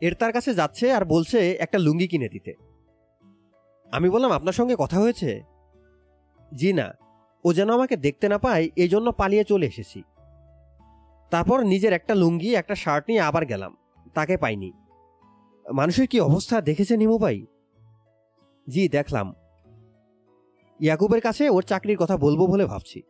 [0.00, 2.54] এর তার কাছে যাচ্ছে আর বলছে, একটা লুঙ্গি কিনে দিতে।
[3.92, 5.55] আমি বললাম, আপনার সঙ্গে কথা হয়েছে?
[6.54, 6.94] জি না,
[7.44, 10.02] ও যেন আমাকে দেখতে না পায়, এই জন্য পালিয়ে চলে এসেছি।
[11.30, 13.76] তারপর নিজের একটা লুঙ্গি, একটা শার্ট নিয়ে আবার গেলাম।
[14.14, 14.72] তাকে পাইনি।
[15.72, 17.46] মানুষের কি অবস্থা দেখেছে নিমু ভাই?
[18.68, 19.34] জি, দেখলাম।
[20.80, 23.02] ইয়াকুবের কাছে ওর চাকরির কথা বলব বলে ভাবছি।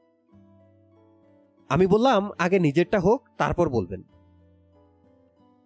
[1.68, 4.02] আমি বললাম, আগে নিজেরটা হোক, তারপর বলবেন।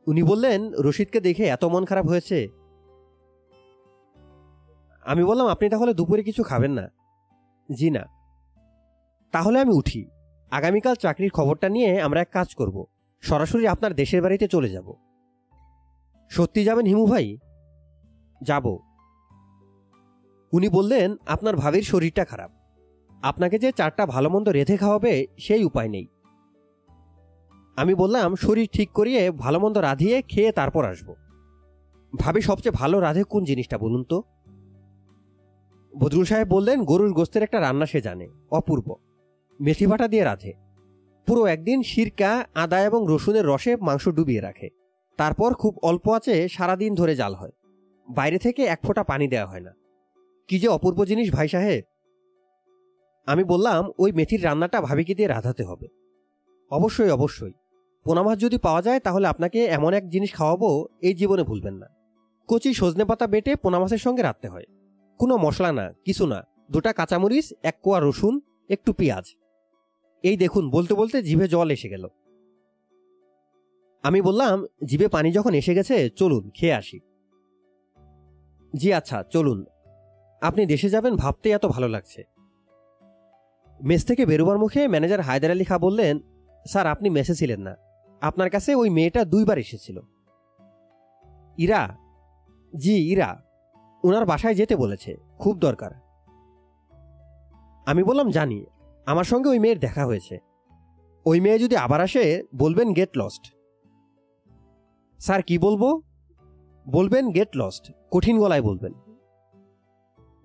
[0.06, 2.48] উনি বললেন, রশিদকে দেখে এত মন খারাপ হয়েছে?
[5.02, 6.88] আমি বললাম, আপনি তাহলে দুপুরে কিছু খাবেন না।
[7.72, 8.04] জি না।
[9.32, 10.06] তাহলে আমি উঠি।
[10.50, 12.84] আগামীকাল চাকরির খবরটা নিয়ে আমরা এক কাজ করব।
[13.20, 14.92] সরাসরি আপনার দেশের বাড়িতে চলে যাব।
[16.30, 17.36] সত্যি যাবেন হিমু ভাই?
[18.42, 18.78] যাব।
[20.52, 22.50] উনি বললেন, আপনার ভাবির শরীরটা খারাপ।
[23.22, 26.06] আপনাকে যে চারটা ভালো মন্দ রেঁধে খাওয়াবে, সেই উপায় নেই।
[27.76, 31.14] আমি বললাম, শরীর ঠিক করিয়ে ভালো মন্দ রাঁধিয়ে খেয়ে তারপর আসব।
[32.18, 34.22] ভাবি, সবচেয়ে ভালো রাঁধে কোন জিনিসটা বলুন তো?
[35.98, 38.94] বদরুল সাহেব বললেন, গরুর গোস্তের একটা রান্না সে জানে, অপূর্ব।
[39.60, 40.52] মেথি বাটা দিয়ে রাঁধে।
[41.26, 44.68] পুরো একদিন সিরকা, আদা এবং রসুনের রসে মাংস ডুবিয়ে রাখে।
[45.16, 47.50] তারপর খুব অল্প আছে, সারাদিন ধরে জাল হয়।
[48.10, 49.70] বাইরে থেকে এক ফোঁটা পানি দেওয়া হয় না।
[50.48, 51.84] কি যে অপূর্ব জিনিস ভাই সাহেব।
[53.26, 55.88] আমি বললাম, ওই মেথির রান্নাটা ভাবিকে দিয়ে রাঁধাতে হবে।
[56.70, 57.52] অবশ্যই অবশ্যই।
[58.04, 61.86] পোনা মাছ যদি পাওয়া যায়, তাহলে আপনাকে এমন এক জিনিস খাওয়াবো, এই জীবনে ভুলবেন না।
[62.48, 64.64] কচি সজনে পাতা বেটে পোনা মাছের সঙ্গে রাখতে হয়।
[65.20, 69.24] কোনো মশলা না, কিছু না। দুটা কাঁচামরিচ, এক কোয়া রসুন, একটু পেঁয়াজ।
[70.22, 72.08] এই দেখুন, বলতে বলতে জিভে জল এসে গেল।
[74.02, 77.00] আমি বললাম, জিভে পানি যখন এসে গেছে, চলুন, খেয়ে আসি।
[78.76, 79.64] জি আচ্ছা চলুন।
[80.40, 82.24] আপনি দেশে যাবেন ভাবতে এত ভালো লাগছে।
[83.80, 86.18] মেস থেকে বেরোবার মুখে ম্যানেজার হায়দার আলী খা বললেন,
[86.68, 87.76] স্যার, আপনি মেসে ছিলেন না।
[88.20, 90.00] আপনার কাছে ওই মেয়েটা দুইবার এসেছিল।
[91.58, 91.96] ইরা?
[92.76, 93.49] জি, ইরা।
[94.04, 95.90] ওনার বাসায় যেতে বলেছে, খুব দরকার।
[97.86, 98.66] আমি বললাম, জানি,
[99.06, 100.38] আমার সঙ্গে ওই মেয়ের দেখা হয়েছে।
[101.26, 103.54] ওই মেয়ে যদি আবার আসে, বলবেন গেট লস্ট
[105.18, 106.02] স্যার, কি বলব?
[106.88, 108.92] বলবেন গেট লস্ট কঠিন গলায় বলবেন।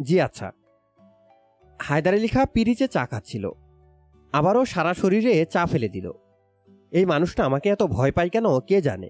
[0.01, 0.51] জি আচ্ছা।
[1.81, 3.51] হায়দার আলী খা পিরিচে চা খাচ্ছিল।
[4.33, 6.11] আবারও সারা শরীরে চা ফেলে দিল।
[6.91, 9.09] এই মানুষটা আমাকে এত ভয় পায় কেন, কে জানে?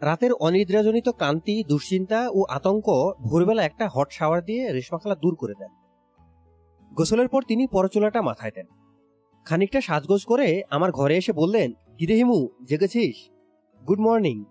[0.00, 5.70] রাতের অনিদ্রাজনিত ক্লান্তি, দুশ্চিন্তা ও আতঙ্ক ভোরবেলা একটা হট শাওয়ার দিয়ে রেশমাখালা দূর করে দেন।
[6.94, 8.66] গোসলের পর তিনি পরচুলাটা মাথায় দেন।
[9.44, 13.30] খানিকটা সাজগোজ করে আমার ঘরে এসে বললেন, কিরে হিমু, জেগেছিস?
[13.88, 14.44] Good morning.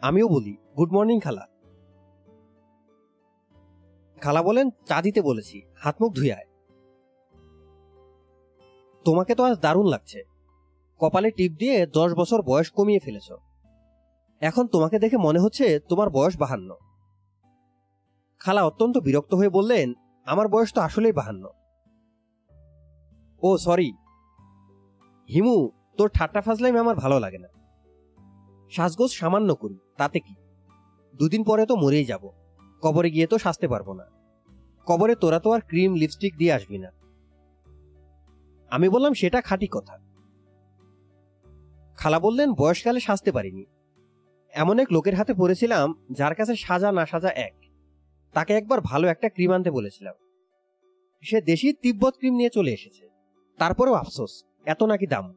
[0.00, 1.46] আমিও বলি, গুড মর্নিং খালা।
[4.20, 6.46] খালা বলেন, চা দিতে বলেছি, হাত মুখ ধুয়ায়
[9.04, 10.22] তোমাকে তো আজ দারুণ লাগছে।
[10.98, 13.32] কপালে টিপ দিয়ে দশ বছর বয়স কমিয়ে ফেলেছ।
[14.40, 16.76] এখন তোমাকে দেখে মনে হচ্ছে তোমার বয়স বাহান্ন।
[18.38, 19.92] খালা অত্যন্ত বিরক্ত হয়ে বললেন,
[20.26, 21.48] আমার বয়স তো আসলেই বাহান্ন।
[23.42, 23.92] ও, সরি।
[25.28, 27.48] হিমু, তোর ঠাট্টা ফাজলাইম আমার ভালো লাগে না।
[28.70, 30.34] সাজগোজ সামান্য করি, তাতে কি?
[31.16, 32.30] দুদিন পরে তো মরেই যাব।
[32.82, 34.04] কবরে গিয়ে তো সাজতে পারব না।
[34.86, 36.90] কবরে তোরা তো আর ক্রিম, লিপস্টিক দিয়ে আসবি না।
[38.70, 39.98] আমি বললাম, সেটা খাঁটি কথা।
[41.96, 43.64] খালা বললেন, বয়সকালে সাজতে পারিনি।
[44.56, 47.54] এমন এক লোকের হাতে পড়েছিলাম যার কাছে সাজা না সাজা এক।
[48.32, 50.14] তাকে একবার ভালো একটা ক্রিম আনতে বলেছিলাম।
[51.22, 53.08] সে দেশি তিব্বত ক্রিম নিয়ে চলে এসেছে।
[53.58, 55.36] তারপরেও আফসোস, এত নাকি দাম।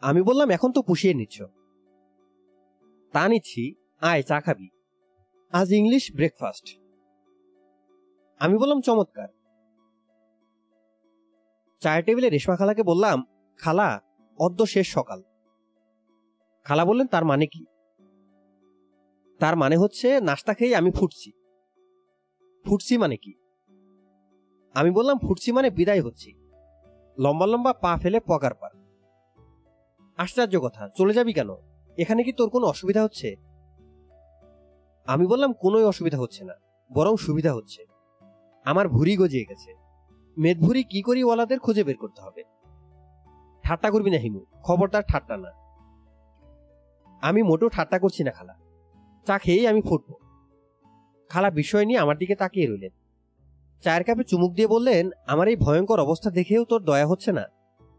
[0.00, 1.42] আমি বললাম, এখন তো পুষিয়ে নিচ্ছ।
[3.12, 4.68] তা নিচ্ছি। আয়, চা খাবি।
[5.52, 6.78] আজ ইংলিশ ব্রেকফাস্ট।
[8.38, 9.28] আমি বললাম, চমৎকার।
[11.80, 13.26] চায়ের টেবিলে রেশমা খালাকে বললাম,
[13.58, 14.00] খালা,
[14.38, 15.22] অদ্য শেষ সকাল।
[16.64, 17.66] খালা বললেন, তার মানে কি?
[19.38, 21.32] তার মানে হচ্ছে, নাস্তা খেয়ে আমি ফুটছি।
[22.64, 23.34] ফুটছি মানে কি?
[24.74, 26.34] আমি বললাম, ফুটছি মানে বিদায় হচ্ছি।
[27.18, 28.70] লম্বা লম্বা পা ফেলে পকার পার
[30.18, 31.50] আশ্চর্য কথা, চলে যাবি কেন?
[31.98, 33.36] এখানে কি তোর কোনো অসুবিধা হচ্ছে?
[35.06, 36.54] আমি বললাম, কোনোই অসুবিধা হচ্ছে না,
[36.92, 37.86] বরং সুবিধা হচ্ছে।
[38.64, 39.74] আমার ভুরি গজিয়ে গেছে।
[40.38, 42.42] মেদভুরি কি করি ওয়ালাদের খুঁজে বের করতে হবে?
[43.62, 45.59] ঠাট্টা করবি না হিমু, খবরদার ঠাট্টা না।
[47.20, 48.54] আমি মোটেও ঠাট্টা করছি না, খালা।
[49.26, 50.14] চা খেয়েই আমি ফুটবো।
[51.28, 52.90] খালা, বিষয় নিয়ে আমার দিকে তাকিয়ে রইলেন।
[53.82, 57.44] চায়ের কাপে চুমুক দিয়ে বললেন, আমার এই ভয়ঙ্কর অবস্থা দেখেও তোর দয়া হচ্ছে না।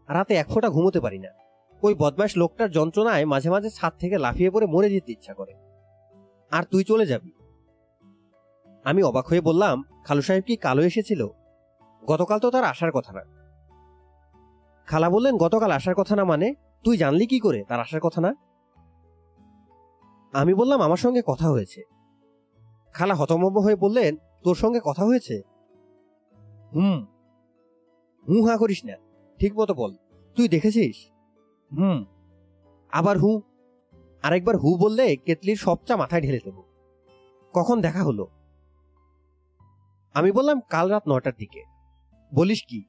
[0.08, 1.28] রাতে এক ফোঁটা ঘুমোতে পারি না।
[1.82, 5.54] ওই বদমাস লোকটার যন্ত্রণায় মাঝে মাঝে ছাদ থেকে লাফিয়ে পড়ে মরে যেতে ইচ্ছা করে।
[6.50, 7.30] আর তুই চলে যাবি।
[8.84, 11.28] আমি অবাক হয়ে বললাম, খালু সাহেব কি কালো এসেছিল?
[12.04, 13.22] গতকাল তো তার আসার কথা না।
[14.86, 16.54] খালা বললেন, গতকাল আসার কথা না মানে?
[16.84, 18.51] তুই জানলি কি করে তার আসার কথা না?
[20.32, 21.82] আমি বললাম, আমার সঙ্গে কথা হয়েছে।
[22.92, 25.42] খালা হতমব্য হয়ে বললেন, তোর সঙ্গে কথা হয়েছে?
[26.74, 27.06] হুম।
[28.28, 28.96] হু হা করিস না,
[29.38, 29.96] ঠিক মতো বল।
[30.36, 31.10] তুই দেখেছিস?
[31.72, 32.04] হুম।
[32.92, 33.42] আবার হু?
[34.22, 36.62] আরেকবার হু বললে কেতলির সবচা মাথায় ঢেলে দেব।
[37.52, 38.28] কখন দেখা হলো?
[40.14, 41.64] আমি বললাম কাল রাত নটার দিকে।
[42.34, 42.84] বলিস কি?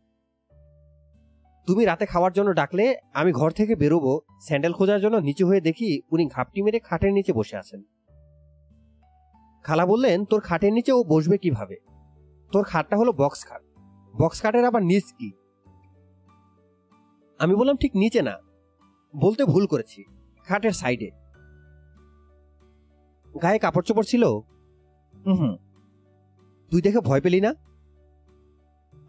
[1.68, 6.02] তুমি রাতে খাওয়ার জন্য ডাকলে আমি ঘর থেকে বেরোবো স্যান্ডেল খোঁজার জন্য নিচু হয়ে দেখি
[6.12, 7.84] উনি ঘাপটি মেরে খাটের নিচে বসে আছেন।
[9.64, 11.76] খালা বললেন তোর খাটের নিচে ও বসবে কীভাবে?
[12.52, 13.62] তোর খাটটা হলো বক্স খাট।
[14.22, 15.32] বক্স খাটের আবার নিচ কি?
[17.40, 18.38] আমি বললাম ঠিক নিচে না।
[19.16, 20.04] বলতে ভুল করেছি
[20.48, 21.10] খাটের সাইডে।
[23.44, 24.24] গায়ে কাপড় চোপড় ছিল?
[25.26, 25.56] হুম
[26.72, 27.54] তুই দেখে ভয় পেলি না?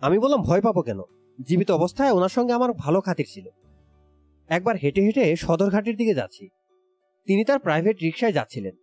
[0.01, 1.01] আমি বললাম ভয় পাবো কেন?
[1.43, 3.49] জীবিত অবস্থায় ওনার সঙ্গে আমার ভালো খাতির ছিল।
[4.49, 6.49] একবার হেঁটে হেঁটে সদরঘাটের দিকে যাচ্ছি।
[7.27, 8.77] তিনি তার প্রাইভেট রিক্সায় যাচ্ছিলেন।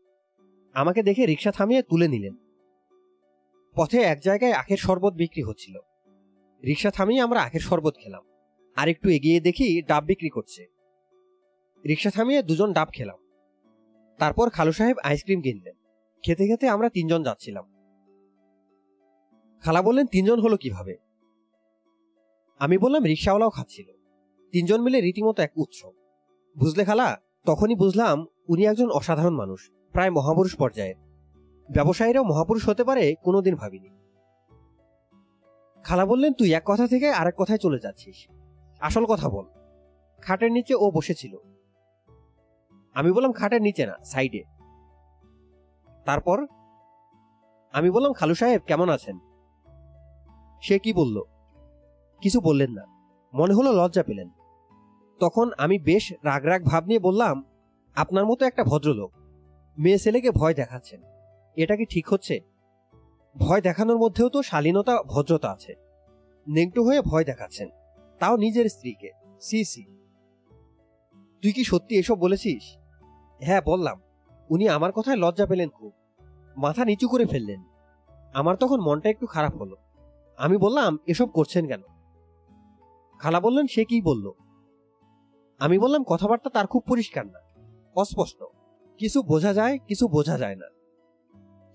[0.73, 2.35] আমাকে দেখে রিক্সা থামিয়ে তুলে নিলেন।
[3.75, 5.79] পথে এক জায়গায় আখের শরবত বিক্রি হচ্ছিল।
[6.65, 8.23] রিক্সা থামিয়ে আমরা আখের শরবত খেলাম।
[8.75, 10.67] আর একটু এগিয়ে দেখি ডাব বিক্রি করছে।
[11.87, 13.17] রিক্সা থামিয়ে দুজন ডাব খেলাম।
[14.17, 15.75] তারপর খালু সাহেব আইসক্রিম কিনলেন।
[16.23, 17.73] খেতে খেতে আমরা তিনজন যাচ্ছিলাম।
[19.61, 21.10] খালা বললেন, তিনজন হলো কীভাবে?
[22.61, 23.85] আমি বললাম রিক্সাওয়ালাও খাচ্ছিল।
[24.51, 25.91] তিনজন মিলে রীতিমতো এক উৎসব।
[26.59, 27.17] বুঝলে খালা?
[27.45, 30.95] তখনই বুঝলাম উনি একজন অসাধারণ মানুষ, প্রায় মহাপুরুষ পর্যায়ের।
[31.71, 33.89] ব্যবসায়ীরাও মহাপুরুষ হতে পারে কোনোদিন ভাবিনি।
[35.83, 38.27] খালা বললেন, তুই এক কথা থেকে আরেক কথায় চলে যাচ্ছিস।
[38.79, 39.45] আসল কথা বল।
[40.21, 41.37] খাটের নিচে ও বসেছিল।
[42.93, 44.43] আমি বললাম, খাটের নিচে না, সাইডে।
[46.05, 46.45] তারপর
[47.71, 49.19] আমি বললাম, খালু সাহেব, কেমন আছেন?
[50.61, 51.21] সে কি বলল?
[52.21, 52.85] কিছু বললেন না।
[53.33, 54.29] মনে হলো লজ্জা পেলেন।
[55.19, 57.43] তখন আমি বেশ রাগ রাগ ভাব নিয়ে বললাম,
[57.95, 59.11] আপনার মতো একটা ভদ্রলোক,
[59.77, 61.01] মেয়ে ছেলেকে ভয় দেখাচ্ছেন।
[61.55, 62.39] এটা কি ঠিক হচ্ছে?
[63.37, 65.75] ভয় দেখানোর মধ্যেও তো শালীনতা, ভদ্রতা আছে।
[66.47, 67.69] নেংটু হয়ে ভয় দেখাচ্ছেন।
[68.19, 69.11] তাও নিজের স্ত্রীকে।
[69.41, 69.85] সি সি।
[71.41, 72.77] তুই কি সত্যি এসব বলেছিস?
[73.41, 74.01] হ্যাঁ বললাম।
[74.49, 75.93] উনি আমার কথায় লজ্জা পেলেন খুব।
[76.57, 77.63] মাথা নিচু করে ফেললেন।
[78.33, 79.75] আমার তখন মনটা একটু খারাপ হলো।
[80.37, 81.81] আমি বললাম, এসব করছেন কেন?
[83.21, 84.31] খালা বললেন, সে কি বলল?
[85.59, 87.39] আমি বললাম, কথাবার্তা তার খুব পরিষ্কার না,
[87.95, 88.43] অস্পষ্ট।
[88.97, 90.65] কিছু বোঝা যায়, কিছু বোঝা যায় না।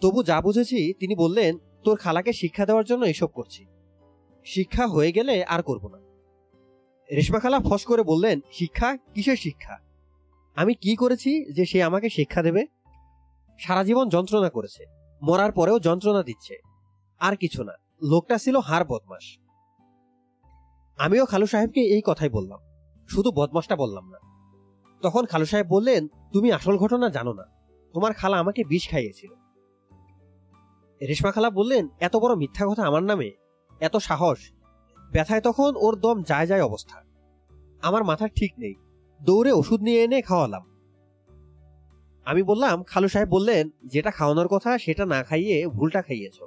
[0.01, 3.66] তবু যা বুঝেছি, তিনি বললেন, তোর খালাকে শিক্ষা দেওয়ার জন্য এসব করছি।
[4.44, 5.98] শিক্ষা হয়ে গেলে আর করব না।
[7.16, 8.97] রেশমা খালা ফস করে বললেন, শিক্ষা?
[8.97, 9.78] কিসের শিক্ষা?
[10.56, 12.66] আমি কি করেছি যে সে আমাকে শিক্ষা দেবে?
[13.59, 14.85] সারা জীবন যন্ত্রণা করেছে।
[15.23, 16.56] মরার পরেও যন্ত্রণা দিচ্ছে।
[17.18, 19.45] আর কিছু না। লোকটা ছিল হার বদমাস
[20.97, 22.59] আমিও খালু সাহেবকে এই কথাই বললাম।
[23.09, 24.18] শুধু বদমাসটা বললাম না।
[25.02, 27.44] তখন খালু সাহেব বললেন, তুমি আসল ঘটনা জানো না।
[27.94, 29.31] তোমার খালা আমাকে বিষ খাইয়েছিল।
[31.09, 33.31] রেশমা খালা বললেন, এত বড় মিথ্যা কথা আমার নামে?
[33.81, 34.39] এত সাহস?
[35.12, 37.02] ব্যথায় তখন ওর দম যায় যায় অবস্থা।
[37.82, 38.74] আমার মাথা ঠিক নেই।
[39.23, 40.62] দৌড়ে ওষুধ নিয়ে এনে খাওয়ালাম।
[42.24, 46.39] আমি বললাম, খালু সাহেব বললেন, যেটা খাওয়ানোর কথা সেটা না খাইয়ে ভুলটা খাইয়েছ।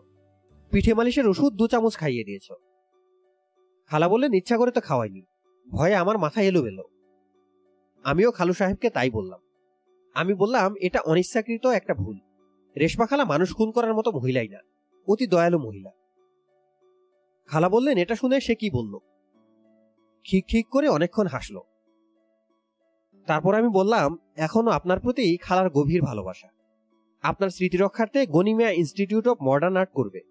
[0.72, 2.52] পিঠে মালিশের ওষুধ দু চামচ খাইয়ে দিয়েছ।
[3.92, 5.22] খালা বললেন, ইচ্ছা করে তো খাওয়াইনি।
[5.68, 6.86] ভয়ে আমার মাথা এলো বেলো
[8.06, 9.42] আমিও খালু সাহেবকে তাই বললাম।
[10.16, 12.18] আমি বললাম, এটা অনিচ্ছাকৃত একটা ভুল।
[12.76, 14.60] রেশমা খালা মানুষ খুন করার মতো মহিলাই না,
[15.08, 15.92] অতি দয়ালু মহিলা।
[17.50, 18.94] খালা বললেন, এটা শুনে সে কি বলল?
[20.26, 21.58] ঠিক ঠিক করে অনেকক্ষণ হাসল।
[23.28, 26.50] তারপর আমি বললাম, এখনও আপনার প্রতি খালার গভীর ভালোবাসা।
[27.24, 30.22] আপনার স্মৃতি রক্ষার্থে Ganimiya institute of modern art করবে।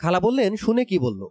[0.00, 1.22] খালা বললেন, শুনে কি বলল?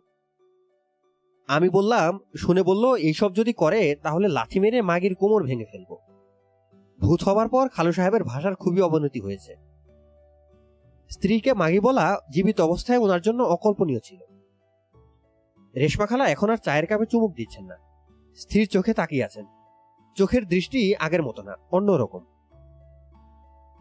[1.48, 5.98] আমি বললাম, শুনে বলল, এইসব যদি করে, তাহলে লাথি মেরে মাগির কোমর ভেঙে ফেলব।
[7.00, 9.56] ভূত হবার পর খালু সাহেবের ভাষার খুবই অবনতি হয়েছে।
[11.12, 14.20] স্ত্রীকে মাগি বলা জীবিত অবস্থায় ওনার জন্য অকল্পনীয় ছিল।
[15.76, 17.78] রেশমা খালা এখন আর চায়ের কাপে চুমুক দিচ্ছেন না।
[18.36, 19.46] স্থির চোখে তাকিয়ে আছেন।
[20.16, 22.24] চোখের দৃষ্টি আগের মতো না অন্যরকম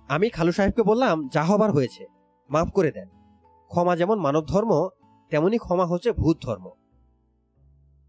[0.09, 2.07] আমি খালু সাহেবকে বললাম, যা হবার হয়েছে,
[2.51, 3.09] মাফ করে দেন।
[3.69, 4.89] ক্ষমা যেমন মানব ধর্ম
[5.31, 6.71] তেমনি ক্ষমা হচ্ছে ভূত ধর্ম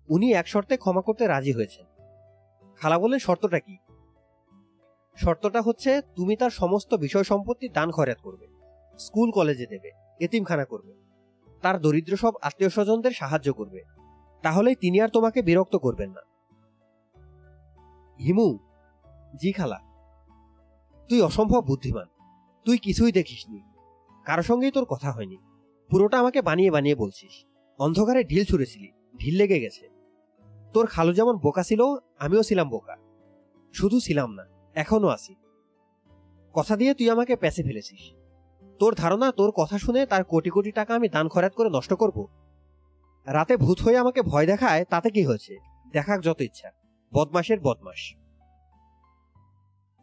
[0.10, 1.86] উনি এক শর্তে ক্ষমা করতে রাজি হয়েছেন।
[2.80, 3.78] খালা বললেন, শর্তটা কি?
[5.18, 8.48] শর্তটা হচ্ছে, তুমি তার সমস্ত বিষয় সম্পত্তি দান খরচ করবে,
[9.00, 10.94] স্কুল, কলেজে দেবে, এতিমখানা করবে,
[11.62, 13.84] তার দরিদ্র সব আত্মীয় স্বজনদের সাহায্য করবে,
[14.44, 16.22] তাহলেই তিনি আর তোমাকে বিরক্ত করবেন না।
[18.20, 18.60] হিমু,
[19.36, 19.80] জি খালা,
[21.10, 22.08] তুই অসম্ভব বুদ্ধিমান,
[22.66, 23.60] তুই কিছুই দেখিসনি,
[24.26, 25.38] কারও সঙ্গেই তোর কথা হয়নি,
[25.90, 27.46] পুরোটা আমাকে বানিয়ে বানিয়ে বলছিস,
[27.80, 29.95] অন্ধকারে ঢিল ছুঁড়েছিলি, ঢিল লেগে গেছে।
[30.76, 31.82] তোর খালু যেমন বোকা ছিল,
[32.20, 32.96] আমিও ছিলাম বোকা।
[33.74, 34.46] শুধু ছিলাম না
[34.76, 35.36] এখনও আছি।
[36.54, 38.14] কথা দিয়ে তুই আমাকে প্যাচে ফেলেছিস।
[38.80, 42.28] তোর ধারণা, তোর কথা শুনে তার কোটি কোটি টাকা আমি দান খরাত করে নষ্ট করব।
[43.26, 45.58] রাতে ভূত হয়ে আমাকে ভয় দেখায়, তাতে কি হয়েছে?
[45.92, 46.72] দেখাক যত ইচ্ছা।
[47.14, 48.16] বদমাসের বদমাস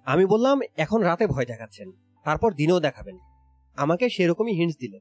[0.04, 1.92] আমি বললাম, এখন রাতে ভয় দেখাচ্ছেন,
[2.24, 3.18] তারপর দিনেও দেখাবেন।
[3.76, 5.00] আমাকে সেরকমই হিন্টস দিলেন।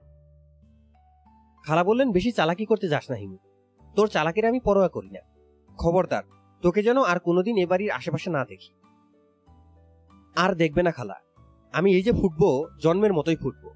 [1.64, 3.38] খালা বললেন, বেশি চালাকি করতে যাস না হিমু।
[3.96, 5.31] তোর চালাকির আমি পরোয়া করি না।
[5.82, 6.24] খবরদার,
[6.62, 8.74] তোকে যেন আর কোনোদিন এ বাড়ির আশেপাশে না দেখি।
[10.36, 11.16] আর দেখবে না খালা,
[11.74, 13.70] আমি এই যে ফুটবো, জন্মের মতোই ফুটবো।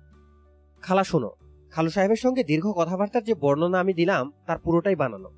[0.81, 1.31] খালা, শোনো,
[1.71, 5.29] খালু সাহেবের সঙ্গে দীর্ঘ কথাবার্তার যে বর্ণনা আমি দিলাম, তার পুরোটাই বানানো।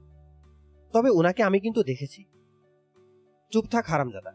[0.94, 2.26] তবে ওনাকে আমি কিন্তু দেখেছি।
[3.52, 4.32] চুপ থাক হারামজাদা।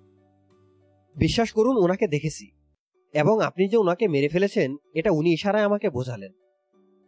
[1.16, 2.50] বিশ্বাস করুন ওনাকে দেখেছি।
[3.12, 6.32] এবং আপনি যে ওনাকে মেরে ফেলেছেন, এটা উনি ইশারায় আমাকে বোঝালেন।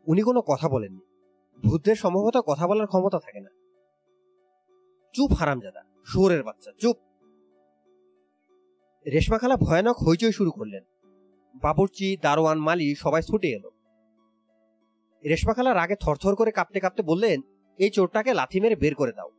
[0.06, 1.00] উনি কোনো কথা বলেননি।
[1.64, 3.63] ভূতদের সম্ভবত কথা বলার ক্ষমতা থাকে না।
[5.14, 6.96] চুপ হারামজাদা শোরের বাচ্চা, চুপ।
[9.12, 10.82] রেশমা খালা ভয়ানক হইচই শুরু করলেন।
[11.62, 13.70] বাবুর্চি, দারোয়ান, মালি সবাই ছুটে এলো।
[15.24, 17.40] রেশমা খালা রাগে থরথর করে কাঁপতে কাঁপতে বললেন,
[17.78, 19.30] এই চোরটাকে লাথি মেরে বের করে দাও।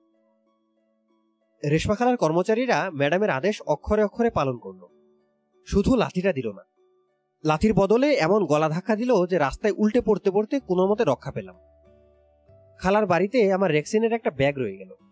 [1.69, 4.87] রেশমাখালার কর্মচারীরা ম্যাডামের আদেশ অক্ষরে অক্ষরে পালন করল।
[5.65, 6.63] শুধু লাথিটা দিল না।
[7.43, 11.55] লাথির বদলে এমন গলা ধাক্কা দিল যে রাস্তায় উল্টে পড়তে পড়তে কোনো মতে রক্ষা পেলাম।
[12.77, 15.04] খালার বাড়িতে আমার রেক্সিনের একটা ব্যাগ রয়ে গেল।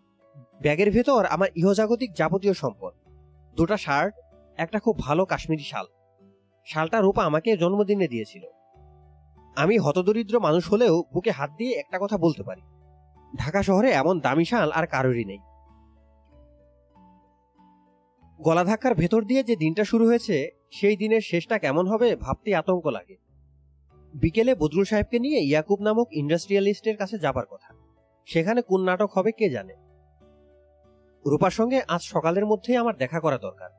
[0.60, 2.92] ব্যাগের ভেতর আমার ইহজাগতিক যাবতীয় সম্পদ।
[3.56, 4.14] দুটা শার্ট,
[4.56, 5.86] একটা খুব ভালো কাশ্মীরি শাল।
[6.64, 8.44] শালটা রূপা আমাকে জন্মদিনে দিয়েছিল।
[9.56, 12.62] আমি হতদরিদ্র মানুষ হলেও বুকে হাত দিয়ে একটা কথা বলতে পারি।
[13.38, 15.38] ঢাকা শহরে এমন দামি শাল আর কারোরই নেই।
[18.40, 22.86] গলা ধাক্কার ভেতর দিয়ে যে দিনটা শুরু হয়েছে, সেই দিনের শেষটা কেমন হবে ভাবতে আতঙ্ক
[22.86, 23.16] লাগে।
[24.14, 27.74] বিকেলে বদরুল সাহেবকে নিয়ে ইয়াকুব নামক ইন্ডাস্ট্রিয়ালিস্টের কাছে যাবার কথা।
[28.26, 29.83] সেখানে কোন নাটক হবে কে জানে?
[31.26, 33.70] রূপার সঙ্গে আজ সকালের মধ্যেই আমার দেখা করা দরকার।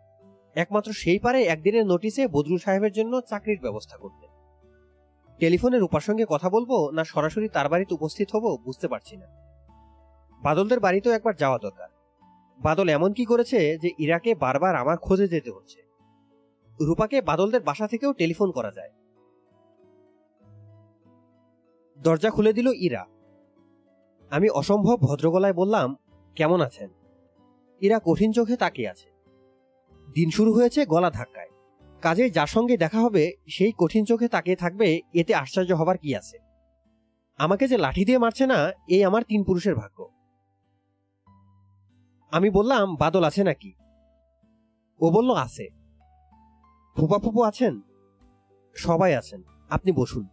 [0.55, 4.27] একমাত্র সেই পারে একদিনের নোটিসে বদরুল সাহেবের জন্য চাকরির ব্যবস্থা করতে।
[5.37, 9.27] টেলিফোনে রূপার সঙ্গে কথা বলব না সরাসরি তার বাড়িতে উপস্থিত হব বুঝতে পারছি না।
[10.43, 11.89] বাদলদের বাড়িতেও একবার যাওয়া দরকার।
[12.59, 15.81] বাদল এমন কি করেছে যে ইরাকে বারবার আমার খোঁজে যেতে হচ্ছে।
[16.81, 18.91] রূপাকে বাদলদের বাসা থেকেও টেলিফোন করা যায়।
[22.03, 23.05] দরজা খুলে দিল ইরা।
[24.29, 25.95] আমি অসম্ভব ভদ্রগলায় বললাম,
[26.35, 26.89] কেমন আছেন?
[27.81, 29.09] ইরা কঠিন চোখে তাকিয়ে আছে।
[30.13, 31.49] দিন শুরু হয়েছে গলা ধাক্কায়।
[32.01, 36.37] কাজে যার সঙ্গে দেখা হবে, সেই কঠিন চোখে তাকিয়ে থাকবে, এতে আশ্চর্য হবার কি আছে?
[37.37, 40.09] আমাকে যে লাঠি দিয়ে মারছে না এই আমার তিন পুরুষের ভাগ্য।
[42.31, 43.73] আমি বললাম, বাদল আছে নাকি?
[44.99, 45.69] ও বলল, আছে।
[46.95, 47.81] ফুপা ফুপু আছেন?
[48.75, 50.27] সবাই আছেন। আপনি বসুন।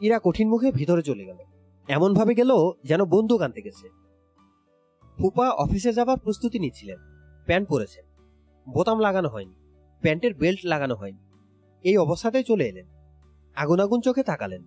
[0.00, 1.36] ইরা কঠিন মুখে ভিতরে চলে গেল।
[1.88, 2.50] এমন ভাবে গেল
[2.84, 4.03] যেন বন্দুক আনতে গেছে।
[5.18, 6.98] ফুপা অফিসে যাবার প্রস্তুতি নিচ্ছিলেন।
[7.46, 8.04] প্যান্ট পরেছেন
[8.72, 9.54] বোতাম লাগানো হয়নি।
[10.00, 11.18] প্যান্টের বেল্ট লাগানো হয়নি।
[11.82, 12.86] এই অবস্থাতেই চলে এলেন।
[13.54, 14.64] আগুন আগুন চোখে তাকালেন।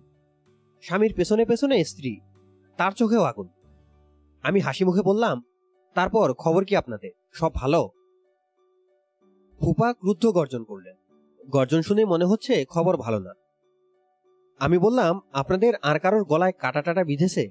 [0.82, 2.20] স্বামীর পেছনে পেছনে স্ত্রী,
[2.76, 3.48] তার চোখেও আগুন।
[4.42, 5.42] আমি হাসি মুখে বললাম,
[5.94, 7.10] তারপর খবর কি আপনাদের?
[7.32, 7.90] সব ভালো?
[9.60, 10.96] ফুপা ক্রুদ্ধ গর্জন করলেন।
[11.48, 13.32] গর্জন শুনে মনে হচ্ছে খবর ভালো না।
[14.58, 17.48] আমি বললাম, আপনাদের আর কারোর গলায় কাটা টাটা বিঁধেছে?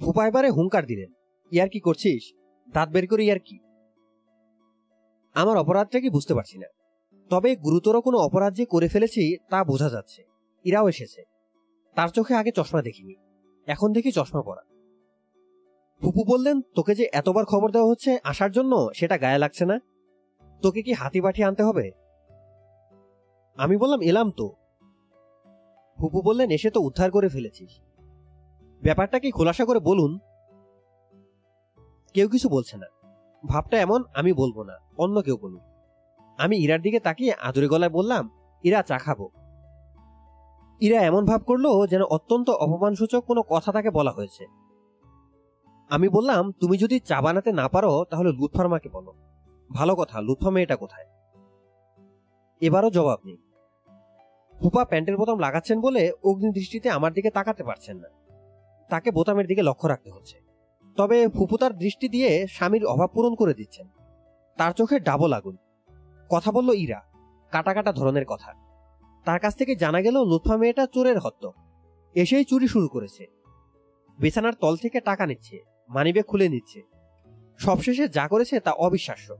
[0.00, 2.32] ফুপা এবারে হুঙ্কার দিলেন। ইয়ার কি করছিস?
[2.70, 3.58] দাঁত বের করে ইয়ার কি
[5.34, 6.66] আমার অপরাধটা কি বুঝতে পারছি না।
[7.30, 10.22] তবে গুরুতর কোনো অপরাধ যে করে ফেলেছি তা বোঝা যাচ্ছে।
[10.64, 11.22] ইরাও এসেছে।
[11.94, 13.14] তার চোখে আগে চশমা দেখিনি।
[13.66, 14.62] এখন দেখি চশমা পরা।
[16.02, 19.80] ফুপু বললেন, তোকে যে এতবার খবর দেওয়া হচ্ছে আসার জন্য, সেটা গায়ে লাগছে না?
[20.62, 21.92] তোকে কি হাতি বাটি আনতে হবে?
[23.56, 24.54] আমি বললাম, এলাম তো।
[25.96, 27.80] ফুপু বললেন, এসে তো উদ্ধার করে ফেলেছিস।
[28.82, 30.18] ব্যাপারটা কি খোলাসা করে বলুন
[32.14, 32.86] কেউ কিছু বলছে না।
[33.46, 35.60] ভাবটা এমন, আমি বলব না, অন্য কেউ বলুন
[36.38, 38.30] আমি ইরার দিকে তাকিয়ে আদুরে গলায় বললাম,
[38.62, 39.28] ইরা, চা খাব।
[40.80, 44.46] ইরা এমন ভাব করল যেন অত্যন্ত অপমানসূচক কোনো কথা তাকে বলা হয়েছে।
[45.88, 49.14] আমি বললাম, তুমি যদি চা বানাতে না পারো, তাহলে লুৎফার মাকে বলো।
[49.72, 51.06] ভালো কথা লুৎফা মেয়েটা কোথায়?
[52.60, 53.36] এবারও জবাব নেই।
[54.60, 58.08] ফুপা প্যান্টের বোতাম লাগাচ্ছেন বলে অগ্নি দৃষ্টিতে আমার দিকে তাকাতে পারছেন না।
[58.88, 60.43] তাকে বোতামের দিকে লক্ষ্য রাখতে হচ্ছে।
[60.96, 63.88] তবে ফুপু তার দৃষ্টি দিয়ে স্বামীর অভাব পূরণ করে দিচ্ছেন।
[64.56, 65.56] তার চোখে ডাবল আগুন।
[66.30, 67.00] কথা বলল ইরা,
[67.50, 68.52] কাটা কাটা ধরনের কথা।
[69.24, 71.52] তার কাছ থেকে জানা গেল, লুৎফা মেয়েটা চোরের হত্য
[72.14, 73.26] এসেই চুরি শুরু করেছে।
[74.18, 75.58] বিছানার তল থেকে টাকা নিচ্ছে
[75.88, 76.82] মানিব্যাগ খুলে নিচ্ছে।
[77.58, 79.36] সবশেষে যা করেছে তা অবিশ্বাস্য।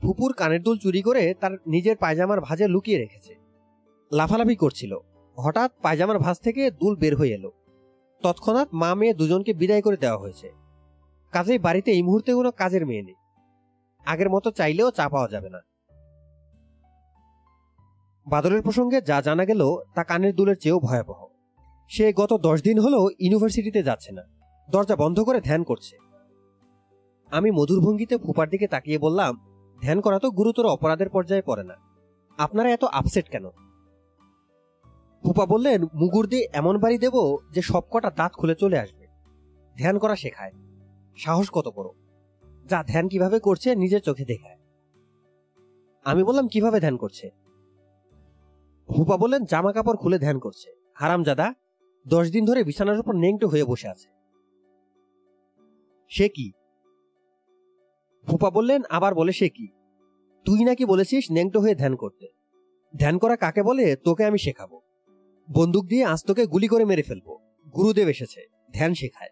[0.00, 3.34] ফুপুর কানের দুল চুরি করে তার নিজের পায়জামার ভাজে লুকিয়ে রেখেছে।
[4.12, 4.98] লাফালাফি করছিল।
[5.36, 7.52] হঠাৎ পায়জামার ভাঁজ থেকে দুল বের হয়ে এলো।
[8.22, 10.52] তৎক্ষণাৎ মা মেয়ে দুজনকে বিদায় করে দেওয়া হয়েছে।
[11.32, 13.14] কাজেই বাড়িতে এই মুহূর্তে কোনো কাজের মেয়ে নেই।
[14.06, 15.60] আগের মতো চাইলেও চা পাওয়া যাবে না।
[18.26, 21.26] বাদলের প্রসঙ্গে যা জানা গেল তা কানের দুলের চেয়েও ভয়াবহ।
[21.88, 24.22] সে গত দশ দিন হলো ইউনিভার্সিটিতে যাচ্ছে না।
[24.70, 25.96] দরজা বন্ধ করে ধ্যান করছে।
[27.30, 29.40] আমি মধুর ভঙ্গিতে ফুপার দিকে তাকিয়ে বললাম,
[29.82, 31.74] ধ্যান করা তো গুরুতর অপরাধের পর্যায়ে পড়ে না।
[32.38, 33.48] আপনারা এত আপসেট কেন?
[35.24, 39.06] ফুপা বললেন, মুগুর দিয়ে এমন বাড়ি দেব যে সবকটা দাঁত খুলে চলে আসবে।
[39.78, 40.52] ধ্যান করা শেখায়।
[41.16, 41.88] সাহস কত বড়।
[42.66, 44.58] যা ধ্যান কীভাবে করছে নিজের চোখে দেখায়।
[46.04, 47.30] আমি বললাম, কীভাবে ধ্যান করছে?
[48.96, 51.54] ফুপা বললেন জামা কাপড় খুলে ধ্যান করছে। হারামজাদা
[52.08, 54.08] দশ দিন ধরে বিছানার উপর নেংটো হয়ে বসে আছে।
[56.08, 56.52] সে কি?
[58.26, 59.68] ফুপা বললেন, আবার বলে সে কি?
[60.44, 62.28] তুই নাকি বলেছিস নেংটো হয়ে ধ্যান করতে।
[62.98, 64.80] ধ্যান করা কাকে বলে, তোকে আমি শেখাবো।
[65.48, 67.38] বন্দুক দিয়ে আজ তোকে গুলি করে মেরে ফেলব।
[67.74, 69.28] গুরুদেব এসেছে, ধ্যান শেখায়।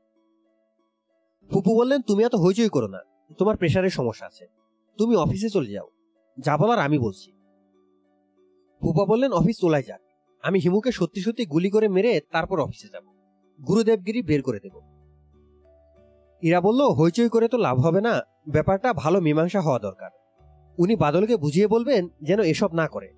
[1.50, 3.00] ফুপু বললেন, তুমি এত হইচই করো না,
[3.38, 4.46] তোমার প্রেশারের সমস্যা আছে।
[4.98, 5.88] তুমি অফিসে চলে যাও,
[6.40, 7.32] যা বলার আমি বলছি।
[8.82, 10.00] ফুপা বললেন, অফিস তোলায় যাক।
[10.42, 13.04] আমি হিমুকে সত্যি সত্যি গুলি করে মেরে তারপর অফিসে যাব।
[13.66, 14.80] গুরুদেবগিরি বের করে দেব।
[16.42, 20.10] ইরা বলল, হইচই করে তো লাভ হবে না, ব্যাপারটা ভালো মীমাংসা হওয়া দরকার।
[20.78, 23.12] উনি বাদলকে বুঝিয়ে বলবেন, যেন এসব না করে।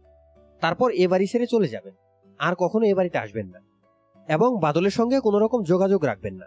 [0.60, 1.94] তারপর এ বাড়ি ছেড়ে চলে যাবেন।
[2.38, 3.60] আর কখনো এ বাড়িতে আসবেন না।
[4.28, 6.46] এবং বাদলের সঙ্গে কোনো রকম যোগাযোগ রাখবেন না।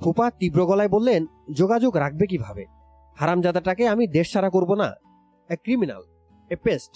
[0.00, 2.66] ফুপা তীব্র গলায় বললেন, যোগাযোগ রাখবে কীভাবে?
[3.16, 4.92] হারামজাদাটাকে আমি দেশ ছাড়া করব না।
[5.48, 6.02] এ ক্রিমিনাল
[6.50, 6.90] এ পেস্ট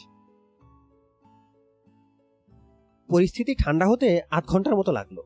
[3.08, 5.18] পরিস্থিতি ঠান্ডা হতে আধ ঘণ্টার মতো লাগল।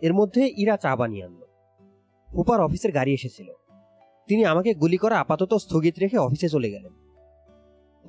[0.00, 1.46] এর মধ্যে ইরা চা বানিয়ে আনলো।
[2.32, 3.52] ফুপার অফিসের গাড়ি এসেছিল।
[4.26, 6.92] তিনি আমাকে গুলি করা আপাতত স্থগিত রেখে অফিসে চলে গেলেন।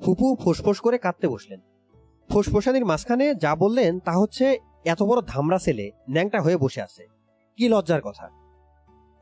[0.02, 1.60] ফুপু ফোসফোস করে কাঁদতে বসলেন।
[2.28, 7.06] ফোসফোসানির মাঝখানে যা বললেন তা হচ্ছে এত বড় ধামরা ছেলে ন্যাংটা হয়ে বসে আছে।
[7.56, 8.30] কি লজ্জার কথা।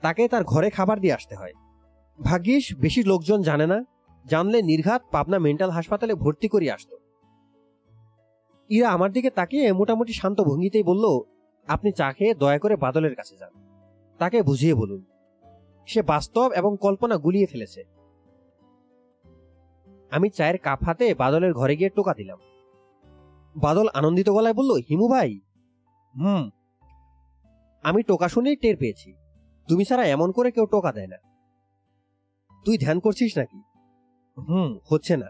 [0.00, 1.52] তাকে তার ঘরে খাবার দিয়ে আসতে হয়।
[2.22, 3.84] ভাগ্যিস বেশি লোকজন জানে না,
[4.26, 6.96] জানলে নির্ঘাত পাবনা মেন্টাল হাসপাতালে ভর্তি করিয়ে আসতো।
[8.68, 11.20] ইরা আমার দিকে তাকিয়ে মোটামুটি শান্ত ভঙ্গিতেই বলল,
[11.66, 13.52] আপনি চা খেয়ে দয়া করে বাদলের কাছে যান।
[14.18, 15.04] তাকে বুঝিয়ে বলুন।
[15.86, 17.84] সে বাস্তব এবং কল্পনা গুলিয়ে ফেলেছে।
[20.10, 22.38] আমি চায়ের কাপ হাতে বাদলের ঘরে গিয়ে টোকা দিলাম।
[23.56, 25.40] বাদল আনন্দিত গলায় বলল হিমু ভাই
[26.16, 26.50] হুম।
[27.82, 29.14] আমি টোকা শুনেই টের পেয়েছি।
[29.68, 31.16] তুমি ছাড়া এমন করে কেউ টোকা দেয় না।
[32.64, 33.62] তুই ধ্যান করছিস নাকি?
[34.38, 35.26] হুম। হচ্ছে না।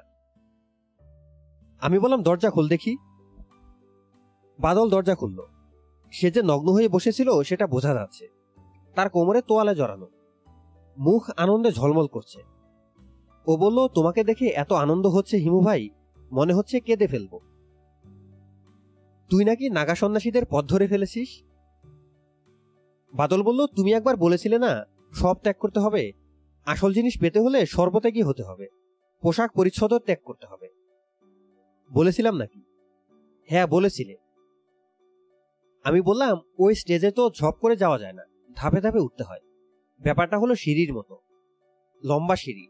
[1.80, 2.96] আমি বললাম দরজা খোল দেখি।
[4.60, 5.40] বাদল দরজা খুলল।
[6.10, 8.28] সে যে নগ্ন হয়ে বসেছিল সেটা বোঝা যাচ্ছে।
[8.94, 10.06] তার কোমরে তোয়ালে জড়ানো
[10.98, 12.42] মুখ আনন্দে ঝলমল করছে।
[13.46, 15.88] ও বলল তোমাকে দেখে এত আনন্দ হচ্ছে হিমু ভাই
[16.32, 17.38] মনে হচ্ছে কেঁদে ফেলব।
[19.34, 21.42] তুই নাকি নাগা সন্ন্যাসীদের পথ ধরে ফেলেছিস?
[23.14, 26.12] বাদল বলল, তুমি একবার বলেছিলে না, সব ত্যাগ করতে হবে।
[26.66, 28.68] আসল জিনিস পেতে হলে সর্বত্যাগী হতে হবে।
[29.22, 30.68] পোশাক পরিচ্ছদ ত্যাগ করতে হবে।
[31.92, 32.62] বলেছিলাম নাকি?
[33.46, 34.16] হ্যাঁ বলেছিলে।
[35.84, 38.22] আমি বললাম, ওই স্টেজে তো ঝপ করে যাওয়া যায় না,
[38.56, 39.40] ধাপে ধাপে উঠতে হয়।
[40.00, 41.18] ব্যাপারটা হলো সিঁড়ির মতো।
[42.04, 42.68] লম্বা সিঁড়ি।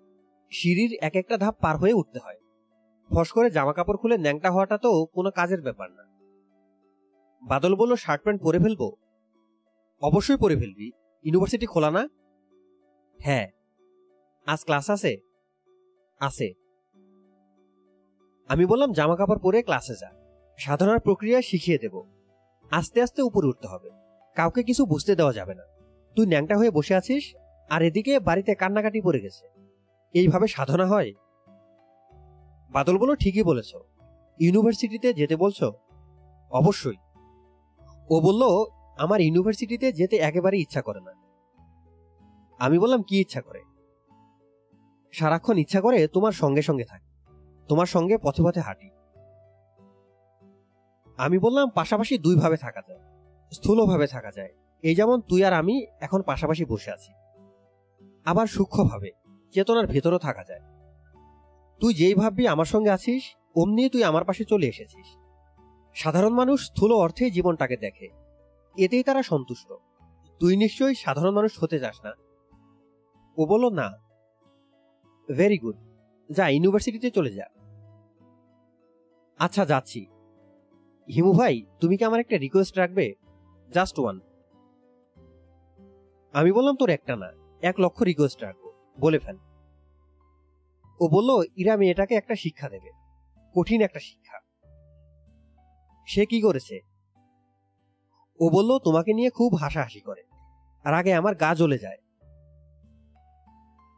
[0.51, 2.37] সিঁড়ির এক একটা ধাপ পার হয়ে উঠতে হয়।
[3.15, 6.14] ফস করে জামা কাপড় খুলে ন্যাংটা হওয়াটা তো কোনো কাজের ব্যাপার না।
[7.45, 8.93] বাদল বলল, শার্ট প্যান্ট পরে ফেলব?
[10.03, 10.93] অবশ্যই পরে ফেলবি।
[11.25, 12.09] ইউনিভার্সিটি খোলা না?
[13.19, 13.49] হ্যাঁ।
[14.47, 15.19] আজ ক্লাস আছে?
[16.21, 16.53] আছে।
[18.49, 20.11] আমি বললাম জামা কাপড় পরে ক্লাসে যা।
[20.59, 22.03] সাধনার প্রক্রিয়া শিখিয়ে দেব।
[22.71, 23.91] আস্তে আস্তে উপরে উঠতে হবে।
[24.35, 25.63] কাউকে কিছু বুঝতে দেওয়া যাবে না।
[26.17, 27.35] তুই ন্যাংটা হয়ে বসে আছিস
[27.71, 29.49] আর এদিকে বাড়িতে কান্নাকাটি পড়ে গেছে।
[30.13, 31.13] এইভাবে সাধনা হয়?
[32.71, 33.75] বাদল বলো ঠিকই বলেছ।
[34.39, 35.73] ইউনিভার্সিটিতে যেতে বলছো?
[36.51, 36.95] অবশ্যই।
[38.11, 38.43] ও বলল,
[38.97, 41.13] আমার ইউনিভার্সিটিতে যেতে একেবারে ইচ্ছা করে না।
[42.61, 43.61] আমি বললাম, কি ইচ্ছা করে?
[45.13, 47.11] সারাক্ষণ ইচ্ছা করে তোমার সঙ্গে সঙ্গে থাকি,
[47.69, 48.91] তোমার সঙ্গে পথে পথে হাঁটি।
[51.17, 53.01] আমি বললাম, পাশাপাশি দুইভাবে থাকা যায়,
[53.53, 54.53] স্থূলভাবে থাকা যায়।
[54.83, 57.13] এই যেমন তুই আর আমি এখন পাশাপাশি বসে আছি।
[58.27, 59.11] আবার সূক্ষ্মভাবে,
[59.51, 60.61] চেতনার ভেতরও থাকা যায়।
[61.81, 63.23] তুই যেই ভাববি আমার সঙ্গে আছিস,
[63.57, 65.09] অমনি তুই আমার পাশে চলে এসেছিস।
[65.95, 68.09] সাধারণ মানুষ স্থূল অর্থে জীবনটাকে দেখে।
[68.77, 69.73] এতেই তারা সন্তুষ্ট।
[70.41, 72.13] তুই নিশ্চয়ই সাধারণ মানুষ হতে চাস না।
[73.37, 73.93] ও বলল, না।
[75.37, 75.77] ভেরি গুড
[76.31, 77.47] যা, ইউনিভার্সিটিতে চলে যা।
[79.39, 80.07] আচ্ছা যাচ্ছি।
[81.15, 83.15] হিমু ভাই, তুমি কি আমার একটা রিকোয়েস্ট রাখবে?
[83.73, 84.21] Just one.
[86.33, 87.33] আমি বললাম তোর একটা না,
[87.63, 89.37] এক লক্ষ রিকোয়েস্ট রাখব, বলে ফেল।
[91.01, 92.91] ও বলল ইরা মেয়েটাকে একটা শিক্ষা দেবে,
[93.55, 94.24] কঠিন একটা শিক্ষা।
[96.07, 96.81] সে কি করেছে?
[98.41, 100.23] ও বলল, তোমাকে নিয়ে খুব হাসাহাসি করে।
[100.85, 101.97] আর আগে আমার গা জ্বলে যায়।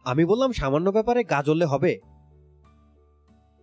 [0.05, 2.01] আমি বললাম, সামান্য ব্যাপারে গা জ্বললে হবে?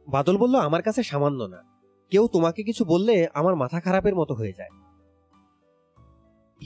[0.07, 1.63] বাদল বলল, আমার কাছে সামান্য না।
[2.09, 4.69] কেউ তোমাকে কিছু বললে আমার মাথা খারাপের মতো হয়ে যায়।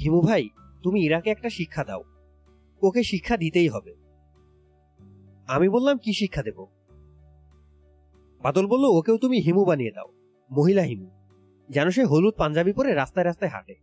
[0.03, 0.49] হিমু ভাই,
[0.83, 2.03] তুমি ইরাকে একটা শিক্ষা দাও।
[2.81, 3.95] ওকে শিক্ষা দিতেই হবে।
[5.47, 6.65] আমি বললাম, কি শিক্ষা দেব?
[8.41, 10.07] বাদল বলল, ওকেও তুমি হিমু বানিয়ে দাও,
[10.51, 11.16] মহিলা হিমু।
[11.69, 13.75] যেন সে হলুদ পাঞ্জাবি পরে রাস্তায় রাস্তায় হাঁটে।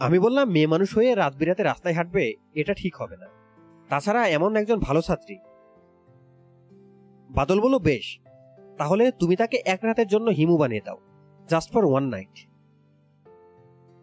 [0.00, 3.26] আমি বললাম, মেয়ে মানুষ হয়ে রাত বিরাতে রাস্তায় হাঁটবে, এটা ঠিক হবে না।
[3.88, 5.38] তাছাড়া এমন একজন ভালো ছাত্রী।
[7.30, 8.20] বাদল বলল, বেশ,
[8.78, 10.98] তাহলে তুমি তাকে এক রাতের জন্য হিমু বানিয়ে দাও
[11.48, 12.48] জাস্ট ফর ওয়ান নাইট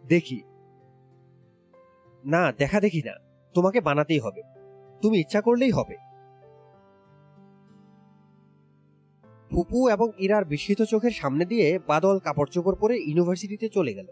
[0.06, 0.42] দেখি।
[2.24, 3.14] না, দেখা দেখি না,
[3.54, 4.42] তোমাকে বানাতেই হবে।
[5.02, 6.07] তুমি ইচ্ছা করলেই হবে।
[9.50, 14.06] ফুপু এবং ইরার বিস্মিত চোখের সামনে দিয়ে বাদল কাপড় চোপড় পরে ইউনিভার্সিটিতে চলে গেল।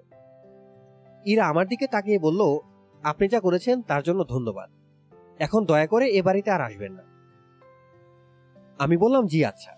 [1.27, 2.59] ইরা আমার দিকে তাকিয়ে বলল,
[3.03, 4.71] আপনি যা করেছেন তার জন্য ধন্যবাদ।
[5.39, 7.03] এখন দয়া করে এ বাড়িতে আর আসবেন না।
[8.79, 9.73] আমি বললাম, জি আচ্ছা।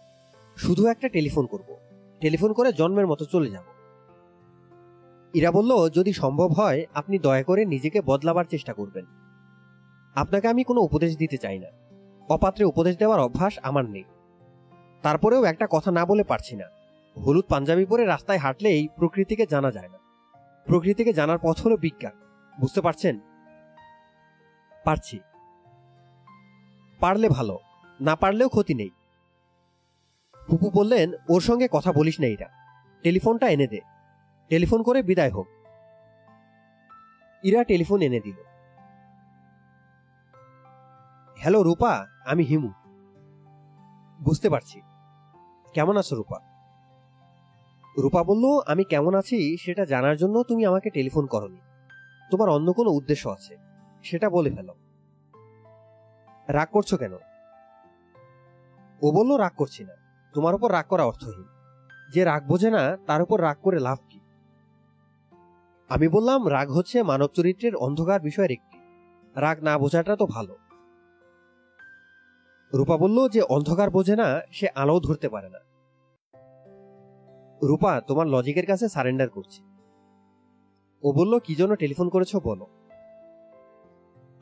[0.56, 1.76] শুধু একটা টেলিফোন করব।
[2.20, 3.64] টেলিফোন করে জন্মের মতো চলে যাব।
[5.34, 9.04] ইরা বলল, যদি সম্ভব হয়, আপনি দয়া করে নিজেকে বদলাবার চেষ্টা করবেন।
[10.14, 11.68] আপনাকে আমি কোনো উপদেশ দিতে চাই না।
[12.28, 14.04] অপাত্রে উপদেশ দেওয়ার অভ্যাস আমার নেই।
[15.02, 16.64] তারপরেও একটা কথা না বলে পারছি না।
[17.20, 19.98] হলুদ পাঞ্জাবি পরে রাস্তায় হাঁটলেই প্রকৃতিকে জানা যায় না।
[20.66, 22.12] প্রকৃতিকে জানার পথ হলো বিজ্ঞান।
[22.60, 23.18] বুঝতে পারছেন?
[24.84, 25.20] পারছি।
[27.00, 27.58] পারলে ভালো,
[28.00, 28.90] না পারলেও ক্ষতি নেই।
[30.48, 32.46] ফুপু বললেন, ওর সঙ্গে কথা বলিস না ইরা।
[33.02, 33.80] টেলিফোনটা এনে দে।
[34.48, 35.46] টেলিফোন করে বিদায় হোক।
[37.42, 38.36] ইরা টেলিফোন এনে দিল।
[41.36, 42.68] হ্যালো রূপা, আমি হিমু।
[44.20, 44.80] বুঝতে পারছি।
[45.78, 46.40] কেমন আছো রূপা?
[47.98, 51.56] রূপা বলল, আমি কেমন আছি সেটা জানার জন্য তুমি আমাকে টেলিফোন করনি।
[52.30, 53.56] তোমার অন্য কোনো উদ্দেশ্য আছে,
[54.02, 54.74] সেটা বলে ফেলো।
[56.48, 57.12] রাগ করছ কেন?
[59.02, 59.94] ও বলল, রাগ করছি না।
[60.34, 61.44] তোমার উপর রাগ করা অর্থহীন।
[62.10, 64.20] যে রাগ বোঝে না, তার উপর রাগ করে লাভ কি?
[65.88, 68.78] আমি বললাম, রাগ হচ্ছে মানব চরিত্রের অন্ধকার বিষয়ের একটি।
[69.36, 70.56] রাগ না বোঝাটা তো ভালো।
[72.74, 75.58] রূপা বলল, যে অন্ধকার বোঝে না, সে আলো ধরতে পারে না।
[77.62, 79.62] রূপা, তোমার লজিকের কাছে সারেন্ডার করছি।
[81.02, 82.66] ও বলল, কি জন্য টেলিফোন করেছ বলো?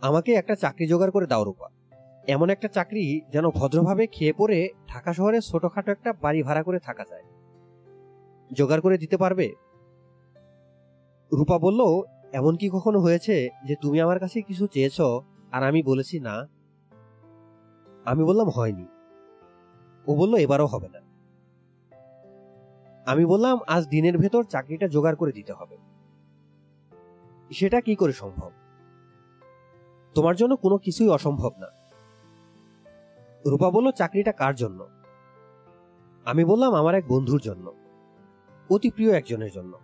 [0.00, 1.68] আমাকে একটা চাকরি জোগাড় করে দাও রূপা।
[2.28, 7.04] এমন একটা চাকরি যেন ভদ্রভাবে খেয়ে পড়ে ঢাকা শহরে ছোটখাটো একটা বাড়ি ভাড়া করে থাকা
[7.10, 7.22] যায়।
[8.52, 9.54] জোগাড় করে দিতে পারবে?
[11.32, 15.00] রূপা বলল, এমন কি কখনো হয়েছে যে তুমি আমার কাছে কিছু চেয়েছ
[15.52, 16.48] আর আমি বলেছি না?
[18.04, 18.86] আমি বললাম, হয়নি।
[20.06, 21.06] ও বলল, এবারও হবে না।
[23.07, 25.76] আমি বললাম, আজ দিনের ভেতর চাকরিটা জোগাড় করে দিতে হবে।
[27.52, 28.51] সেটা কি করে সম্ভব?
[30.15, 31.67] তোমার জন্য কোনো কিছুই অসম্ভব না।
[33.47, 34.86] রূপা বলল, চাকরিটা কার জন্য?
[36.25, 37.73] আমি বললাম, আমার এক বন্ধুর জন্য।
[38.70, 39.78] অতি প্রিয় একজনের জন্য।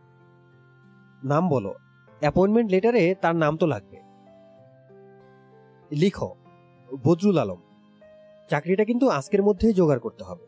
[1.24, 1.74] নাম বলো।
[2.20, 4.02] অ্যাপয়েন্টমেন্ট লেটারে তার নাম তো লাগবে।
[5.90, 6.34] লিখো,
[7.04, 7.60] বদরুল আলম।
[8.50, 10.46] চাকরিটা কিন্তু আজকের মধ্যেই জোগাড় করতে হবে।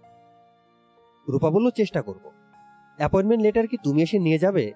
[1.29, 2.44] রূপা বলল, চেষ্টা করব।
[2.97, 4.73] অ্যাপয়েন্টমেন্ট লেটার কি তুমি এসে নিয়ে যাবে?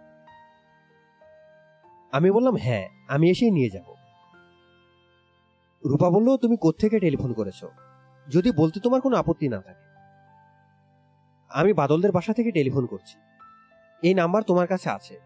[2.12, 3.94] আমি বললাম হ্যাঁ আমি এসেই নিয়ে যাব।
[5.84, 7.64] রূপা বলল, তুমি কোত্থেকে টেলিফোন করেছ?
[8.28, 9.88] যদি বলতে তোমার কোনো আপত্তি না থাকে।
[11.48, 13.18] আমি বাদলদের বাসা থেকে টেলিফোন করছি।
[14.02, 15.20] এই নাম্বার তোমার কাছে আছে।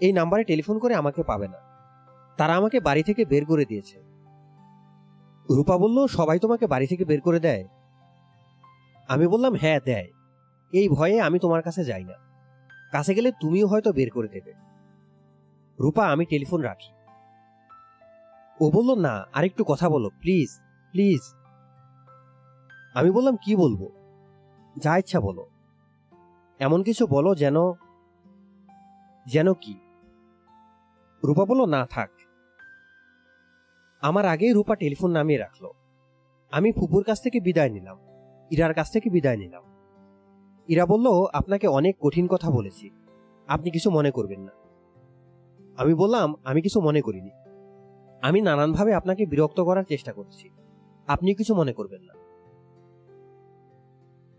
[0.00, 1.58] এই নাম্বারে টেলিফোন করে আমাকে পাবে না।
[2.36, 4.00] তারা আমাকে বাড়ি থেকে বের করে দিয়েছে।
[5.50, 7.68] রূপা বলল, সবাই তোমাকে বাড়ি থেকে বের করে দেয়?
[9.08, 10.06] আমি বললাম হ্যাঁ দেয়।
[10.72, 12.27] এই ভয়ে আমি তোমার কাছে যাই না।
[12.92, 14.54] কাছে গেলে তুমিও হয়তো বের করে দেবে।
[15.80, 16.92] রূপা, আমি টেলিফোন রাখি।
[18.60, 20.60] ও বলল, না, আরেকটু কথা বলো, প্লিজ
[20.90, 21.20] প্লিজ।
[22.94, 23.88] আমি বললাম, কি বলব?
[24.76, 25.46] যা ইচ্ছা বলো।
[26.58, 27.56] এমন কিছু বলো যেন
[29.26, 29.78] যেন কি?
[31.24, 32.10] রূপা বলল, না, থাক।
[34.00, 35.70] আমার আগেই রূপা টেলিফোন নামিয়ে রাখল।
[36.50, 37.98] আমি ফুপুর কাছ থেকে বিদায় নিলাম।
[38.50, 39.67] ইরার কাছ থেকে বিদায় নিলাম।
[40.68, 42.90] ইরা বলল, আপনাকে অনেক কঠিন কথা বলেছি।
[43.48, 44.52] আপনি কিছু মনে করবেন না।
[45.76, 47.30] আমি বললাম, আমি কিছু মনে করিনি।
[48.22, 50.50] আমি নানানভাবে আপনাকে বিরক্ত করার চেষ্টা করছি।
[51.06, 52.14] আপনি কিছু মনে করবেন না।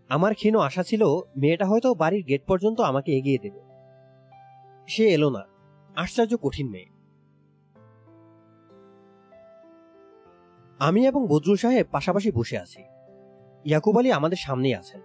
[0.08, 1.04] আমার ক্ষীণ আশা ছিল,
[1.36, 3.60] মেয়েটা হয়তো বাড়ির গেট পর্যন্ত আমাকে এগিয়ে দেবে।
[4.86, 5.42] সে এলো না।
[5.96, 6.86] আশ্চর্য কঠিন মেয়ে।
[10.78, 12.82] আমি এবং বদরুল সাহেব পাশাপাশি বসে আছি।
[13.64, 15.00] ইয়াকুব আলী আমাদের সামনেই আছেন।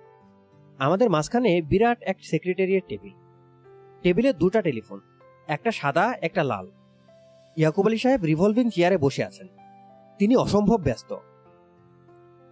[0.80, 3.14] আমাদের মাঝখানে বিরাট এক সেক্রেটারিয়েট টেবিল
[4.02, 5.00] টেবিলে দুটা টেলিফোন
[5.48, 6.72] একটা সাদা, একটা লাল।
[7.58, 9.48] ইয়াকুব আলী সাহেব রিভলভিং চেয়ারে বসে আছেন।
[10.20, 11.16] তিনি অসম্ভব ব্যস্ত।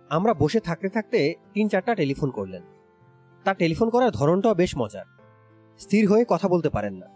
[0.10, 2.64] আমরা বসে থাকতে থাকতে তিন চারটা টেলিফোন করলেন।
[3.44, 5.06] তার টেলিফোন করার ধরনটাও বেশ মজার।
[5.80, 7.08] স্থির হয়ে কথা বলতে পারেন না।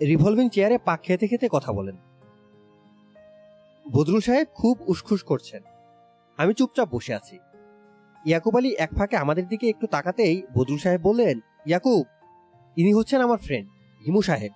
[0.00, 1.96] রিভলভিং চেয়ারে পাক খেতে খেতে কথা বলেন।
[3.92, 5.62] বদরুল সাহেব খুব উসখুস করছেন।
[6.36, 7.38] আমি চুপচাপ বসে আছি।
[8.26, 12.06] ইয়াকুব আলী এক ফাঁকে আমাদের দিকে একটু তাকাতেই বদরুল সাহেব বললেন, ইয়াকুব,
[12.76, 13.70] ইনি হচ্ছেন আমার ফ্রেন্ড
[14.06, 14.52] হিমু সাহেব।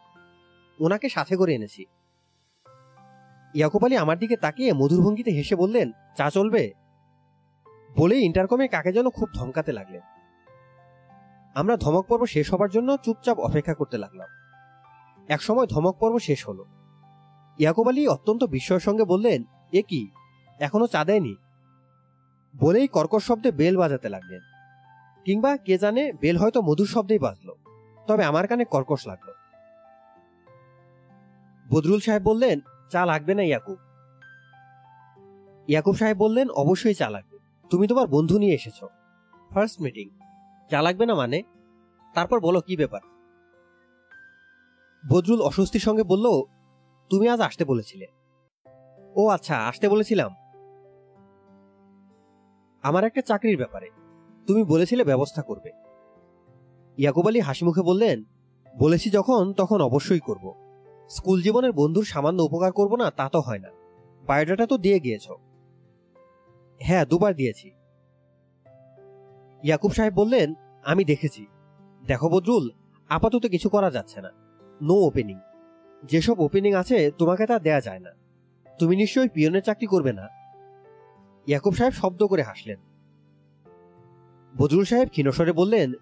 [0.81, 1.85] ওনাকে সাথে করে এনেছি।
[3.55, 6.73] ইয়াকুব আলী আমার দিকে তাকিয়ে মধুর ভঙ্গিতে হেসে বললেন, চা চলবে?
[7.97, 10.01] বলেই ইন্টারকমে কাকে যেন খুব ধমকাতে লাগলেন।
[11.55, 14.29] আমরা ধমক পর্ব শেষ হবার জন্য চুপচাপ অপেক্ষা করতে লাগলাম।
[15.29, 16.65] একসময় ধমক পর্ব শেষ হলো।
[17.59, 20.11] ইয়াকুব আলী অত্যন্ত বিস্ময়ের সঙ্গে বললেন, এ কি?
[20.61, 21.35] এখনও চা দেয়নি?
[22.57, 24.41] বলেই কর্কশ শব্দে বেল বাজাতে লাগলেন।
[25.25, 27.55] কিংবা কে জানে বেল হয়তো মধুর শব্দেই বাজলো,
[28.07, 29.33] তবে আমার কানে কর্কশ লাগল।
[31.71, 33.79] বদরুল সাহেব বললেন, চা লাগবে না ইয়াকুব।
[35.69, 37.39] ইয়াকুব সাহেব বললেন, অবশ্যই চা লাগবে।
[37.71, 38.85] তুমি তোমার বন্ধু নিয়ে এসেছ।
[39.55, 40.09] First meeting.
[40.71, 41.43] চা লাগবে না মানে?
[42.15, 43.01] তারপর বলো, কি ব্যাপার?
[45.09, 46.43] বদরুল অস্বস্তির সঙ্গে বলল,
[47.11, 48.07] তুমি আজ আসতে বলেছিলে।
[49.15, 50.31] ও আচ্ছা আসতে বলেছিলাম।
[52.83, 53.91] আমার একটা চাকরির ব্যাপারে।
[54.47, 55.71] তুমি বলেছিলে ব্যবস্থা করবে।
[56.99, 58.25] ইয়াকুব আলী হাসি মুখে বললেন,
[58.79, 60.55] বলেছি যখন, তখন অবশ্যই করব।
[61.09, 63.69] স্কুল জীবনের বন্ধুর সামান্য উপকার করব না, তা তো হয় না।
[64.27, 65.31] বায়োডাটা তো দিয়ে গিয়েছ।
[66.81, 67.71] হ্যাঁ দুবার দিয়েছি।
[69.63, 71.47] ইয়াকুব সাহেব বললেন, আমি দেখেছি।
[72.07, 72.71] দেখো বদরুল,
[73.09, 74.31] আপাতত কিছু করা যাচ্ছে না।
[74.83, 75.39] No opening.
[76.05, 78.11] যেসব ওপেনিং আছে, তোমাকে তা দেয়া যায় না।
[78.79, 80.40] তুমি নিশ্চয়ই পিয়নের চাকরি করবে না।
[81.51, 82.79] ইয়াকুব সাহেব শব্দ করে হাসলেন।
[84.57, 85.93] বদরুল সাহেব ক্ষীণস্বরে বললেন,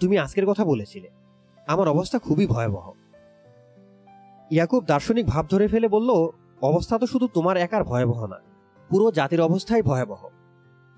[0.00, 1.08] তুমি আজকের কথা বলেছিলে।
[1.66, 2.92] আমার অবস্থা খুবই ভয়াবহ।
[4.50, 6.10] ইয়াকুব দার্শনিক ভাব ধরে ফেলে বলল,
[6.62, 8.38] অবস্থা তো শুধু তোমার একার ভয়াবহ না,
[8.90, 10.28] পুরো জাতির অবস্থাই ভয়াবহ।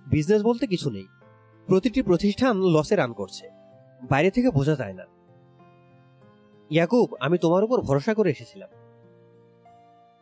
[0.06, 1.06] বিজনেস বলতে কিছু নেই।
[1.66, 3.50] প্রতিটি প্রতিষ্ঠান লসে রান করছে।
[4.10, 5.04] বাইরে থেকে বোঝা যায় না।
[6.70, 8.70] ইয়াকুব, আমি তোমার উপর ভরসা করে এসেছিলাম।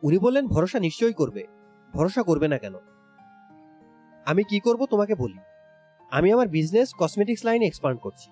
[0.02, 1.42] উনি বললেন, ভরসা নিশ্চয়ই করবে।
[1.94, 2.74] ভরসা করবে না কেন?
[4.26, 5.38] আমি কি করব তোমাকে বলি।
[6.10, 8.30] আমি আমার বিজনেস কসমেটিক্স লাইনে এক্সপান্ড করছি।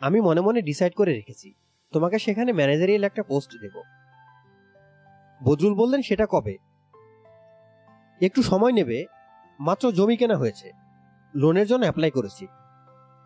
[0.00, 1.54] আমি মনে মনে ডিসাইড করে রেখেছি,
[1.92, 3.82] তোমাকে সেখানে ম্যানেজারিয়াল একটা পোস্ট দেব।
[5.44, 6.56] বদরুল বললেন, সেটা কবে?
[8.20, 9.06] একটু সময় নেবে,
[9.60, 10.72] মাত্র জমি কেনা হয়েছে।
[11.34, 12.46] লোনের জন্য অ্যাপ্লাই করেছি।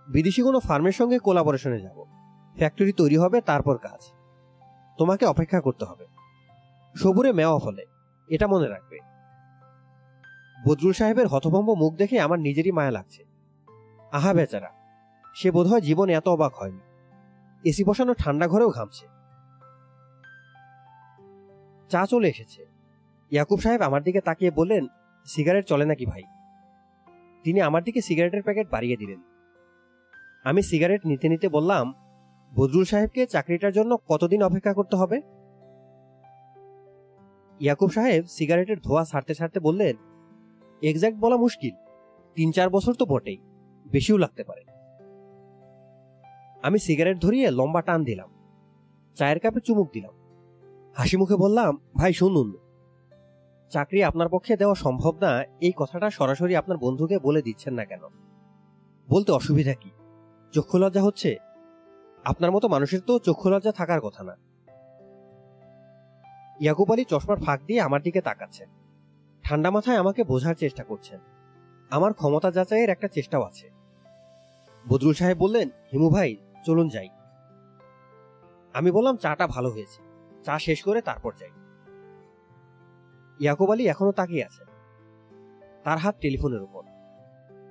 [0.08, 2.04] বিদেশি কোনো ফার্মের সঙ্গে কোলাবোরেশনে যাব।
[2.56, 4.12] ফ্যাক্টরি তৈরি হবে, তারপর কাজ।
[4.98, 6.06] তোমাকে অপেক্ষা করতে হবে।
[6.94, 7.84] সবুরে মেওয়া ফলে
[8.28, 9.11] এটা মনে রাখবে।
[10.66, 13.24] বদরুল সাহেবের হতভম্ব মুখ দেখে আমার নিজেরই মায়া লাগছে।
[14.12, 14.70] আহা বেচারা,
[15.34, 16.80] সে বোধহয় জীবনে এত অবাক হয়নি।
[17.64, 19.06] এসি বসানো ঠান্ডা ঘরেও ঘামছে।
[21.88, 22.66] চা চলে এসেছে।
[23.30, 24.86] ইয়াকুব সাহেব আমার দিকে তাকিয়ে বললেন,
[25.24, 26.22] সিগারেট চলে নাকি ভাই?
[27.44, 29.22] তিনি আমার দিকে সিগারেটের প্যাকেট বাড়িয়ে দিলেন।
[30.44, 31.94] আমি সিগারেট নিতে নিতে বললাম,
[32.56, 35.20] বদরুল সাহেবকে চাকরিটার জন্য কতদিন অপেক্ষা করতে হবে?
[37.60, 39.96] ইয়াকুব সাহেব সিগারেটের ধোয়া ছাড়তে ছাড়তে বললেন
[40.82, 41.74] এক্স্যাক্ট বলা মুশকিল।
[42.34, 43.38] তিন চার বছর তো বটেই।
[43.90, 44.62] বেশিও লাগতে পারে।
[46.62, 48.28] আমি সিগারেট ধরিয়ে লম্বা টান দিলাম।
[49.14, 50.12] চায়ের কাপে চুমুক দিলাম।
[50.94, 52.56] হাসি মুখে বললাম, ভাই, শুনুন।
[53.70, 58.00] চাকরি আপনার পক্ষে দেওয়া সম্ভব না। এই কথাটা সরাসরি আপনার বন্ধুকে বলে দিচ্ছেন না কেন?
[59.10, 59.90] বলতে অসুবিধা কি?
[60.52, 61.36] চক্ষু লজ্জা হচ্ছে?
[62.24, 64.36] আপনার মতো মানুষের তো চক্ষু লজ্জা থাকার কথা না।
[66.60, 68.68] ইয়াকুব আলী চশমার ফাঁক দিয়ে আমার দিকে তাকাচ্ছেন
[69.44, 71.20] ঠান্ডা মাথায় আমাকে বোঝার চেষ্টা করছেন।
[71.90, 73.70] আমার ক্ষমতা যাচাইয়ের একটা চেষ্টাও আছে।
[74.88, 77.08] বদরুল সাহেব বললেন, হিমু ভাই, চলুন যাই।
[78.74, 80.02] আমি বললাম, চাটা ভালো হয়েছে।
[80.44, 81.50] চা শেষ করে তারপর যাই।
[83.40, 84.66] ইয়াকুব আলী এখনও তাকিয়ে আছেন,
[85.84, 86.82] তার হাত টেলিফোনের উপর।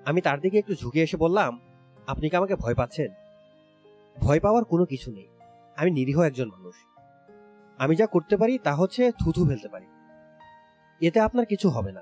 [0.05, 1.59] আমি তার দিকে একটু ঝুঁকে এসে বললাম,
[2.07, 3.11] আপনি কি আমাকে ভয় পাচ্ছেন?
[4.21, 5.27] ভয় পাওয়ার কোনো কিছু নেই।
[5.75, 6.75] আমি নিরীহ একজন মানুষ।
[7.77, 9.85] আমি যা করতে পারি তা হচ্ছে থুথু ফেলতে পারি।
[11.01, 12.01] এতে আপনার কিছু হবে না।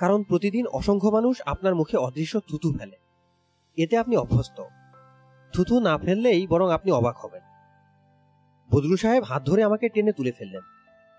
[0.00, 2.96] কারণ প্রতিদিন অসংখ্য মানুষ আপনার মুখে অদৃশ্য থুতু ফেলে।
[3.76, 4.64] এতে আপনি অভ্যস্ত।
[5.52, 7.42] থুথু না ফেললেই বরং আপনি অবাক হবেন।
[8.70, 10.60] বদরু সাহেব হাত ধরে আমাকে টেনে তুলে ফেললেন।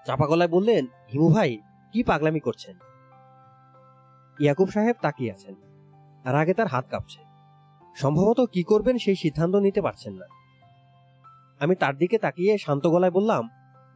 [0.06, 1.58] চাপা গলায় বললেন, হিমু ভাই,
[1.92, 2.76] কি পাগলামি করছেন?
[4.40, 5.56] ইয়াকুব সাহেব তাকিয়ে আছেন।
[6.26, 7.24] আর আগে তার হাত কাঁপছে।
[7.96, 10.26] সম্ভবত কি করবেন সেই সিদ্ধান্ত নিতে পারছেন না।
[11.60, 13.50] আমি তার দিকে তাকিয়ে শান্ত গলায় বললাম,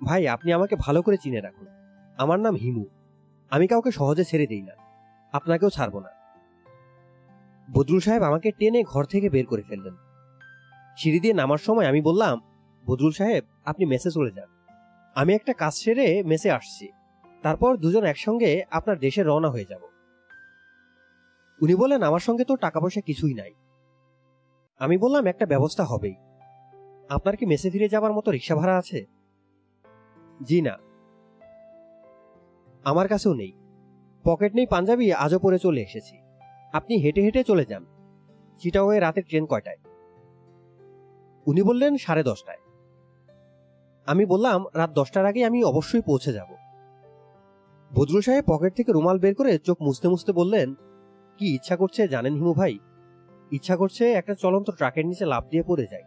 [0.04, 1.79] ভাই, আপনি আমাকে ভালো করে চিনে রাখুন।
[2.20, 2.86] আমার নাম হিমু।
[3.50, 4.74] আমি কাউকে সহজে ছেড়ে দিই না।
[5.32, 6.10] আপনাকেও ছাড়ব না।
[7.74, 9.96] বদরুল সাহেব আমাকে টেনে ঘর থেকে বের করে ফেললেন।
[10.98, 12.42] সিঁড়ি দিয়ে নামার সময় আমি বললাম,
[12.86, 14.50] বদরুল সাহেব, আপনি মেসে চলে যান।
[15.16, 16.88] আমি একটা কাজ সেরে মেসে আসছি।
[17.42, 19.82] তারপর দুজন একসঙ্গে আপনার দেশে রওনা হয়ে যাব।
[21.62, 23.54] উনি বলেন আমার সঙ্গে তো টাকা পয়সা কিছুই নাই।
[24.80, 26.16] আমি বললাম, একটা ব্যবস্থা হবেই।
[27.10, 29.06] আপনার কি মেসে ফিরে যাবার মতো রিক্সা ভাড়া আছে?
[30.44, 30.89] জি না।
[32.90, 33.52] আমার কাছেও নেই।
[34.26, 36.16] পকেট নেই পাঞ্জাবি, আজও পরে চলে এসেছি।
[36.74, 37.86] আপনি হেঁটে হেঁটে চলে যান।
[38.60, 39.80] চিটাওয়ে রাতের ট্রেন কয়টায়?
[41.48, 42.62] উনি বললেন সাড়ে দশটায়।
[44.08, 46.50] আমি বললাম, রাত দশটার আগে আমি অবশ্যই পৌঁছে যাব।
[47.92, 50.68] বদরুল সাহেব পকেট থেকে রুমাল বের করে চোখ মুছতে মুছতে বললেন,
[51.38, 52.74] কি ইচ্ছা করছে জানেন হিমু ভাই?
[53.52, 56.06] ইচ্ছা করছে একটা চলন্ত ট্রাকের নিচে লাভ দিয়ে পড়ে যায়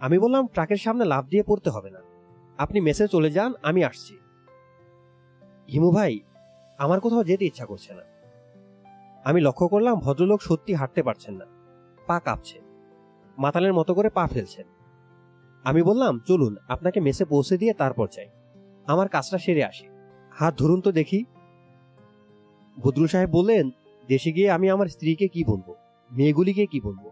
[0.00, 2.00] আমি বললাম, ট্রাকের সামনে লাভ দিয়ে পড়তে হবে না।
[2.58, 4.14] আপনি মেসে চলে যান, আমি আসছি।
[5.72, 6.20] হিমু ভাই,
[6.78, 8.02] আমার কোথাও যেতে ইচ্ছা করছে না।
[9.24, 11.46] আমি লক্ষ্য করলাম ভদ্রলোক সত্যি হাঁটতে পারছেন না।
[12.06, 12.60] পা কাঁপছে।
[13.38, 14.66] মাতালের মতো করে পা ফেলছেন।
[15.64, 18.28] আমি বললাম, চলুন, আপনাকে মেসে পৌঁছে দিয়ে তারপর চাই
[18.86, 19.86] আমার কাজটা সেরে আসি।
[20.30, 21.24] হাত ধরুন তো দেখি।
[22.80, 23.70] বদরুল সাহেব বললেন,
[24.06, 25.74] দেশে গিয়ে আমি আমার স্ত্রীকে কি বলব?
[26.12, 27.10] মেয়েগুলিকে কি বলব?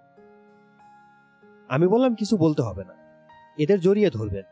[1.69, 2.95] আমি বললাম, কিছু বলতে হবে না।
[3.59, 4.43] এদের জড়িয়ে ধরবেন।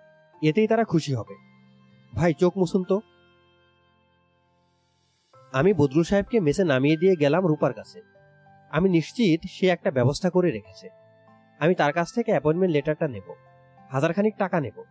[0.42, 1.34] এতেই তারা খুশি হবে।
[2.14, 3.00] ভাই, চোখ মুসুন তো।
[5.52, 8.02] আমি বদরুল সাহেবকে মেসে নামিয়ে দিয়ে গেলাম রূপার কাছে।
[8.70, 10.88] আমি নিশ্চিত সে একটা ব্যবস্থা করে রেখেছে।
[11.58, 13.34] আমি তার কাছ থেকে অ্যাপয়েন্টমেন্ট লেটারটা নেব।
[13.90, 14.82] হাজারখানিক টাকা নেব।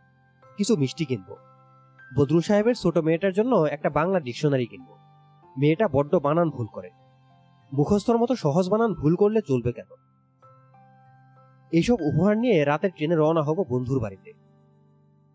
[0.58, 1.36] কিছু মিষ্টি কিনবো।
[2.18, 4.96] বদরুল সাহেবের ছোট মেয়েটার জন্য একটা বাংলা ডিকশনারি কিনবো।
[5.58, 6.90] মেয়েটা বড্ড বানান ভুল করে।
[7.74, 9.96] মুখস্থর মতো সহজ বানান ভুল করলে চলবে কেন?
[11.72, 14.34] এইসব উপহার নিয়ে রাতের ট্রেনে রওনা হব বন্ধুর বাড়িতে।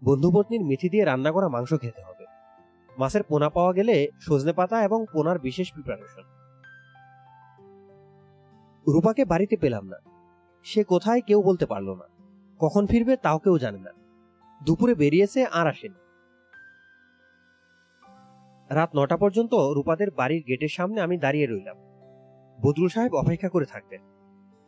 [0.04, 2.11] বন্ধুপত্নীর মেথি দিয়ে রান্না করা মাংস খেতে হবে।
[2.98, 6.22] মাছের পোনা পাওয়া গেলে সজনে পাতা এবং পোনার বিশেষ প্রিপারেশন
[8.92, 9.96] রূপাকে বাড়িতে পেলাম না।
[10.64, 12.04] সে কোথায় কেউ বলতে পারল না।
[12.58, 13.90] কখন ফিরবে তাও কেউ জানে না।
[14.64, 15.94] দুপুরে বেরিয়েছে আর আসেনি।
[18.74, 21.76] রাত নটা পর্যন্ত রূপাদের বাড়ির গেটের সামনে আমি দাঁড়িয়ে রইলাম।
[22.60, 24.00] বদরুল সাহেব অপেক্ষা করে থাকবেন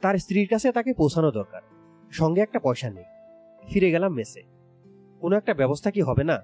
[0.00, 1.62] তার স্ত্রীর কাছে তাকে পৌঁছানো দরকার।
[2.10, 3.04] সঙ্গে একটা পয়সা নেই।
[3.68, 4.42] ফিরে গেলাম মেসে।
[5.20, 6.42] কোনো একটা ব্যবস্থা কি হবে না?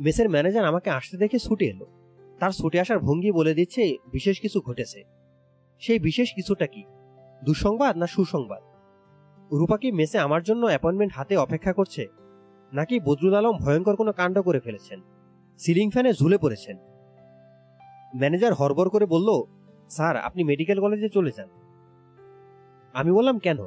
[0.00, 1.86] মেসের ম্যানেজার আমাকে আসতে দেখে ছুটে এলো।
[2.38, 5.04] তার ছুটে আসার ভঙ্গি বলে দিচ্ছে, বিশেষ কিছু ঘটেছে।
[5.78, 6.84] সেই বিশেষ কিছুটা কি?
[7.44, 8.62] দুঃসংবাদ না সুসংবাদ?
[9.52, 12.06] রূপা কি মেসে আমার জন্য অ্যাপয়েন্টমেন্ট হাতে অপেক্ষা করছে?
[12.72, 15.00] নাকি বদরুল আলম ভয়ঙ্কর কোনো কাণ্ড করে ফেলেছেন?
[15.58, 16.76] সিলিং ফ্যানে ঝুলে পড়েছেন।
[18.16, 19.42] ম্যানেজার হরবর করে বলল,
[19.88, 21.48] স্যার, আপনি মেডিকেল কলেজে চলে যান।
[22.92, 23.58] আমি বললাম, কেন?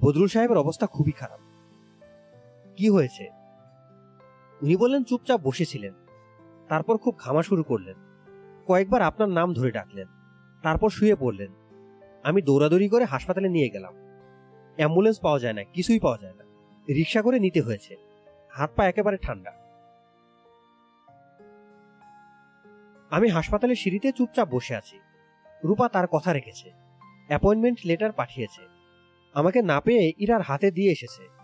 [0.00, 1.40] বদরুল সাহেবের অবস্থা খুবই খারাপ।
[2.76, 3.41] কি হয়েছে?
[4.62, 5.94] উনি বললেন, চুপচাপ বসেছিলেন।
[6.68, 7.94] তারপর খুব ঘামা শুরু করলেন।
[8.66, 10.06] কয়েকবার আপনার নাম ধরে ডাকলেন।
[10.62, 11.52] তারপর শুয়ে পড়লেন।
[12.22, 13.94] আমি দৌড়াদৌড়ি করে হাসপাতালে নিয়ে গেলাম।
[14.76, 16.44] অ্যাম্বুলেন্স পাওয়া যায় না, কিছুই পাওয়া যায় না।
[16.88, 17.96] রিক্সা করে নিতে হয়েছে।
[18.50, 19.52] হাত পা একেবারে ঠান্ডা।
[23.10, 24.98] আমি হাসপাতালের সিঁড়িতে চুপচাপ বসে আছি।
[25.64, 26.70] রূপা তার কথা রেখেছে।
[27.28, 28.62] অ্যাপয়েন্টমেন্ট লেটার পাঠিয়েছে।
[29.34, 31.41] আমাকে না পেয়ে ইরার হাতে দিয়ে এসেছে।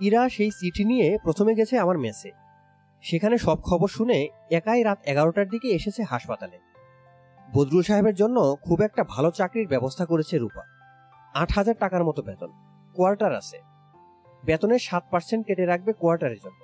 [0.00, 2.30] ইরা সেই চিঠি নিয়ে প্রথমে গেছে আমার মেসে।
[3.02, 6.58] সেখানে সব খবর শুনে একাই রাত এগারোটার দিকে এসেছে হাসপাতালে।
[7.54, 10.62] বদরুল সাহেবের জন্য খুব একটা ভালো চাকরির ব্যবস্থা করেছে রূপা।
[11.34, 12.48] আট হাজার টাকার মতো বেতন,
[12.94, 13.58] কোয়ার্টার আছে।
[14.44, 16.60] বেতনের সাত পার্সেন্ট কেটে রাখবে কোয়ার্টারের জন্য।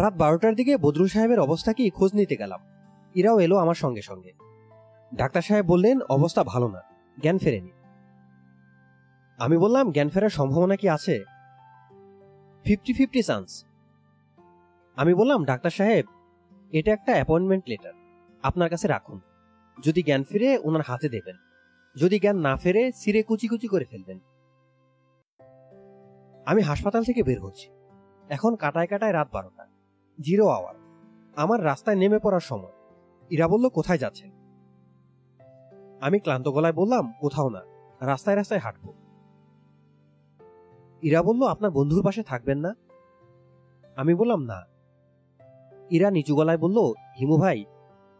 [0.00, 2.60] রাত বারোটার দিকে বদরুল সাহেবের অবস্থা কি খোঁজ নিতে গেলাম।
[3.14, 4.32] ইরাও এলো আমার সঙ্গে সঙ্গে।
[5.14, 6.82] ডাক্তার সাহেব বললেন, অবস্থা ভালো না,
[7.20, 7.70] জ্ঞান ফেরেনি।
[9.44, 11.24] আমি বললাম, জ্ঞান ফেরার সম্ভাবনা কি আছে?
[12.64, 13.64] ফিফটি ফিফটি চান্স
[14.96, 16.06] আমি বললাম, ডাক্তার সাহেব,
[16.72, 17.92] এটা একটা অ্যাপয়েন্টমেন্ট লেটার
[18.42, 19.20] আপনার কাছে রাখুন।
[19.84, 21.36] যদি জ্ঞান ফিরে, ওনার হাতে দেবেন।
[21.96, 24.18] যদি জ্ঞান না ফেরে সিরে কুচি কুচি করে ফেলবেন।
[26.46, 27.70] আমি হাসপাতাল থেকে বের হচ্ছি।
[28.28, 29.66] এখন কাটায় কাটায় রাত বারোটা।
[30.20, 30.74] জিরো আওয়ার
[31.36, 32.72] আমার রাস্তায় নেমে পড়ার সময়।
[33.30, 34.30] ইরা বলল, কোথায় যাচ্ছেন?
[36.00, 37.60] আমি ক্লান্ত গলায় বললাম, কোথাও না।
[38.00, 38.94] রাস্তায় রাস্তায় হাঁটবো।
[41.04, 42.74] ইরা বলল, আপনার বন্ধুর পাশে থাকবেন না?
[43.96, 44.62] আমি বললাম, না।
[45.90, 46.78] ইরা নিচু গলায় বলল,
[47.20, 47.64] হিমু ভাই,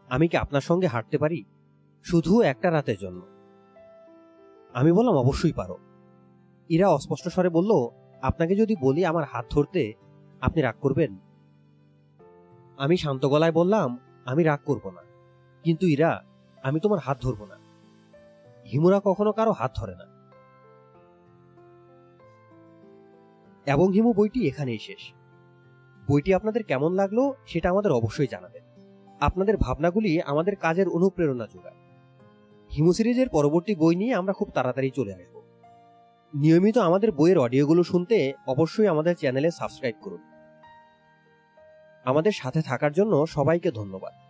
[0.08, 1.44] আমি কি আপনার সঙ্গে হাঁটতে পারি?
[2.02, 3.26] শুধু একটা রাতের জন্য।
[4.74, 5.78] আমি বললাম, অবশ্যই পারো।
[6.68, 7.88] ইরা অস্পষ্ট স্বরে বলল,
[8.22, 9.92] আপনাকে যদি বলি আমার হাত ধরতে,
[10.40, 11.18] আপনি রাগ করবেন?
[12.76, 15.02] আমি শান্ত গলায় বললাম, আমি রাগ করব না।
[15.62, 16.22] কিন্তু ইরা,
[16.62, 17.56] আমি তোমার হাত ধরব না।
[18.72, 20.13] হিমুরা কখনো কারও হাত ধরে না।
[23.66, 25.12] এবং হিমু বইটি এখানেই শেষ।
[26.08, 28.62] বইটি আপনাদের কেমন লাগল সেটা আমাদের অবশ্যই জানাবেন।
[29.20, 31.74] আপনাদের ভাবনাগুলি আমাদের কাজের অনুপ্রেরণা যোগায়।
[32.76, 35.42] হিমু সিরিজের পরবর্তী বই নিয়ে আমরা খুব তাড়াতাড়ি চলে আসব।
[36.34, 40.22] নিয়মিত আমাদের বইয়ের অডিওগুলো শুনতে অবশ্যই আমাদের চ্যানেলে সাবস্ক্রাইব করুন।
[42.04, 44.23] আমাদের সাথে থাকার জন্য সবাইকে ধন্যবাদ।